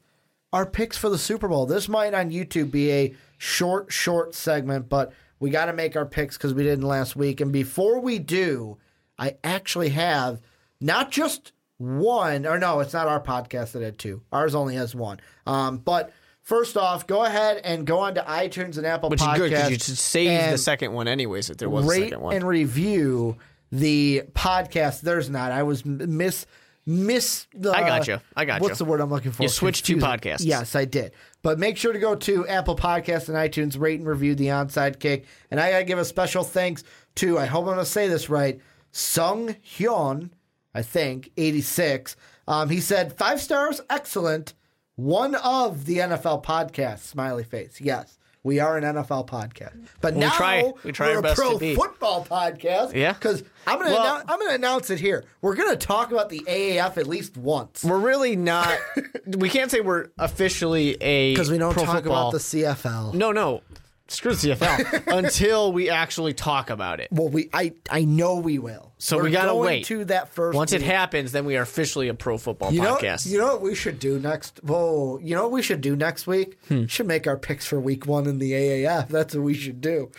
our 0.51 0.65
picks 0.65 0.97
for 0.97 1.09
the 1.09 1.17
Super 1.17 1.47
Bowl. 1.47 1.65
This 1.65 1.87
might 1.87 2.13
on 2.13 2.31
YouTube 2.31 2.71
be 2.71 2.91
a 2.91 3.15
short, 3.37 3.91
short 3.91 4.33
segment, 4.33 4.89
but 4.89 5.13
we 5.39 5.49
got 5.49 5.65
to 5.65 5.73
make 5.73 5.95
our 5.95 6.05
picks 6.05 6.37
because 6.37 6.53
we 6.53 6.63
didn't 6.63 6.87
last 6.87 7.15
week. 7.15 7.39
And 7.39 7.51
before 7.51 7.99
we 7.99 8.19
do, 8.19 8.77
I 9.19 9.35
actually 9.43 9.89
have 9.89 10.39
not 10.81 11.11
just 11.11 11.51
one, 11.77 12.45
or 12.45 12.57
no, 12.57 12.79
it's 12.79 12.93
not 12.93 13.07
our 13.07 13.21
podcast 13.21 13.73
that 13.73 13.81
had 13.81 13.97
two. 13.97 14.21
Ours 14.31 14.55
only 14.55 14.75
has 14.75 14.93
one. 14.95 15.19
Um, 15.45 15.77
but 15.77 16.11
first 16.41 16.75
off, 16.77 17.05
go 17.07 17.23
ahead 17.23 17.61
and 17.63 17.85
go 17.85 17.99
on 17.99 18.15
to 18.15 18.21
iTunes 18.21 18.77
and 18.77 18.85
Apple 18.85 19.09
Which 19.09 19.21
is 19.21 19.27
Podcasts. 19.27 19.37
good 19.37 19.49
because 19.51 19.69
you 19.71 19.77
should 19.79 19.97
save 19.97 20.51
the 20.51 20.57
second 20.57 20.93
one 20.93 21.07
anyways 21.07 21.49
if 21.49 21.57
there 21.57 21.69
was 21.69 21.85
a 21.85 21.89
rate 21.89 22.03
second 22.05 22.21
one. 22.21 22.35
and 22.35 22.45
review 22.47 23.37
the 23.71 24.23
podcast. 24.33 25.01
There's 25.01 25.29
not. 25.29 25.51
I 25.51 25.63
was 25.63 25.85
miss 25.85 26.45
miss. 26.85 27.45
The, 27.53 27.71
I 27.71 27.81
gotcha. 27.81 28.21
I 28.35 28.45
gotcha. 28.45 28.63
What's 28.63 28.79
the 28.79 28.85
word 28.85 28.99
I'm 28.99 29.09
looking 29.09 29.31
for? 29.31 29.43
You 29.43 29.49
switched 29.49 29.85
two 29.85 29.97
Confusing. 29.99 30.19
podcasts. 30.33 30.45
Yes, 30.45 30.75
I 30.75 30.85
did. 30.85 31.11
But 31.43 31.59
make 31.59 31.77
sure 31.77 31.93
to 31.93 31.99
go 31.99 32.15
to 32.15 32.47
Apple 32.47 32.75
Podcasts 32.75 33.29
and 33.29 33.37
iTunes, 33.37 33.79
rate 33.79 33.99
and 33.99 34.07
review 34.09 34.35
the 34.35 34.47
Onside 34.47 34.99
Kick. 34.99 35.25
And 35.51 35.59
I 35.59 35.71
gotta 35.71 35.85
give 35.85 35.99
a 35.99 36.03
special 36.05 36.43
thanks 36.43 36.83
to. 37.15 37.37
I 37.37 37.45
hope 37.45 37.65
I'm 37.65 37.71
gonna 37.73 37.85
say 37.85 38.07
this 38.07 38.29
right. 38.29 38.59
Sung 38.91 39.55
Hyun, 39.77 40.29
I 40.73 40.81
think, 40.81 41.31
86. 41.37 42.15
Um, 42.47 42.69
he 42.69 42.79
said 42.79 43.17
five 43.17 43.39
stars, 43.41 43.81
excellent. 43.89 44.53
One 44.95 45.35
of 45.35 45.85
the 45.85 45.97
NFL 45.99 46.43
podcasts. 46.43 46.99
Smiley 46.99 47.43
face. 47.43 47.79
Yes. 47.79 48.17
We 48.41 48.59
are 48.61 48.77
an 48.77 48.85
NFL 48.85 49.27
podcast, 49.27 49.75
but 49.99 50.13
We 50.13 50.21
now 50.21 50.29
try- 50.31 50.71
we 50.85 50.93
try 50.93 51.07
we're 51.09 51.13
our 51.15 51.19
a 51.19 51.21
best 51.23 51.35
to 51.41 51.57
pro 51.59 51.75
football 51.75 52.25
podcast. 52.25 52.93
Yeah. 52.95 53.11
because 53.11 53.43
I'm 53.67 53.77
gonna 53.79 53.91
Well- 53.91 54.17
annou- 54.19 54.23
I'm 54.29 54.39
gonna 54.39 54.53
announce 54.53 54.89
it 54.89 54.99
here. 55.01 55.25
We're 55.41 55.55
gonna 55.55 55.75
talk 55.75 56.13
about 56.13 56.29
the 56.29 56.41
AAF 56.47 56.97
at 56.97 57.05
least 57.05 57.35
once 57.35 57.83
We're 57.83 57.99
really 57.99 58.37
not. 58.37 58.77
we 59.27 59.49
can't 59.49 59.69
say 59.69 59.81
we're 59.81 60.07
officially 60.17 60.95
a 61.01 61.33
because 61.33 61.51
we 61.51 61.57
don't 61.57 61.73
talk 61.73 61.93
football. 61.95 62.29
about 62.29 62.31
the 62.31 62.37
CFL. 62.39 63.13
No, 63.13 63.33
no. 63.33 63.61
Screw 64.09 64.33
the 64.33 64.49
CFL 64.49 65.07
until 65.17 65.71
we 65.71 65.89
actually 65.89 66.33
talk 66.33 66.69
about 66.69 66.99
it. 66.99 67.07
Well, 67.11 67.29
we 67.29 67.49
I 67.53 67.73
I 67.89 68.03
know 68.05 68.35
we 68.37 68.59
will. 68.59 68.91
So 68.97 69.17
We're 69.17 69.23
we 69.23 69.31
gotta 69.31 69.49
going 69.51 69.65
wait. 69.65 69.85
to 69.85 70.05
that 70.05 70.29
first. 70.29 70.55
Once 70.55 70.73
it 70.73 70.81
happens, 70.81 71.31
then 71.31 71.45
we 71.45 71.55
are 71.57 71.61
officially 71.61 72.07
a 72.09 72.13
pro 72.13 72.37
football 72.37 72.73
You 72.73 72.81
know, 72.81 72.95
podcast. 72.97 73.29
you 73.29 73.37
know 73.37 73.47
what 73.47 73.61
we 73.61 73.75
should 73.75 73.99
do 73.99 74.19
next? 74.19 74.59
Whoa, 74.63 75.19
you 75.21 75.35
know 75.35 75.43
what 75.43 75.51
we 75.51 75.61
should 75.61 75.81
do 75.81 75.95
next 75.95 76.27
week? 76.27 76.57
Hmm. 76.67 76.85
Should 76.87 77.07
make 77.07 77.27
our 77.27 77.37
picks 77.37 77.65
for 77.65 77.79
week 77.79 78.05
one 78.05 78.27
in 78.27 78.39
the 78.39 78.51
AAF. 78.51 79.07
That's 79.07 79.35
what 79.35 79.43
we 79.43 79.53
should 79.53 79.79
do. 79.81 80.11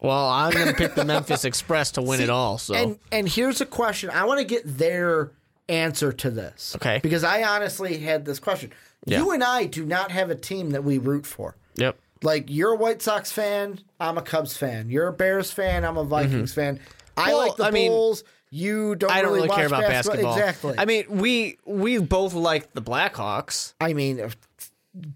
well, 0.00 0.28
I'm 0.28 0.52
going 0.52 0.66
to 0.68 0.74
pick 0.74 0.94
the 0.94 1.04
Memphis 1.04 1.44
Express 1.46 1.92
to 1.92 2.02
win 2.02 2.20
it 2.20 2.28
all. 2.30 2.58
So 2.58 2.74
And 2.74 2.98
and 3.10 3.28
here's 3.28 3.60
a 3.60 3.66
question. 3.66 4.10
I 4.10 4.24
want 4.24 4.40
to 4.40 4.44
get 4.44 4.62
their 4.66 5.32
answer 5.68 6.12
to 6.12 6.30
this. 6.30 6.76
Okay. 6.76 7.00
Because 7.02 7.24
I 7.24 7.42
honestly 7.42 7.98
had 7.98 8.24
this 8.24 8.38
question. 8.38 8.72
Yeah. 9.06 9.18
You 9.20 9.30
and 9.30 9.42
I 9.42 9.64
do 9.66 9.84
not 9.86 10.10
have 10.10 10.30
a 10.30 10.34
team 10.34 10.70
that 10.70 10.84
we 10.84 10.98
root 10.98 11.26
for. 11.26 11.56
yep. 11.76 11.96
Like 12.26 12.46
you're 12.50 12.72
a 12.72 12.76
White 12.76 13.00
Sox 13.02 13.30
fan, 13.30 13.78
I'm 14.00 14.18
a 14.18 14.22
Cubs 14.22 14.56
fan. 14.56 14.90
You're 14.90 15.06
a 15.06 15.12
Bears 15.12 15.52
fan, 15.52 15.84
I'm 15.84 15.96
a 15.96 16.04
Vikings 16.04 16.52
fan. 16.52 16.80
I 17.16 17.20
Mm-hmm. 17.22 17.30
Well, 17.30 17.38
like 17.48 17.56
the 17.56 17.64
I 17.64 17.70
mean, 17.70 17.90
Bulls. 17.92 18.24
you 18.50 18.94
don't. 18.96 19.10
I 19.12 19.22
don't 19.22 19.32
really, 19.32 19.48
watch 19.48 19.56
care 19.58 19.66
about 19.68 19.82
basketball. 19.82 20.32
Exactly. 20.36 20.74
I 20.76 20.84
mean, 20.84 21.04
we 21.08 21.58
we 21.64 21.98
both 21.98 22.34
like 22.34 22.72
the 22.72 22.82
Blackhawks. 22.82 23.72
I 23.80 23.92
mean, 23.94 24.28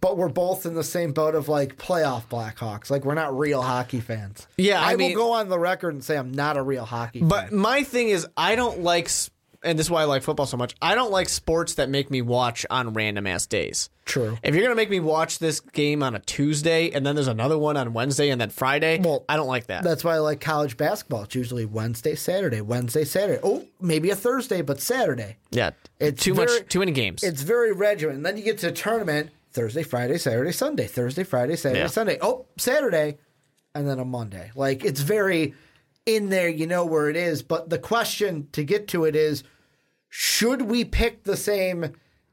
but 0.00 0.16
we're 0.16 0.28
both 0.28 0.66
in 0.66 0.74
the 0.74 0.84
same 0.84 1.12
boat 1.12 1.34
of 1.34 1.48
like 1.48 1.76
playoff 1.78 2.26
Blackhawks. 2.26 2.90
Like 2.90 3.04
we're 3.04 3.14
not 3.14 3.36
real 3.36 3.60
hockey 3.60 4.00
fans. 4.00 4.46
Yeah, 4.56 4.80
I 4.80 4.92
I, 4.92 4.96
mean- 4.96 5.10
will 5.16 5.24
go 5.26 5.32
on 5.32 5.48
the 5.48 5.58
record 5.58 5.94
and 5.94 6.04
say 6.04 6.16
I'm 6.16 6.32
not 6.32 6.56
a 6.56 6.62
real 6.62 6.84
hockey. 6.84 7.18
Fan. 7.20 7.28
But 7.28 7.48
fan. 7.48 7.58
my 7.58 7.82
thing 7.82 8.08
is, 8.08 8.26
I 8.36 8.54
don't 8.56 8.80
like, 8.82 9.06
s- 9.06 9.30
and 9.62 9.78
this 9.78 9.86
is 9.86 9.90
why 9.90 10.02
I 10.02 10.04
like 10.04 10.22
football 10.22 10.46
so 10.46 10.56
much. 10.56 10.74
I 10.80 10.94
don't 10.94 11.10
like 11.10 11.28
sports 11.28 11.74
that 11.74 11.88
make 11.88 12.10
me 12.10 12.22
watch 12.22 12.64
on 12.70 12.94
random 12.94 13.26
ass 13.26 13.46
days. 13.46 13.90
True. 14.04 14.38
If 14.42 14.54
you're 14.54 14.64
gonna 14.64 14.74
make 14.74 14.90
me 14.90 15.00
watch 15.00 15.38
this 15.38 15.60
game 15.60 16.02
on 16.02 16.14
a 16.14 16.18
Tuesday 16.20 16.90
and 16.90 17.04
then 17.06 17.14
there's 17.14 17.28
another 17.28 17.58
one 17.58 17.76
on 17.76 17.92
Wednesday 17.92 18.30
and 18.30 18.40
then 18.40 18.50
Friday, 18.50 19.00
Well, 19.00 19.24
I 19.28 19.36
don't 19.36 19.46
like 19.46 19.66
that. 19.66 19.84
That's 19.84 20.02
why 20.02 20.14
I 20.14 20.18
like 20.18 20.40
college 20.40 20.76
basketball. 20.76 21.24
It's 21.24 21.34
usually 21.34 21.64
Wednesday, 21.64 22.14
Saturday, 22.14 22.60
Wednesday, 22.60 23.04
Saturday. 23.04 23.40
Oh, 23.44 23.64
maybe 23.80 24.10
a 24.10 24.16
Thursday, 24.16 24.62
but 24.62 24.80
Saturday. 24.80 25.36
yeah, 25.50 25.70
It's 25.98 26.22
too 26.24 26.34
very- 26.34 26.46
much, 26.60 26.68
too 26.68 26.78
many 26.80 26.92
games. 26.92 27.22
It's 27.22 27.42
very 27.42 27.72
regimented. 27.72 28.24
Then 28.24 28.36
you 28.36 28.42
get 28.42 28.58
to 28.58 28.68
a 28.68 28.72
tournament 28.72 29.30
Thursday, 29.52 29.82
Friday, 29.82 30.16
Saturday, 30.18 30.52
Sunday. 30.52 30.86
Thursday, 30.86 31.22
Friday, 31.24 31.56
Saturday, 31.56 31.80
Yeah. 31.80 31.86
Sunday. 31.88 32.18
Oh, 32.20 32.46
Saturday, 32.56 33.18
and 33.74 33.88
then 33.88 33.98
a 33.98 34.04
Monday. 34.04 34.50
Like 34.56 34.84
it's 34.84 35.00
very 35.00 35.54
in 36.06 36.28
there. 36.28 36.48
You 36.48 36.66
know 36.66 36.84
where 36.84 37.08
it 37.08 37.16
is. 37.16 37.42
But 37.42 37.70
the 37.70 37.78
question 37.78 38.48
to 38.52 38.64
get 38.64 38.88
to 38.88 39.04
it 39.04 39.14
is: 39.16 39.42
Should 40.08 40.62
we 40.62 40.84
pick 40.84 41.24
the 41.24 41.36
same 41.36 41.92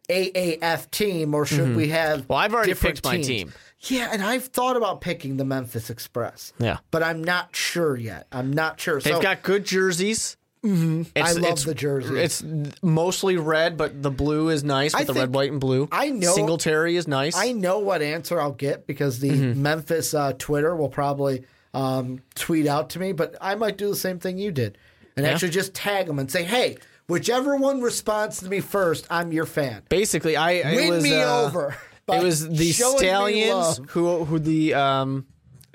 AAF 0.09 0.89
team, 0.91 1.34
or 1.34 1.45
should 1.45 1.76
we 1.76 1.89
have? 1.89 2.20
Mm-hmm. 2.22 2.28
Well, 2.28 2.39
I've 2.39 2.53
already 2.53 2.74
picked 2.74 3.03
my 3.03 3.22
team. 3.22 3.51
Yeah, 3.82 4.09
and 4.11 4.24
I've 4.24 4.45
thought 4.45 4.76
about 4.76 5.01
picking 5.01 5.38
the 5.38 5.45
Memphis 5.45 5.89
Express. 5.89 6.51
Yeah. 6.59 6.78
but 6.89 7.03
I'm 7.03 7.24
not 7.24 7.55
sure 7.55 7.95
yet. 7.95 8.26
I'm 8.32 8.51
not 8.51 8.80
sure. 8.80 8.99
They've 8.99 9.13
so, 9.15 9.22
got 9.22 9.43
good 9.43 9.65
jerseys. 9.65 10.36
Mm-hmm. 10.65 11.03
I 11.15 11.34
love 11.34 11.63
the 11.63 11.76
jersey. 11.76 12.20
It's 12.20 12.43
mostly 12.82 13.38
red, 13.38 13.78
but 13.78 14.01
the 14.01 14.09
blue 14.09 14.49
is 14.49 14.63
nice 14.63 14.93
with 14.93 15.01
I 15.09 15.13
the 15.13 15.20
red, 15.20 15.34
white, 15.34 15.51
and 15.51 15.61
blue. 15.61 15.88
I 15.91 16.09
know- 16.09 16.34
Singletary 16.34 16.95
is 16.95 17.07
nice. 17.07 17.36
I 17.38 17.51
know 17.51 17.78
what 17.80 18.01
answer 18.01 18.41
I'll 18.41 18.51
get 18.51 18.88
because 18.88 19.20
the 19.20 19.30
Mm-hmm. 19.30 19.61
Memphis 19.61 20.13
uh, 20.15 20.34
Twitter 20.38 20.76
will 20.76 20.89
probably 20.89 21.45
um, 21.74 22.22
tweet 22.36 22.68
out 22.68 22.89
to 22.91 22.99
me, 22.99 23.11
but 23.11 23.36
I 23.41 23.55
might 23.55 23.78
do 23.78 23.89
the 23.89 23.95
same 23.95 24.20
thing 24.20 24.38
you 24.38 24.51
did 24.51 24.78
and 25.15 25.26
Yeah. 25.26 25.32
actually 25.34 25.49
just 25.49 25.74
tag 25.74 26.07
them 26.07 26.20
and 26.20 26.32
say, 26.32 26.43
"Hey, 26.43 26.78
whichever 27.07 27.55
one 27.55 27.82
responds 27.82 28.39
to 28.39 28.45
me 28.49 28.59
first, 28.59 29.05
I'm 29.09 29.32
your 29.32 29.45
fan. 29.45 29.84
Basically, 29.89 30.36
I 30.36 30.51
it 30.51 30.76
Win 30.76 30.89
was, 30.89 31.03
me 31.03 31.22
uh, 31.22 31.41
over." 31.45 31.76
It 32.09 32.24
was 32.24 32.47
the 32.47 32.72
Stallions 32.72 33.82
who 33.89 34.24
who 34.26 34.39
the 34.39 34.74
um 34.74 35.26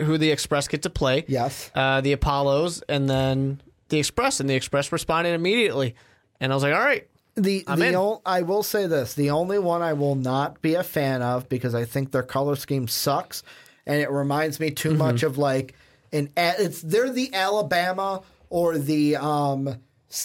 who 0.01 0.19
the 0.19 0.31
Express 0.31 0.67
get 0.69 0.83
to 0.83 0.91
play. 0.91 1.25
Yes. 1.29 1.71
Uh, 1.75 2.01
the 2.01 2.13
Apollos 2.13 2.83
and 2.89 3.09
then 3.09 3.61
the 3.89 3.99
Express, 3.99 4.41
and 4.41 4.49
the 4.49 4.55
Express 4.55 4.91
responded 4.91 5.35
immediately, 5.35 5.95
and 6.41 6.51
I 6.51 6.57
was 6.57 6.63
like, 6.63 6.75
all 6.75 6.81
right. 6.81 7.07
The 7.35 7.65
I'm 7.67 7.79
the 7.79 7.95
ol- 7.95 8.21
I 8.27 8.43
will 8.43 8.63
say 8.63 8.87
this: 8.87 9.15
the 9.15 9.31
only 9.31 9.59
one 9.59 9.81
I 9.83 9.93
will 9.95 10.15
not 10.15 10.61
be 10.63 10.75
a 10.75 10.83
fan 10.83 11.23
of 11.23 11.49
because 11.49 11.75
I 11.75 11.85
think 11.85 12.13
their 12.13 12.23
color 12.23 12.57
scheme 12.57 12.89
sucks, 12.89 13.43
and 13.87 14.01
it 14.01 14.11
reminds 14.11 14.61
me 14.61 14.71
too 14.71 14.91
Mm-hmm. 14.91 14.99
much 14.99 15.23
of 15.23 15.39
like 15.39 15.75
an. 16.13 16.31
It's 16.37 16.81
they're 16.83 17.11
the 17.13 17.33
Alabama 17.35 18.23
or 18.51 18.79
the 18.79 19.17
um, 19.17 19.77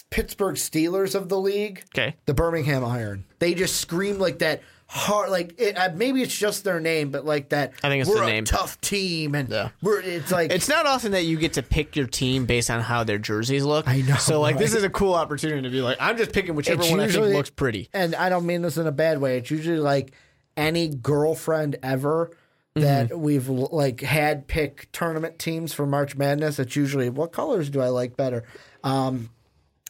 Pittsburgh 0.10 0.56
Steelers 0.56 1.16
of 1.16 1.30
the 1.30 1.40
league. 1.40 1.84
Okay. 1.96 2.16
the 2.26 2.34
Birmingham 2.34 2.84
Iron. 2.84 3.26
They 3.40 3.54
just 3.54 3.78
scream 3.78 4.20
like 4.20 4.40
that 4.40 4.62
hard. 4.88 5.30
Like 5.30 5.56
it, 5.60 5.78
uh, 5.78 5.90
maybe 5.96 6.22
it's 6.22 6.38
just 6.38 6.64
their 6.66 6.80
name, 6.82 7.10
but 7.12 7.26
like 7.26 7.50
that. 7.50 7.74
I 7.84 7.90
think 7.90 8.02
it's 8.02 8.10
we're 8.10 8.18
the 8.18 8.24
a 8.24 8.26
name. 8.28 8.46
tough 8.46 8.80
team, 8.82 9.34
and 9.36 9.48
Yeah. 9.50 9.70
we're. 9.82 10.02
It's 10.02 10.32
like 10.32 10.52
It's 10.52 10.68
not 10.68 10.86
often 10.86 11.14
that 11.14 11.24
you 11.24 11.38
get 11.38 11.54
to 11.54 11.64
pick 11.64 11.96
your 11.96 12.08
team 12.08 12.46
based 12.46 12.70
on 12.70 12.82
how 12.82 13.04
their 13.06 13.18
jerseys 13.18 13.64
look. 13.64 13.88
I 13.88 14.02
know, 14.02 14.16
So 14.18 14.42
like, 14.42 14.58
this 14.58 14.74
is 14.74 14.84
a 14.84 14.90
cool 14.90 15.14
opportunity 15.14 15.62
to 15.62 15.70
be 15.70 15.82
like, 15.82 15.98
I'm 16.02 16.18
just 16.18 16.34
picking 16.34 16.56
whichever 16.56 16.82
It's 16.82 16.92
one 16.92 17.00
I 17.00 17.08
think 17.08 17.34
looks 17.34 17.50
pretty. 17.50 17.90
and 17.94 18.14
I 18.16 18.28
don't 18.30 18.46
mean 18.46 18.62
this 18.62 18.78
in 18.78 18.88
a 18.88 18.92
bad 18.92 19.20
way. 19.22 19.38
It's 19.38 19.52
usually 19.52 19.80
like 19.80 20.12
any 20.58 20.88
girlfriend 20.90 21.78
ever 21.84 22.32
that 22.82 23.10
Mm-hmm. 23.10 23.22
we've 23.22 23.50
like 23.50 24.02
had 24.02 24.48
pick 24.48 24.90
tournament 24.92 25.40
teams 25.40 25.74
for 25.74 25.86
March 25.86 26.16
Madness. 26.16 26.60
It's 26.60 26.76
usually 26.76 27.10
what 27.10 27.32
colors 27.32 27.70
do 27.70 27.82
I 27.82 27.90
like 27.90 28.16
better. 28.18 28.44
Um, 28.84 29.30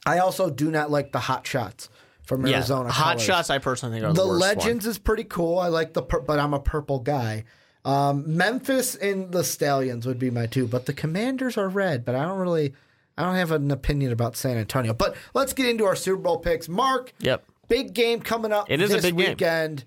I 0.05 0.19
also 0.19 0.49
do 0.49 0.71
not 0.71 0.89
like 0.91 1.11
the 1.11 1.19
hot 1.19 1.45
shots 1.45 1.89
from 2.23 2.45
Yeah. 2.45 2.57
Arizona. 2.57 2.91
Hot 2.91 3.03
colors. 3.13 3.21
shots, 3.23 3.49
I 3.49 3.57
personally 3.59 3.95
think 3.99 4.09
are 4.09 4.13
the, 4.13 4.21
The 4.23 4.27
Legends 4.27 4.85
is 4.85 4.97
pretty 4.97 5.23
cool. 5.25 5.59
I 5.59 5.67
like 5.67 5.93
the, 5.93 6.01
pur- 6.01 6.21
but 6.21 6.39
I'm 6.39 6.53
a 6.53 6.59
purple 6.59 6.99
guy. 6.99 7.43
Um, 7.85 8.35
Memphis 8.35 8.95
and 8.95 9.31
the 9.31 9.43
Stallions 9.43 10.05
would 10.05 10.19
be 10.19 10.29
my 10.29 10.45
two, 10.45 10.67
but 10.67 10.85
the 10.87 10.93
Commanders 10.93 11.57
are 11.57 11.69
red. 11.69 12.03
But 12.03 12.15
I 12.15 12.23
don't 12.23 12.37
really, 12.39 12.73
I 13.17 13.23
don't 13.23 13.35
have 13.35 13.51
an 13.51 13.71
opinion 13.71 14.11
about 14.11 14.35
San 14.35 14.57
Antonio. 14.57 14.93
But 14.93 15.15
let's 15.33 15.53
get 15.53 15.67
into 15.67 15.85
our 15.85 15.95
Super 15.95 16.21
Bowl 16.21 16.37
picks. 16.39 16.67
Mark, 16.67 17.13
Yep. 17.19 17.45
big 17.69 17.93
game 17.93 18.19
coming 18.19 18.51
up. 18.51 18.69
It 18.69 18.81
is 18.81 18.91
a 18.93 19.01
big 19.13 19.37
game. 19.37 19.77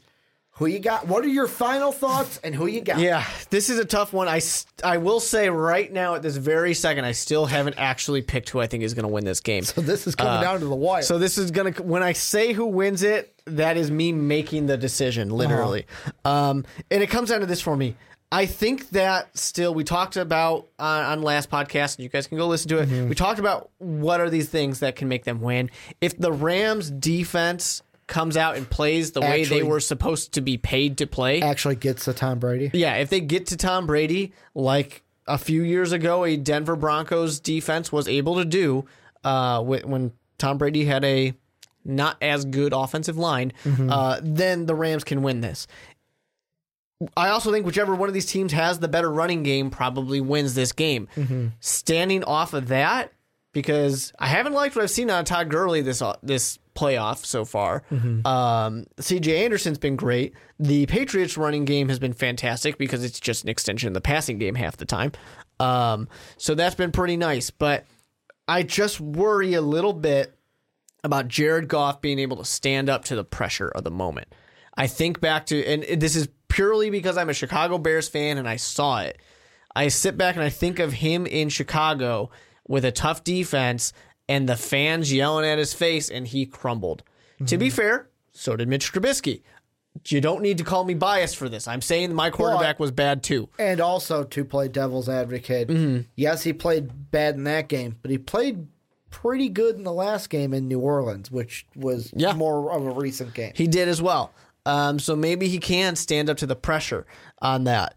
Who 0.61 0.67
you 0.67 0.79
got? 0.79 1.09
What 1.09 1.25
are 1.25 1.29
your 1.29 1.49
final 1.49 1.91
thoughts 1.91 2.39
and 2.45 2.55
who 2.55 2.67
you 2.67 2.83
got? 2.83 2.99
Yeah, 2.99 3.25
this 3.49 3.71
is 3.71 3.79
a 3.79 3.85
tough 3.87 4.13
one. 4.13 4.29
I, 4.29 4.43
I 4.85 4.99
will 4.99 5.19
say 5.19 5.49
right 5.49 5.91
now 5.91 6.17
at 6.17 6.23
this 6.23 6.37
very 6.37 6.75
second, 6.75 7.07
I 7.07 7.13
still 7.13 7.47
haven't 7.47 7.77
actually 7.79 8.21
picked 8.21 8.51
who 8.51 8.61
I 8.61 8.67
think 8.67 8.85
is 8.85 8.93
going 8.93 9.05
to 9.05 9.09
win 9.09 9.25
this 9.25 9.41
game. 9.41 9.63
So 9.65 9.81
this 9.81 10.07
is 10.07 10.15
coming 10.15 10.43
down 10.43 10.61
to 10.61 10.67
the 10.67 10.77
wire. 10.77 10.99
Uh, 10.99 11.03
So 11.03 11.19
this 11.19 11.39
is 11.39 11.51
gonna 11.51 11.71
when 11.71 12.03
I 12.03 12.13
say 12.13 12.53
who 12.53 12.67
wins 12.67 13.03
it, 13.03 13.33
that 13.47 13.79
is 13.79 13.91
me 13.91 14.13
making 14.13 14.67
the 14.67 14.77
decision, 14.77 15.31
literally. 15.31 15.87
Um, 16.27 16.67
and 16.91 17.03
it 17.03 17.07
comes 17.09 17.31
down 17.31 17.41
to 17.41 17.47
this 17.47 17.63
for 17.63 17.75
me. 17.75 17.97
I 18.31 18.45
think 18.45 18.91
that 18.91 19.37
still 19.39 19.73
we 19.73 19.83
talked 19.83 20.19
about 20.19 20.69
on, 20.79 21.05
on 21.05 21.23
last 21.23 21.51
podcast, 21.51 21.97
and 21.97 22.03
you 22.05 22.11
guys 22.11 22.27
can 22.27 22.37
go 22.37 22.47
listen 22.47 22.69
to 22.69 22.81
it. 22.83 23.09
We 23.09 23.15
talked 23.15 23.41
about 23.41 23.71
what 23.79 24.21
are 24.21 24.29
these 24.29 24.51
things 24.51 24.81
that 24.81 24.95
can 24.95 25.09
make 25.09 25.25
them 25.25 25.41
win. 25.41 25.71
If 26.03 26.19
the 26.19 26.31
Rams 26.33 26.91
defense 26.91 27.83
comes 28.11 28.37
out 28.37 28.57
and 28.57 28.69
plays 28.69 29.13
the 29.13 29.23
way 29.23 29.45
they 29.45 29.63
were 29.63 29.81
supposed 29.81 30.33
to 30.35 30.43
be 30.43 30.59
paid 30.59 30.99
to 30.99 31.07
play, 31.07 31.41
actually 31.41 31.77
gets 31.77 32.05
to 32.05 32.13
Tom 32.13 32.39
Brady. 32.39 32.71
yeah, 32.75 32.97
if 32.97 33.09
they 33.09 33.21
get 33.21 33.47
to 33.47 33.57
Tom 33.57 33.87
Brady, 33.87 34.33
like 34.55 35.03
a 35.27 35.39
few 35.39 35.63
years 35.63 35.93
ago, 35.93 36.25
a 36.25 36.37
Denver 36.37 36.77
Broncos 36.77 37.41
defense 37.41 37.91
was 37.91 38.07
able 38.09 38.37
to 38.37 38.45
do 38.45 38.85
uh, 39.25 39.63
when 39.63 40.13
Tom 40.37 40.59
Brady 40.59 40.85
had 40.85 41.05
a 41.05 41.33
not 41.85 42.19
as 42.21 42.45
good 42.45 42.75
offensive 42.75 43.17
line, 43.17 43.53
uh, 43.65 44.21
then 44.23 44.67
the 44.67 44.75
Rams 44.75 45.05
can 45.05 45.23
win 45.23 45.41
this. 45.41 45.67
I 47.17 47.31
also 47.31 47.51
think 47.51 47.65
whichever 47.65 47.95
one 47.95 48.09
of 48.11 48.15
these 48.15 48.27
teams 48.27 48.53
has 48.53 48.79
the 48.79 48.89
better 48.89 49.11
running 49.11 49.43
game 49.43 49.71
probably 49.71 50.21
wins 50.21 50.55
this 50.55 50.73
game. 50.73 51.09
Standing 51.61 52.23
off 52.25 52.53
of 52.53 52.69
that, 52.69 53.13
because 53.53 54.13
I 54.19 54.27
haven't 54.27 54.53
liked 54.53 54.77
what 54.77 54.83
I've 54.83 54.91
seen 54.91 55.09
out 55.11 55.21
of 55.21 55.25
Todd 55.25 55.49
Gurley 55.49 55.81
this 55.81 56.03
uh, 56.03 56.17
this 56.23 56.59
playoff 56.75 57.25
so 57.25 57.45
far. 57.45 57.83
Um, 58.27 58.85
C.J. 58.99 59.45
Anderson's 59.45 59.79
been 59.79 59.97
great. 59.97 60.35
The 60.59 60.87
Patriots' 60.87 61.37
running 61.37 61.65
game 61.65 61.89
has 61.89 61.99
been 61.99 62.13
fantastic 62.13 62.79
because 62.79 63.05
it's 63.05 63.21
just 63.21 63.45
an 63.45 63.51
extension 63.51 63.89
of 63.89 63.95
the 63.95 64.01
passing 64.01 64.39
game 64.39 64.55
half 64.55 64.77
the 64.77 64.85
time. 64.85 65.13
Um, 65.59 66.09
so 66.37 66.55
that's 66.55 66.75
been 66.75 66.93
pretty 66.93 67.17
nice. 67.17 67.51
But 67.51 67.85
I 68.49 68.63
just 68.63 69.01
worry 69.01 69.55
a 69.55 69.61
little 69.61 69.93
bit 69.93 70.35
about 71.05 71.29
Jared 71.29 71.69
Goff 71.69 72.01
being 72.01 72.19
able 72.19 72.37
to 72.39 72.45
stand 72.45 72.89
up 72.89 73.05
to 73.07 73.17
the 73.17 73.25
pressure 73.25 73.69
of 73.69 73.85
the 73.85 73.91
moment. 73.91 74.29
I 74.77 74.87
think 74.87 75.21
back 75.21 75.47
to, 75.47 75.65
and 75.65 76.01
this 76.01 76.17
is 76.17 76.29
purely 76.49 76.91
because 76.91 77.17
I'm 77.17 77.31
a 77.31 77.35
Chicago 77.35 77.79
Bears 77.79 78.09
fan 78.09 78.39
and 78.39 78.49
I 78.49 78.57
saw 78.57 79.01
it. 79.01 79.19
I 79.75 79.89
sit 79.89 80.17
back 80.17 80.37
and 80.37 80.45
I 80.45 80.51
think 80.51 80.79
of 80.79 80.93
him 80.93 81.27
in 81.27 81.49
Chicago 81.49 82.31
with 82.67 82.85
a 82.85 82.93
tough 82.93 83.25
defense 83.25 83.93
and 84.31 84.49
the 84.49 84.57
fans 84.57 85.13
yelling 85.13 85.45
at 85.45 85.59
his 85.59 85.75
face, 85.75 86.09
and 86.09 86.27
he 86.27 86.47
crumbled. 86.47 87.03
To 87.47 87.59
be 87.59 87.69
fair, 87.69 88.09
so 88.33 88.55
did 88.57 88.69
Mitch 88.69 88.93
Trubisky. 88.93 89.43
you 90.07 90.21
don't 90.21 90.41
need 90.43 90.57
to 90.59 90.65
call 90.65 90.85
me 90.85 90.95
biased 90.95 91.37
for 91.37 91.49
this. 91.49 91.67
I'm 91.67 91.81
saying 91.83 92.15
my 92.15 92.31
quarterback 92.31 92.79
was 92.79 92.91
bad 92.93 93.23
too. 93.23 93.49
And 93.59 93.81
also 93.81 94.23
to 94.25 94.45
play 94.45 94.69
devil's 94.69 95.09
advocate, 95.09 95.69
Mm-hmm. 95.69 96.03
yes, 96.17 96.43
he 96.45 96.53
played 96.53 97.11
bad 97.11 97.35
in 97.35 97.45
that 97.45 97.69
game, 97.69 97.97
but 98.03 98.11
he 98.11 98.19
played 98.19 98.67
pretty 99.11 99.49
good 99.49 99.75
in 99.77 99.83
the 99.83 99.93
last 99.93 100.31
game 100.31 100.55
in 100.55 100.69
New 100.69 100.79
Orleans, 100.79 101.31
which 101.31 101.67
was 101.75 102.13
Yeah. 102.15 102.33
more 102.35 102.71
of 102.73 102.87
a 102.87 102.91
recent 102.93 103.35
game. 103.35 103.53
He 103.57 103.67
did 103.67 103.89
as 103.89 104.01
well. 104.01 104.33
Um, 104.67 104.99
so 105.01 105.17
maybe 105.17 105.49
he 105.49 105.59
can 105.59 105.97
stand 105.97 106.31
up 106.31 106.37
to 106.37 106.47
the 106.47 106.55
pressure 106.55 107.07
on 107.43 107.65
that. 107.65 107.95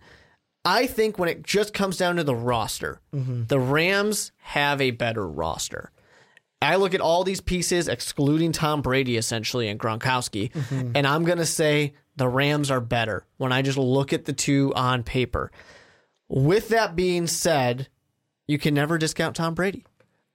I 0.66 0.88
think 0.88 1.20
when 1.20 1.28
it 1.30 1.44
just 1.44 1.74
comes 1.74 1.98
down 1.98 2.16
to 2.16 2.24
the 2.24 2.34
roster, 2.36 3.02
the 3.12 3.60
Rams 3.60 4.32
have 4.40 4.80
a 4.82 4.92
better 4.92 5.28
roster. 5.28 5.92
I 6.64 6.76
look 6.76 6.94
at 6.94 7.02
all 7.02 7.23
these 7.23 7.41
pieces, 7.41 7.88
excluding 7.88 8.52
Tom 8.52 8.81
Brady 8.81 9.18
essentially 9.18 9.68
and 9.68 9.80
Gronkowski, 9.80 10.52
and 10.95 11.06
I'm 11.07 11.23
going 11.23 11.38
to 11.40 11.45
say 11.45 11.94
the 12.15 12.27
Rams 12.27 12.69
are 12.72 12.81
better 12.81 13.26
when 13.38 13.52
I 13.52 13.61
just 13.61 13.77
look 13.77 14.14
at 14.14 14.26
the 14.26 14.34
two 14.34 14.73
on 14.76 15.03
paper. 15.03 15.52
With 16.30 16.69
that 16.69 16.95
being 16.95 17.27
said, 17.27 17.88
you 18.48 18.57
can 18.57 18.73
never 18.73 18.98
discount 18.98 19.35
Tom 19.35 19.53
Brady. 19.53 19.85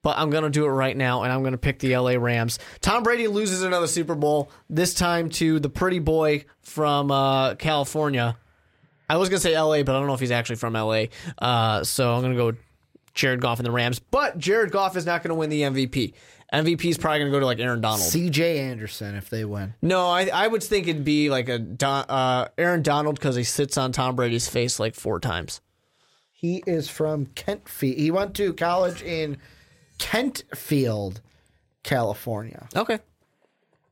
But 0.02 0.16
I'm 0.16 0.30
going 0.30 0.44
to 0.44 0.50
do 0.50 0.64
it 0.64 0.68
right 0.70 0.96
now, 0.96 1.24
and 1.24 1.32
I'm 1.32 1.40
going 1.40 1.52
to 1.52 1.58
pick 1.58 1.80
the 1.80 1.96
LA 1.96 2.12
Rams. 2.12 2.60
Tom 2.80 3.02
Brady 3.02 3.26
loses 3.26 3.62
another 3.62 3.88
Super 3.88 4.14
Bowl, 4.14 4.50
this 4.70 4.94
time 4.94 5.28
to 5.30 5.58
the 5.58 5.68
pretty 5.68 5.98
boy 5.98 6.44
from 6.60 7.10
uh, 7.10 7.56
California. 7.56 8.36
I 9.10 9.16
was 9.16 9.28
going 9.28 9.40
to 9.40 9.42
say 9.42 9.58
LA, 9.58 9.82
but 9.82 9.96
I 9.96 9.98
don't 9.98 10.06
know 10.06 10.14
if 10.14 10.20
he's 10.20 10.30
actually 10.30 10.56
from 10.56 10.74
LA. 10.74 11.06
Uh, 11.36 11.82
so 11.82 12.14
I'm 12.14 12.22
going 12.22 12.32
to 12.32 12.38
go 12.38 12.58
Jared 13.14 13.40
Goff 13.40 13.58
and 13.58 13.66
the 13.66 13.70
Rams. 13.70 13.98
But 13.98 14.38
Jared 14.38 14.70
Goff 14.70 14.96
is 14.96 15.06
not 15.06 15.22
going 15.22 15.30
to 15.30 15.34
win 15.34 15.50
the 15.50 15.62
MVP. 15.62 16.12
MVP 16.52 16.84
is 16.86 16.96
probably 16.96 17.18
going 17.20 17.30
to 17.30 17.36
go 17.36 17.40
to 17.40 17.46
like 17.46 17.58
Aaron 17.60 17.80
Donald. 17.80 18.08
CJ 18.10 18.58
Anderson, 18.58 19.14
if 19.14 19.28
they 19.28 19.44
win. 19.44 19.74
No, 19.82 20.06
I, 20.08 20.30
I 20.32 20.46
would 20.48 20.62
think 20.62 20.88
it'd 20.88 21.04
be 21.04 21.28
like 21.28 21.48
a 21.48 21.58
Don, 21.58 22.04
uh, 22.08 22.48
Aaron 22.56 22.82
Donald 22.82 23.16
because 23.16 23.36
he 23.36 23.44
sits 23.44 23.76
on 23.76 23.92
Tom 23.92 24.16
Brady's 24.16 24.48
face 24.48 24.80
like 24.80 24.94
four 24.94 25.20
times. 25.20 25.60
He 26.32 26.62
is 26.66 26.88
from 26.88 27.26
Kentfield. 27.26 27.96
He 27.98 28.10
went 28.10 28.34
to 28.36 28.52
college 28.54 29.02
in 29.02 29.36
Kentfield, 29.98 31.20
California. 31.82 32.68
Okay. 32.74 32.98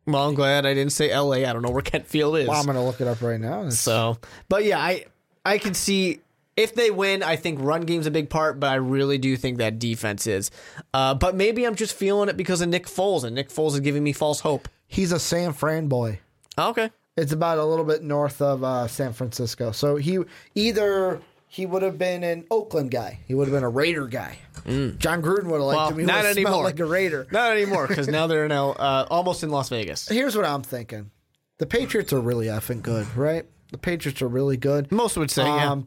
Well, 0.06 0.28
I'm 0.28 0.34
glad 0.34 0.64
I 0.66 0.72
didn't 0.74 0.92
say 0.92 1.14
LA. 1.16 1.38
I 1.48 1.52
don't 1.52 1.62
know 1.62 1.70
where 1.70 1.82
Kentfield 1.82 2.40
is. 2.40 2.48
Well, 2.48 2.58
I'm 2.58 2.64
going 2.66 2.76
to 2.76 2.82
look 2.82 3.00
it 3.00 3.08
up 3.08 3.20
right 3.22 3.40
now. 3.40 3.58
It's- 3.60 3.78
So, 3.80 4.18
but 4.48 4.64
yeah, 4.64 4.78
I 4.78 5.06
I 5.44 5.58
can 5.58 5.74
see 5.74 6.20
if 6.56 6.74
they 6.74 6.90
win, 6.90 7.22
I 7.22 7.36
think 7.36 7.60
run 7.60 7.82
game's 7.82 8.06
a 8.06 8.10
big 8.10 8.30
part, 8.30 8.58
but 8.58 8.68
I 8.68 8.76
really 8.76 9.18
do 9.18 9.36
think 9.36 9.58
that 9.58 9.78
defense 9.78 10.26
is. 10.26 10.50
Uh, 10.94 11.14
but 11.14 11.34
maybe 11.34 11.64
I'm 11.64 11.74
just 11.74 11.94
feeling 11.94 12.28
it 12.28 12.36
because 12.36 12.60
of 12.60 12.68
Nick 12.68 12.86
Foles, 12.86 13.24
and 13.24 13.34
Nick 13.34 13.48
Foles 13.50 13.74
is 13.74 13.80
giving 13.80 14.02
me 14.02 14.12
false 14.12 14.40
hope. 14.40 14.68
He's 14.86 15.12
a 15.12 15.18
San 15.18 15.52
Fran 15.52 15.88
boy. 15.88 16.20
Okay. 16.58 16.90
It's 17.16 17.32
about 17.32 17.58
a 17.58 17.64
little 17.64 17.84
bit 17.84 18.02
north 18.02 18.40
of 18.42 18.62
uh, 18.62 18.86
San 18.88 19.12
Francisco. 19.12 19.72
So 19.72 19.96
he 19.96 20.18
either 20.54 21.20
he 21.48 21.64
would 21.64 21.82
have 21.82 21.96
been 21.96 22.22
an 22.24 22.44
Oakland 22.50 22.90
guy, 22.90 23.20
he 23.26 23.34
would 23.34 23.46
have 23.48 23.54
been 23.54 23.62
a 23.64 23.68
Raider 23.68 24.06
guy. 24.06 24.38
Jon 24.64 25.22
Gruden 25.22 25.44
would 25.44 25.58
have 25.58 25.62
liked 25.62 25.76
Well, 25.76 25.88
him. 25.90 25.98
He 26.00 26.04
not 26.04 26.24
anymore. 26.24 26.64
like 26.64 26.80
a 26.80 26.84
Raider. 26.84 27.26
Not 27.32 27.52
anymore 27.52 27.86
because 27.86 28.08
now 28.08 28.26
they're 28.26 28.44
in 28.44 28.50
L, 28.52 28.74
uh, 28.78 29.06
almost 29.10 29.42
in 29.44 29.50
Las 29.50 29.68
Vegas. 29.68 30.08
Here's 30.08 30.34
what 30.36 30.44
I'm 30.44 30.62
thinking: 30.62 31.10
the 31.58 31.66
Patriots 31.66 32.12
are 32.12 32.20
really 32.20 32.46
effing 32.46 32.82
good, 32.82 33.06
right? 33.16 33.46
The 33.70 33.78
Patriots 33.78 34.20
are 34.22 34.28
really 34.28 34.56
good. 34.56 34.90
Most 34.90 35.16
would 35.16 35.30
say, 35.30 35.44
yeah. 35.44 35.80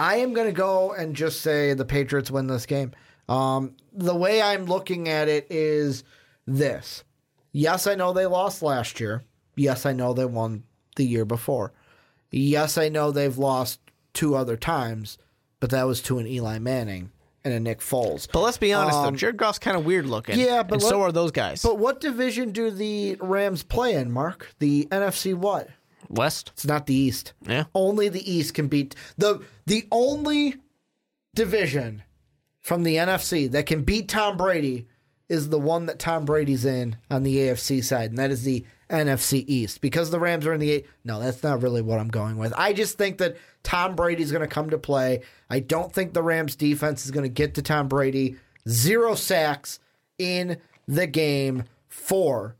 Um, 0.00 0.06
I 0.06 0.16
am 0.16 0.32
going 0.32 0.46
to 0.46 0.52
go 0.52 0.92
and 0.92 1.14
just 1.14 1.40
say 1.42 1.74
the 1.74 1.84
Patriots 1.84 2.30
win 2.30 2.46
this 2.46 2.66
game. 2.66 2.92
Um, 3.28 3.76
the 3.92 4.14
way 4.14 4.42
I'm 4.42 4.64
looking 4.64 5.08
at 5.08 5.28
it 5.28 5.46
is 5.50 6.04
this. 6.46 7.04
Yes, 7.52 7.86
I 7.86 7.94
know 7.94 8.12
they 8.12 8.26
lost 8.26 8.62
last 8.62 9.00
year. 9.00 9.24
Yes, 9.56 9.86
I 9.86 9.92
know 9.92 10.12
they 10.12 10.24
won 10.24 10.64
the 10.96 11.04
year 11.04 11.24
before. 11.24 11.72
Yes, 12.30 12.78
I 12.78 12.88
know 12.88 13.10
they've 13.10 13.36
lost 13.38 13.80
two 14.14 14.34
other 14.34 14.56
times, 14.56 15.18
but 15.58 15.70
that 15.70 15.84
was 15.86 16.00
to 16.02 16.18
an 16.18 16.26
Eli 16.26 16.58
Manning 16.58 17.10
and 17.44 17.54
a 17.54 17.60
Nick 17.60 17.80
Foles. 17.80 18.28
But 18.30 18.40
let's 18.40 18.58
be 18.58 18.72
honest, 18.72 19.02
though, 19.02 19.10
Jared 19.12 19.36
Goff's 19.36 19.58
kind 19.58 19.76
of 19.76 19.84
weird 19.84 20.06
looking. 20.06 20.34
Um, 20.34 20.40
Yeah, 20.40 20.62
but 20.62 20.74
and 20.74 20.82
let- 20.82 20.90
so 20.90 21.02
are 21.02 21.12
those 21.12 21.30
guys. 21.30 21.62
But 21.62 21.78
what 21.78 22.00
division 22.00 22.52
do 22.52 22.70
the 22.70 23.16
Rams 23.20 23.62
play 23.62 23.94
in, 23.94 24.10
Mark? 24.12 24.54
The 24.58 24.86
NFC 24.90 25.34
what? 25.34 25.68
West, 26.10 26.50
It's 26.54 26.66
not 26.66 26.86
the 26.86 26.94
East. 26.94 27.32
yeah. 27.46 27.64
Only 27.74 28.08
the 28.08 28.30
East 28.30 28.54
can 28.54 28.68
beat 28.68 28.94
the 29.16 29.40
the 29.66 29.86
only 29.92 30.56
division 31.34 32.02
from 32.60 32.82
the 32.82 32.96
NFC 32.96 33.50
that 33.52 33.66
can 33.66 33.82
beat 33.82 34.08
Tom 34.08 34.36
Brady 34.36 34.86
is 35.28 35.48
the 35.48 35.58
one 35.60 35.86
that 35.86 35.98
Tom 35.98 36.24
Brady's 36.24 36.64
in 36.64 36.96
on 37.10 37.22
the 37.22 37.36
AFC 37.38 37.82
side, 37.84 38.10
and 38.10 38.18
that 38.18 38.30
is 38.32 38.42
the 38.42 38.64
NFC 38.90 39.44
East. 39.46 39.80
Because 39.80 40.10
the 40.10 40.18
Rams 40.18 40.44
are 40.44 40.52
in 40.52 40.58
the 40.60 40.72
A- 40.72 40.84
no, 41.04 41.20
that's 41.20 41.42
not 41.44 41.62
really 41.62 41.82
what 41.82 42.00
I'm 42.00 42.08
going 42.08 42.36
with. 42.36 42.52
I 42.56 42.72
just 42.72 42.98
think 42.98 43.18
that 43.18 43.36
Tom 43.62 43.94
Brady's 43.94 44.32
going 44.32 44.42
to 44.42 44.52
come 44.52 44.70
to 44.70 44.78
play. 44.78 45.22
I 45.48 45.60
don't 45.60 45.92
think 45.92 46.12
the 46.12 46.22
Rams 46.22 46.56
defense 46.56 47.04
is 47.04 47.12
going 47.12 47.22
to 47.22 47.28
get 47.28 47.54
to 47.54 47.62
Tom 47.62 47.86
Brady. 47.86 48.36
Zero 48.68 49.14
sacks 49.14 49.78
in 50.18 50.56
the 50.88 51.06
game 51.06 51.62
for 51.86 52.56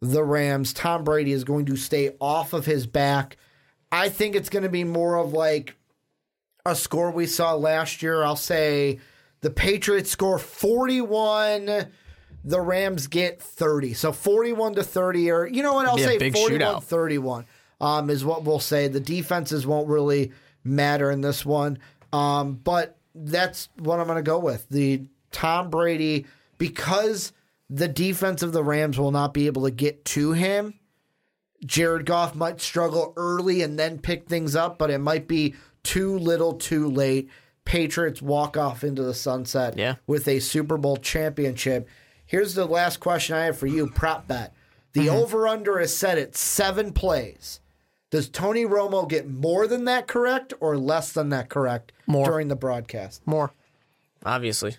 the 0.00 0.22
Rams. 0.22 0.72
Tom 0.72 1.04
Brady 1.04 1.32
is 1.32 1.44
going 1.44 1.66
to 1.66 1.76
stay 1.76 2.14
off 2.20 2.52
of 2.52 2.66
his 2.66 2.86
back. 2.86 3.36
I 3.90 4.08
think 4.08 4.36
it's 4.36 4.48
going 4.48 4.62
to 4.62 4.68
be 4.68 4.84
more 4.84 5.16
of 5.16 5.32
like 5.32 5.76
a 6.64 6.74
score 6.74 7.10
we 7.10 7.26
saw 7.26 7.54
last 7.54 8.02
year. 8.02 8.22
I'll 8.22 8.36
say 8.36 8.98
the 9.40 9.50
Patriots 9.50 10.10
score 10.10 10.38
41, 10.38 11.86
the 12.44 12.60
Rams 12.60 13.06
get 13.06 13.40
30. 13.40 13.94
So 13.94 14.12
41 14.12 14.74
to 14.74 14.82
30 14.82 15.30
or 15.30 15.46
you 15.46 15.62
know 15.62 15.74
what? 15.74 15.86
I'll 15.86 15.98
say 15.98 16.18
big 16.18 16.34
41 16.34 16.60
shootout. 16.60 16.82
31 16.84 17.46
um, 17.80 18.10
is 18.10 18.24
what 18.24 18.44
we'll 18.44 18.60
say. 18.60 18.88
The 18.88 19.00
defenses 19.00 19.66
won't 19.66 19.88
really 19.88 20.32
matter 20.64 21.10
in 21.10 21.20
this 21.20 21.44
one. 21.44 21.78
Um, 22.12 22.54
but 22.54 22.96
that's 23.14 23.68
what 23.78 24.00
I'm 24.00 24.06
going 24.06 24.16
to 24.16 24.22
go 24.22 24.38
with. 24.38 24.68
The 24.68 25.02
Tom 25.30 25.70
Brady 25.70 26.26
because 26.58 27.32
the 27.70 27.88
defense 27.88 28.42
of 28.42 28.52
the 28.52 28.64
Rams 28.64 28.98
will 28.98 29.10
not 29.10 29.34
be 29.34 29.46
able 29.46 29.64
to 29.64 29.70
get 29.70 30.04
to 30.06 30.32
him. 30.32 30.74
Jared 31.64 32.06
Goff 32.06 32.34
might 32.34 32.60
struggle 32.60 33.12
early 33.16 33.62
and 33.62 33.78
then 33.78 33.98
pick 33.98 34.28
things 34.28 34.54
up, 34.54 34.78
but 34.78 34.90
it 34.90 34.98
might 34.98 35.26
be 35.26 35.54
too 35.82 36.18
little 36.18 36.54
too 36.54 36.88
late. 36.88 37.28
Patriots 37.64 38.22
walk 38.22 38.56
off 38.56 38.84
into 38.84 39.02
the 39.02 39.12
sunset 39.14 39.76
Yeah. 39.76 39.96
with 40.06 40.26
a 40.28 40.38
Super 40.40 40.76
Bowl 40.78 40.96
championship. 40.96 41.88
Here's 42.24 42.54
the 42.54 42.66
last 42.66 42.98
question 43.00 43.36
I 43.36 43.44
have 43.44 43.58
for 43.58 43.66
you 43.66 43.88
prop 43.88 44.28
bet. 44.28 44.54
The 44.92 45.06
mm-hmm. 45.06 45.16
over 45.16 45.46
under 45.46 45.78
is 45.78 45.94
set 45.94 46.16
at 46.18 46.36
seven 46.36 46.92
plays. 46.92 47.60
Does 48.10 48.28
Tony 48.28 48.64
Romo 48.64 49.06
get 49.06 49.28
more 49.28 49.66
than 49.66 49.84
that 49.84 50.06
correct 50.06 50.54
or 50.60 50.78
less 50.78 51.12
than 51.12 51.28
that 51.28 51.50
correct 51.50 51.92
More. 52.06 52.24
during 52.24 52.48
the 52.48 52.56
broadcast? 52.56 53.26
More, 53.26 53.52
obviously. 54.24 54.76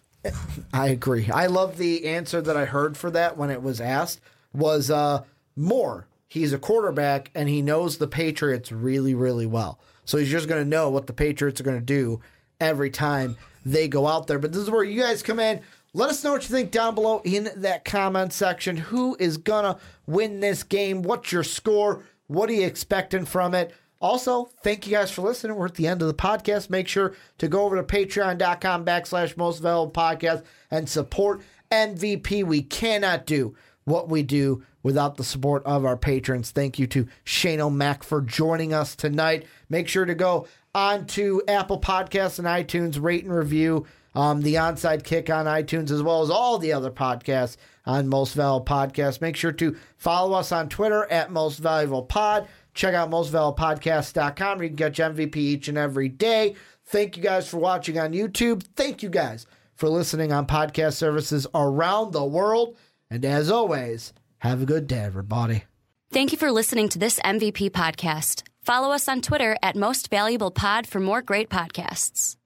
I 0.74 0.88
agree. 0.90 1.30
I 1.32 1.48
love 1.48 1.78
the 1.78 2.06
answer 2.06 2.41
that 2.41 2.58
I 2.58 2.66
heard 2.66 2.98
for 2.98 3.10
that 3.12 3.38
when 3.38 3.50
it 3.50 3.62
was 3.62 3.80
asked 3.80 4.20
was 4.54 4.91
uh 4.91 5.24
more. 5.56 6.08
He's 6.28 6.54
a 6.54 6.60
quarterback 6.60 7.32
and 7.34 7.50
he 7.50 7.62
knows 7.62 7.98
the 7.98 8.08
Patriots 8.08 8.72
really, 8.72 9.16
really 9.16 9.48
well. 9.48 9.80
So 10.06 10.18
he's 10.18 10.30
just 10.30 10.48
going 10.48 10.64
to 10.64 10.70
know 10.70 10.90
what 10.90 11.08
the 11.08 11.14
Patriots 11.14 11.60
are 11.60 11.64
going 11.64 11.80
to 11.80 11.86
do 11.86 12.22
every 12.60 12.90
time 12.90 13.36
they 13.66 13.88
go 13.88 14.08
out 14.08 14.28
there. 14.28 14.40
But 14.40 14.52
this 14.52 14.62
is 14.62 14.70
where 14.70 14.84
you 14.84 15.02
guys 15.02 15.24
come 15.24 15.40
in. 15.40 15.62
Let 15.94 16.10
us 16.12 16.24
know 16.24 16.34
what 16.34 16.44
you 16.44 16.50
think 16.50 16.70
down 16.72 16.94
below 16.94 17.22
in 17.24 17.50
that 17.56 17.84
comment 17.84 18.32
section. 18.32 18.78
Who 18.78 19.18
is 19.20 19.38
going 19.38 19.66
to 19.66 19.80
win 20.06 20.40
this 20.40 20.62
game? 20.62 21.02
What's 21.02 21.32
your 21.32 21.44
score? 21.44 22.04
What 22.28 22.50
are 22.50 22.54
you 22.54 22.66
expecting 22.68 23.26
from 23.26 23.56
it? 23.56 23.74
Also, 24.02 24.50
thank 24.64 24.88
you 24.88 24.94
guys 24.94 25.12
for 25.12 25.22
listening. 25.22 25.58
We're 25.58 25.66
at 25.66 25.76
the 25.76 25.88
end 25.88 26.02
of 26.02 26.08
the 26.08 26.14
podcast. 26.14 26.70
Make 26.70 26.88
sure 26.88 27.16
to 27.38 27.48
go 27.48 27.64
over 27.64 27.76
to 27.76 27.84
patreon.com 27.84 28.86
backslash 28.86 29.36
most 29.36 29.60
valuable 29.60 29.92
podcast 29.92 30.44
and 30.72 30.88
support 30.88 31.42
MVP. 31.72 32.44
We 32.46 32.62
cannot 32.62 33.26
do 33.26 33.56
what 33.84 34.08
we 34.08 34.24
do 34.24 34.64
without 34.84 35.18
the 35.18 35.24
support 35.24 35.64
of 35.66 35.84
our 35.84 35.98
patrons. 35.98 36.52
Thank 36.52 36.80
you 36.80 36.88
to 36.88 37.08
Shane 37.26 37.60
O'Mac 37.60 38.04
for 38.04 38.22
joining 38.22 38.74
us 38.74 38.96
tonight. 38.96 39.46
Make 39.70 39.90
sure 39.90 40.06
to 40.06 40.16
go 40.16 40.48
on 40.74 41.06
to 41.08 41.42
Apple 41.48 41.82
Podcasts 41.82 42.40
and 42.40 42.48
iTunes, 42.48 43.02
rate 43.02 43.26
and 43.26 43.34
review 43.34 43.86
um, 44.16 44.42
the 44.42 44.56
onside 44.56 45.04
kick 45.04 45.30
on 45.30 45.46
iTunes, 45.46 45.92
as 45.92 46.02
well 46.02 46.22
as 46.22 46.30
all 46.30 46.58
the 46.58 46.74
other 46.74 46.92
podcasts 46.92 47.58
on 47.86 48.08
Most 48.08 48.34
Valuable 48.34 48.66
Podcast. 48.66 49.22
Make 49.22 49.36
sure 49.36 49.52
to 49.54 49.78
follow 49.98 50.38
us 50.38 50.52
on 50.52 50.70
Twitter 50.70 51.06
at 51.12 51.32
Most 51.32 51.60
Valuable 51.60 52.04
Pod. 52.04 52.48
Check 52.74 52.94
out 52.94 53.10
mostvaluablepodcast.com 53.10 54.58
where 54.58 54.64
you 54.66 54.76
can 54.76 54.78
catch 54.78 54.98
MVP 55.00 55.36
each 55.36 55.68
and 55.68 55.78
every 55.78 56.10
day. 56.10 56.56
Thank 56.86 57.18
you 57.18 57.24
guys 57.24 57.48
for 57.48 57.58
watching 57.58 58.00
on 58.00 58.14
YouTube. 58.14 58.64
Thank 58.76 59.04
you 59.04 59.10
guys 59.10 59.46
for 59.76 59.90
listening 59.90 60.32
on 60.32 60.46
podcast 60.46 60.94
services 60.94 61.48
around 61.54 62.12
the 62.12 62.26
world. 62.26 62.78
And 63.10 63.24
as 63.26 63.50
always, 63.52 64.14
have 64.40 64.62
a 64.62 64.66
good 64.66 64.88
day, 64.88 65.00
everybody. 65.00 65.66
Thank 66.12 66.32
you 66.32 66.38
for 66.38 66.52
listening 66.52 66.90
to 66.90 67.00
this 67.00 67.20
MVP 67.20 67.70
podcast. 67.72 68.44
Follow 68.64 68.91
us 68.91 69.08
on 69.08 69.22
Twitter 69.22 69.56
at 69.62 69.76
Most 69.76 70.10
Valuable 70.10 70.52
Pod 70.52 70.88
for 70.88 71.00
more 71.00 71.22
great 71.22 71.50
podcasts. 71.50 72.39